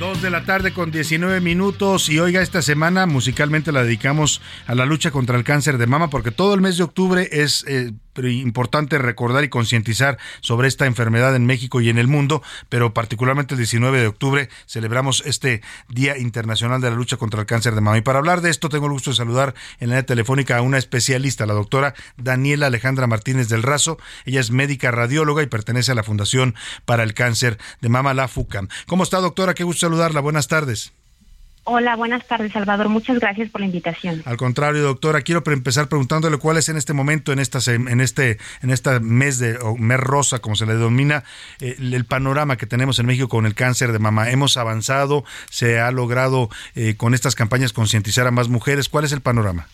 Dos 0.00 0.22
de 0.22 0.30
la 0.30 0.46
tarde 0.46 0.72
con 0.72 0.90
19 0.90 1.42
minutos 1.42 2.08
y 2.08 2.18
oiga, 2.18 2.40
esta 2.40 2.62
semana 2.62 3.04
musicalmente 3.04 3.70
la 3.70 3.84
dedicamos 3.84 4.40
a 4.66 4.74
la 4.74 4.86
lucha 4.86 5.10
contra 5.10 5.36
el 5.36 5.44
cáncer 5.44 5.76
de 5.76 5.86
mama 5.86 6.08
porque 6.08 6.30
todo 6.30 6.54
el 6.54 6.62
mes 6.62 6.78
de 6.78 6.84
octubre 6.84 7.28
es 7.30 7.66
eh, 7.68 7.92
importante 8.16 8.96
recordar 8.96 9.44
y 9.44 9.50
concientizar 9.50 10.16
sobre 10.40 10.68
esta 10.68 10.86
enfermedad 10.86 11.36
en 11.36 11.44
México 11.44 11.82
y 11.82 11.90
en 11.90 11.98
el 11.98 12.06
mundo, 12.06 12.42
pero 12.70 12.94
particularmente 12.94 13.54
el 13.54 13.58
19 13.58 14.00
de 14.00 14.06
octubre 14.06 14.48
celebramos 14.66 15.22
este 15.26 15.60
Día 15.88 16.16
Internacional 16.16 16.80
de 16.80 16.90
la 16.90 16.96
Lucha 16.96 17.18
contra 17.18 17.40
el 17.40 17.46
Cáncer 17.46 17.74
de 17.74 17.82
Mama. 17.82 17.98
Y 17.98 18.02
para 18.02 18.18
hablar 18.18 18.40
de 18.40 18.50
esto 18.50 18.70
tengo 18.70 18.86
el 18.86 18.92
gusto 18.92 19.10
de 19.10 19.16
saludar 19.16 19.54
en 19.80 19.90
la 19.90 20.02
telefónica 20.02 20.56
a 20.56 20.62
una 20.62 20.78
especialista, 20.78 21.44
la 21.44 21.54
doctora 21.54 21.94
Daniela 22.16 22.66
Alejandra 22.66 23.06
Martínez 23.06 23.48
del 23.48 23.62
Razo. 23.62 23.98
Ella 24.24 24.40
es 24.40 24.50
médica 24.50 24.90
radióloga 24.90 25.42
y 25.42 25.46
pertenece 25.46 25.92
a 25.92 25.94
la 25.94 26.02
Fundación 26.02 26.54
para 26.86 27.02
el 27.02 27.12
Cáncer 27.12 27.58
de 27.82 27.88
Mama, 27.90 28.14
la 28.14 28.28
FUCAM. 28.28 28.68
¿Cómo 28.86 29.02
está, 29.02 29.18
doctora? 29.18 29.54
Qué 29.54 29.64
gusto 29.64 29.89
saludarla. 29.90 30.20
Buenas 30.20 30.46
tardes. 30.46 30.92
Hola, 31.64 31.94
buenas 31.94 32.26
tardes, 32.26 32.52
Salvador. 32.52 32.88
Muchas 32.88 33.18
gracias 33.18 33.50
por 33.50 33.60
la 33.60 33.66
invitación. 33.66 34.22
Al 34.24 34.36
contrario, 34.36 34.82
doctora, 34.82 35.20
quiero 35.20 35.42
empezar 35.46 35.88
preguntándole 35.88 36.38
cuál 36.38 36.56
es 36.56 36.68
en 36.68 36.76
este 36.76 36.94
momento, 36.94 37.32
en 37.32 37.38
esta, 37.38 37.58
en 37.70 38.00
este, 38.00 38.38
en 38.62 38.70
este 38.70 38.98
mes 39.00 39.38
de 39.38 39.58
mes 39.78 40.00
rosa, 40.00 40.38
como 40.38 40.56
se 40.56 40.64
le 40.64 40.74
denomina, 40.74 41.22
eh, 41.60 41.76
el 41.78 42.04
panorama 42.06 42.56
que 42.56 42.66
tenemos 42.66 42.98
en 42.98 43.06
México 43.06 43.28
con 43.28 43.46
el 43.46 43.54
cáncer 43.54 43.92
de 43.92 43.98
mama. 43.98 44.30
Hemos 44.30 44.56
avanzado, 44.56 45.24
se 45.50 45.80
ha 45.80 45.90
logrado 45.90 46.48
eh, 46.74 46.94
con 46.96 47.14
estas 47.14 47.34
campañas 47.34 47.72
concientizar 47.72 48.26
a 48.26 48.30
más 48.30 48.48
mujeres. 48.48 48.88
¿Cuál 48.88 49.04
es 49.04 49.12
el 49.12 49.20
panorama? 49.20 49.66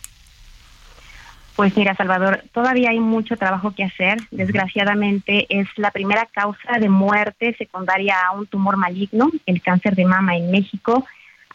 Pues 1.57 1.75
mira, 1.75 1.95
Salvador, 1.95 2.43
todavía 2.53 2.91
hay 2.91 2.99
mucho 3.01 3.35
trabajo 3.35 3.73
que 3.75 3.83
hacer. 3.83 4.19
Desgraciadamente 4.31 5.47
es 5.49 5.67
la 5.75 5.91
primera 5.91 6.25
causa 6.27 6.79
de 6.79 6.87
muerte 6.87 7.53
secundaria 7.57 8.15
a 8.25 8.31
un 8.31 8.47
tumor 8.47 8.77
maligno, 8.77 9.29
el 9.45 9.61
cáncer 9.61 9.95
de 9.95 10.05
mama 10.05 10.37
en 10.37 10.51
México 10.51 11.03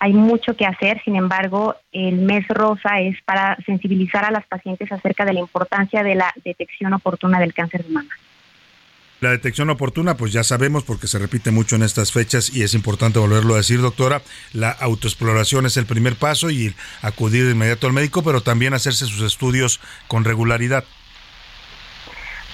hay 0.03 0.15
mucho 0.15 0.57
que 0.57 0.67
hacer, 0.67 1.01
sin 1.05 1.15
embargo, 1.15 1.77
el 1.93 2.17
mes 2.17 2.49
rosa 2.49 2.99
es 2.99 3.23
para 3.23 3.57
sensibilizar 3.65 4.25
a 4.25 4.33
las 4.33 4.45
pacientes 4.49 4.91
acerca 4.91 5.25
de 5.25 5.33
la 5.33 5.39
importancia 5.39 6.03
de 6.03 6.17
la 6.17 6.35
detección 6.45 6.93
oportuna 6.93 7.39
del 7.39 7.55
cáncer 7.55 7.85
de 7.85 7.91
mama. 7.91 8.11
La 9.23 9.31
detección 9.31 9.71
oportuna, 9.71 10.17
pues 10.17 10.33
ya 10.33 10.43
sabemos 10.43 10.83
porque 10.83 11.07
se 11.07 11.17
repite 11.17 11.53
mucho 11.53 11.77
en 11.77 11.85
estas 11.85 12.11
fechas 12.11 12.51
y 12.53 12.65
es 12.65 12.75
importante 12.75 13.21
volverlo 13.21 13.55
a 13.55 13.59
decir, 13.59 13.81
doctora, 13.81 14.21
la 14.53 14.71
autoexploración 14.71 15.65
es 15.65 15.77
el 15.77 15.87
primer 15.87 16.17
paso 16.17 16.51
y 16.51 16.75
acudir 17.03 17.45
de 17.45 17.53
inmediato 17.53 17.87
al 17.87 17.93
médico, 17.93 18.25
pero 18.25 18.41
también 18.41 18.75
hacerse 18.75 19.07
sus 19.07 19.23
estudios 19.23 19.81
con 20.09 20.25
regularidad. 20.25 20.83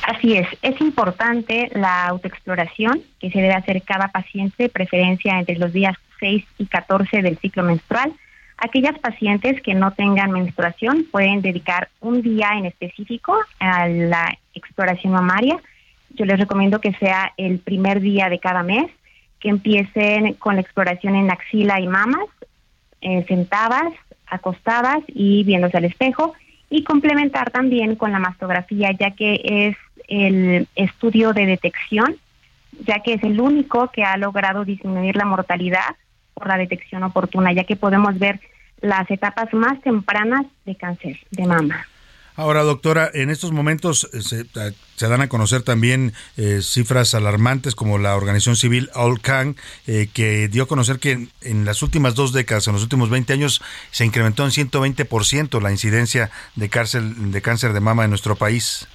Así 0.02 0.36
es, 0.36 0.46
es 0.60 0.78
importante 0.82 1.70
la 1.72 2.04
autoexploración 2.04 3.00
que 3.18 3.30
se 3.30 3.40
debe 3.40 3.54
hacer 3.54 3.80
cada 3.80 4.08
paciente, 4.08 4.64
de 4.64 4.68
preferencia 4.68 5.38
entre 5.38 5.56
los 5.56 5.72
días 5.72 5.96
6 6.20 6.44
y 6.58 6.66
14 6.66 7.22
del 7.22 7.38
ciclo 7.38 7.62
menstrual. 7.62 8.12
Aquellas 8.58 8.98
pacientes 8.98 9.62
que 9.62 9.72
no 9.72 9.92
tengan 9.92 10.32
menstruación 10.32 11.06
pueden 11.10 11.40
dedicar 11.40 11.88
un 12.00 12.20
día 12.20 12.50
en 12.58 12.66
específico 12.66 13.34
a 13.58 13.88
la 13.88 14.36
exploración 14.52 15.14
mamaria. 15.14 15.58
Yo 16.18 16.24
les 16.24 16.38
recomiendo 16.38 16.80
que 16.80 16.92
sea 16.94 17.32
el 17.36 17.60
primer 17.60 18.00
día 18.00 18.28
de 18.28 18.40
cada 18.40 18.64
mes, 18.64 18.90
que 19.38 19.48
empiecen 19.48 20.34
con 20.34 20.56
la 20.56 20.62
exploración 20.62 21.14
en 21.14 21.30
axila 21.30 21.80
y 21.80 21.86
mamas, 21.86 22.26
eh, 23.00 23.24
sentadas, 23.28 23.92
acostadas 24.26 24.98
y 25.06 25.44
viéndose 25.44 25.76
al 25.76 25.84
espejo, 25.84 26.34
y 26.70 26.82
complementar 26.82 27.50
también 27.50 27.94
con 27.94 28.10
la 28.10 28.18
mastografía, 28.18 28.90
ya 28.98 29.12
que 29.12 29.40
es 29.44 29.76
el 30.08 30.66
estudio 30.74 31.32
de 31.32 31.46
detección, 31.46 32.16
ya 32.84 33.00
que 33.00 33.14
es 33.14 33.22
el 33.22 33.40
único 33.40 33.88
que 33.88 34.02
ha 34.02 34.16
logrado 34.16 34.64
disminuir 34.64 35.16
la 35.16 35.24
mortalidad 35.24 35.96
por 36.34 36.48
la 36.48 36.58
detección 36.58 37.04
oportuna, 37.04 37.52
ya 37.52 37.62
que 37.62 37.76
podemos 37.76 38.18
ver 38.18 38.40
las 38.80 39.08
etapas 39.10 39.54
más 39.54 39.80
tempranas 39.82 40.46
de 40.66 40.74
cáncer 40.74 41.18
de 41.30 41.46
mama. 41.46 41.86
Ahora, 42.38 42.62
doctora, 42.62 43.10
en 43.14 43.30
estos 43.30 43.50
momentos 43.50 44.08
eh, 44.12 44.22
se, 44.22 45.08
dan 45.08 45.20
a 45.22 45.28
conocer 45.28 45.62
también 45.62 46.12
eh, 46.36 46.60
cifras 46.62 47.14
alarmantes 47.14 47.74
como 47.74 47.98
la 47.98 48.14
organización 48.14 48.54
civil 48.54 48.90
All 48.94 49.20
eh, 49.88 50.06
que 50.14 50.46
dio 50.46 50.62
a 50.62 50.68
conocer 50.68 51.00
que 51.00 51.26
en, 51.40 51.64
las 51.64 51.82
últimas 51.82 52.14
dos 52.14 52.32
décadas, 52.32 52.68
en 52.68 52.74
los 52.74 52.84
últimos 52.84 53.10
20 53.10 53.32
años, 53.32 53.60
se 53.90 54.04
incrementó 54.04 54.44
en 54.44 54.50
120% 54.50 55.60
la 55.60 55.72
incidencia 55.72 56.30
de 56.54 56.68
cáncer, 56.68 57.02
de 57.02 57.42
cáncer 57.42 57.72
de 57.72 57.80
mama 57.80 58.04
en 58.04 58.10
nuestro 58.10 58.36
país. 58.36 58.86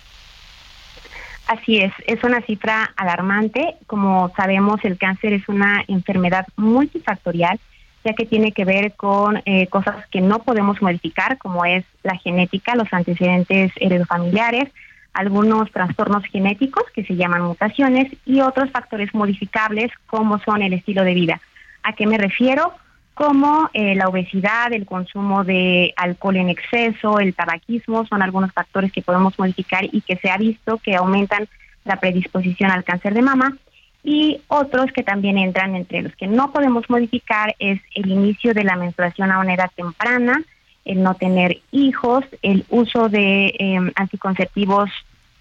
Así 1.46 1.80
es, 1.80 1.92
es 2.08 2.24
una 2.24 2.40
cifra 2.44 2.94
alarmante. 2.96 3.76
Como 3.88 4.32
sabemos, 4.38 4.80
el 4.86 4.98
cáncer 4.98 5.34
es 5.34 5.50
una 5.50 5.84
enfermedad 5.90 6.48
multifactorial, 6.56 7.60
ya 8.04 8.14
que 8.14 8.26
tiene 8.26 8.52
que 8.52 8.66
ver 8.66 8.94
con 8.94 9.42
eh, 9.46 9.68
cosas 9.68 10.08
que 10.08 10.22
no 10.22 10.40
podemos 10.40 10.82
modificar, 10.82 11.38
como 11.38 11.66
es 11.66 11.86
la 12.04 12.18
genética, 12.18 12.76
los 12.76 12.92
antecedentes 12.92 13.72
heredofamiliares, 13.78 14.70
algunos 15.14 15.72
trastornos 15.72 16.24
genéticos 16.26 16.84
que 16.94 17.06
se 17.06 17.16
llaman 17.16 17.44
mutaciones 17.44 18.12
y 18.26 18.42
otros 18.42 18.72
factores 18.72 19.14
modificables 19.14 19.92
como 20.08 20.40
son 20.40 20.62
el 20.62 20.74
estilo 20.74 21.04
de 21.04 21.14
vida. 21.14 21.42
¿A 21.84 21.94
qué 21.94 22.08
me 22.08 22.18
refiero? 22.18 22.74
como 23.14 23.70
eh, 23.74 23.96
la 23.96 24.08
obesidad, 24.08 24.74
el 24.74 24.86
consumo 24.86 25.44
de 25.44 25.94
alcohol 25.98 26.38
en 26.38 26.50
exceso, 26.50 27.20
el 27.20 27.36
tabaquismo, 27.36 28.06
son 28.08 28.22
algunos 28.22 28.52
factores 28.52 28.92
que 28.92 29.02
podemos 29.02 29.38
modificar 29.38 29.86
y 29.86 30.02
que 30.02 30.16
se 30.18 30.32
ha 30.32 30.38
visto 30.38 30.80
que 30.80 30.96
aumentan 30.96 31.48
la 31.86 32.00
predisposición 32.00 32.72
al 32.72 32.84
cáncer 32.84 33.14
de 33.14 33.22
mama. 33.22 33.56
Y 34.04 34.42
otros 34.48 34.92
que 34.94 35.04
también 35.04 35.38
entran 35.38 35.76
entre 35.76 36.02
los 36.02 36.16
que 36.16 36.28
no 36.28 36.52
podemos 36.52 36.90
modificar 36.90 37.56
es 37.60 37.80
el 37.96 38.12
inicio 38.12 38.54
de 38.54 38.66
la 38.66 38.76
menstruación 38.76 39.32
a 39.32 39.40
una 39.40 39.54
edad 39.54 39.72
temprana, 39.76 40.44
el 40.84 41.02
no 41.02 41.16
tener 41.16 41.62
hijos, 41.72 42.26
el 42.42 42.66
uso 42.70 43.08
de 43.08 43.56
em, 43.58 43.92
anticonceptivos 43.96 44.90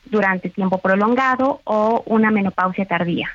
durante 0.04 0.50
tiempo 0.50 0.78
prolongado 0.78 1.60
o 1.64 2.02
una 2.06 2.30
menopausia 2.30 2.84
tardía. 2.84 3.28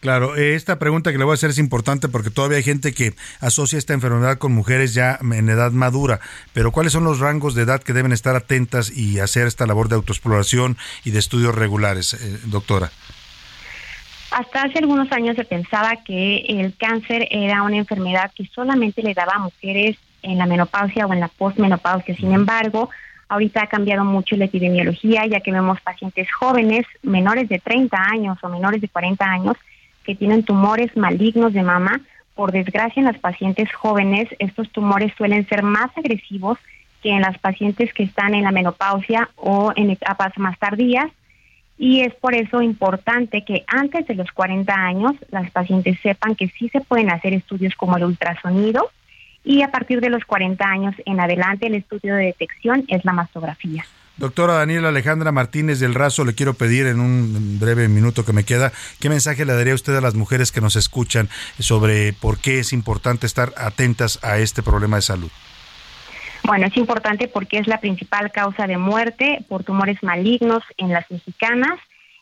Claro, 0.00 0.36
eh, 0.36 0.54
esta 0.54 0.78
pregunta 0.78 1.10
que 1.10 1.18
le 1.18 1.24
voy 1.24 1.32
a 1.32 1.34
hacer 1.34 1.50
es 1.50 1.58
importante 1.58 2.08
porque 2.08 2.30
todavía 2.30 2.58
hay 2.58 2.62
gente 2.62 2.94
que 2.94 3.14
asocia 3.40 3.78
esta 3.78 3.94
enfermedad 3.94 4.38
con 4.38 4.52
mujeres 4.52 4.94
ya 4.94 5.18
en 5.20 5.48
edad 5.48 5.72
madura, 5.72 6.20
pero 6.52 6.70
¿cuáles 6.70 6.92
son 6.92 7.02
los 7.02 7.18
rangos 7.18 7.56
de 7.56 7.62
edad 7.62 7.82
que 7.82 7.92
deben 7.92 8.12
estar 8.12 8.36
atentas 8.36 8.96
y 8.96 9.18
hacer 9.18 9.48
esta 9.48 9.66
labor 9.66 9.88
de 9.88 9.96
autoexploración 9.96 10.76
y 11.04 11.10
de 11.10 11.18
estudios 11.18 11.52
regulares, 11.52 12.14
eh, 12.14 12.38
doctora? 12.44 12.92
Hasta 14.38 14.62
hace 14.62 14.78
algunos 14.78 15.10
años 15.10 15.34
se 15.34 15.44
pensaba 15.44 15.96
que 15.96 16.44
el 16.46 16.76
cáncer 16.76 17.26
era 17.32 17.64
una 17.64 17.76
enfermedad 17.76 18.30
que 18.36 18.46
solamente 18.46 19.02
le 19.02 19.12
daba 19.12 19.32
a 19.34 19.40
mujeres 19.40 19.96
en 20.22 20.38
la 20.38 20.46
menopausia 20.46 21.08
o 21.08 21.12
en 21.12 21.18
la 21.18 21.26
postmenopausia. 21.26 22.14
Sin 22.14 22.30
embargo, 22.32 22.88
ahorita 23.28 23.64
ha 23.64 23.66
cambiado 23.66 24.04
mucho 24.04 24.36
la 24.36 24.44
epidemiología, 24.44 25.26
ya 25.26 25.40
que 25.40 25.50
vemos 25.50 25.80
pacientes 25.80 26.30
jóvenes, 26.30 26.86
menores 27.02 27.48
de 27.48 27.58
30 27.58 27.96
años 28.00 28.38
o 28.40 28.48
menores 28.48 28.80
de 28.80 28.88
40 28.88 29.24
años, 29.24 29.56
que 30.04 30.14
tienen 30.14 30.44
tumores 30.44 30.96
malignos 30.96 31.52
de 31.52 31.64
mama. 31.64 32.00
Por 32.36 32.52
desgracia, 32.52 33.00
en 33.00 33.06
las 33.06 33.18
pacientes 33.18 33.72
jóvenes, 33.72 34.28
estos 34.38 34.70
tumores 34.70 35.12
suelen 35.18 35.48
ser 35.48 35.64
más 35.64 35.90
agresivos 35.98 36.58
que 37.02 37.10
en 37.10 37.22
las 37.22 37.36
pacientes 37.38 37.92
que 37.92 38.04
están 38.04 38.36
en 38.36 38.44
la 38.44 38.52
menopausia 38.52 39.30
o 39.34 39.72
en 39.74 39.90
etapas 39.90 40.38
más 40.38 40.56
tardías. 40.60 41.10
Y 41.78 42.00
es 42.00 42.14
por 42.14 42.34
eso 42.34 42.60
importante 42.60 43.44
que 43.44 43.64
antes 43.68 44.06
de 44.06 44.14
los 44.14 44.32
40 44.32 44.74
años 44.74 45.12
las 45.30 45.50
pacientes 45.50 45.98
sepan 46.02 46.34
que 46.34 46.48
sí 46.48 46.68
se 46.70 46.80
pueden 46.80 47.10
hacer 47.10 47.32
estudios 47.34 47.74
como 47.76 47.96
el 47.96 48.04
ultrasonido, 48.04 48.90
y 49.44 49.62
a 49.62 49.70
partir 49.70 50.00
de 50.00 50.10
los 50.10 50.24
40 50.24 50.64
años 50.64 50.94
en 51.06 51.20
adelante 51.20 51.68
el 51.68 51.74
estudio 51.74 52.16
de 52.16 52.26
detección 52.26 52.84
es 52.88 53.04
la 53.04 53.12
mastografía. 53.12 53.86
Doctora 54.18 54.54
Daniela 54.54 54.88
Alejandra 54.88 55.30
Martínez 55.30 55.78
del 55.78 55.94
Razo, 55.94 56.24
le 56.24 56.34
quiero 56.34 56.54
pedir 56.54 56.88
en 56.88 56.98
un 56.98 57.60
breve 57.60 57.86
minuto 57.86 58.24
que 58.24 58.32
me 58.32 58.42
queda, 58.42 58.72
¿qué 58.98 59.08
mensaje 59.08 59.44
le 59.44 59.54
daría 59.54 59.74
usted 59.74 59.94
a 59.94 60.00
las 60.00 60.16
mujeres 60.16 60.50
que 60.50 60.60
nos 60.60 60.74
escuchan 60.74 61.28
sobre 61.60 62.12
por 62.12 62.38
qué 62.38 62.58
es 62.58 62.72
importante 62.72 63.26
estar 63.26 63.52
atentas 63.56 64.18
a 64.22 64.38
este 64.38 64.62
problema 64.64 64.96
de 64.96 65.02
salud? 65.02 65.30
Bueno, 66.48 66.66
es 66.66 66.78
importante 66.78 67.28
porque 67.28 67.58
es 67.58 67.68
la 67.68 67.78
principal 67.78 68.32
causa 68.32 68.66
de 68.66 68.78
muerte 68.78 69.44
por 69.50 69.64
tumores 69.64 70.02
malignos 70.02 70.62
en 70.78 70.88
las 70.88 71.04
mexicanas. 71.10 71.78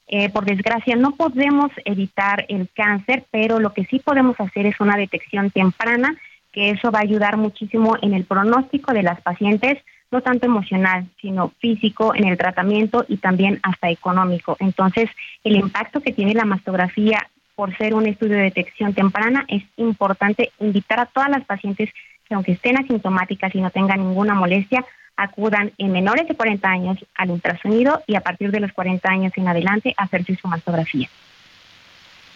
Eh, 0.08 0.30
por 0.30 0.44
desgracia, 0.44 0.96
no 0.96 1.12
podemos 1.12 1.70
evitar 1.84 2.44
el 2.48 2.68
cáncer, 2.74 3.22
pero 3.30 3.60
lo 3.60 3.72
que 3.72 3.84
sí 3.84 4.00
podemos 4.00 4.34
hacer 4.40 4.66
es 4.66 4.80
una 4.80 4.96
detección 4.96 5.52
temprana 5.52 6.16
que 6.52 6.70
eso 6.70 6.90
va 6.90 6.98
a 6.98 7.02
ayudar 7.02 7.36
muchísimo 7.36 7.98
en 8.02 8.14
el 8.14 8.24
pronóstico 8.24 8.92
de 8.92 9.04
las 9.04 9.20
pacientes, 9.20 9.78
no 10.10 10.20
tanto 10.22 10.46
emocional, 10.46 11.06
sino 11.20 11.52
físico, 11.60 12.12
en 12.12 12.26
el 12.26 12.36
tratamiento 12.36 13.04
y 13.06 13.18
también 13.18 13.60
hasta 13.62 13.90
económico. 13.90 14.56
Entonces, 14.58 15.08
el 15.44 15.54
impacto 15.54 16.00
que 16.00 16.12
tiene 16.12 16.34
la 16.34 16.44
mastografía 16.44 17.28
por 17.56 17.76
ser 17.76 17.94
un 17.94 18.06
estudio 18.06 18.36
de 18.36 18.42
detección 18.42 18.92
temprana, 18.92 19.44
es 19.48 19.62
importante 19.76 20.50
invitar 20.60 21.00
a 21.00 21.06
todas 21.06 21.30
las 21.30 21.44
pacientes 21.44 21.90
que 22.28 22.34
aunque 22.34 22.52
estén 22.52 22.76
asintomáticas 22.76 23.54
y 23.54 23.60
no 23.60 23.70
tengan 23.70 24.00
ninguna 24.00 24.34
molestia, 24.34 24.84
acudan 25.16 25.72
en 25.78 25.92
menores 25.92 26.28
de 26.28 26.34
40 26.34 26.68
años 26.68 26.98
al 27.14 27.30
ultrasonido 27.30 28.02
y 28.06 28.16
a 28.16 28.20
partir 28.20 28.50
de 28.50 28.60
los 28.60 28.72
40 28.72 29.08
años 29.08 29.32
en 29.36 29.48
adelante 29.48 29.94
a 29.96 30.04
hacerse 30.04 30.36
su 30.36 30.48
mastografía. 30.48 31.08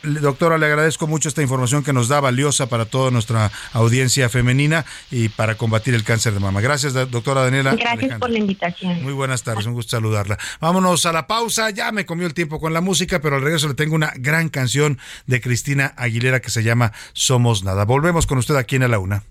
Doctora, 0.02 0.56
le 0.56 0.64
agradezco 0.64 1.06
mucho 1.06 1.28
esta 1.28 1.42
información 1.42 1.82
que 1.82 1.92
nos 1.92 2.08
da 2.08 2.20
valiosa 2.20 2.70
para 2.70 2.86
toda 2.86 3.10
nuestra 3.10 3.50
audiencia 3.74 4.30
femenina 4.30 4.86
y 5.10 5.28
para 5.28 5.56
combatir 5.56 5.94
el 5.94 6.04
cáncer 6.04 6.32
de 6.32 6.40
mama. 6.40 6.62
Gracias, 6.62 6.94
doctora 7.10 7.42
Daniela. 7.42 7.74
Gracias 7.76 8.18
por 8.18 8.30
la 8.30 8.38
invitación. 8.38 9.02
Muy 9.02 9.12
buenas 9.12 9.42
tardes, 9.42 9.66
un 9.66 9.74
gusto 9.74 9.96
saludarla. 9.96 10.38
Vámonos 10.58 11.04
a 11.04 11.12
la 11.12 11.26
pausa, 11.26 11.68
ya 11.68 11.92
me 11.92 12.06
comió 12.06 12.26
el 12.26 12.32
tiempo 12.32 12.60
con 12.60 12.72
la 12.72 12.80
música, 12.80 13.20
pero 13.20 13.36
al 13.36 13.42
regreso 13.42 13.68
le 13.68 13.74
tengo 13.74 13.94
una 13.94 14.12
gran 14.16 14.48
canción 14.48 14.98
de 15.26 15.42
Cristina 15.42 15.92
Aguilera 15.98 16.40
que 16.40 16.48
se 16.48 16.62
llama 16.62 16.92
Somos 17.12 17.62
Nada. 17.62 17.84
Volvemos 17.84 18.26
con 18.26 18.38
usted 18.38 18.56
aquí 18.56 18.76
en 18.76 18.84
A 18.84 18.88
la 18.88 18.98
Una. 18.98 19.22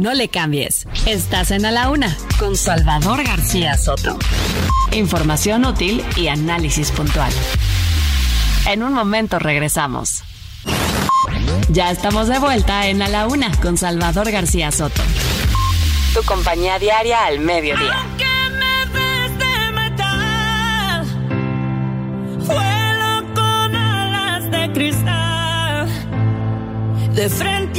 No 0.00 0.14
le 0.14 0.28
cambies. 0.28 0.86
Estás 1.04 1.50
en 1.50 1.66
A 1.66 1.70
la 1.70 1.90
Una 1.90 2.16
con 2.38 2.56
Salvador 2.56 3.22
García 3.22 3.76
Soto. 3.76 4.18
Información 4.92 5.66
útil 5.66 6.02
y 6.16 6.28
análisis 6.28 6.90
puntual. 6.90 7.30
En 8.66 8.82
un 8.82 8.94
momento 8.94 9.38
regresamos. 9.38 10.22
Ya 11.68 11.90
estamos 11.90 12.28
de 12.28 12.38
vuelta 12.38 12.86
en 12.88 13.02
A 13.02 13.08
la 13.08 13.26
Una 13.26 13.50
con 13.60 13.76
Salvador 13.76 14.30
García 14.30 14.72
Soto. 14.72 15.02
Tu 16.14 16.22
compañía 16.22 16.78
diaria 16.78 17.26
al 17.26 17.40
mediodía. 17.40 18.04
Vuelo 22.46 23.34
con 23.34 23.76
alas 23.76 24.50
de 24.50 24.72
cristal, 24.72 25.88
de 27.14 27.28
frente 27.28 27.69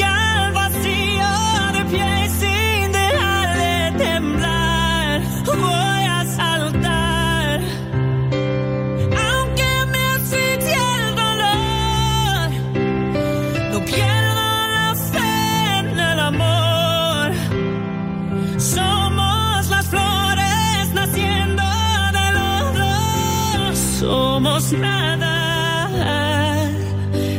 Somos 24.72 24.88
nada. 24.88 26.69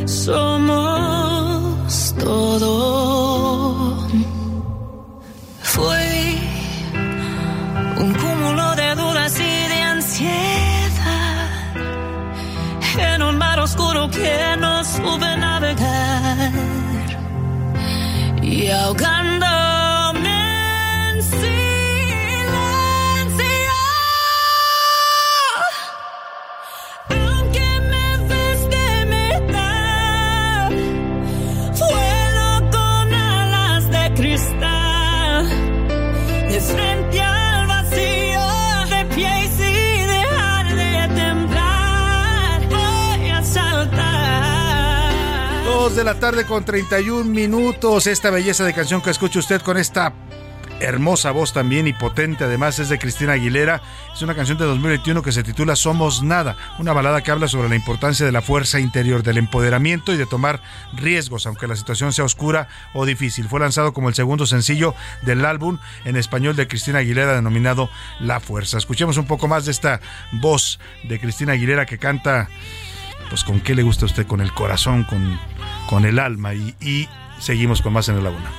Somos 0.05 1.15
todo. 2.19 4.07
Fue 5.63 6.37
un 7.97 8.13
cúmulo 8.13 8.75
de 8.75 8.95
dudas 8.95 9.39
y 9.39 9.67
de 9.73 9.81
ansiedad 9.81 11.49
en 12.99 13.21
un 13.23 13.37
mar 13.37 13.59
oscuro 13.59 14.09
que 14.11 14.55
no 14.59 14.83
supe 14.83 15.37
navegar 15.37 16.51
y 18.43 18.67
ahogándome 18.69 19.22
la 46.03 46.19
tarde 46.19 46.45
con 46.45 46.65
31 46.65 47.23
minutos. 47.23 48.07
Esta 48.07 48.29
belleza 48.29 48.65
de 48.65 48.73
canción 48.73 49.01
que 49.01 49.09
escucha 49.09 49.39
usted 49.39 49.61
con 49.61 49.77
esta 49.77 50.13
hermosa 50.81 51.31
voz 51.31 51.53
también 51.53 51.87
y 51.87 51.93
potente 51.93 52.43
además 52.43 52.77
es 52.79 52.89
de 52.89 52.99
Cristina 52.99 53.33
Aguilera. 53.33 53.81
Es 54.13 54.21
una 54.21 54.35
canción 54.35 54.57
de 54.57 54.65
2021 54.65 55.21
que 55.21 55.31
se 55.31 55.43
titula 55.43 55.77
Somos 55.77 56.21
Nada, 56.21 56.57
una 56.77 56.91
balada 56.91 57.21
que 57.21 57.31
habla 57.31 57.47
sobre 57.47 57.69
la 57.69 57.75
importancia 57.75 58.25
de 58.25 58.33
la 58.33 58.41
fuerza 58.41 58.81
interior, 58.81 59.23
del 59.23 59.37
empoderamiento 59.37 60.13
y 60.13 60.17
de 60.17 60.25
tomar 60.25 60.61
riesgos, 60.93 61.45
aunque 61.45 61.67
la 61.67 61.77
situación 61.77 62.11
sea 62.11 62.25
oscura 62.25 62.67
o 62.93 63.05
difícil. 63.05 63.47
Fue 63.47 63.61
lanzado 63.61 63.93
como 63.93 64.09
el 64.09 64.15
segundo 64.15 64.45
sencillo 64.45 64.95
del 65.21 65.45
álbum 65.45 65.77
en 66.03 66.17
español 66.17 66.57
de 66.57 66.67
Cristina 66.67 66.99
Aguilera 66.99 67.33
denominado 67.33 67.89
La 68.19 68.41
Fuerza. 68.41 68.77
Escuchemos 68.77 69.15
un 69.15 69.25
poco 69.25 69.47
más 69.47 69.63
de 69.63 69.71
esta 69.71 70.01
voz 70.33 70.79
de 71.03 71.19
Cristina 71.19 71.53
Aguilera 71.53 71.85
que 71.85 71.97
canta, 71.97 72.49
pues 73.29 73.45
con 73.45 73.61
qué 73.61 73.73
le 73.73 73.83
gusta 73.83 74.05
a 74.05 74.07
usted, 74.07 74.27
con 74.27 74.41
el 74.41 74.53
corazón, 74.53 75.05
con, 75.05 75.39
con 75.93 76.05
el 76.05 76.17
alma 76.17 76.55
y, 76.55 77.07
seguimos 77.37 77.83
con 77.83 77.93
más 77.93 78.09
en 78.09 78.15
el 78.15 78.23
laguna. 78.23 78.49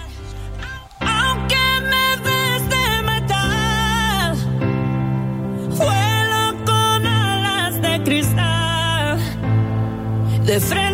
De 10.47 10.61
frente 10.61 10.94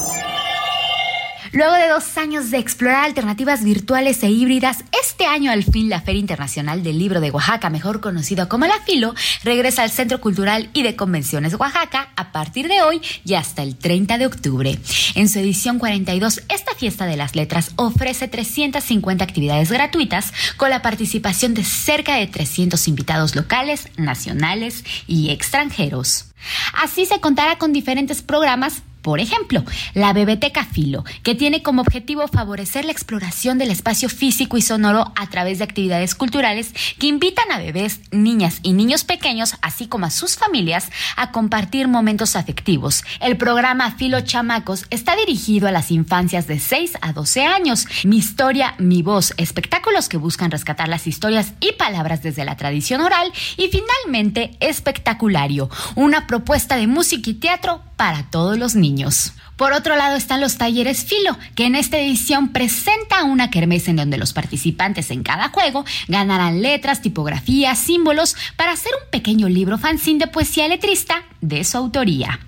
Luego 1.53 1.73
de 1.73 1.89
dos 1.89 2.17
años 2.17 2.49
de 2.49 2.59
explorar 2.59 3.03
alternativas 3.03 3.61
virtuales 3.61 4.23
e 4.23 4.29
híbridas, 4.29 4.85
este 5.03 5.25
año 5.25 5.51
al 5.51 5.65
fin 5.65 5.89
la 5.89 5.99
Feria 5.99 6.21
Internacional 6.21 6.81
del 6.81 6.97
Libro 6.97 7.19
de 7.19 7.29
Oaxaca, 7.29 7.69
mejor 7.69 7.99
conocido 7.99 8.47
como 8.47 8.67
la 8.67 8.79
FILO, 8.85 9.13
regresa 9.43 9.83
al 9.83 9.91
Centro 9.91 10.21
Cultural 10.21 10.69
y 10.73 10.83
de 10.83 10.95
Convenciones 10.95 11.55
Oaxaca 11.55 12.09
a 12.15 12.31
partir 12.31 12.69
de 12.69 12.81
hoy 12.81 13.01
y 13.25 13.33
hasta 13.33 13.63
el 13.63 13.75
30 13.75 14.17
de 14.17 14.27
octubre. 14.27 14.79
En 15.15 15.27
su 15.27 15.39
edición 15.39 15.77
42, 15.77 16.41
esta 16.47 16.73
fiesta 16.73 17.05
de 17.05 17.17
las 17.17 17.35
letras 17.35 17.71
ofrece 17.75 18.29
350 18.29 19.21
actividades 19.21 19.73
gratuitas 19.73 20.31
con 20.55 20.69
la 20.69 20.81
participación 20.81 21.53
de 21.53 21.65
cerca 21.65 22.15
de 22.15 22.27
300 22.27 22.87
invitados 22.87 23.35
locales, 23.35 23.89
nacionales 23.97 24.85
y 25.05 25.31
extranjeros. 25.31 26.27
Así 26.73 27.05
se 27.05 27.19
contará 27.19 27.57
con 27.57 27.73
diferentes 27.73 28.21
programas 28.21 28.83
por 29.01 29.19
ejemplo, 29.19 29.63
la 29.93 30.13
Bebeteca 30.13 30.65
Filo, 30.65 31.03
que 31.23 31.35
tiene 31.35 31.63
como 31.63 31.81
objetivo 31.81 32.27
favorecer 32.27 32.85
la 32.85 32.91
exploración 32.91 33.57
del 33.57 33.71
espacio 33.71 34.09
físico 34.09 34.57
y 34.57 34.61
sonoro 34.61 35.11
a 35.15 35.27
través 35.27 35.57
de 35.57 35.63
actividades 35.63 36.15
culturales 36.15 36.73
que 36.99 37.07
invitan 37.07 37.51
a 37.51 37.57
bebés, 37.57 38.01
niñas 38.11 38.59
y 38.63 38.73
niños 38.73 39.03
pequeños, 39.03 39.55
así 39.61 39.87
como 39.87 40.05
a 40.05 40.11
sus 40.11 40.37
familias, 40.37 40.91
a 41.17 41.31
compartir 41.31 41.87
momentos 41.87 42.35
afectivos. 42.35 43.03
El 43.19 43.37
programa 43.37 43.91
Filo 43.91 44.21
Chamacos 44.21 44.85
está 44.89 45.15
dirigido 45.15 45.67
a 45.67 45.71
las 45.71 45.91
infancias 45.91 46.47
de 46.47 46.59
6 46.59 46.93
a 47.01 47.13
12 47.13 47.45
años. 47.45 47.87
Mi 48.03 48.17
historia, 48.17 48.75
mi 48.77 49.01
voz, 49.01 49.33
espectáculos 49.37 50.09
que 50.09 50.17
buscan 50.17 50.51
rescatar 50.51 50.87
las 50.87 51.07
historias 51.07 51.53
y 51.59 51.73
palabras 51.73 52.21
desde 52.21 52.45
la 52.45 52.57
tradición 52.57 53.01
oral 53.01 53.31
y 53.57 53.69
finalmente 53.69 54.51
Espectaculario, 54.59 55.69
una 55.95 56.27
propuesta 56.27 56.75
de 56.75 56.87
música 56.87 57.29
y 57.29 57.35
teatro 57.35 57.81
para 58.01 58.23
todos 58.23 58.57
los 58.57 58.73
niños. 58.73 59.33
Por 59.57 59.73
otro 59.73 59.95
lado 59.95 60.15
están 60.15 60.41
los 60.41 60.57
talleres 60.57 61.05
Filo, 61.05 61.37
que 61.53 61.65
en 61.65 61.75
esta 61.75 61.99
edición 61.99 62.51
presenta 62.51 63.23
una 63.25 63.51
kermés 63.51 63.87
en 63.89 63.97
donde 63.97 64.17
los 64.17 64.33
participantes 64.33 65.11
en 65.11 65.21
cada 65.21 65.49
juego 65.49 65.85
ganarán 66.07 66.63
letras, 66.63 67.03
tipografías, 67.03 67.77
símbolos 67.77 68.35
para 68.55 68.71
hacer 68.71 68.91
un 68.99 69.11
pequeño 69.11 69.47
libro 69.49 69.77
fanzine 69.77 70.17
de 70.17 70.31
poesía 70.31 70.67
letrista 70.67 71.21
de 71.41 71.63
su 71.63 71.77
autoría. 71.77 72.39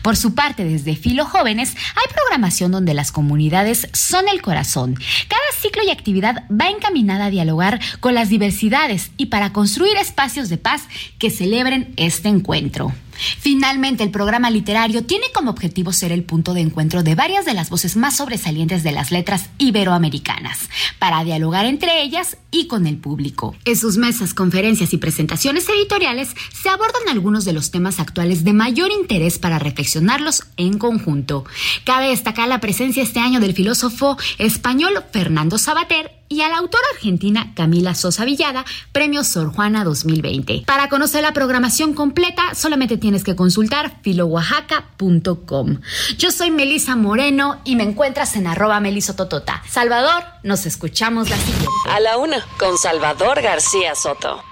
Por 0.00 0.16
su 0.16 0.34
parte, 0.34 0.64
desde 0.64 0.96
Filo 0.96 1.26
Jóvenes 1.26 1.74
hay 1.76 2.14
programación 2.14 2.72
donde 2.72 2.94
las 2.94 3.12
comunidades 3.12 3.88
son 3.92 4.26
el 4.32 4.40
corazón. 4.40 4.94
Cada 5.28 5.42
ciclo 5.60 5.82
y 5.82 5.90
actividad 5.90 6.44
va 6.50 6.70
encaminada 6.70 7.26
a 7.26 7.30
dialogar 7.30 7.78
con 8.00 8.14
las 8.14 8.30
diversidades 8.30 9.10
y 9.18 9.26
para 9.26 9.52
construir 9.52 9.98
espacios 9.98 10.48
de 10.48 10.56
paz 10.56 10.84
que 11.18 11.28
celebren 11.28 11.92
este 11.98 12.30
encuentro. 12.30 12.94
Finalmente, 13.40 14.02
el 14.02 14.10
programa 14.10 14.50
literario 14.50 15.04
tiene 15.04 15.26
como 15.34 15.50
objetivo 15.50 15.92
ser 15.92 16.12
el 16.12 16.24
punto 16.24 16.54
de 16.54 16.60
encuentro 16.60 17.02
de 17.02 17.14
varias 17.14 17.44
de 17.44 17.54
las 17.54 17.70
voces 17.70 17.96
más 17.96 18.16
sobresalientes 18.16 18.82
de 18.82 18.92
las 18.92 19.10
letras 19.10 19.50
iberoamericanas, 19.58 20.68
para 20.98 21.24
dialogar 21.24 21.66
entre 21.66 22.02
ellas 22.02 22.36
y 22.50 22.66
con 22.66 22.86
el 22.86 22.96
público. 22.96 23.54
En 23.64 23.76
sus 23.76 23.96
mesas, 23.96 24.34
conferencias 24.34 24.92
y 24.92 24.98
presentaciones 24.98 25.68
editoriales 25.68 26.34
se 26.52 26.68
abordan 26.68 27.08
algunos 27.08 27.44
de 27.44 27.52
los 27.52 27.70
temas 27.70 28.00
actuales 28.00 28.44
de 28.44 28.52
mayor 28.52 28.90
interés 28.90 29.38
para 29.38 29.58
reflexionarlos 29.58 30.44
en 30.56 30.78
conjunto. 30.78 31.44
Cabe 31.84 32.08
destacar 32.08 32.48
la 32.48 32.60
presencia 32.60 33.02
este 33.02 33.20
año 33.20 33.40
del 33.40 33.54
filósofo 33.54 34.16
español 34.38 35.04
Fernando 35.12 35.58
Sabater 35.58 36.12
y 36.28 36.40
a 36.40 36.48
la 36.48 36.58
autora 36.58 36.84
argentina 36.94 37.52
Camila 37.54 37.94
Sosa 37.94 38.24
Villada, 38.24 38.64
Premio 38.92 39.24
Sor 39.24 39.52
Juana 39.52 39.84
2020. 39.84 40.64
Para 40.66 40.88
conocer 40.88 41.22
la 41.22 41.32
programación 41.32 41.94
completa, 41.94 42.54
solamente 42.54 42.96
tienes 42.96 43.24
que 43.24 43.36
consultar 43.36 44.00
filooaxaca.com. 44.02 45.80
Yo 46.18 46.30
soy 46.30 46.50
Melisa 46.50 46.96
Moreno 46.96 47.60
y 47.64 47.76
me 47.76 47.84
encuentras 47.84 48.36
en 48.36 48.46
arroba 48.46 48.80
melisototota. 48.80 49.62
Salvador, 49.68 50.24
nos 50.42 50.66
escuchamos 50.66 51.30
la 51.30 51.36
siguiente. 51.36 51.66
A 51.90 52.00
la 52.00 52.16
una, 52.16 52.44
con 52.58 52.78
Salvador 52.78 53.42
García 53.42 53.94
Soto. 53.94 54.42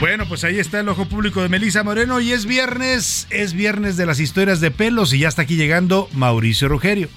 Bueno, 0.00 0.26
pues 0.28 0.44
ahí 0.44 0.60
está 0.60 0.78
el 0.78 0.88
ojo 0.88 1.06
público 1.06 1.42
de 1.42 1.48
Melisa 1.48 1.82
Moreno 1.82 2.20
y 2.20 2.32
es 2.32 2.46
viernes, 2.46 3.26
es 3.30 3.52
viernes 3.52 3.96
de 3.96 4.06
las 4.06 4.20
historias 4.20 4.60
de 4.60 4.70
pelos 4.70 5.12
y 5.12 5.18
ya 5.20 5.28
está 5.28 5.42
aquí 5.42 5.56
llegando 5.56 6.08
Mauricio 6.12 6.68
Rugerio. 6.68 7.08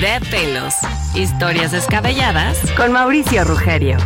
De 0.00 0.20
pelos, 0.30 0.74
historias 1.14 1.70
descabelladas 1.70 2.58
con 2.78 2.92
Mauricio 2.92 3.44
Rugerio. 3.44 3.98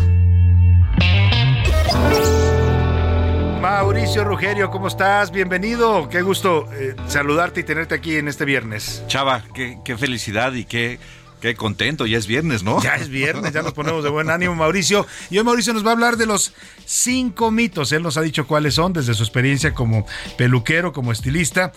Mauricio 3.60 4.24
Rugerio, 4.24 4.70
¿cómo 4.70 4.88
estás? 4.88 5.30
Bienvenido. 5.30 6.08
Qué 6.08 6.22
gusto 6.22 6.68
eh, 6.72 6.96
saludarte 7.06 7.60
y 7.60 7.62
tenerte 7.62 7.94
aquí 7.94 8.16
en 8.16 8.26
este 8.26 8.44
viernes. 8.44 9.04
Chava, 9.06 9.44
qué, 9.54 9.78
qué 9.84 9.96
felicidad 9.96 10.52
y 10.54 10.64
qué, 10.64 10.98
Qué 11.40 11.54
contento, 11.54 12.06
ya 12.06 12.18
es 12.18 12.26
viernes, 12.26 12.62
¿no? 12.62 12.82
Ya 12.82 12.96
es 12.96 13.08
viernes, 13.08 13.52
ya 13.52 13.62
nos 13.62 13.72
ponemos 13.74 14.02
de 14.02 14.10
buen 14.10 14.30
ánimo, 14.30 14.54
Mauricio. 14.54 15.06
Y 15.30 15.38
hoy 15.38 15.44
Mauricio 15.44 15.72
nos 15.72 15.84
va 15.84 15.90
a 15.90 15.92
hablar 15.92 16.16
de 16.16 16.26
los 16.26 16.52
cinco 16.84 17.50
mitos. 17.50 17.92
Él 17.92 18.02
nos 18.02 18.16
ha 18.16 18.22
dicho 18.22 18.46
cuáles 18.46 18.74
son 18.74 18.92
desde 18.92 19.14
su 19.14 19.22
experiencia 19.22 19.74
como 19.74 20.06
peluquero, 20.38 20.92
como 20.92 21.12
estilista. 21.12 21.72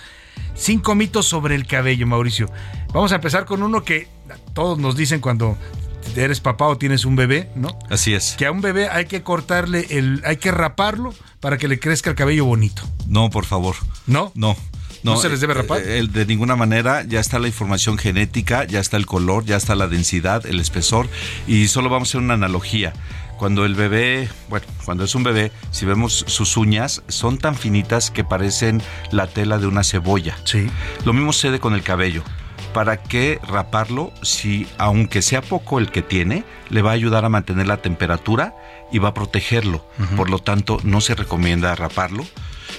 Cinco 0.56 0.96
mitos 0.96 1.26
sobre 1.28 1.56
el 1.56 1.68
cabello, 1.68 2.08
Mauricio. 2.08 2.52
Vamos 2.94 3.12
a 3.12 3.16
empezar 3.16 3.46
con 3.46 3.64
uno 3.64 3.84
que 3.84 4.08
todos 4.54 4.80
nos 4.80 4.96
dicen 4.96 5.20
cuando 5.20 5.58
eres 6.16 6.40
papá 6.40 6.68
o 6.68 6.78
tienes 6.78 7.06
un 7.06 7.16
bebé, 7.16 7.50
¿no? 7.56 7.78
Así 7.90 8.14
es. 8.14 8.36
Que 8.38 8.46
a 8.46 8.52
un 8.52 8.62
bebé 8.62 8.90
hay 8.90 9.06
que 9.06 9.24
cortarle 9.24 9.88
el, 9.90 10.22
hay 10.26 10.38
que 10.38 10.52
raparlo 10.52 11.14
para 11.40 11.58
que 11.58 11.68
le 11.68 11.80
crezca 11.80 12.10
el 12.10 12.16
cabello 12.16 12.46
bonito. 12.46 12.84
No, 13.08 13.30
por 13.30 13.46
favor. 13.46 13.76
¿No? 14.08 14.32
No. 14.36 14.56
¿No, 15.04 15.18
se 15.18 15.30
les 15.30 15.40
debe 15.40 15.54
rapar? 15.54 15.82
Eh, 15.84 16.08
de 16.08 16.26
ninguna 16.26 16.56
manera, 16.56 17.04
ya 17.04 17.20
está 17.20 17.40
la 17.40 17.48
información 17.48 17.98
genética, 17.98 18.66
ya 18.66 18.80
está 18.80 18.98
el 18.98 19.06
color, 19.06 19.46
ya 19.46 19.58
está 19.58 19.76
la 19.76 19.88
densidad, 19.88 20.46
el 20.46 20.60
espesor, 20.60 21.08
y 21.48 21.68
solo 21.68 21.90
vamos 21.90 22.10
a 22.10 22.12
hacer 22.12 22.22
una 22.22 22.34
analogía. 22.34 22.94
Cuando 23.38 23.66
el 23.66 23.74
bebé, 23.74 24.28
bueno, 24.50 24.66
cuando 24.84 25.06
es 25.06 25.16
un 25.16 25.24
bebé, 25.24 25.54
si 25.72 25.86
vemos 25.86 26.26
sus 26.28 26.58
uñas, 26.58 27.04
son 27.08 27.38
tan 27.38 27.56
finitas 27.56 28.12
que 28.12 28.26
parecen 28.26 28.82
la 29.12 29.28
tela 29.28 29.58
de 29.60 29.68
una 29.68 29.84
cebolla. 29.84 30.38
Sí. 30.44 30.68
Lo 31.06 31.14
mismo 31.14 31.32
sucede 31.32 31.60
con 31.60 31.74
el 31.74 31.82
cabello. 31.82 32.22
¿Para 32.74 33.02
qué 33.02 33.40
raparlo 33.48 34.12
si, 34.22 34.68
aunque 34.78 35.22
sea 35.22 35.42
poco 35.42 35.80
el 35.80 35.90
que 35.90 36.02
tiene, 36.02 36.44
le 36.70 36.82
va 36.82 36.92
a 36.92 36.94
ayudar 36.94 37.24
a 37.24 37.30
mantener 37.30 37.66
la 37.66 37.78
temperatura 37.78 38.56
y 38.92 39.00
va 39.00 39.10
a 39.10 39.14
protegerlo? 39.14 39.88
Por 40.18 40.30
lo 40.30 40.40
tanto, 40.40 40.80
no 40.84 41.00
se 41.00 41.16
recomienda 41.16 41.74
raparlo 41.76 42.26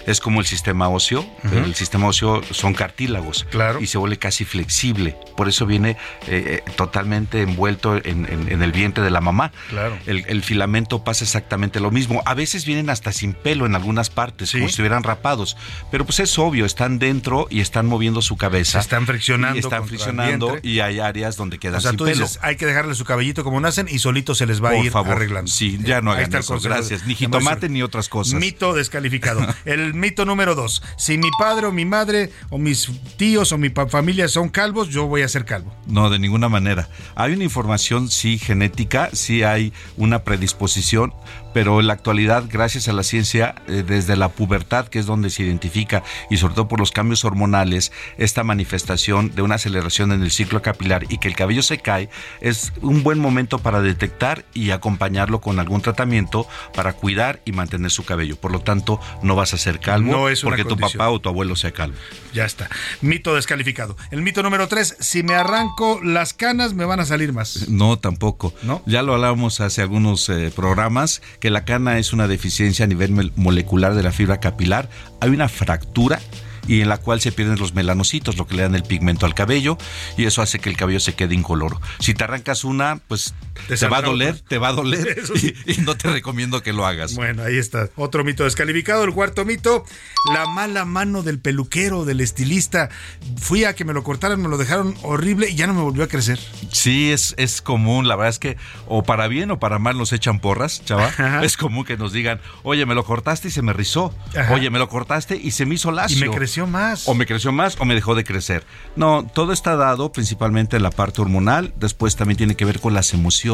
es 0.06 0.20
como 0.20 0.40
el 0.40 0.46
sistema 0.46 0.88
óseo. 0.88 1.24
El 1.52 1.74
sistema 1.74 2.06
óseo 2.08 2.42
son 2.50 2.74
cartílagos 2.74 3.46
Claro. 3.50 3.80
y 3.80 3.86
se 3.86 3.98
vuelve 3.98 4.18
casi 4.18 4.44
flexible. 4.44 5.16
Por 5.36 5.48
eso 5.48 5.66
viene 5.66 5.90
eh, 6.26 6.62
eh, 6.66 6.70
totalmente 6.76 7.42
envuelto 7.42 7.96
en, 7.96 8.26
en- 8.26 8.50
en 8.50 8.62
el 8.62 8.72
vientre 8.72 9.02
de 9.04 9.10
la 9.10 9.20
mamá. 9.20 9.52
Claro. 9.68 9.96
El, 10.06 10.24
el 10.28 10.42
filamento 10.42 11.04
pasa 11.04 11.24
exactamente 11.24 11.80
lo 11.80 11.90
mismo. 11.90 12.22
A 12.26 12.34
veces 12.34 12.64
vienen 12.64 12.90
hasta 12.90 13.12
sin 13.12 13.32
pelo 13.34 13.66
en 13.66 13.74
algunas 13.74 14.10
partes, 14.10 14.50
como 14.52 14.64
si 14.64 14.70
estuvieran 14.70 15.02
rapados. 15.02 15.56
Pero 15.90 16.04
pues 16.04 16.20
es 16.20 16.38
obvio, 16.38 16.64
están 16.66 16.98
dentro 16.98 17.46
y 17.50 17.60
están 17.60 17.86
moviendo 17.86 18.22
su 18.22 18.36
cabeza. 18.36 18.72
Se 18.72 18.78
están 18.80 19.06
friccionando 19.06 19.56
Y 19.56 19.60
están 19.60 19.86
friccionando 19.86 20.58
y 20.62 20.80
hay 20.80 21.00
áreas 21.00 21.36
donde 21.36 21.58
quedan 21.58 21.76
O 21.76 21.80
sea, 21.80 21.90
sin 21.90 21.98
tú 21.98 22.04
pelo. 22.04 22.22
dices, 22.24 22.38
hay 22.42 22.56
que 22.56 22.66
dejarle 22.66 22.94
su 22.94 23.04
cabellito 23.04 23.44
como 23.44 23.60
nacen 23.60 23.86
y 23.90 23.98
solito 23.98 24.34
se 24.34 24.46
les 24.46 24.62
va 24.62 24.70
a 24.70 24.72
Por 24.72 24.84
ir 24.84 24.90
favor, 24.90 25.12
arreglando. 25.12 25.50
sí, 25.50 25.78
ya 25.82 26.00
no 26.00 26.12
hagan 26.12 26.34
eso, 26.34 26.58
gracias. 26.60 27.06
Ni 27.06 27.14
jitomate 27.14 27.68
ni 27.68 27.82
otras 27.82 28.08
cosas. 28.08 28.34
Mito 28.40 28.74
descalificado. 28.74 29.46
el 29.64 29.94
mito 30.00 30.24
número 30.24 30.54
dos. 30.54 30.82
Si 30.96 31.18
mi 31.18 31.30
padre 31.38 31.66
o 31.66 31.72
mi 31.72 31.84
madre 31.84 32.30
o 32.50 32.58
mis 32.58 32.90
tíos 33.16 33.52
o 33.52 33.58
mi 33.58 33.70
familia 33.70 34.28
son 34.28 34.48
calvos, 34.48 34.88
yo 34.88 35.06
voy 35.06 35.22
a 35.22 35.28
ser 35.28 35.44
calvo. 35.44 35.72
No, 35.86 36.10
de 36.10 36.18
ninguna 36.18 36.48
manera. 36.48 36.88
Hay 37.14 37.32
una 37.32 37.44
información, 37.44 38.08
sí, 38.08 38.38
genética, 38.38 39.10
sí 39.12 39.42
hay 39.42 39.72
una 39.96 40.24
predisposición, 40.24 41.12
pero 41.52 41.80
en 41.80 41.86
la 41.86 41.94
actualidad, 41.94 42.44
gracias 42.48 42.88
a 42.88 42.92
la 42.92 43.02
ciencia, 43.02 43.54
eh, 43.68 43.84
desde 43.86 44.16
la 44.16 44.28
pubertad, 44.28 44.88
que 44.88 44.98
es 44.98 45.06
donde 45.06 45.30
se 45.30 45.42
identifica, 45.42 46.02
y 46.30 46.36
sobre 46.36 46.54
todo 46.54 46.68
por 46.68 46.80
los 46.80 46.90
cambios 46.90 47.24
hormonales, 47.24 47.92
esta 48.18 48.44
manifestación 48.44 49.34
de 49.34 49.42
una 49.42 49.56
aceleración 49.56 50.12
en 50.12 50.22
el 50.22 50.30
ciclo 50.30 50.62
capilar 50.62 51.04
y 51.08 51.18
que 51.18 51.28
el 51.28 51.36
cabello 51.36 51.62
se 51.62 51.78
cae, 51.78 52.08
es 52.40 52.72
un 52.80 53.02
buen 53.02 53.18
momento 53.18 53.58
para 53.58 53.82
detectar 53.82 54.44
y 54.54 54.70
acompañarlo 54.70 55.40
con 55.40 55.58
algún 55.58 55.82
tratamiento 55.82 56.46
para 56.74 56.92
cuidar 56.92 57.40
y 57.44 57.52
mantener 57.52 57.90
su 57.90 58.04
cabello. 58.04 58.36
Por 58.36 58.52
lo 58.52 58.60
tanto, 58.60 59.00
no 59.22 59.36
vas 59.36 59.54
a 59.54 59.58
ser 59.58 59.80
calvo 59.80 60.12
No 60.12 60.28
es 60.28 60.42
porque 60.42 60.64
tu 60.64 60.76
papá 60.76 61.10
o 61.10 61.20
tu 61.20 61.28
abuelo 61.28 61.56
sea 61.56 61.72
calvo. 61.72 61.96
Ya 62.32 62.44
está. 62.44 62.68
Mito 63.00 63.34
descalificado. 63.34 63.96
El 64.10 64.22
mito 64.22 64.42
número 64.42 64.68
tres, 64.68 64.96
si 65.00 65.22
me 65.22 65.34
arranco 65.34 66.00
las 66.02 66.32
canas 66.32 66.74
me 66.74 66.84
van 66.84 67.00
a 67.00 67.04
salir 67.04 67.32
más. 67.32 67.68
No, 67.68 67.98
tampoco. 67.98 68.54
¿No? 68.62 68.82
Ya 68.86 69.02
lo 69.02 69.14
hablábamos 69.14 69.60
hace 69.60 69.82
algunos 69.82 70.28
eh, 70.28 70.52
programas, 70.54 71.22
que 71.40 71.50
la 71.50 71.64
cana 71.64 71.98
es 71.98 72.12
una 72.12 72.28
deficiencia 72.28 72.84
a 72.84 72.88
nivel 72.88 73.32
molecular 73.36 73.94
de 73.94 74.02
la 74.02 74.12
fibra 74.12 74.40
capilar. 74.40 74.88
Hay 75.20 75.30
una 75.30 75.48
fractura 75.48 76.20
y 76.68 76.82
en 76.82 76.88
la 76.88 76.98
cual 76.98 77.20
se 77.20 77.32
pierden 77.32 77.58
los 77.58 77.74
melanocitos, 77.74 78.36
lo 78.36 78.46
que 78.46 78.54
le 78.54 78.62
dan 78.62 78.74
el 78.74 78.82
pigmento 78.82 79.26
al 79.26 79.34
cabello, 79.34 79.76
y 80.16 80.26
eso 80.26 80.42
hace 80.42 80.60
que 80.60 80.68
el 80.68 80.76
cabello 80.76 81.00
se 81.00 81.14
quede 81.14 81.34
incoloro. 81.34 81.80
Si 81.98 82.14
te 82.14 82.22
arrancas 82.22 82.64
una, 82.64 83.00
pues 83.08 83.34
Te 83.68 83.76
te, 83.76 83.88
va 83.88 83.98
a 83.98 84.02
doler, 84.02 84.34
otra. 84.34 84.48
te 84.48 84.58
va 84.58 84.68
a 84.68 84.72
doler, 84.72 85.22
sí. 85.34 85.54
y, 85.66 85.72
y 85.72 85.76
no 85.82 85.96
te 85.96 86.10
recomiendo 86.10 86.62
que 86.62 86.72
lo 86.72 86.86
hagas. 86.86 87.14
Bueno, 87.14 87.42
ahí 87.42 87.56
está. 87.56 87.88
Otro 87.96 88.24
mito 88.24 88.44
descalificado. 88.44 89.04
El 89.04 89.12
cuarto 89.12 89.44
mito, 89.44 89.84
la 90.34 90.46
mala 90.46 90.84
mano 90.84 91.22
del 91.22 91.38
peluquero, 91.38 92.04
del 92.04 92.20
estilista. 92.20 92.88
Fui 93.38 93.64
a 93.64 93.74
que 93.74 93.84
me 93.84 93.92
lo 93.92 94.02
cortaran, 94.02 94.40
me 94.40 94.48
lo 94.48 94.58
dejaron 94.58 94.94
horrible 95.02 95.48
y 95.50 95.54
ya 95.54 95.66
no 95.66 95.74
me 95.74 95.82
volvió 95.82 96.04
a 96.04 96.08
crecer. 96.08 96.38
Sí, 96.72 97.12
es, 97.12 97.34
es 97.38 97.62
común, 97.62 98.08
la 98.08 98.16
verdad 98.16 98.30
es 98.30 98.38
que 98.38 98.56
o 98.86 99.02
para 99.02 99.28
bien 99.28 99.50
o 99.50 99.58
para 99.58 99.78
mal 99.78 99.96
nos 99.96 100.12
echan 100.12 100.40
porras, 100.40 100.84
chava. 100.84 101.06
Ajá. 101.06 101.44
Es 101.44 101.56
común 101.56 101.84
que 101.84 101.96
nos 101.96 102.12
digan, 102.12 102.40
oye, 102.62 102.86
me 102.86 102.94
lo 102.94 103.04
cortaste 103.04 103.48
y 103.48 103.50
se 103.50 103.62
me 103.62 103.72
rizó. 103.72 104.14
Ajá. 104.36 104.54
Oye, 104.54 104.70
me 104.70 104.78
lo 104.78 104.88
cortaste 104.88 105.36
y 105.36 105.50
se 105.52 105.66
me 105.66 105.74
hizo 105.74 105.90
lacio. 105.92 106.16
Y 106.16 106.28
me 106.28 106.34
creció 106.34 106.66
más. 106.66 107.08
O 107.08 107.14
me 107.14 107.26
creció 107.26 107.52
más 107.52 107.76
o 107.78 107.84
me 107.84 107.94
dejó 107.94 108.14
de 108.14 108.24
crecer. 108.24 108.64
No, 108.96 109.26
todo 109.34 109.52
está 109.52 109.76
dado 109.76 110.12
principalmente 110.12 110.76
en 110.76 110.82
la 110.82 110.90
parte 110.90 111.20
hormonal, 111.20 111.72
después 111.76 112.16
también 112.16 112.36
tiene 112.36 112.54
que 112.56 112.64
ver 112.64 112.80
con 112.80 112.94
las 112.94 113.12
emociones. 113.14 113.49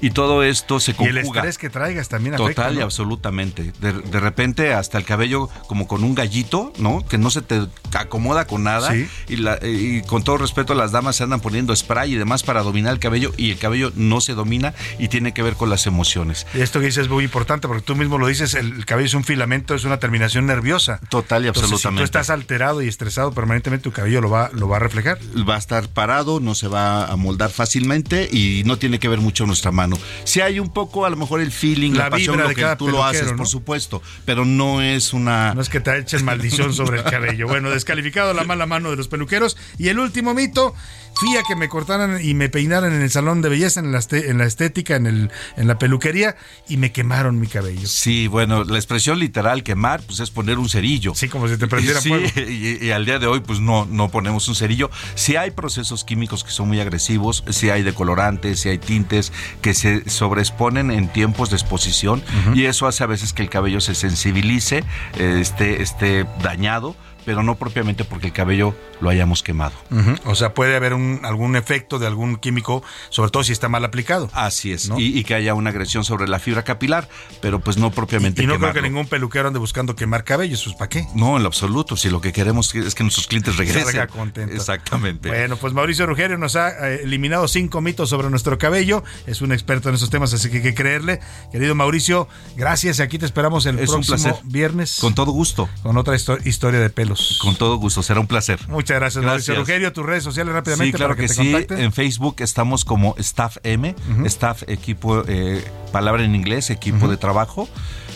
Y 0.00 0.10
todo 0.10 0.42
esto 0.42 0.80
se 0.80 0.92
Y 0.92 0.94
conjuga. 0.94 1.20
el 1.20 1.26
estrés 1.26 1.58
que 1.58 1.70
traigas 1.70 2.08
también 2.08 2.34
afecta. 2.34 2.62
Total 2.64 2.78
y 2.78 2.80
absolutamente. 2.82 3.72
De, 3.80 3.92
de 3.92 4.20
repente 4.20 4.72
hasta 4.74 4.98
el 4.98 5.04
cabello 5.04 5.48
como 5.66 5.86
con 5.86 6.04
un 6.04 6.14
gallito, 6.14 6.72
¿no? 6.78 7.04
Que 7.06 7.18
no 7.18 7.30
se 7.30 7.42
te 7.42 7.66
acomoda 7.94 8.46
con 8.46 8.62
nada. 8.64 8.90
Sí. 8.92 9.08
Y, 9.28 9.36
la- 9.36 9.58
y 9.62 10.02
con 10.02 10.24
todo 10.24 10.36
respeto, 10.38 10.74
las 10.74 10.92
damas 10.92 11.16
se 11.16 11.22
andan 11.24 11.40
poniendo 11.40 11.74
spray 11.74 12.12
y 12.14 12.16
demás 12.16 12.42
para 12.42 12.62
dominar 12.62 12.92
el 12.92 12.98
cabello 12.98 13.32
y 13.36 13.50
el 13.50 13.58
cabello 13.58 13.92
no 13.94 14.20
se 14.20 14.34
domina 14.34 14.74
y 14.98 15.08
tiene 15.08 15.32
que 15.32 15.42
ver 15.42 15.54
con 15.54 15.70
las 15.70 15.86
emociones. 15.86 16.46
Y 16.54 16.60
esto 16.60 16.80
que 16.80 16.86
dices 16.86 17.04
es 17.04 17.08
muy 17.10 17.24
importante 17.24 17.68
porque 17.68 17.82
tú 17.82 17.94
mismo 17.96 18.18
lo 18.18 18.26
dices, 18.26 18.54
el, 18.54 18.72
el 18.74 18.86
cabello 18.86 19.06
es 19.06 19.14
un 19.14 19.24
filamento, 19.24 19.74
es 19.74 19.84
una 19.84 19.98
terminación 19.98 20.46
nerviosa. 20.46 21.00
Total 21.08 21.44
y 21.44 21.48
Entonces, 21.48 21.72
absolutamente. 21.72 21.98
Si 22.06 22.10
tú 22.12 22.18
estás 22.18 22.30
alterado 22.30 22.82
y 22.82 22.88
estresado 22.88 23.32
permanentemente, 23.32 23.84
tu 23.84 23.92
cabello 23.92 24.20
lo 24.20 24.30
va, 24.30 24.50
lo 24.52 24.68
va 24.68 24.76
a 24.76 24.80
reflejar. 24.80 25.18
va 25.48 25.56
a 25.56 25.58
estar 25.58 25.88
parado, 25.88 26.40
no 26.40 26.54
se 26.54 26.68
va 26.68 27.06
a 27.06 27.16
moldar 27.16 27.50
fácilmente 27.50 28.28
y 28.30 28.62
no 28.66 28.78
tiene 28.78 28.98
que 28.98 29.08
ver 29.08 29.13
mucho 29.20 29.46
nuestra 29.46 29.70
mano. 29.72 29.96
Si 30.24 30.40
hay 30.40 30.60
un 30.60 30.68
poco, 30.68 31.04
a 31.06 31.10
lo 31.10 31.16
mejor 31.16 31.40
el 31.40 31.52
feeling, 31.52 31.92
La 31.92 32.04
la, 32.04 32.10
pasión, 32.10 32.34
vibra 32.34 32.44
lo 32.44 32.48
de 32.48 32.54
que 32.54 32.60
cada 32.62 32.76
tú 32.76 32.88
lo 32.88 33.04
haces, 33.04 33.30
¿no? 33.30 33.36
por 33.36 33.46
supuesto, 33.46 34.02
pero 34.24 34.44
no 34.44 34.82
es 34.82 35.12
una... 35.12 35.54
No 35.54 35.60
es 35.60 35.68
que 35.68 35.80
te 35.80 35.96
echen 35.98 36.24
maldición 36.24 36.72
sobre 36.74 36.98
el 36.98 37.04
cabello. 37.10 37.46
Bueno, 37.46 37.70
descalificado 37.70 38.32
la 38.34 38.44
mala 38.44 38.66
mano 38.66 38.90
de 38.90 38.96
los 38.96 39.08
peluqueros. 39.08 39.56
Y 39.78 39.88
el 39.88 39.98
último 39.98 40.34
mito, 40.34 40.74
fui 41.16 41.36
a 41.36 41.42
que 41.42 41.56
me 41.56 41.68
cortaran 41.68 42.18
y 42.22 42.34
me 42.34 42.48
peinaran 42.48 42.92
en 42.92 43.02
el 43.02 43.10
salón 43.10 43.42
de 43.42 43.48
belleza, 43.48 43.80
en 43.80 43.92
la, 43.92 43.98
este- 43.98 44.30
en 44.30 44.38
la 44.38 44.44
estética, 44.44 44.96
en, 44.96 45.06
el, 45.06 45.30
en 45.56 45.66
la 45.68 45.78
peluquería, 45.78 46.36
y 46.68 46.76
me 46.76 46.92
quemaron 46.92 47.38
mi 47.40 47.46
cabello. 47.46 47.86
Sí, 47.86 48.26
bueno, 48.28 48.64
la 48.64 48.76
expresión 48.76 49.18
literal 49.18 49.62
quemar, 49.62 50.00
pues 50.02 50.20
es 50.20 50.30
poner 50.30 50.58
un 50.58 50.68
cerillo. 50.68 51.14
Sí, 51.14 51.28
como 51.28 51.48
si 51.48 51.56
te 51.56 51.66
prendiera 51.66 52.00
Sí, 52.00 52.08
fuego. 52.08 52.26
Y, 52.50 52.84
y 52.86 52.90
al 52.90 53.04
día 53.06 53.18
de 53.18 53.26
hoy, 53.26 53.40
pues 53.40 53.60
no, 53.60 53.86
no 53.86 54.08
ponemos 54.10 54.48
un 54.48 54.54
cerillo. 54.54 54.90
Si 55.14 55.36
hay 55.36 55.50
procesos 55.50 56.04
químicos 56.04 56.44
que 56.44 56.50
son 56.50 56.68
muy 56.68 56.80
agresivos, 56.80 57.44
si 57.50 57.70
hay 57.70 57.82
decolorantes, 57.82 58.60
si 58.60 58.68
hay 58.68 58.78
tintes 58.78 59.32
que 59.62 59.74
se 59.74 60.08
sobreexponen 60.08 60.90
en 60.90 61.08
tiempos 61.08 61.50
de 61.50 61.56
exposición, 61.56 62.22
y 62.54 62.64
eso 62.64 62.86
hace 62.86 63.04
a 63.04 63.06
veces 63.06 63.32
que 63.32 63.42
el 63.42 63.48
cabello 63.50 63.80
se 63.80 63.94
sensibilice, 63.94 64.84
eh, 65.18 65.38
esté, 65.40 65.82
esté 65.82 66.26
dañado, 66.42 66.96
pero 67.24 67.42
no 67.42 67.54
propiamente 67.54 68.04
porque 68.04 68.26
el 68.26 68.32
cabello 68.34 68.76
lo 69.00 69.08
hayamos 69.08 69.42
quemado. 69.42 69.72
Ujú. 69.90 70.14
O 70.30 70.34
sea, 70.34 70.52
puede 70.52 70.76
haber 70.76 70.92
un, 70.92 71.03
algún 71.24 71.56
efecto 71.56 71.98
de 71.98 72.06
algún 72.06 72.36
químico, 72.36 72.82
sobre 73.10 73.30
todo 73.30 73.44
si 73.44 73.52
está 73.52 73.68
mal 73.68 73.84
aplicado. 73.84 74.30
Así 74.32 74.72
es, 74.72 74.88
¿No? 74.88 74.98
y, 74.98 75.18
y 75.18 75.24
que 75.24 75.34
haya 75.34 75.54
una 75.54 75.70
agresión 75.70 76.04
sobre 76.04 76.28
la 76.28 76.38
fibra 76.38 76.64
capilar, 76.64 77.08
pero 77.40 77.60
pues 77.60 77.76
no 77.76 77.90
propiamente 77.90 78.42
Y 78.42 78.46
no 78.46 78.58
creo 78.58 78.72
que 78.72 78.82
ningún 78.82 79.06
peluquero 79.06 79.48
ande 79.48 79.58
buscando 79.58 79.94
quemar 79.96 80.24
cabellos, 80.24 80.64
pues 80.64 80.76
¿para 80.76 80.88
qué? 80.88 81.06
No, 81.14 81.36
en 81.36 81.42
lo 81.42 81.48
absoluto. 81.48 81.96
Si 81.96 82.08
lo 82.10 82.20
que 82.20 82.32
queremos 82.32 82.74
es 82.74 82.94
que 82.94 83.02
nuestros 83.04 83.26
clientes 83.26 83.56
regresen. 83.58 83.84
Salga 83.84 84.06
contento. 84.06 84.54
Exactamente. 84.54 85.28
Bueno, 85.28 85.56
pues 85.56 85.72
Mauricio 85.72 86.06
Rugerio 86.06 86.38
nos 86.38 86.56
ha 86.56 86.70
eh, 86.88 87.00
eliminado 87.04 87.46
cinco 87.48 87.80
mitos 87.80 88.10
sobre 88.10 88.30
nuestro 88.30 88.58
cabello. 88.58 89.02
Es 89.26 89.40
un 89.42 89.52
experto 89.52 89.88
en 89.88 89.94
estos 89.96 90.10
temas, 90.10 90.32
así 90.32 90.50
que 90.50 90.58
hay 90.58 90.62
que 90.62 90.74
creerle. 90.74 91.20
Querido 91.52 91.74
Mauricio, 91.74 92.28
gracias. 92.56 93.00
Aquí 93.00 93.18
te 93.18 93.26
esperamos 93.26 93.66
el 93.66 93.78
Es 93.78 93.90
un 93.90 93.96
próximo 94.04 94.16
placer. 94.32 94.40
viernes 94.44 94.98
Con 95.00 95.14
todo 95.14 95.32
gusto. 95.32 95.68
con 95.82 95.96
otra 95.96 96.14
histo- 96.14 96.38
historia 96.46 96.80
de 96.80 96.90
pelos. 96.90 97.38
Con 97.42 97.56
todo 97.56 97.76
gusto. 97.76 98.02
Será 98.02 98.20
un 98.20 98.26
placer. 98.26 98.58
Muchas 98.68 98.98
gracias, 98.98 99.24
Mauricio 99.24 99.54
Gracias. 99.54 99.68
Rugerio. 99.68 99.92
Tus 99.92 100.06
redes 100.06 100.24
sociales 100.24 100.52
rápidamente 100.54 100.93
Sí, 100.93 100.93
claro 100.96 101.16
que, 101.16 101.28
sí. 101.28 101.52
contacten. 101.52 101.80
En 101.80 101.92
Facebook 101.92 102.36
estamos 102.38 102.84
como 102.84 103.14
Staff 103.18 103.58
M, 103.62 103.94
Staff 104.24 104.62
Equipo, 104.66 105.22
eh, 105.26 105.64
palabra 105.92 106.24
en 106.24 106.34
inglés, 106.34 106.70
equipo 106.70 107.08
de 107.08 107.16
trabajo, 107.16 107.68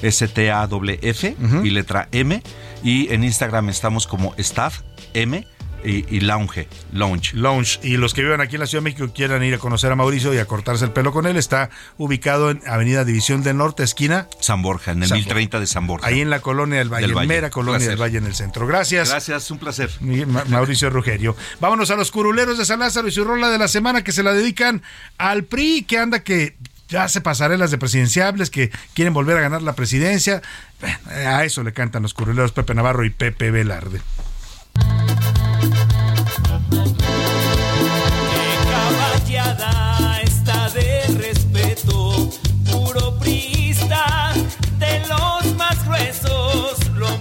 S-T-A-W-F 0.03 1.37
y 1.65 1.71
letra 1.71 2.09
M. 2.13 2.43
Y 2.83 3.13
en 3.13 3.25
Instagram 3.25 3.69
estamos 3.69 4.07
como 4.07 4.35
Staff 4.37 4.81
M 5.15 5.47
y, 5.85 6.05
y 6.15 6.21
Lounge. 6.21 6.69
Lounge. 6.93 7.35
Lounge. 7.35 7.79
Y 7.83 7.97
los 7.97 8.15
que 8.15 8.23
vivan 8.23 8.41
aquí 8.41 8.57
en 8.57 8.61
la 8.61 8.67
Ciudad 8.67 8.83
de 8.83 8.91
México 8.91 9.05
y 9.05 9.09
quieran 9.11 9.43
ir 9.45 9.55
a 9.55 9.59
conocer 9.59 9.91
a 9.93 9.97
Mauricio 9.97 10.35
y 10.35 10.39
a 10.39 10.45
cortarse 10.45 10.85
el 10.85 10.91
pelo 10.93 11.13
con 11.13 11.27
él, 11.27 11.37
está 11.37 11.71
ubicado 11.97 12.51
en 12.51 12.61
Avenida 12.67 13.05
División 13.05 13.43
del 13.43 13.57
Norte, 13.57 13.83
esquina. 13.83 14.27
San 14.41 14.63
Borja, 14.63 14.93
en 14.93 15.03
el 15.03 15.09
San 15.09 15.19
1030 15.19 15.61
de 15.61 15.67
San 15.67 15.87
Borja. 15.87 16.07
Ahí 16.07 16.21
en 16.21 16.31
la 16.31 16.41
colonia 16.41 16.79
del 16.79 16.89
Valle, 16.93 17.07
Del 17.07 17.17
Valle. 17.17 17.29
mera 17.29 17.51
colonia 17.51 17.79
Placer. 17.79 17.91
del 17.91 18.01
Valle 18.03 18.19
en 18.19 18.27
el 18.27 18.35
centro. 18.35 18.67
Gracias. 18.67 19.09
Gracias, 19.11 19.51
un 19.51 19.59
placer. 19.59 19.91
Ma- 20.01 20.45
Mauricio 20.49 20.91
Rugerio. 20.91 21.37
Vámonos 21.61 21.91
a 21.91 21.97
los 21.97 22.11
curuleros 22.11 22.59
de 22.59 22.65
San 22.65 22.81
Lázaro 22.81 23.09
y 23.09 23.13
su 23.13 23.25
rola 23.25 23.49
de 23.51 23.59
la 23.59 23.69
semana 23.69 24.03
que 24.03 24.13
se 24.13 24.23
la 24.23 24.33
dedican 24.33 24.83
al 25.19 25.45
PRI, 25.45 25.83
que 25.83 25.99
anda 25.99 26.21
que 26.25 26.57
ya 26.89 27.05
hace 27.05 27.21
pasarelas 27.21 27.71
de 27.71 27.77
presidenciables, 27.79 28.49
que 28.51 28.71
quieren 28.95 29.13
volver 29.13 29.37
a 29.37 29.41
ganar 29.43 29.61
la 29.63 29.75
presidencia. 29.75 30.41
Bueno, 30.81 30.97
a 31.11 31.45
eso 31.45 31.63
le 31.63 31.73
cantan 31.73 32.03
los 32.03 32.15
curuleros 32.15 32.53
Pepe 32.53 32.75
Navarro 32.75 33.05
y 33.05 33.11
Pepe 33.11 33.51
Velarde. 33.51 34.01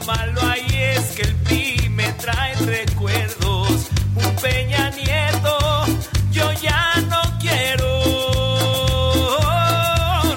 Malo 0.08 0.42
ahí 0.48 0.66
es 0.72 1.02
que 1.18 1.24
el 1.24 1.36
PRI 1.36 1.90
me 1.90 2.08
trae 2.14 2.56
recuerdos. 2.56 3.90
Un 4.16 4.36
Peña 4.42 4.90
Nieto, 4.92 5.86
yo 6.32 6.52
ya 6.54 6.94
no 7.10 7.22
quiero. 7.42 7.88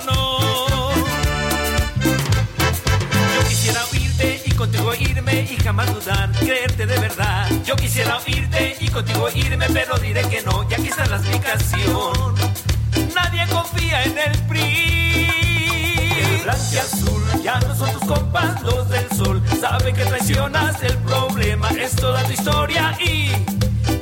No. 0.07 0.91
Yo 3.35 3.49
quisiera 3.49 3.81
oírte 3.93 4.43
y 4.45 4.51
contigo 4.51 4.93
irme 4.95 5.49
y 5.49 5.57
jamás 5.63 5.95
dudar, 5.95 6.33
creerte 6.33 6.87
de 6.87 6.99
verdad. 6.99 7.49
Yo 7.65 7.77
quisiera 7.77 8.19
oírte 8.19 8.77
y 8.81 8.89
contigo 8.89 9.29
irme, 9.33 9.67
pero 9.73 9.97
diré 9.99 10.23
que 10.29 10.43
no, 10.43 10.67
y 10.69 10.75
aquí 10.75 10.89
está 10.89 11.07
la 11.07 11.17
explicación. 11.17 12.35
Nadie 13.15 13.47
confía 13.47 14.03
en 14.03 14.19
el 14.19 14.39
PRI. 14.49 15.10
El 16.41 16.47
blanco 16.47 16.73
y 16.73 16.79
azul 16.79 17.43
ya 17.43 17.61
no 17.61 17.77
son 17.77 17.93
tus 17.93 18.09
compas, 18.09 18.63
los 18.63 18.89
del 18.89 19.11
sol. 19.11 19.43
Saben 19.61 19.95
que 19.95 20.05
traicionas, 20.07 20.83
el 20.83 20.97
problema 20.99 21.69
es 21.69 21.95
toda 21.97 22.25
tu 22.25 22.33
historia 22.33 22.97
y 22.99 23.31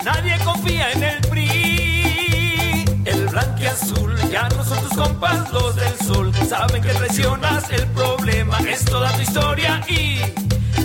nadie 0.04 0.38
confía 0.44 0.92
en 0.92 1.02
el 1.02 1.20
PRI. 1.22 2.84
El 3.04 3.26
blanco 3.26 3.60
y 3.60 3.66
azul 3.66 4.16
ya 4.30 4.48
no 4.50 4.64
son 4.64 4.78
tus 4.78 4.96
compas, 4.96 5.52
los 5.52 5.74
del 5.74 5.98
sol. 5.98 6.32
Saben 6.48 6.80
que 6.80 6.94
traicionas, 6.94 7.70
el 7.70 7.86
problema 7.88 8.58
es 8.60 8.84
toda 8.84 9.12
tu 9.14 9.20
historia 9.20 9.82
y 9.88 10.20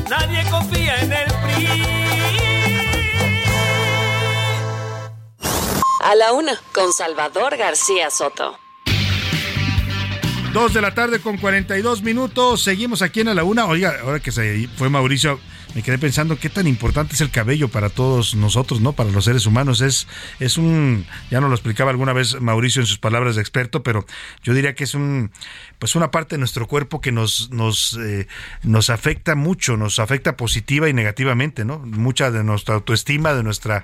nadie 0.09 0.43
confía 0.49 1.01
en 1.01 1.13
el 1.13 1.33
PRI. 1.43 1.67
A 6.01 6.15
la 6.15 6.33
una, 6.33 6.59
con 6.73 6.91
Salvador 6.91 7.57
García 7.57 8.09
Soto. 8.09 8.62
Dos 10.53 10.71
de 10.71 10.81
la 10.81 10.93
tarde 10.93 11.19
con 11.19 11.37
42 11.37 12.03
minutos. 12.03 12.61
Seguimos 12.61 13.01
aquí 13.01 13.21
en 13.21 13.35
la 13.35 13.43
Una. 13.43 13.65
Oiga, 13.65 13.95
ahora 14.03 14.19
que 14.19 14.31
se 14.31 14.69
fue 14.75 14.87
Mauricio, 14.87 15.39
me 15.73 15.81
quedé 15.81 15.97
pensando 15.97 16.37
qué 16.37 16.49
tan 16.49 16.67
importante 16.67 17.15
es 17.15 17.21
el 17.21 17.31
cabello 17.31 17.67
para 17.67 17.89
todos 17.89 18.35
nosotros, 18.35 18.81
¿no? 18.81 18.93
Para 18.93 19.09
los 19.09 19.25
seres 19.25 19.45
humanos. 19.45 19.81
Es, 19.81 20.07
es 20.39 20.57
un, 20.57 21.05
ya 21.31 21.41
nos 21.41 21.49
lo 21.49 21.55
explicaba 21.55 21.91
alguna 21.91 22.13
vez 22.13 22.39
Mauricio 22.39 22.81
en 22.81 22.85
sus 22.85 22.99
palabras 22.99 23.35
de 23.35 23.41
experto, 23.41 23.81
pero 23.81 24.05
yo 24.43 24.53
diría 24.53 24.75
que 24.75 24.83
es 24.83 24.93
un, 24.93 25.31
pues 25.79 25.95
una 25.95 26.11
parte 26.11 26.35
de 26.35 26.39
nuestro 26.39 26.67
cuerpo 26.67 27.01
que 27.01 27.11
nos, 27.11 27.49
nos, 27.51 27.97
eh, 27.99 28.27
nos 28.61 28.89
afecta 28.89 29.35
mucho, 29.35 29.77
nos 29.77 29.99
afecta 29.99 30.37
positiva 30.37 30.89
y 30.89 30.93
negativamente, 30.93 31.65
¿no? 31.65 31.79
Mucha 31.79 32.29
de 32.29 32.43
nuestra 32.43 32.75
autoestima, 32.75 33.33
de 33.33 33.43
nuestro 33.43 33.81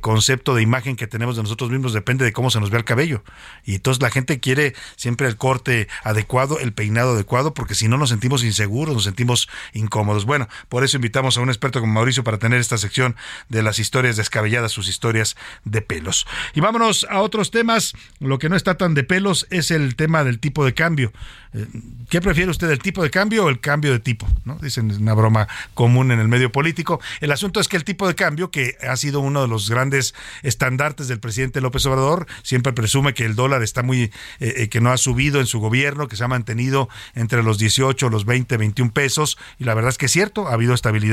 concepto 0.00 0.54
de 0.54 0.62
imagen 0.62 0.96
que 0.96 1.06
tenemos 1.06 1.36
de 1.36 1.42
nosotros 1.42 1.70
mismos 1.70 1.92
depende 1.92 2.24
de 2.24 2.32
cómo 2.32 2.50
se 2.50 2.60
nos 2.60 2.70
ve 2.70 2.78
el 2.78 2.84
cabello. 2.84 3.22
Y 3.64 3.74
entonces 3.74 4.02
la 4.02 4.10
gente 4.10 4.40
quiere 4.40 4.74
siempre 4.96 5.26
el 5.26 5.36
corte 5.36 5.88
adecuado, 6.04 6.58
el 6.58 6.72
peinado 6.72 7.12
adecuado, 7.12 7.54
porque 7.54 7.74
si 7.74 7.88
no 7.88 7.98
nos 7.98 8.10
sentimos 8.10 8.44
inseguros, 8.44 8.94
nos 8.94 9.04
sentimos 9.04 9.48
incómodos. 9.72 10.24
Bueno, 10.24 10.48
por 10.68 10.84
eso 10.84 10.96
invitamos 10.96 11.25
a 11.34 11.40
un 11.40 11.48
experto 11.48 11.80
como 11.80 11.92
Mauricio 11.92 12.24
para 12.24 12.38
tener 12.38 12.60
esta 12.60 12.78
sección 12.78 13.16
de 13.48 13.62
las 13.62 13.78
historias 13.78 14.16
descabelladas, 14.16 14.72
sus 14.72 14.88
historias 14.88 15.36
de 15.64 15.82
pelos. 15.82 16.26
Y 16.54 16.60
vámonos 16.60 17.06
a 17.10 17.20
otros 17.20 17.50
temas. 17.50 17.94
Lo 18.20 18.38
que 18.38 18.48
no 18.48 18.56
está 18.56 18.76
tan 18.76 18.94
de 18.94 19.02
pelos 19.02 19.46
es 19.50 19.70
el 19.70 19.96
tema 19.96 20.24
del 20.24 20.38
tipo 20.38 20.64
de 20.64 20.74
cambio. 20.74 21.12
Eh, 21.52 21.66
¿Qué 22.08 22.20
prefiere 22.20 22.50
usted, 22.50 22.70
el 22.70 22.78
tipo 22.78 23.02
de 23.02 23.10
cambio 23.10 23.46
o 23.46 23.48
el 23.48 23.60
cambio 23.60 23.92
de 23.92 23.98
tipo? 23.98 24.28
Dicen, 24.60 24.90
una 24.90 25.14
broma 25.14 25.48
común 25.74 26.12
en 26.12 26.20
el 26.20 26.28
medio 26.28 26.52
político. 26.52 27.00
El 27.20 27.32
asunto 27.32 27.60
es 27.60 27.68
que 27.68 27.76
el 27.76 27.84
tipo 27.84 28.06
de 28.06 28.14
cambio, 28.14 28.50
que 28.50 28.76
ha 28.88 28.96
sido 28.96 29.20
uno 29.20 29.42
de 29.42 29.48
los 29.48 29.70
grandes 29.70 30.14
estandartes 30.42 31.08
del 31.08 31.18
presidente 31.18 31.60
López 31.60 31.84
Obrador, 31.86 32.26
siempre 32.42 32.72
presume 32.72 33.14
que 33.14 33.24
el 33.24 33.34
dólar 33.34 33.62
está 33.62 33.82
muy, 33.82 34.02
eh, 34.02 34.12
eh, 34.38 34.68
que 34.68 34.80
no 34.80 34.92
ha 34.92 34.96
subido 34.98 35.40
en 35.40 35.46
su 35.46 35.58
gobierno, 35.58 36.08
que 36.08 36.16
se 36.16 36.24
ha 36.24 36.28
mantenido 36.28 36.88
entre 37.14 37.42
los 37.42 37.58
18, 37.58 38.08
los 38.10 38.24
20, 38.24 38.56
21 38.56 38.92
pesos, 38.92 39.38
y 39.58 39.64
la 39.64 39.74
verdad 39.74 39.90
es 39.90 39.98
que 39.98 40.06
es 40.06 40.12
cierto, 40.12 40.48
ha 40.48 40.52
habido 40.52 40.74
estabilidad 40.74 41.06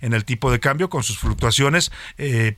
en 0.00 0.14
el 0.14 0.24
tipo 0.24 0.50
de 0.50 0.60
cambio 0.60 0.88
con 0.88 1.02
sus 1.02 1.18
fluctuaciones, 1.18 1.92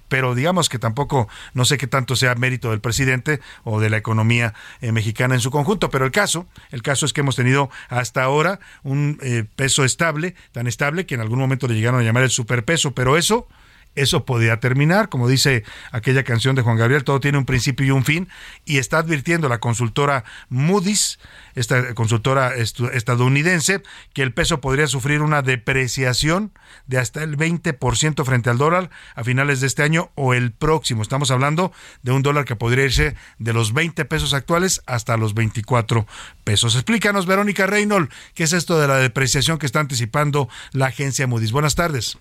pero 0.08 0.34
digamos 0.34 0.68
que 0.68 0.78
tampoco, 0.78 1.28
no 1.54 1.64
sé 1.64 1.78
qué 1.78 1.86
tanto 1.86 2.16
sea 2.16 2.34
mérito 2.34 2.70
del 2.70 2.80
presidente 2.80 3.40
o 3.64 3.80
de 3.80 3.90
la 3.90 3.96
economía 3.96 4.54
mexicana 4.80 5.34
en 5.34 5.40
su 5.40 5.50
conjunto, 5.50 5.90
pero 5.90 6.04
el 6.04 6.12
caso, 6.12 6.46
el 6.70 6.82
caso 6.82 7.06
es 7.06 7.12
que 7.12 7.20
hemos 7.20 7.36
tenido 7.36 7.70
hasta 7.88 8.22
ahora 8.22 8.60
un 8.82 9.18
eh, 9.22 9.44
peso 9.56 9.84
estable, 9.84 10.34
tan 10.52 10.66
estable 10.66 11.06
que 11.06 11.14
en 11.14 11.20
algún 11.20 11.38
momento 11.38 11.68
le 11.68 11.74
llegaron 11.74 12.00
a 12.00 12.02
llamar 12.02 12.24
el 12.24 12.30
superpeso, 12.30 12.92
pero 12.92 13.16
eso 13.16 13.48
eso 13.94 14.24
podía 14.24 14.60
terminar, 14.60 15.08
como 15.08 15.28
dice 15.28 15.64
aquella 15.92 16.22
canción 16.22 16.54
de 16.54 16.62
Juan 16.62 16.76
Gabriel, 16.76 17.04
todo 17.04 17.20
tiene 17.20 17.38
un 17.38 17.44
principio 17.44 17.86
y 17.86 17.90
un 17.90 18.04
fin, 18.04 18.28
y 18.64 18.78
está 18.78 18.98
advirtiendo 18.98 19.48
la 19.48 19.58
consultora 19.58 20.24
Moody's, 20.48 21.18
esta 21.54 21.94
consultora 21.94 22.54
estadounidense, 22.54 23.82
que 24.12 24.22
el 24.22 24.32
peso 24.32 24.60
podría 24.60 24.86
sufrir 24.86 25.22
una 25.22 25.42
depreciación 25.42 26.52
de 26.86 26.98
hasta 26.98 27.22
el 27.22 27.36
20% 27.36 28.24
frente 28.24 28.50
al 28.50 28.58
dólar 28.58 28.90
a 29.14 29.24
finales 29.24 29.60
de 29.60 29.66
este 29.66 29.82
año 29.82 30.10
o 30.14 30.34
el 30.34 30.52
próximo. 30.52 31.02
Estamos 31.02 31.30
hablando 31.30 31.72
de 32.02 32.12
un 32.12 32.22
dólar 32.22 32.44
que 32.44 32.56
podría 32.56 32.84
irse 32.84 33.16
de 33.38 33.52
los 33.52 33.72
20 33.72 34.04
pesos 34.04 34.34
actuales 34.34 34.82
hasta 34.86 35.16
los 35.16 35.34
24 35.34 36.06
pesos. 36.44 36.74
Explícanos, 36.74 37.26
Verónica 37.26 37.66
Reynolds, 37.66 38.14
qué 38.34 38.44
es 38.44 38.52
esto 38.52 38.78
de 38.78 38.88
la 38.88 38.96
depreciación 38.96 39.58
que 39.58 39.66
está 39.66 39.80
anticipando 39.80 40.48
la 40.72 40.86
agencia 40.86 41.26
Moody's. 41.26 41.52
Buenas 41.52 41.74
tardes. 41.74 42.18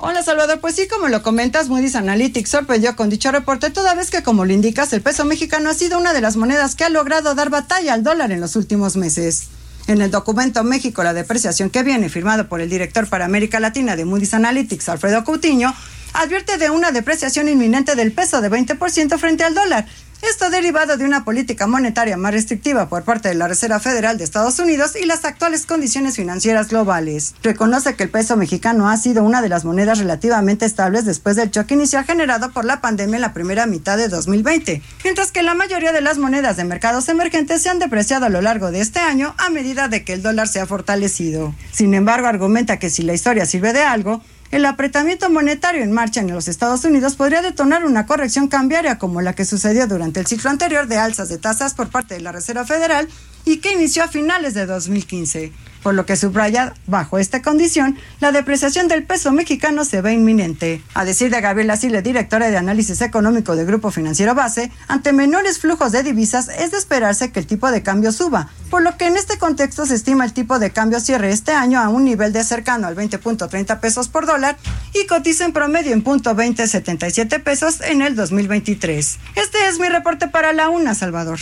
Hola 0.00 0.22
Salvador, 0.22 0.60
pues 0.60 0.76
sí, 0.76 0.86
como 0.86 1.08
lo 1.08 1.24
comentas, 1.24 1.68
Moody's 1.68 1.96
Analytics 1.96 2.50
sorprendió 2.50 2.94
con 2.94 3.10
dicho 3.10 3.32
reporte 3.32 3.70
toda 3.70 3.94
vez 3.94 4.12
que, 4.12 4.22
como 4.22 4.44
lo 4.44 4.52
indicas, 4.52 4.92
el 4.92 5.02
peso 5.02 5.24
mexicano 5.24 5.70
ha 5.70 5.74
sido 5.74 5.98
una 5.98 6.12
de 6.12 6.20
las 6.20 6.36
monedas 6.36 6.76
que 6.76 6.84
ha 6.84 6.88
logrado 6.88 7.34
dar 7.34 7.50
batalla 7.50 7.94
al 7.94 8.04
dólar 8.04 8.30
en 8.30 8.40
los 8.40 8.54
últimos 8.54 8.96
meses. 8.96 9.48
En 9.88 10.00
el 10.00 10.12
documento 10.12 10.62
México, 10.62 11.02
la 11.02 11.14
depreciación 11.14 11.68
que 11.68 11.82
viene, 11.82 12.08
firmado 12.10 12.48
por 12.48 12.60
el 12.60 12.70
director 12.70 13.08
para 13.08 13.24
América 13.24 13.58
Latina 13.58 13.96
de 13.96 14.04
Moody's 14.04 14.34
Analytics, 14.34 14.88
Alfredo 14.88 15.24
Coutinho, 15.24 15.74
advierte 16.12 16.58
de 16.58 16.70
una 16.70 16.92
depreciación 16.92 17.48
inminente 17.48 17.96
del 17.96 18.12
peso 18.12 18.40
de 18.40 18.50
20% 18.50 19.18
frente 19.18 19.42
al 19.42 19.54
dólar, 19.54 19.86
esto 20.22 20.50
derivado 20.50 20.96
de 20.96 21.04
una 21.04 21.24
política 21.24 21.66
monetaria 21.66 22.16
más 22.16 22.32
restrictiva 22.32 22.88
por 22.88 23.04
parte 23.04 23.28
de 23.28 23.34
la 23.34 23.48
Reserva 23.48 23.80
Federal 23.80 24.18
de 24.18 24.24
Estados 24.24 24.58
Unidos 24.58 24.96
y 25.00 25.06
las 25.06 25.24
actuales 25.24 25.64
condiciones 25.64 26.16
financieras 26.16 26.68
globales. 26.68 27.34
Reconoce 27.42 27.94
que 27.94 28.02
el 28.02 28.10
peso 28.10 28.36
mexicano 28.36 28.88
ha 28.88 28.96
sido 28.96 29.22
una 29.22 29.42
de 29.42 29.48
las 29.48 29.64
monedas 29.64 29.98
relativamente 29.98 30.66
estables 30.66 31.04
después 31.04 31.36
del 31.36 31.50
choque 31.50 31.74
inicial 31.74 32.04
generado 32.04 32.50
por 32.50 32.64
la 32.64 32.80
pandemia 32.80 33.16
en 33.16 33.22
la 33.22 33.32
primera 33.32 33.66
mitad 33.66 33.96
de 33.96 34.08
2020, 34.08 34.82
mientras 35.04 35.32
que 35.32 35.42
la 35.42 35.54
mayoría 35.54 35.92
de 35.92 36.00
las 36.00 36.18
monedas 36.18 36.56
de 36.56 36.64
mercados 36.64 37.08
emergentes 37.08 37.62
se 37.62 37.68
han 37.68 37.78
depreciado 37.78 38.26
a 38.26 38.30
lo 38.30 38.40
largo 38.40 38.70
de 38.70 38.80
este 38.80 39.00
año 39.00 39.34
a 39.38 39.50
medida 39.50 39.88
de 39.88 40.04
que 40.04 40.14
el 40.14 40.22
dólar 40.22 40.48
se 40.48 40.60
ha 40.60 40.66
fortalecido. 40.66 41.54
Sin 41.72 41.94
embargo, 41.94 42.26
argumenta 42.26 42.78
que 42.78 42.90
si 42.90 43.02
la 43.02 43.14
historia 43.14 43.46
sirve 43.46 43.72
de 43.72 43.82
algo, 43.82 44.22
el 44.50 44.64
apretamiento 44.64 45.28
monetario 45.28 45.82
en 45.82 45.92
marcha 45.92 46.20
en 46.20 46.32
los 46.32 46.48
Estados 46.48 46.84
Unidos 46.84 47.16
podría 47.16 47.42
detonar 47.42 47.84
una 47.84 48.06
corrección 48.06 48.48
cambiaria 48.48 48.98
como 48.98 49.20
la 49.20 49.34
que 49.34 49.44
sucedió 49.44 49.86
durante 49.86 50.20
el 50.20 50.26
ciclo 50.26 50.50
anterior 50.50 50.86
de 50.86 50.96
alzas 50.96 51.28
de 51.28 51.38
tasas 51.38 51.74
por 51.74 51.88
parte 51.90 52.14
de 52.14 52.20
la 52.20 52.32
Reserva 52.32 52.64
Federal 52.64 53.08
y 53.44 53.58
que 53.58 53.72
inició 53.72 54.04
a 54.04 54.08
finales 54.08 54.54
de 54.54 54.66
2015 54.66 55.52
por 55.82 55.94
lo 55.94 56.06
que 56.06 56.16
subraya, 56.16 56.74
bajo 56.86 57.18
esta 57.18 57.42
condición, 57.42 57.98
la 58.20 58.32
depreciación 58.32 58.88
del 58.88 59.04
peso 59.04 59.32
mexicano 59.32 59.84
se 59.84 60.00
ve 60.00 60.12
inminente. 60.12 60.82
A 60.94 61.04
decir 61.04 61.30
de 61.30 61.40
Gabriela 61.40 61.76
Sile, 61.76 62.02
directora 62.02 62.50
de 62.50 62.56
análisis 62.56 63.00
económico 63.00 63.56
del 63.56 63.66
Grupo 63.66 63.90
Financiero 63.90 64.34
Base, 64.34 64.70
ante 64.88 65.12
menores 65.12 65.58
flujos 65.58 65.92
de 65.92 66.02
divisas 66.02 66.48
es 66.48 66.72
de 66.72 66.78
esperarse 66.78 67.32
que 67.32 67.40
el 67.40 67.46
tipo 67.46 67.70
de 67.70 67.82
cambio 67.82 68.12
suba, 68.12 68.50
por 68.70 68.82
lo 68.82 68.96
que 68.96 69.06
en 69.06 69.16
este 69.16 69.38
contexto 69.38 69.86
se 69.86 69.94
estima 69.94 70.24
el 70.24 70.32
tipo 70.32 70.58
de 70.58 70.70
cambio 70.70 71.00
cierre 71.00 71.30
este 71.30 71.52
año 71.52 71.80
a 71.80 71.88
un 71.88 72.04
nivel 72.04 72.32
de 72.32 72.44
cercano 72.44 72.86
al 72.86 72.96
20.30 72.96 73.80
pesos 73.80 74.08
por 74.08 74.26
dólar 74.26 74.56
y 74.94 75.06
cotiza 75.06 75.44
en 75.44 75.52
promedio 75.52 75.92
en 75.92 76.02
punto 76.02 76.34
.2077 76.34 77.42
pesos 77.42 77.80
en 77.80 78.02
el 78.02 78.16
2023. 78.16 79.18
Este 79.36 79.68
es 79.68 79.78
mi 79.78 79.88
reporte 79.88 80.28
para 80.28 80.52
la 80.52 80.68
UNA, 80.68 80.94
Salvador. 80.94 81.38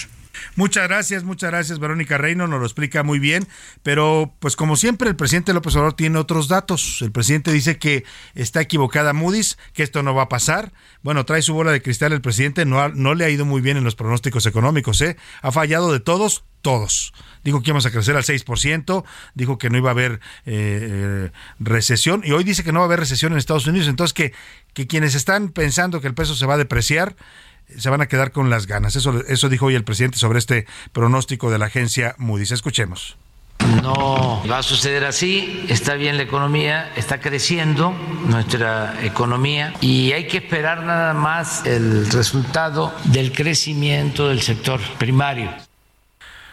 Muchas 0.55 0.89
gracias, 0.89 1.25
muchas 1.25 1.51
gracias 1.51 1.79
Verónica 1.79 2.19
Reino, 2.19 2.47
nos 2.47 2.61
lo 2.61 2.67
explica 2.67 3.03
muy 3.03 3.19
bien, 3.19 3.47
pero 3.83 4.35
pues 4.39 4.57
como 4.57 4.77
siempre 4.77 5.09
el 5.09 5.17
presidente 5.17 5.53
López 5.53 5.75
Obrador 5.75 5.95
tiene 5.95 6.19
otros 6.19 6.49
datos. 6.49 6.99
El 7.03 7.13
presidente 7.13 7.53
dice 7.53 7.79
que 7.79 8.05
está 8.35 8.61
equivocada 8.61 9.13
Moody's, 9.13 9.59
que 9.73 9.83
esto 9.83 10.03
no 10.03 10.15
va 10.15 10.23
a 10.23 10.29
pasar. 10.29 10.73
Bueno, 11.03 11.25
trae 11.25 11.43
su 11.43 11.55
bola 11.55 11.73
de 11.73 11.83
cristal 11.83 12.13
el 12.13 12.21
presidente, 12.21 12.65
no, 12.65 12.89
no 12.89 13.15
le 13.15 13.25
ha 13.25 13.31
ido 13.31 13.45
muy 13.45 13.61
bien 13.61 13.77
en 13.77 13.85
los 13.85 13.95
pronósticos 13.95 14.47
económicos, 14.47 15.01
¿eh? 15.01 15.17
Ha 15.43 15.53
fallado 15.53 15.93
de 15.93 16.01
todos, 16.01 16.45
todos. 16.63 17.13
Dijo 17.45 17.63
que 17.63 17.71
íbamos 17.71 17.87
a 17.87 17.93
crecer 17.93 18.17
al 18.17 18.25
6%, 18.25 19.05
dijo 19.35 19.57
que 19.57 19.71
no 19.71 19.79
iba 19.79 19.91
a 19.91 19.93
haber 19.93 20.15
eh, 20.15 20.19
eh, 20.47 21.31
recesión 21.61 22.23
y 22.25 22.33
hoy 22.33 22.43
dice 22.43 22.65
que 22.65 22.73
no 22.73 22.81
va 22.81 22.87
a 22.87 22.89
haber 22.89 22.99
recesión 22.99 23.33
en 23.33 23.39
Estados 23.39 23.69
Unidos. 23.69 23.87
Entonces, 23.87 24.13
que, 24.13 24.33
que 24.75 24.89
quienes 24.89 25.15
están 25.15 25.51
pensando 25.51 26.01
que 26.01 26.09
el 26.09 26.15
peso 26.15 26.35
se 26.35 26.45
va 26.45 26.55
a 26.55 26.59
depreciar, 26.59 27.15
se 27.77 27.91
van 27.91 28.01
a 28.01 28.07
quedar 28.07 28.33
con 28.33 28.51
las 28.51 28.67
ganas. 28.67 28.97
Eso, 28.97 29.23
eso 29.27 29.49
dijo 29.49 29.67
hoy 29.67 29.75
el 29.75 29.85
presidente 29.85 30.19
sobre 30.19 30.39
este 30.39 30.67
pronóstico 30.93 31.51
de 31.51 31.59
la 31.59 31.67
agencia 31.67 32.15
Moody's. 32.19 32.53
Escuchemos. 32.53 33.17
No 33.83 34.43
va 34.49 34.59
a 34.59 34.63
suceder 34.63 35.05
así, 35.05 35.67
está 35.69 35.95
bien 35.95 36.19
la 36.19 36.23
economía, 36.23 36.93
está 36.95 37.21
creciendo 37.21 37.93
nuestra 38.27 38.95
economía 39.03 39.73
y 39.81 40.13
hay 40.13 40.29
que 40.29 40.39
esperar 40.39 40.85
nada 40.85 41.15
más 41.15 41.65
el 41.67 42.11
resultado 42.11 42.95
del 43.05 43.33
crecimiento 43.33 44.29
del 44.29 44.43
sector 44.43 44.81
primario. 44.99 45.51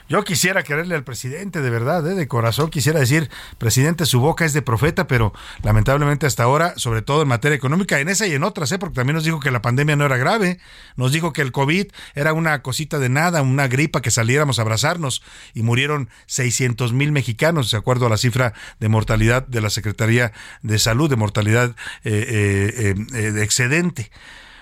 Yo 0.09 0.23
quisiera 0.23 0.63
quererle 0.63 0.95
al 0.95 1.03
presidente, 1.03 1.61
de 1.61 1.69
verdad, 1.69 2.05
¿eh? 2.05 2.15
de 2.15 2.27
corazón, 2.27 2.69
quisiera 2.69 2.99
decir, 2.99 3.29
presidente, 3.57 4.05
su 4.05 4.19
boca 4.19 4.43
es 4.43 4.53
de 4.53 4.61
profeta, 4.61 5.07
pero 5.07 5.33
lamentablemente 5.63 6.25
hasta 6.25 6.43
ahora, 6.43 6.73
sobre 6.77 7.01
todo 7.01 7.21
en 7.21 7.29
materia 7.29 7.55
económica, 7.55 7.99
en 7.99 8.09
esa 8.09 8.27
y 8.27 8.33
en 8.33 8.43
otras, 8.43 8.71
¿eh? 8.73 8.79
porque 8.79 8.95
también 8.95 9.15
nos 9.15 9.23
dijo 9.23 9.39
que 9.39 9.49
la 9.49 9.61
pandemia 9.61 9.95
no 9.95 10.05
era 10.05 10.17
grave, 10.17 10.59
nos 10.97 11.13
dijo 11.13 11.31
que 11.31 11.41
el 11.41 11.51
COVID 11.51 11.87
era 12.15 12.33
una 12.33 12.61
cosita 12.61 12.99
de 12.99 13.09
nada, 13.09 13.41
una 13.41 13.67
gripa 13.67 14.01
que 14.01 14.11
saliéramos 14.11 14.59
a 14.59 14.63
abrazarnos 14.63 15.23
y 15.53 15.63
murieron 15.63 16.09
600 16.25 16.91
mil 16.91 17.11
mexicanos, 17.13 17.71
de 17.71 17.77
acuerdo 17.77 18.07
a 18.07 18.09
la 18.09 18.17
cifra 18.17 18.53
de 18.79 18.89
mortalidad 18.89 19.47
de 19.47 19.61
la 19.61 19.69
Secretaría 19.69 20.33
de 20.61 20.79
Salud, 20.79 21.09
de 21.09 21.15
mortalidad 21.15 21.75
eh, 22.03 22.93
de 22.95 23.43
excedente. 23.43 24.11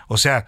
O 0.07 0.18
sea, 0.18 0.45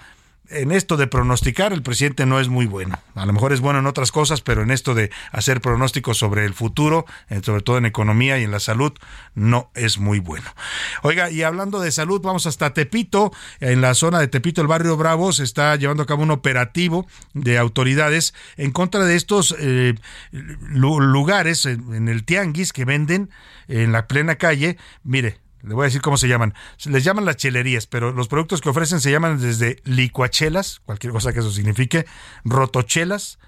en 0.50 0.72
esto 0.72 0.98
de 0.98 1.08
pronosticar, 1.08 1.74
el 1.74 1.82
presidente 1.82 2.26
no 2.26 2.40
es 2.40 2.48
muy 2.48 2.66
bueno. 2.66 3.00
A 3.16 3.26
lo 3.26 3.34
mejor 3.34 3.54
es 3.54 3.62
bueno 3.62 3.80
en 3.80 3.86
otras 3.86 4.12
cosas, 4.12 4.42
pero 4.42 4.62
en 4.62 4.72
esto 4.72 4.94
de 4.94 5.10
hacer 5.32 5.62
pronósticos 5.62 6.18
sobre 6.18 6.46
el 6.46 6.54
futuro, 6.54 7.06
eh, 7.30 7.42
sobre 7.44 7.62
todo 7.62 7.78
en 7.78 7.86
economía 7.86 8.38
y 8.40 8.44
en 8.44 8.52
la 8.52 8.60
salud, 8.60 8.94
no 9.36 9.72
es 9.74 9.98
muy 9.98 10.20
bueno. 10.20 10.46
Oiga, 11.02 11.30
y 11.30 11.44
hablando 11.44 11.80
de 11.80 11.92
salud, 11.92 12.22
vamos 12.22 12.46
hasta 12.46 12.74
Tepito. 12.74 13.32
En 13.60 13.82
la 13.82 13.94
zona 13.94 14.20
de 14.20 14.28
Tepito, 14.28 14.62
el 14.62 14.68
barrio 14.68 14.98
Bravo, 14.98 15.32
se 15.34 15.44
está 15.44 15.76
llevando 15.76 16.04
a 16.04 16.06
cabo 16.06 16.24
un 16.24 16.32
operativo 16.32 17.08
de 17.34 17.58
autoridades 17.58 18.34
en 18.58 18.72
contra 18.72 19.06
de 19.06 19.16
estos 19.16 19.56
eh, 19.60 19.96
lugares 20.32 21.66
en 21.66 22.08
el 22.08 22.26
tianguis 22.26 22.74
que 22.74 22.86
venden 22.86 23.30
en 23.68 23.92
la 23.92 24.08
plena 24.08 24.36
calle. 24.36 24.78
Mire, 25.04 25.43
le 25.64 25.74
voy 25.74 25.84
a 25.84 25.86
decir 25.86 26.02
cómo 26.02 26.18
se 26.18 26.28
llaman. 26.28 26.54
Les 26.86 27.04
llaman 27.04 27.26
las 27.26 27.38
chelerías, 27.38 27.88
pero 27.88 28.12
los 28.12 28.28
productos 28.28 28.62
que 28.62 28.70
ofrecen 28.70 29.00
se 29.00 29.12
llaman 29.12 29.40
desde 29.40 29.82
licuachelas, 29.86 30.82
cualquier 30.86 31.14
cosa 31.14 31.32
que 31.34 31.40
eso 31.40 31.52
signifique, 31.52 32.06
rotochelas, 32.44 33.40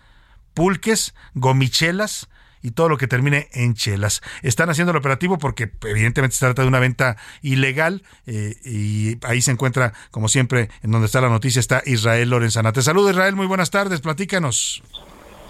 pulques, 0.54 1.14
gomichelas 1.34 2.30
y 2.62 2.72
todo 2.72 2.90
lo 2.90 2.98
que 2.98 3.08
termine 3.08 3.50
en 3.52 3.76
chelas. 3.76 4.22
Están 4.42 4.70
haciendo 4.70 4.92
el 4.92 4.98
operativo 4.98 5.38
porque 5.38 5.72
evidentemente 5.84 6.36
se 6.36 6.46
trata 6.46 6.64
de 6.64 6.68
una 6.68 6.80
venta 6.80 7.18
ilegal 7.42 8.02
eh, 8.26 8.56
y 8.64 9.18
ahí 9.26 9.42
se 9.42 9.52
encuentra, 9.52 9.94
como 10.10 10.30
siempre, 10.30 10.70
en 10.82 10.92
donde 10.92 11.06
está 11.06 11.22
la 11.22 11.30
noticia, 11.30 11.60
está 11.60 11.84
Israel 11.86 12.30
Lorenzana. 12.30 12.72
Te 12.72 12.82
saludo 12.82 13.12
Israel, 13.12 13.36
muy 13.36 13.46
buenas 13.46 13.70
tardes, 13.70 14.02
platícanos. 14.02 14.82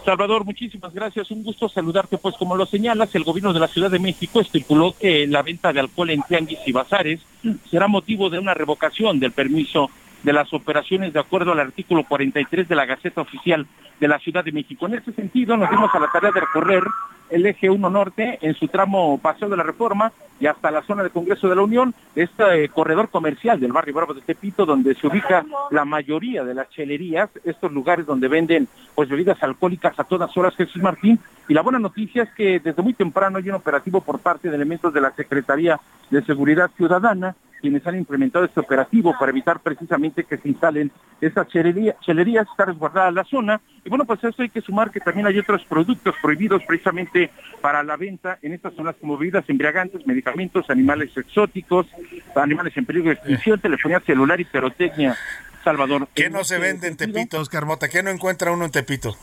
Salvador, 0.06 0.45
muchísimas 0.45 0.94
gracias. 0.94 1.32
Un 1.32 1.44
gusto 1.44 1.68
saludarte. 1.68 2.19
Pues 2.19 2.36
como 2.38 2.56
lo 2.56 2.68
señalas, 2.68 3.14
el 3.15 3.23
gobierno 3.23 3.53
de 3.53 3.60
la 3.60 3.68
Ciudad 3.68 3.90
de 3.90 3.98
México 3.98 4.40
estipuló 4.40 4.95
que 4.98 5.26
la 5.26 5.41
venta 5.41 5.73
de 5.73 5.80
alcohol 5.80 6.11
en 6.11 6.22
tianguis 6.22 6.60
y 6.68 6.72
bazares 6.72 7.22
será 7.69 7.88
motivo 7.88 8.30
de 8.30 8.38
una 8.38 8.53
revocación 8.53 9.19
del 9.19 9.32
permiso 9.32 9.90
de 10.26 10.34
las 10.34 10.52
operaciones 10.53 11.14
de 11.14 11.19
acuerdo 11.19 11.52
al 11.52 11.60
artículo 11.60 12.03
43 12.03 12.68
de 12.68 12.76
la 12.76 12.85
Gaceta 12.85 13.22
Oficial 13.22 13.68
de 13.99 14.07
la 14.07 14.18
Ciudad 14.18 14.43
de 14.43 14.52
México. 14.52 14.88
En 14.88 14.95
ese 14.95 15.14
sentido, 15.14 15.56
nos 15.56 15.69
dimos 15.69 15.93
a 15.93 15.99
la 15.99 16.11
tarea 16.11 16.31
de 16.31 16.39
recorrer 16.39 16.84
el 17.30 17.45
eje 17.45 17.69
1 17.69 17.89
norte 17.89 18.39
en 18.41 18.56
su 18.56 18.68
tramo 18.68 19.19
Paseo 19.19 19.49
de 19.49 19.57
la 19.57 19.64
Reforma 19.64 20.11
y 20.39 20.47
hasta 20.47 20.72
la 20.72 20.81
zona 20.81 21.03
del 21.03 21.11
Congreso 21.11 21.47
de 21.47 21.56
la 21.56 21.61
Unión, 21.61 21.93
este 22.15 22.64
eh, 22.64 22.69
corredor 22.69 23.10
comercial 23.10 23.60
del 23.60 23.72
barrio 23.72 23.93
Bravo 23.93 24.14
de 24.15 24.22
Tepito, 24.22 24.65
donde 24.65 24.95
se 24.95 25.07
ubica 25.07 25.45
la 25.69 25.85
mayoría 25.85 26.43
de 26.43 26.56
las 26.56 26.69
chelerías, 26.72 27.30
estos 27.43 27.72
lugares 27.72 28.06
donde 28.06 28.27
venden 28.27 28.68
pues 28.95 29.07
bebidas 29.07 29.41
alcohólicas 29.43 29.97
a 29.99 30.03
todas 30.03 30.35
horas, 30.35 30.56
Jesús 30.56 30.81
Martín. 30.81 31.19
Y 31.47 31.53
la 31.53 31.61
buena 31.61 31.80
noticia 31.80 32.23
es 32.23 32.30
que 32.34 32.60
desde 32.60 32.81
muy 32.81 32.93
temprano 32.93 33.38
hay 33.38 33.47
un 33.47 33.56
operativo 33.56 34.02
por 34.02 34.19
parte 34.19 34.49
de 34.49 34.56
elementos 34.56 34.91
de 34.91 35.02
la 35.02 35.11
Secretaría 35.11 35.80
de 36.10 36.23
Seguridad 36.23 36.72
Ciudadana 36.76 37.35
quienes 37.65 37.87
han 37.87 37.97
implementado 37.97 38.45
este 38.45 38.59
operativo 38.59 39.15
para 39.19 39.31
evitar 39.31 39.59
precisamente 39.59 40.23
que 40.23 40.37
se 40.37 40.49
instalen 40.49 40.91
estas 41.19 41.47
chelerías, 41.47 41.95
chelerías, 42.01 42.45
está 42.47 42.65
resguardada 42.65 43.09
la 43.09 43.23
zona. 43.23 43.59
Y 43.83 43.89
bueno, 43.89 44.05
pues 44.05 44.23
eso 44.23 44.43
hay 44.43 44.49
que 44.49 44.61
sumar 44.61 44.91
que 44.91 44.99
también 44.99 45.25
hay 45.25 45.39
otros 45.39 45.63
productos 45.65 46.13
prohibidos 46.21 46.61
precisamente 46.67 47.31
para 47.61 47.81
la 47.81 47.97
venta 47.97 48.37
en 48.43 48.53
estas 48.53 48.75
zonas 48.75 48.95
como 49.01 49.17
bebidas 49.17 49.49
embriagantes, 49.49 50.05
medicamentos, 50.05 50.69
animales 50.69 51.09
exóticos, 51.17 51.87
animales 52.35 52.77
en 52.77 52.85
peligro 52.85 53.09
de 53.09 53.15
extinción, 53.15 53.59
telefonía 53.59 53.99
celular 54.01 54.39
y 54.39 54.45
pirotecnia. 54.45 55.17
Salvador. 55.63 56.07
¿Qué 56.13 56.29
no 56.29 56.43
se 56.43 56.59
vende 56.59 56.87
en 56.87 56.97
Tepito, 56.97 57.39
Oscar 57.39 57.65
Mota? 57.65 57.89
¿Qué 57.89 58.03
no 58.03 58.11
encuentra 58.11 58.51
uno 58.51 58.65
en 58.65 58.71
Tepito? 58.71 59.17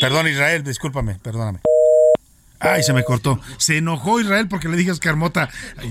Perdón, 0.00 0.28
Israel, 0.28 0.62
discúlpame, 0.62 1.16
perdóname. 1.20 1.58
Ay, 2.58 2.82
se 2.82 2.92
me 2.92 3.04
cortó. 3.04 3.40
Se 3.58 3.78
enojó 3.78 4.20
Israel 4.20 4.48
porque 4.48 4.68
le 4.68 4.76
dije 4.76 4.90
a 4.90 4.92
Oscar 4.94 5.16
Mota. 5.16 5.48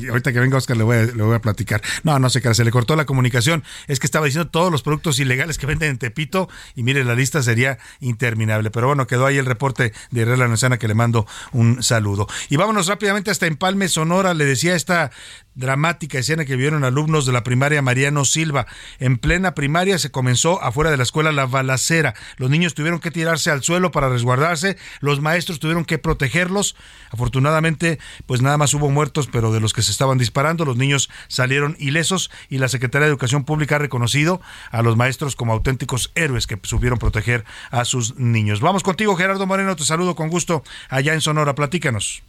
Ahorita 0.09 0.33
que 0.33 0.39
venga 0.39 0.57
Oscar 0.57 0.77
le 0.77 0.83
voy, 0.83 0.97
a, 0.97 1.03
le 1.05 1.23
voy 1.23 1.35
a 1.35 1.39
platicar. 1.39 1.81
No, 2.03 2.17
no 2.19 2.29
sé 2.29 2.41
qué, 2.41 2.53
se 2.53 2.63
le 2.63 2.71
cortó 2.71 2.95
la 2.95 3.05
comunicación. 3.05 3.63
Es 3.87 3.99
que 3.99 4.07
estaba 4.07 4.25
diciendo 4.25 4.49
todos 4.49 4.71
los 4.71 4.81
productos 4.81 5.19
ilegales 5.19 5.57
que 5.57 5.65
venden 5.65 5.91
en 5.91 5.97
Tepito 5.97 6.49
y 6.75 6.83
mire, 6.83 7.03
la 7.03 7.15
lista 7.15 7.43
sería 7.43 7.77
interminable. 7.99 8.71
Pero 8.71 8.87
bueno, 8.87 9.07
quedó 9.07 9.25
ahí 9.25 9.37
el 9.37 9.45
reporte 9.45 9.93
de 10.11 10.21
Israel 10.21 10.39
Lanzana 10.39 10.77
que 10.77 10.87
le 10.87 10.95
mando 10.95 11.27
un 11.51 11.83
saludo. 11.83 12.27
Y 12.49 12.57
vámonos 12.57 12.87
rápidamente 12.87 13.31
hasta 13.31 13.45
Empalme, 13.45 13.87
Sonora. 13.87 14.33
Le 14.33 14.45
decía 14.45 14.75
esta 14.75 15.11
dramática 15.55 16.19
escena 16.19 16.45
que 16.45 16.55
vieron 16.55 16.83
alumnos 16.83 17.25
de 17.25 17.31
la 17.31 17.43
primaria 17.43 17.81
Mariano 17.81 18.25
Silva. 18.25 18.67
En 18.99 19.17
plena 19.17 19.55
primaria 19.55 19.97
se 19.97 20.11
comenzó 20.11 20.61
afuera 20.61 20.91
de 20.91 20.97
la 20.97 21.03
escuela 21.03 21.31
la 21.31 21.45
balacera. 21.45 22.13
Los 22.37 22.49
niños 22.49 22.73
tuvieron 22.73 22.99
que 22.99 23.11
tirarse 23.11 23.49
al 23.49 23.63
suelo 23.63 23.91
para 23.91 24.09
resguardarse, 24.09 24.77
los 24.99 25.21
maestros 25.21 25.59
tuvieron 25.59 25.85
que 25.85 25.97
protegerlos. 25.97 26.75
Afortunadamente, 27.09 27.99
pues 28.25 28.41
nada 28.41 28.57
más 28.57 28.73
hubo 28.73 28.89
muertos, 28.89 29.27
pero 29.31 29.51
de 29.51 29.59
los 29.59 29.73
que 29.73 29.81
se 29.81 29.91
estaban 29.91 30.17
disparando, 30.17 30.65
los 30.65 30.77
niños 30.77 31.09
salieron 31.27 31.75
ilesos 31.79 32.29
y 32.49 32.57
la 32.57 32.67
Secretaría 32.67 33.05
de 33.05 33.11
Educación 33.11 33.45
Pública 33.45 33.77
ha 33.77 33.79
reconocido 33.79 34.41
a 34.71 34.81
los 34.81 34.97
maestros 34.97 35.35
como 35.35 35.53
auténticos 35.53 36.11
héroes 36.15 36.47
que 36.47 36.59
supieron 36.63 36.99
proteger 36.99 37.45
a 37.71 37.85
sus 37.85 38.17
niños. 38.17 38.59
Vamos 38.59 38.83
contigo, 38.83 39.15
Gerardo 39.15 39.45
Moreno, 39.47 39.75
te 39.75 39.83
saludo 39.83 40.15
con 40.15 40.29
gusto 40.29 40.63
allá 40.89 41.13
en 41.13 41.21
Sonora. 41.21 41.55
Platícanos. 41.55 42.23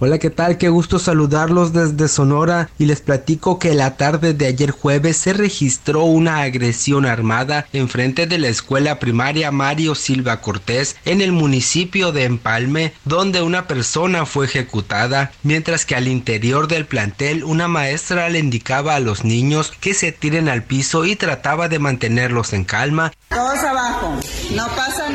Hola, 0.00 0.18
¿qué 0.18 0.30
tal? 0.30 0.58
Qué 0.58 0.68
gusto 0.68 1.00
saludarlos 1.00 1.72
desde 1.72 2.06
Sonora 2.06 2.70
y 2.78 2.86
les 2.86 3.00
platico 3.00 3.58
que 3.58 3.74
la 3.74 3.96
tarde 3.96 4.32
de 4.32 4.46
ayer 4.46 4.70
jueves 4.70 5.16
se 5.16 5.32
registró 5.32 6.04
una 6.04 6.42
agresión 6.42 7.04
armada 7.04 7.66
enfrente 7.72 8.28
de 8.28 8.38
la 8.38 8.46
escuela 8.46 9.00
primaria 9.00 9.50
Mario 9.50 9.96
Silva 9.96 10.40
Cortés 10.40 10.94
en 11.04 11.20
el 11.20 11.32
municipio 11.32 12.12
de 12.12 12.26
Empalme, 12.26 12.92
donde 13.04 13.42
una 13.42 13.66
persona 13.66 14.24
fue 14.24 14.44
ejecutada, 14.44 15.32
mientras 15.42 15.84
que 15.84 15.96
al 15.96 16.06
interior 16.06 16.68
del 16.68 16.86
plantel 16.86 17.42
una 17.42 17.66
maestra 17.66 18.28
le 18.28 18.38
indicaba 18.38 18.94
a 18.94 19.00
los 19.00 19.24
niños 19.24 19.72
que 19.80 19.94
se 19.94 20.12
tiren 20.12 20.48
al 20.48 20.62
piso 20.62 21.06
y 21.06 21.16
trataba 21.16 21.68
de 21.68 21.80
mantenerlos 21.80 22.52
en 22.52 22.62
calma. 22.62 23.12
Todos 23.30 23.58
abajo, 23.64 24.14
no 24.54 24.68
pasa 24.68 25.07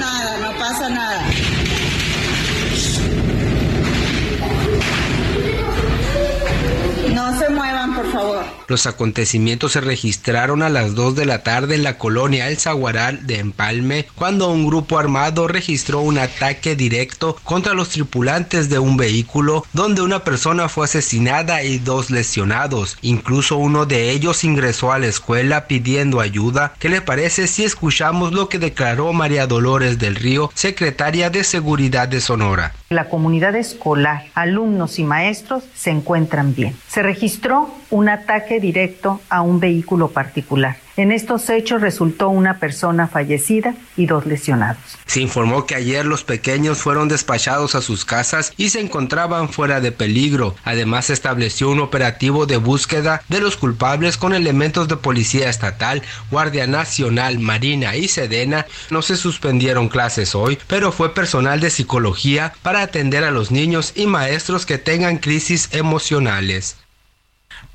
Los 8.68 8.88
acontecimientos 8.88 9.74
se 9.74 9.82
registraron 9.82 10.64
a 10.64 10.70
las 10.70 10.96
2 10.96 11.16
de 11.16 11.26
la 11.26 11.44
tarde 11.44 11.76
en 11.76 11.84
la 11.84 11.98
colonia 11.98 12.48
El 12.48 12.58
Zaguaral 12.58 13.28
de 13.28 13.40
Empalme, 13.40 14.08
cuando 14.16 14.50
un 14.50 14.66
grupo 14.66 14.98
armado 14.98 15.48
registró 15.48 16.02
un 16.02 16.18
ataque 16.18 16.76
directo 16.76 17.38
contra 17.44 17.74
los 17.74 17.90
tripulantes 17.90 18.70
de 18.70 18.80
un 18.80 18.98
vehículo, 18.98 19.66
donde 19.74 20.02
una 20.02 20.24
persona 20.24 20.70
fue 20.70 20.86
asesinada 20.86 21.64
y 21.64 21.80
dos 21.80 22.10
lesionados. 22.10 22.98
Incluso 23.02 23.58
uno 23.58 23.86
de 23.86 24.12
ellos 24.12 24.44
ingresó 24.44 24.92
a 24.92 25.00
la 25.00 25.08
escuela 25.08 25.68
pidiendo 25.68 26.20
ayuda. 26.20 26.74
¿Qué 26.80 26.90
le 26.90 27.02
parece 27.02 27.48
si 27.48 27.64
escuchamos 27.64 28.34
lo 28.34 28.50
que 28.50 28.60
declaró 28.60 29.14
María 29.14 29.48
Dolores 29.48 30.00
del 30.00 30.16
Río, 30.16 30.52
secretaria 30.54 31.30
de 31.30 31.44
Seguridad 31.44 32.08
de 32.08 32.22
Sonora? 32.22 32.74
La 32.90 33.10
comunidad 33.10 33.56
escolar, 33.56 34.26
alumnos 34.36 35.00
y 35.00 35.04
maestros 35.04 35.64
se 35.76 35.90
encuentran 35.90 36.54
bien. 36.54 36.76
Se 36.88 37.02
registró 37.02 37.74
un 37.90 38.10
ataque 38.10 38.33
directo 38.42 39.22
a 39.30 39.42
un 39.42 39.60
vehículo 39.60 40.10
particular. 40.10 40.78
En 40.96 41.12
estos 41.12 41.50
hechos 41.50 41.82
resultó 41.82 42.30
una 42.30 42.60
persona 42.60 43.08
fallecida 43.08 43.74
y 43.98 44.06
dos 44.06 44.28
lesionados. 44.28 44.78
Se 45.08 45.22
informó 45.22 45.66
que 45.66 45.74
ayer 45.74 46.06
los 46.06 46.24
pequeños 46.24 46.78
fueron 46.78 47.08
despachados 47.08 47.74
a 47.74 47.82
sus 47.82 48.06
casas 48.06 48.54
y 48.58 48.70
se 48.70 48.80
encontraban 48.80 49.50
fuera 49.50 49.82
de 49.82 49.92
peligro. 49.92 50.56
Además 50.64 51.06
se 51.06 51.14
estableció 51.14 51.72
un 51.72 51.80
operativo 51.80 52.46
de 52.46 52.58
búsqueda 52.58 53.24
de 53.28 53.40
los 53.40 53.58
culpables 53.58 54.18
con 54.18 54.36
elementos 54.36 54.88
de 54.88 54.98
policía 54.98 55.50
estatal, 55.50 56.04
Guardia 56.30 56.68
Nacional, 56.68 57.40
Marina 57.40 57.96
y 57.96 58.08
Sedena. 58.08 58.68
No 58.92 59.02
se 59.02 59.18
suspendieron 59.18 59.90
clases 59.90 60.36
hoy, 60.36 60.60
pero 60.68 60.92
fue 60.92 61.16
personal 61.16 61.60
de 61.60 61.72
psicología 61.72 62.54
para 62.62 62.84
atender 62.84 63.24
a 63.24 63.32
los 63.32 63.50
niños 63.50 63.94
y 63.96 64.06
maestros 64.06 64.68
que 64.68 64.78
tengan 64.78 65.18
crisis 65.18 65.70
emocionales. 65.72 66.83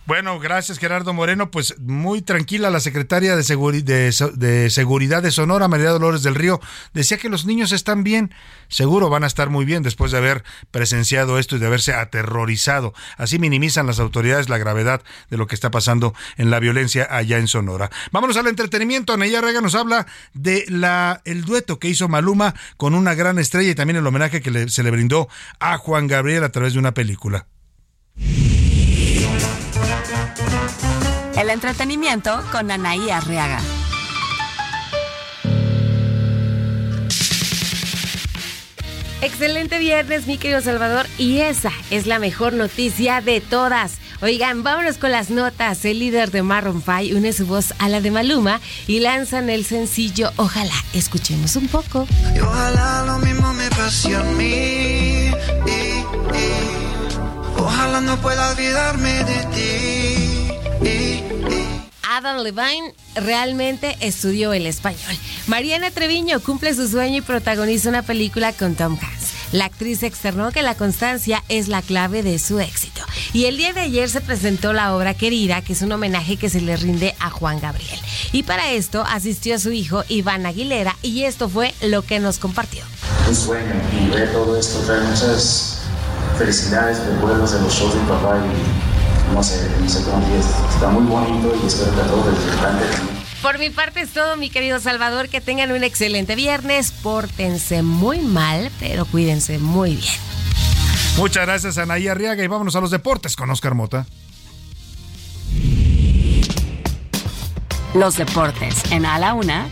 Bueno, 0.08 0.40
gracias 0.40 0.78
Gerardo 0.78 1.12
Moreno. 1.12 1.50
Pues 1.50 1.78
muy 1.80 2.22
tranquila 2.22 2.70
la 2.70 2.80
secretaria 2.80 3.36
de, 3.36 3.42
de, 4.36 4.70
Seguridad 4.70 5.22
de 5.22 5.30
Sonora, 5.30 5.68
María 5.68 5.90
Dolores 5.90 6.22
del 6.22 6.34
Río, 6.34 6.62
decía 6.94 7.18
que 7.18 7.28
los 7.28 7.44
niños 7.44 7.72
están 7.72 8.04
bien, 8.04 8.34
seguro 8.68 9.10
van 9.10 9.22
a 9.22 9.26
estar 9.26 9.50
muy 9.50 9.66
bien 9.66 9.82
después 9.82 10.10
de 10.10 10.16
haber 10.16 10.44
presenciado 10.70 11.38
esto 11.38 11.56
y 11.56 11.58
de 11.58 11.66
haberse 11.66 11.92
aterrorizado. 11.92 12.94
Así 13.18 13.38
minimizan 13.38 13.86
las 13.86 14.00
autoridades 14.00 14.48
la 14.48 14.56
gravedad 14.56 15.02
de 15.28 15.36
lo 15.36 15.46
que 15.46 15.54
está 15.54 15.70
pasando 15.70 16.14
en 16.38 16.48
la 16.48 16.58
violencia 16.58 17.06
allá 17.10 17.36
en 17.36 17.46
Sonora. 17.46 17.90
Vámonos 18.10 18.38
al 18.38 18.46
entretenimiento. 18.46 19.12
Anaya 19.12 19.42
Rega 19.42 19.60
nos 19.60 19.74
habla 19.74 20.06
de 20.32 20.64
la 20.68 21.20
el 21.26 21.44
dueto 21.44 21.78
que 21.78 21.88
hizo 21.88 22.08
Maluma 22.08 22.54
con 22.78 22.94
una 22.94 23.14
gran 23.14 23.38
estrella 23.38 23.72
y 23.72 23.74
también 23.74 23.98
el 23.98 24.06
homenaje 24.06 24.40
que 24.40 24.70
se 24.70 24.82
le 24.82 24.90
brindó 24.90 25.28
a 25.60 25.76
Juan 25.76 26.06
Gabriel 26.06 26.44
a 26.44 26.50
través 26.50 26.72
de 26.72 26.78
una 26.78 26.94
película. 26.94 27.46
El 31.36 31.50
entretenimiento 31.50 32.42
con 32.50 32.70
Anaí 32.70 33.10
Arriaga. 33.10 33.60
Excelente 39.20 39.78
viernes, 39.78 40.26
mi 40.26 40.38
querido 40.38 40.60
Salvador, 40.60 41.06
y 41.18 41.38
esa 41.38 41.72
es 41.90 42.06
la 42.06 42.18
mejor 42.18 42.52
noticia 42.52 43.20
de 43.20 43.40
todas. 43.40 43.98
Oigan, 44.20 44.62
vámonos 44.62 44.98
con 44.98 45.12
las 45.12 45.30
notas. 45.30 45.84
El 45.84 46.00
líder 46.00 46.30
de 46.30 46.42
Marron 46.42 46.82
5 46.82 47.16
une 47.16 47.32
su 47.32 47.46
voz 47.46 47.72
a 47.78 47.88
la 47.88 48.00
de 48.00 48.10
Maluma 48.10 48.60
y 48.86 49.00
lanzan 49.00 49.48
el 49.48 49.64
sencillo 49.64 50.32
Ojalá. 50.36 50.74
Escuchemos 50.92 51.54
un 51.56 51.68
poco. 51.68 52.06
Y 52.34 52.40
ojalá 52.40 53.04
lo 53.06 53.18
mismo 53.18 53.52
me 53.54 53.68
pase 53.70 54.16
a 54.16 54.22
mí. 54.22 55.30
Ojalá 57.58 58.00
no 58.00 58.16
pueda 58.20 58.50
olvidarme 58.52 59.24
de 59.24 59.44
ti. 59.54 60.38
Adam 62.10 62.38
Levine 62.38 62.94
realmente 63.14 63.96
estudió 64.00 64.52
el 64.52 64.66
español. 64.66 65.16
Mariana 65.46 65.90
Treviño 65.90 66.40
cumple 66.40 66.74
su 66.74 66.88
sueño 66.88 67.18
y 67.18 67.20
protagoniza 67.20 67.90
una 67.90 68.02
película 68.02 68.52
con 68.52 68.74
Tom 68.74 68.98
Hanks. 69.00 69.52
La 69.52 69.66
actriz 69.66 70.02
externó 70.02 70.50
que 70.50 70.62
la 70.62 70.74
constancia 70.74 71.42
es 71.48 71.68
la 71.68 71.80
clave 71.80 72.22
de 72.22 72.38
su 72.38 72.60
éxito. 72.60 73.02
Y 73.32 73.44
el 73.44 73.56
día 73.56 73.72
de 73.72 73.82
ayer 73.82 74.10
se 74.10 74.20
presentó 74.20 74.72
la 74.72 74.94
obra 74.94 75.14
Querida, 75.14 75.62
que 75.62 75.72
es 75.74 75.82
un 75.82 75.92
homenaje 75.92 76.36
que 76.36 76.50
se 76.50 76.60
le 76.60 76.76
rinde 76.76 77.14
a 77.18 77.30
Juan 77.30 77.60
Gabriel. 77.60 77.98
Y 78.32 78.42
para 78.42 78.72
esto 78.72 79.04
asistió 79.06 79.54
a 79.54 79.58
su 79.58 79.70
hijo 79.70 80.04
Iván 80.08 80.44
Aguilera 80.44 80.96
y 81.02 81.22
esto 81.24 81.48
fue 81.48 81.74
lo 81.82 82.02
que 82.02 82.18
nos 82.18 82.38
compartió. 82.38 82.82
Un 83.26 83.34
sueño 83.34 83.74
y 84.00 84.10
ver 84.10 84.32
todo 84.32 84.58
esto 84.58 84.80
trae 84.80 85.00
muchas 85.00 85.82
felicidades, 86.36 87.04
recuerdos 87.06 87.52
de 87.52 87.60
los 87.60 87.72
shows 87.72 87.94
de 87.94 88.00
papá 88.00 88.38
y 88.38 89.34
no 89.34 89.42
sé, 89.42 89.70
no 89.80 89.88
sé 89.88 90.02
cómo 90.04 90.26
es. 90.36 90.46
Está 90.74 90.88
muy 90.88 91.04
bonito 91.04 91.54
y 91.62 91.66
espero 91.66 91.94
que 91.94 92.00
a 92.00 92.04
todos 92.04 92.26
les 92.26 92.54
encante 92.54 92.84
también. 92.86 93.18
Por 93.42 93.58
mi 93.58 93.70
parte 93.70 94.00
es 94.00 94.10
todo, 94.10 94.36
mi 94.36 94.50
querido 94.50 94.80
Salvador. 94.80 95.28
Que 95.28 95.40
tengan 95.40 95.70
un 95.70 95.84
excelente 95.84 96.34
viernes. 96.34 96.90
Pórtense 96.90 97.82
muy 97.82 98.18
mal, 98.18 98.70
pero 98.80 99.04
cuídense 99.04 99.58
muy 99.58 99.96
bien. 99.96 100.14
Muchas 101.16 101.46
gracias, 101.46 101.78
Anaí 101.78 102.08
Arriaga. 102.08 102.42
Y 102.42 102.46
vámonos 102.46 102.74
a 102.74 102.80
los 102.80 102.90
deportes 102.90 103.36
con 103.36 103.48
Oscar 103.50 103.74
Mota. 103.74 104.06
Los 107.94 108.16
deportes 108.16 108.90
en 108.90 109.06
A 109.06 109.18
la 109.18 109.34
Una 109.34 109.68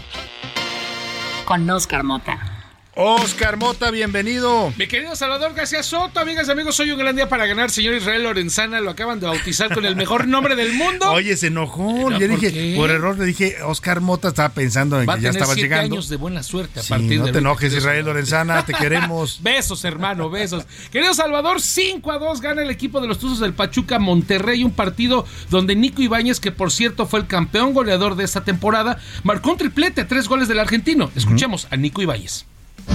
con 1.44 1.68
Oscar 1.68 2.02
Mota. 2.02 2.55
Oscar 2.98 3.58
Mota, 3.58 3.90
bienvenido. 3.90 4.72
Mi 4.78 4.86
querido 4.86 5.14
Salvador 5.16 5.52
García 5.52 5.82
Soto, 5.82 6.18
amigas 6.18 6.48
y 6.48 6.50
amigos, 6.50 6.80
hoy 6.80 6.92
un 6.92 6.98
gran 6.98 7.14
día 7.14 7.28
para 7.28 7.44
ganar. 7.44 7.70
Señor 7.70 7.92
Israel 7.94 8.22
Lorenzana 8.22 8.80
lo 8.80 8.88
acaban 8.88 9.20
de 9.20 9.26
bautizar 9.26 9.74
con 9.74 9.84
el 9.84 9.96
mejor 9.96 10.26
nombre 10.26 10.56
del 10.56 10.72
mundo. 10.72 11.10
Oye, 11.12 11.36
se 11.36 11.48
enojó. 11.48 12.10
Yo 12.12 12.26
dije, 12.26 12.72
por 12.74 12.88
error 12.88 13.18
le 13.18 13.26
dije, 13.26 13.58
Oscar 13.64 14.00
Mota 14.00 14.28
estaba 14.28 14.48
pensando 14.48 14.98
en 14.98 15.06
Va 15.06 15.16
que 15.16 15.20
ya 15.20 15.28
estaba 15.28 15.52
siete 15.52 15.68
llegando. 15.68 15.96
años 15.96 16.08
de 16.08 16.16
buena 16.16 16.42
suerte 16.42 16.80
a 16.80 16.82
Sí, 16.82 16.88
partir 16.88 17.18
no 17.18 17.26
de 17.26 17.32
te 17.32 17.38
enojes, 17.40 17.74
Israel 17.74 18.06
Lorenzana, 18.06 18.64
te 18.64 18.72
queremos. 18.80 19.42
besos, 19.42 19.84
hermano, 19.84 20.30
besos. 20.30 20.64
Querido 20.90 21.12
Salvador, 21.12 21.60
5 21.60 22.10
a 22.12 22.18
2 22.18 22.40
gana 22.40 22.62
el 22.62 22.70
equipo 22.70 23.02
de 23.02 23.08
los 23.08 23.18
Tuzos 23.18 23.40
del 23.40 23.52
Pachuca 23.52 23.98
Monterrey, 23.98 24.64
un 24.64 24.70
partido 24.72 25.26
donde 25.50 25.76
Nico 25.76 26.00
Ibáñez, 26.00 26.40
que 26.40 26.50
por 26.50 26.72
cierto 26.72 27.04
fue 27.04 27.20
el 27.20 27.26
campeón 27.26 27.74
goleador 27.74 28.16
de 28.16 28.24
esta 28.24 28.42
temporada, 28.42 28.96
marcó 29.22 29.50
un 29.50 29.58
triplete, 29.58 30.06
tres 30.06 30.28
goles 30.28 30.48
del 30.48 30.60
argentino. 30.60 31.10
Escuchemos 31.14 31.68
a 31.70 31.76
Nico 31.76 32.00
Ibáñez. 32.00 32.46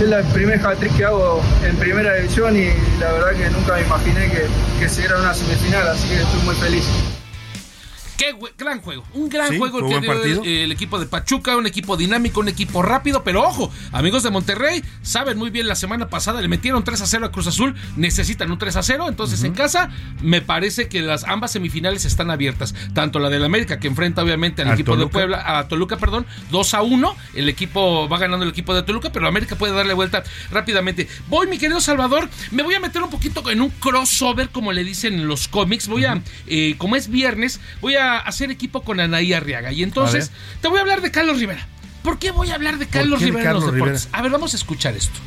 Es 0.01 0.07
la 0.09 0.21
primer 0.33 0.59
hat-trick 0.65 0.95
que 0.97 1.05
hago 1.05 1.41
en 1.63 1.75
primera 1.75 2.15
división 2.15 2.57
y 2.57 2.67
la 2.99 3.11
verdad 3.11 3.31
que 3.33 3.49
nunca 3.51 3.75
me 3.75 3.81
imaginé 3.81 4.29
que, 4.29 4.47
que 4.79 4.89
se 4.89 5.01
diera 5.01 5.19
una 5.19 5.33
semifinal, 5.33 5.87
así 5.87 6.07
que 6.07 6.15
estoy 6.15 6.41
muy 6.41 6.55
feliz. 6.55 6.85
Qué 8.21 8.35
gran 8.55 8.81
juego, 8.81 9.03
un 9.15 9.29
gran 9.29 9.49
Sí, 9.49 9.57
juego 9.57 9.79
el 9.79 10.43
que 10.43 10.63
el, 10.63 10.71
equipo 10.71 10.99
de 10.99 11.07
Pachuca, 11.07 11.57
un 11.57 11.65
equipo 11.65 11.97
dinámico, 11.97 12.39
un 12.39 12.49
equipo 12.49 12.83
rápido, 12.83 13.23
pero 13.23 13.41
ojo, 13.41 13.71
amigos 13.91 14.21
de 14.21 14.29
Monterrey, 14.29 14.83
saben 15.01 15.39
muy 15.39 15.49
bien 15.49 15.67
la 15.67 15.73
semana 15.73 16.07
pasada 16.07 16.39
le 16.39 16.47
metieron 16.47 16.83
3 16.83 17.01
a 17.01 17.07
0 17.07 17.25
a 17.25 17.31
Cruz 17.31 17.47
Azul, 17.47 17.73
necesitan 17.95 18.51
un 18.51 18.59
3 18.59 18.75
a 18.75 18.83
0, 18.83 19.05
entonces 19.09 19.43
en 19.43 19.53
casa 19.53 19.89
me 20.21 20.39
parece 20.39 20.87
que 20.87 21.01
las 21.01 21.23
ambas 21.23 21.53
semifinales 21.53 22.05
están 22.05 22.29
abiertas, 22.29 22.75
tanto 22.93 23.17
la 23.17 23.31
del 23.31 23.43
América 23.43 23.79
que 23.79 23.87
enfrenta 23.87 24.21
obviamente 24.21 24.61
al 24.61 24.67
Al 24.67 24.73
equipo 24.75 24.95
de. 24.95 25.07
Puebla, 25.07 25.57
a 25.57 25.67
Toluca, 25.67 25.97
perdón, 25.97 26.27
2 26.51 26.73
a 26.75 26.83
1, 26.83 27.15
el 27.33 27.49
equipo 27.49 28.07
va 28.07 28.19
ganando 28.19 28.43
el 28.45 28.51
equipo 28.51 28.75
de 28.75 28.83
Toluca, 28.83 29.11
pero 29.11 29.27
América 29.27 29.55
puede 29.55 29.73
darle 29.73 29.95
vuelta 29.95 30.21
rápidamente. 30.51 31.07
Voy, 31.27 31.47
mi 31.47 31.57
querido 31.57 31.81
Salvador, 31.81 32.29
me 32.51 32.61
voy 32.61 32.75
a 32.75 32.79
meter 32.79 33.01
un 33.01 33.09
poquito 33.09 33.49
en 33.49 33.61
un 33.61 33.71
crossover, 33.71 34.49
como 34.49 34.73
le 34.73 34.83
dicen 34.83 35.15
en 35.15 35.27
los 35.27 35.47
cómics, 35.47 35.87
voy 35.87 36.05
a, 36.05 36.21
eh, 36.45 36.75
como 36.77 36.95
es 36.95 37.09
viernes, 37.09 37.59
voy 37.81 37.95
a 37.95 38.10
hacer 38.17 38.51
equipo 38.51 38.81
con 38.81 38.99
Anaí 38.99 39.33
Arriaga. 39.33 39.71
Y 39.71 39.83
entonces, 39.83 40.31
te 40.61 40.67
voy 40.67 40.79
a 40.79 40.81
hablar 40.81 41.01
de 41.01 41.11
Carlos 41.11 41.39
Rivera. 41.39 41.67
¿Por 42.03 42.17
qué 42.19 42.31
voy 42.31 42.49
a 42.49 42.55
hablar 42.55 42.77
de 42.77 42.87
Carlos 42.87 43.19
qué 43.19 43.25
de 43.25 43.31
Rivera 43.31 43.51
en 43.51 43.55
los 43.55 43.71
deportes? 43.71 44.05
Rivera? 44.05 44.19
A 44.19 44.21
ver, 44.21 44.31
vamos 44.31 44.53
a 44.53 44.57
escuchar 44.57 44.95
esto. 44.95 45.19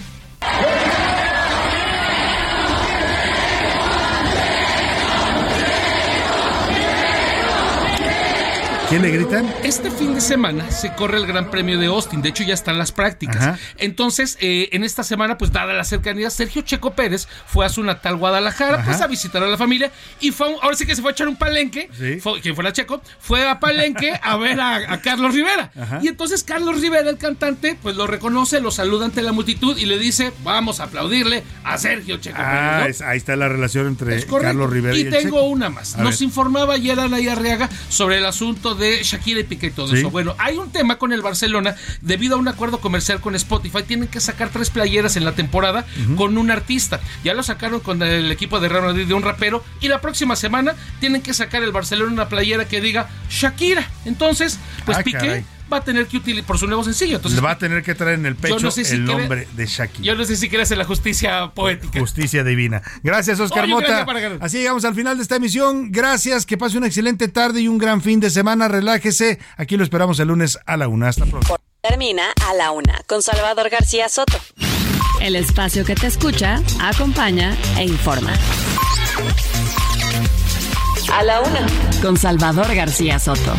¿Quién 8.88 9.00
le 9.02 9.10
gritan? 9.10 9.52
Este 9.64 9.90
fin 9.90 10.14
de 10.14 10.20
semana 10.20 10.70
se 10.70 10.92
corre 10.94 11.16
el 11.16 11.26
Gran 11.26 11.50
Premio 11.50 11.78
de 11.78 11.86
Austin. 11.86 12.20
De 12.22 12.28
hecho, 12.28 12.44
ya 12.44 12.52
están 12.54 12.78
las 12.78 12.92
prácticas. 12.92 13.36
Ajá. 13.42 13.58
Entonces, 13.78 14.36
eh, 14.40 14.68
en 14.72 14.84
esta 14.84 15.02
semana, 15.02 15.38
pues 15.38 15.50
dada 15.52 15.72
la 15.72 15.84
cercanía, 15.84 16.28
Sergio 16.30 16.62
Checo 16.62 16.92
Pérez 16.94 17.26
fue 17.46 17.64
a 17.64 17.70
su 17.70 17.82
natal 17.82 18.16
Guadalajara, 18.16 18.76
Ajá. 18.76 18.84
pues 18.84 19.00
a 19.00 19.06
visitar 19.06 19.42
a 19.42 19.46
la 19.48 19.56
familia. 19.56 19.90
Y 20.20 20.30
fue, 20.32 20.48
un- 20.48 20.56
ahora 20.62 20.76
sí 20.76 20.84
que 20.86 20.94
se 20.94 21.00
fue 21.02 21.10
a 21.10 21.12
echar 21.12 21.28
un 21.28 21.36
palenque. 21.36 21.88
Sí. 21.98 22.20
Fue, 22.20 22.40
quien 22.40 22.54
fuera 22.54 22.72
Checo, 22.72 23.00
fue 23.18 23.48
a 23.48 23.58
Palenque 23.58 24.12
a 24.22 24.36
ver 24.36 24.60
a, 24.60 24.92
a 24.92 25.00
Carlos 25.00 25.34
Rivera. 25.34 25.72
Ajá. 25.80 25.98
Y 26.02 26.08
entonces 26.08 26.44
Carlos 26.44 26.80
Rivera, 26.80 27.08
el 27.08 27.16
cantante, 27.18 27.76
pues 27.82 27.96
lo 27.96 28.06
reconoce, 28.06 28.60
lo 28.60 28.70
saluda 28.70 29.06
ante 29.06 29.22
la 29.22 29.32
multitud 29.32 29.76
y 29.78 29.86
le 29.86 29.98
dice: 29.98 30.32
Vamos 30.44 30.78
a 30.80 30.84
aplaudirle 30.84 31.42
a 31.64 31.78
Sergio 31.78 32.18
Checo 32.18 32.36
Ah, 32.38 32.80
Pérez. 32.82 33.00
¿no? 33.00 33.06
es- 33.06 33.10
ahí 33.10 33.16
está 33.18 33.34
la 33.34 33.48
relación 33.48 33.86
entre. 33.88 34.24
Carlos 34.26 34.70
Rivera 34.70 34.94
y, 34.96 35.00
y 35.00 35.06
el 35.06 35.10
tengo 35.10 35.38
Checo. 35.38 35.42
una 35.48 35.70
más. 35.70 35.94
A 35.96 36.02
Nos 36.02 36.18
ver. 36.20 36.22
informaba 36.26 36.74
ayer 36.74 37.00
Ana 37.00 37.16
Arriaga 37.16 37.68
sobre 37.88 38.18
el 38.18 38.26
asunto 38.26 38.73
de 38.74 39.02
Shakira 39.02 39.40
y 39.40 39.44
Piqué 39.44 39.66
y 39.66 39.70
todo 39.70 39.88
Sí. 39.88 39.98
eso. 39.98 40.10
Bueno, 40.10 40.34
hay 40.38 40.56
un 40.56 40.70
tema 40.70 40.96
con 40.96 41.12
el 41.12 41.22
Barcelona 41.22 41.74
debido 42.00 42.36
a 42.36 42.38
un 42.38 42.48
acuerdo 42.48 42.80
comercial 42.80 43.20
con 43.20 43.34
Spotify. 43.34 43.82
Tienen 43.86 44.08
que 44.08 44.20
sacar 44.20 44.50
tres 44.50 44.70
playeras 44.70 45.16
en 45.16 45.24
la 45.24 45.32
temporada 45.32 45.84
con 46.16 46.36
un 46.38 46.50
artista. 46.50 47.00
Ya 47.24 47.34
lo 47.34 47.42
sacaron 47.42 47.80
con 47.80 48.02
el 48.02 48.30
equipo 48.32 48.60
de 48.60 48.68
Real 48.68 48.84
Madrid 48.84 49.06
de 49.06 49.14
un 49.14 49.22
rapero 49.22 49.64
y 49.80 49.88
la 49.88 50.00
próxima 50.00 50.36
semana 50.36 50.74
tienen 51.00 51.22
que 51.22 51.34
sacar 51.34 51.62
el 51.62 51.72
Barcelona 51.72 52.12
una 52.12 52.28
playera 52.28 52.66
que 52.66 52.80
diga 52.80 53.08
Shakira. 53.30 53.88
Entonces, 54.04 54.58
pues 54.84 54.98
Ah, 54.98 55.02
Piqué 55.02 55.18
caray. 55.18 55.44
Va 55.72 55.78
a 55.78 55.84
tener 55.84 56.06
que 56.06 56.16
utilizar 56.18 56.46
por 56.46 56.58
su 56.58 56.66
nuevo 56.66 56.84
sencillo. 56.84 57.16
Entonces, 57.16 57.40
Le 57.40 57.44
va 57.44 57.52
a 57.52 57.58
tener 57.58 57.82
que 57.82 57.94
traer 57.94 58.18
en 58.18 58.26
el 58.26 58.36
pecho 58.36 58.58
no 58.60 58.70
sé 58.70 58.84
si 58.84 58.94
el 58.96 59.04
quiere- 59.04 59.20
nombre 59.20 59.48
de 59.54 59.66
Shakira. 59.66 60.04
yo 60.04 60.14
no 60.14 60.24
sé 60.24 60.36
si 60.36 60.48
quieres 60.48 60.68
hacer 60.68 60.78
la 60.78 60.84
justicia 60.84 61.50
poética. 61.54 61.98
Justicia 62.00 62.44
divina. 62.44 62.82
Gracias, 63.02 63.40
Oscar 63.40 63.64
Oye, 63.64 63.72
Mota. 63.74 64.04
ganar. 64.04 64.38
Así 64.40 64.58
llegamos 64.58 64.84
al 64.84 64.94
final 64.94 65.16
de 65.16 65.22
esta 65.22 65.36
emisión. 65.36 65.90
Gracias, 65.90 66.46
que 66.46 66.56
pase 66.58 66.76
una 66.78 66.86
excelente 66.86 67.28
tarde 67.28 67.60
y 67.60 67.68
un 67.68 67.78
gran 67.78 68.02
fin 68.02 68.20
de 68.20 68.30
semana. 68.30 68.68
Relájese. 68.68 69.38
Aquí 69.56 69.76
lo 69.76 69.84
esperamos 69.84 70.18
el 70.20 70.28
lunes 70.28 70.58
a 70.66 70.76
la 70.76 70.88
una. 70.88 71.08
Hasta 71.08 71.24
pronto. 71.26 71.56
Termina 71.82 72.24
a 72.48 72.54
la 72.54 72.70
una 72.70 73.00
con 73.06 73.20
Salvador 73.22 73.68
García 73.70 74.08
Soto. 74.08 74.38
El 75.20 75.36
espacio 75.36 75.84
que 75.84 75.94
te 75.94 76.06
escucha, 76.06 76.60
acompaña 76.80 77.56
e 77.78 77.84
informa. 77.84 78.32
A 81.12 81.22
la 81.22 81.40
una 81.40 81.66
con 82.02 82.16
Salvador 82.16 82.74
García 82.74 83.18
Soto. 83.18 83.54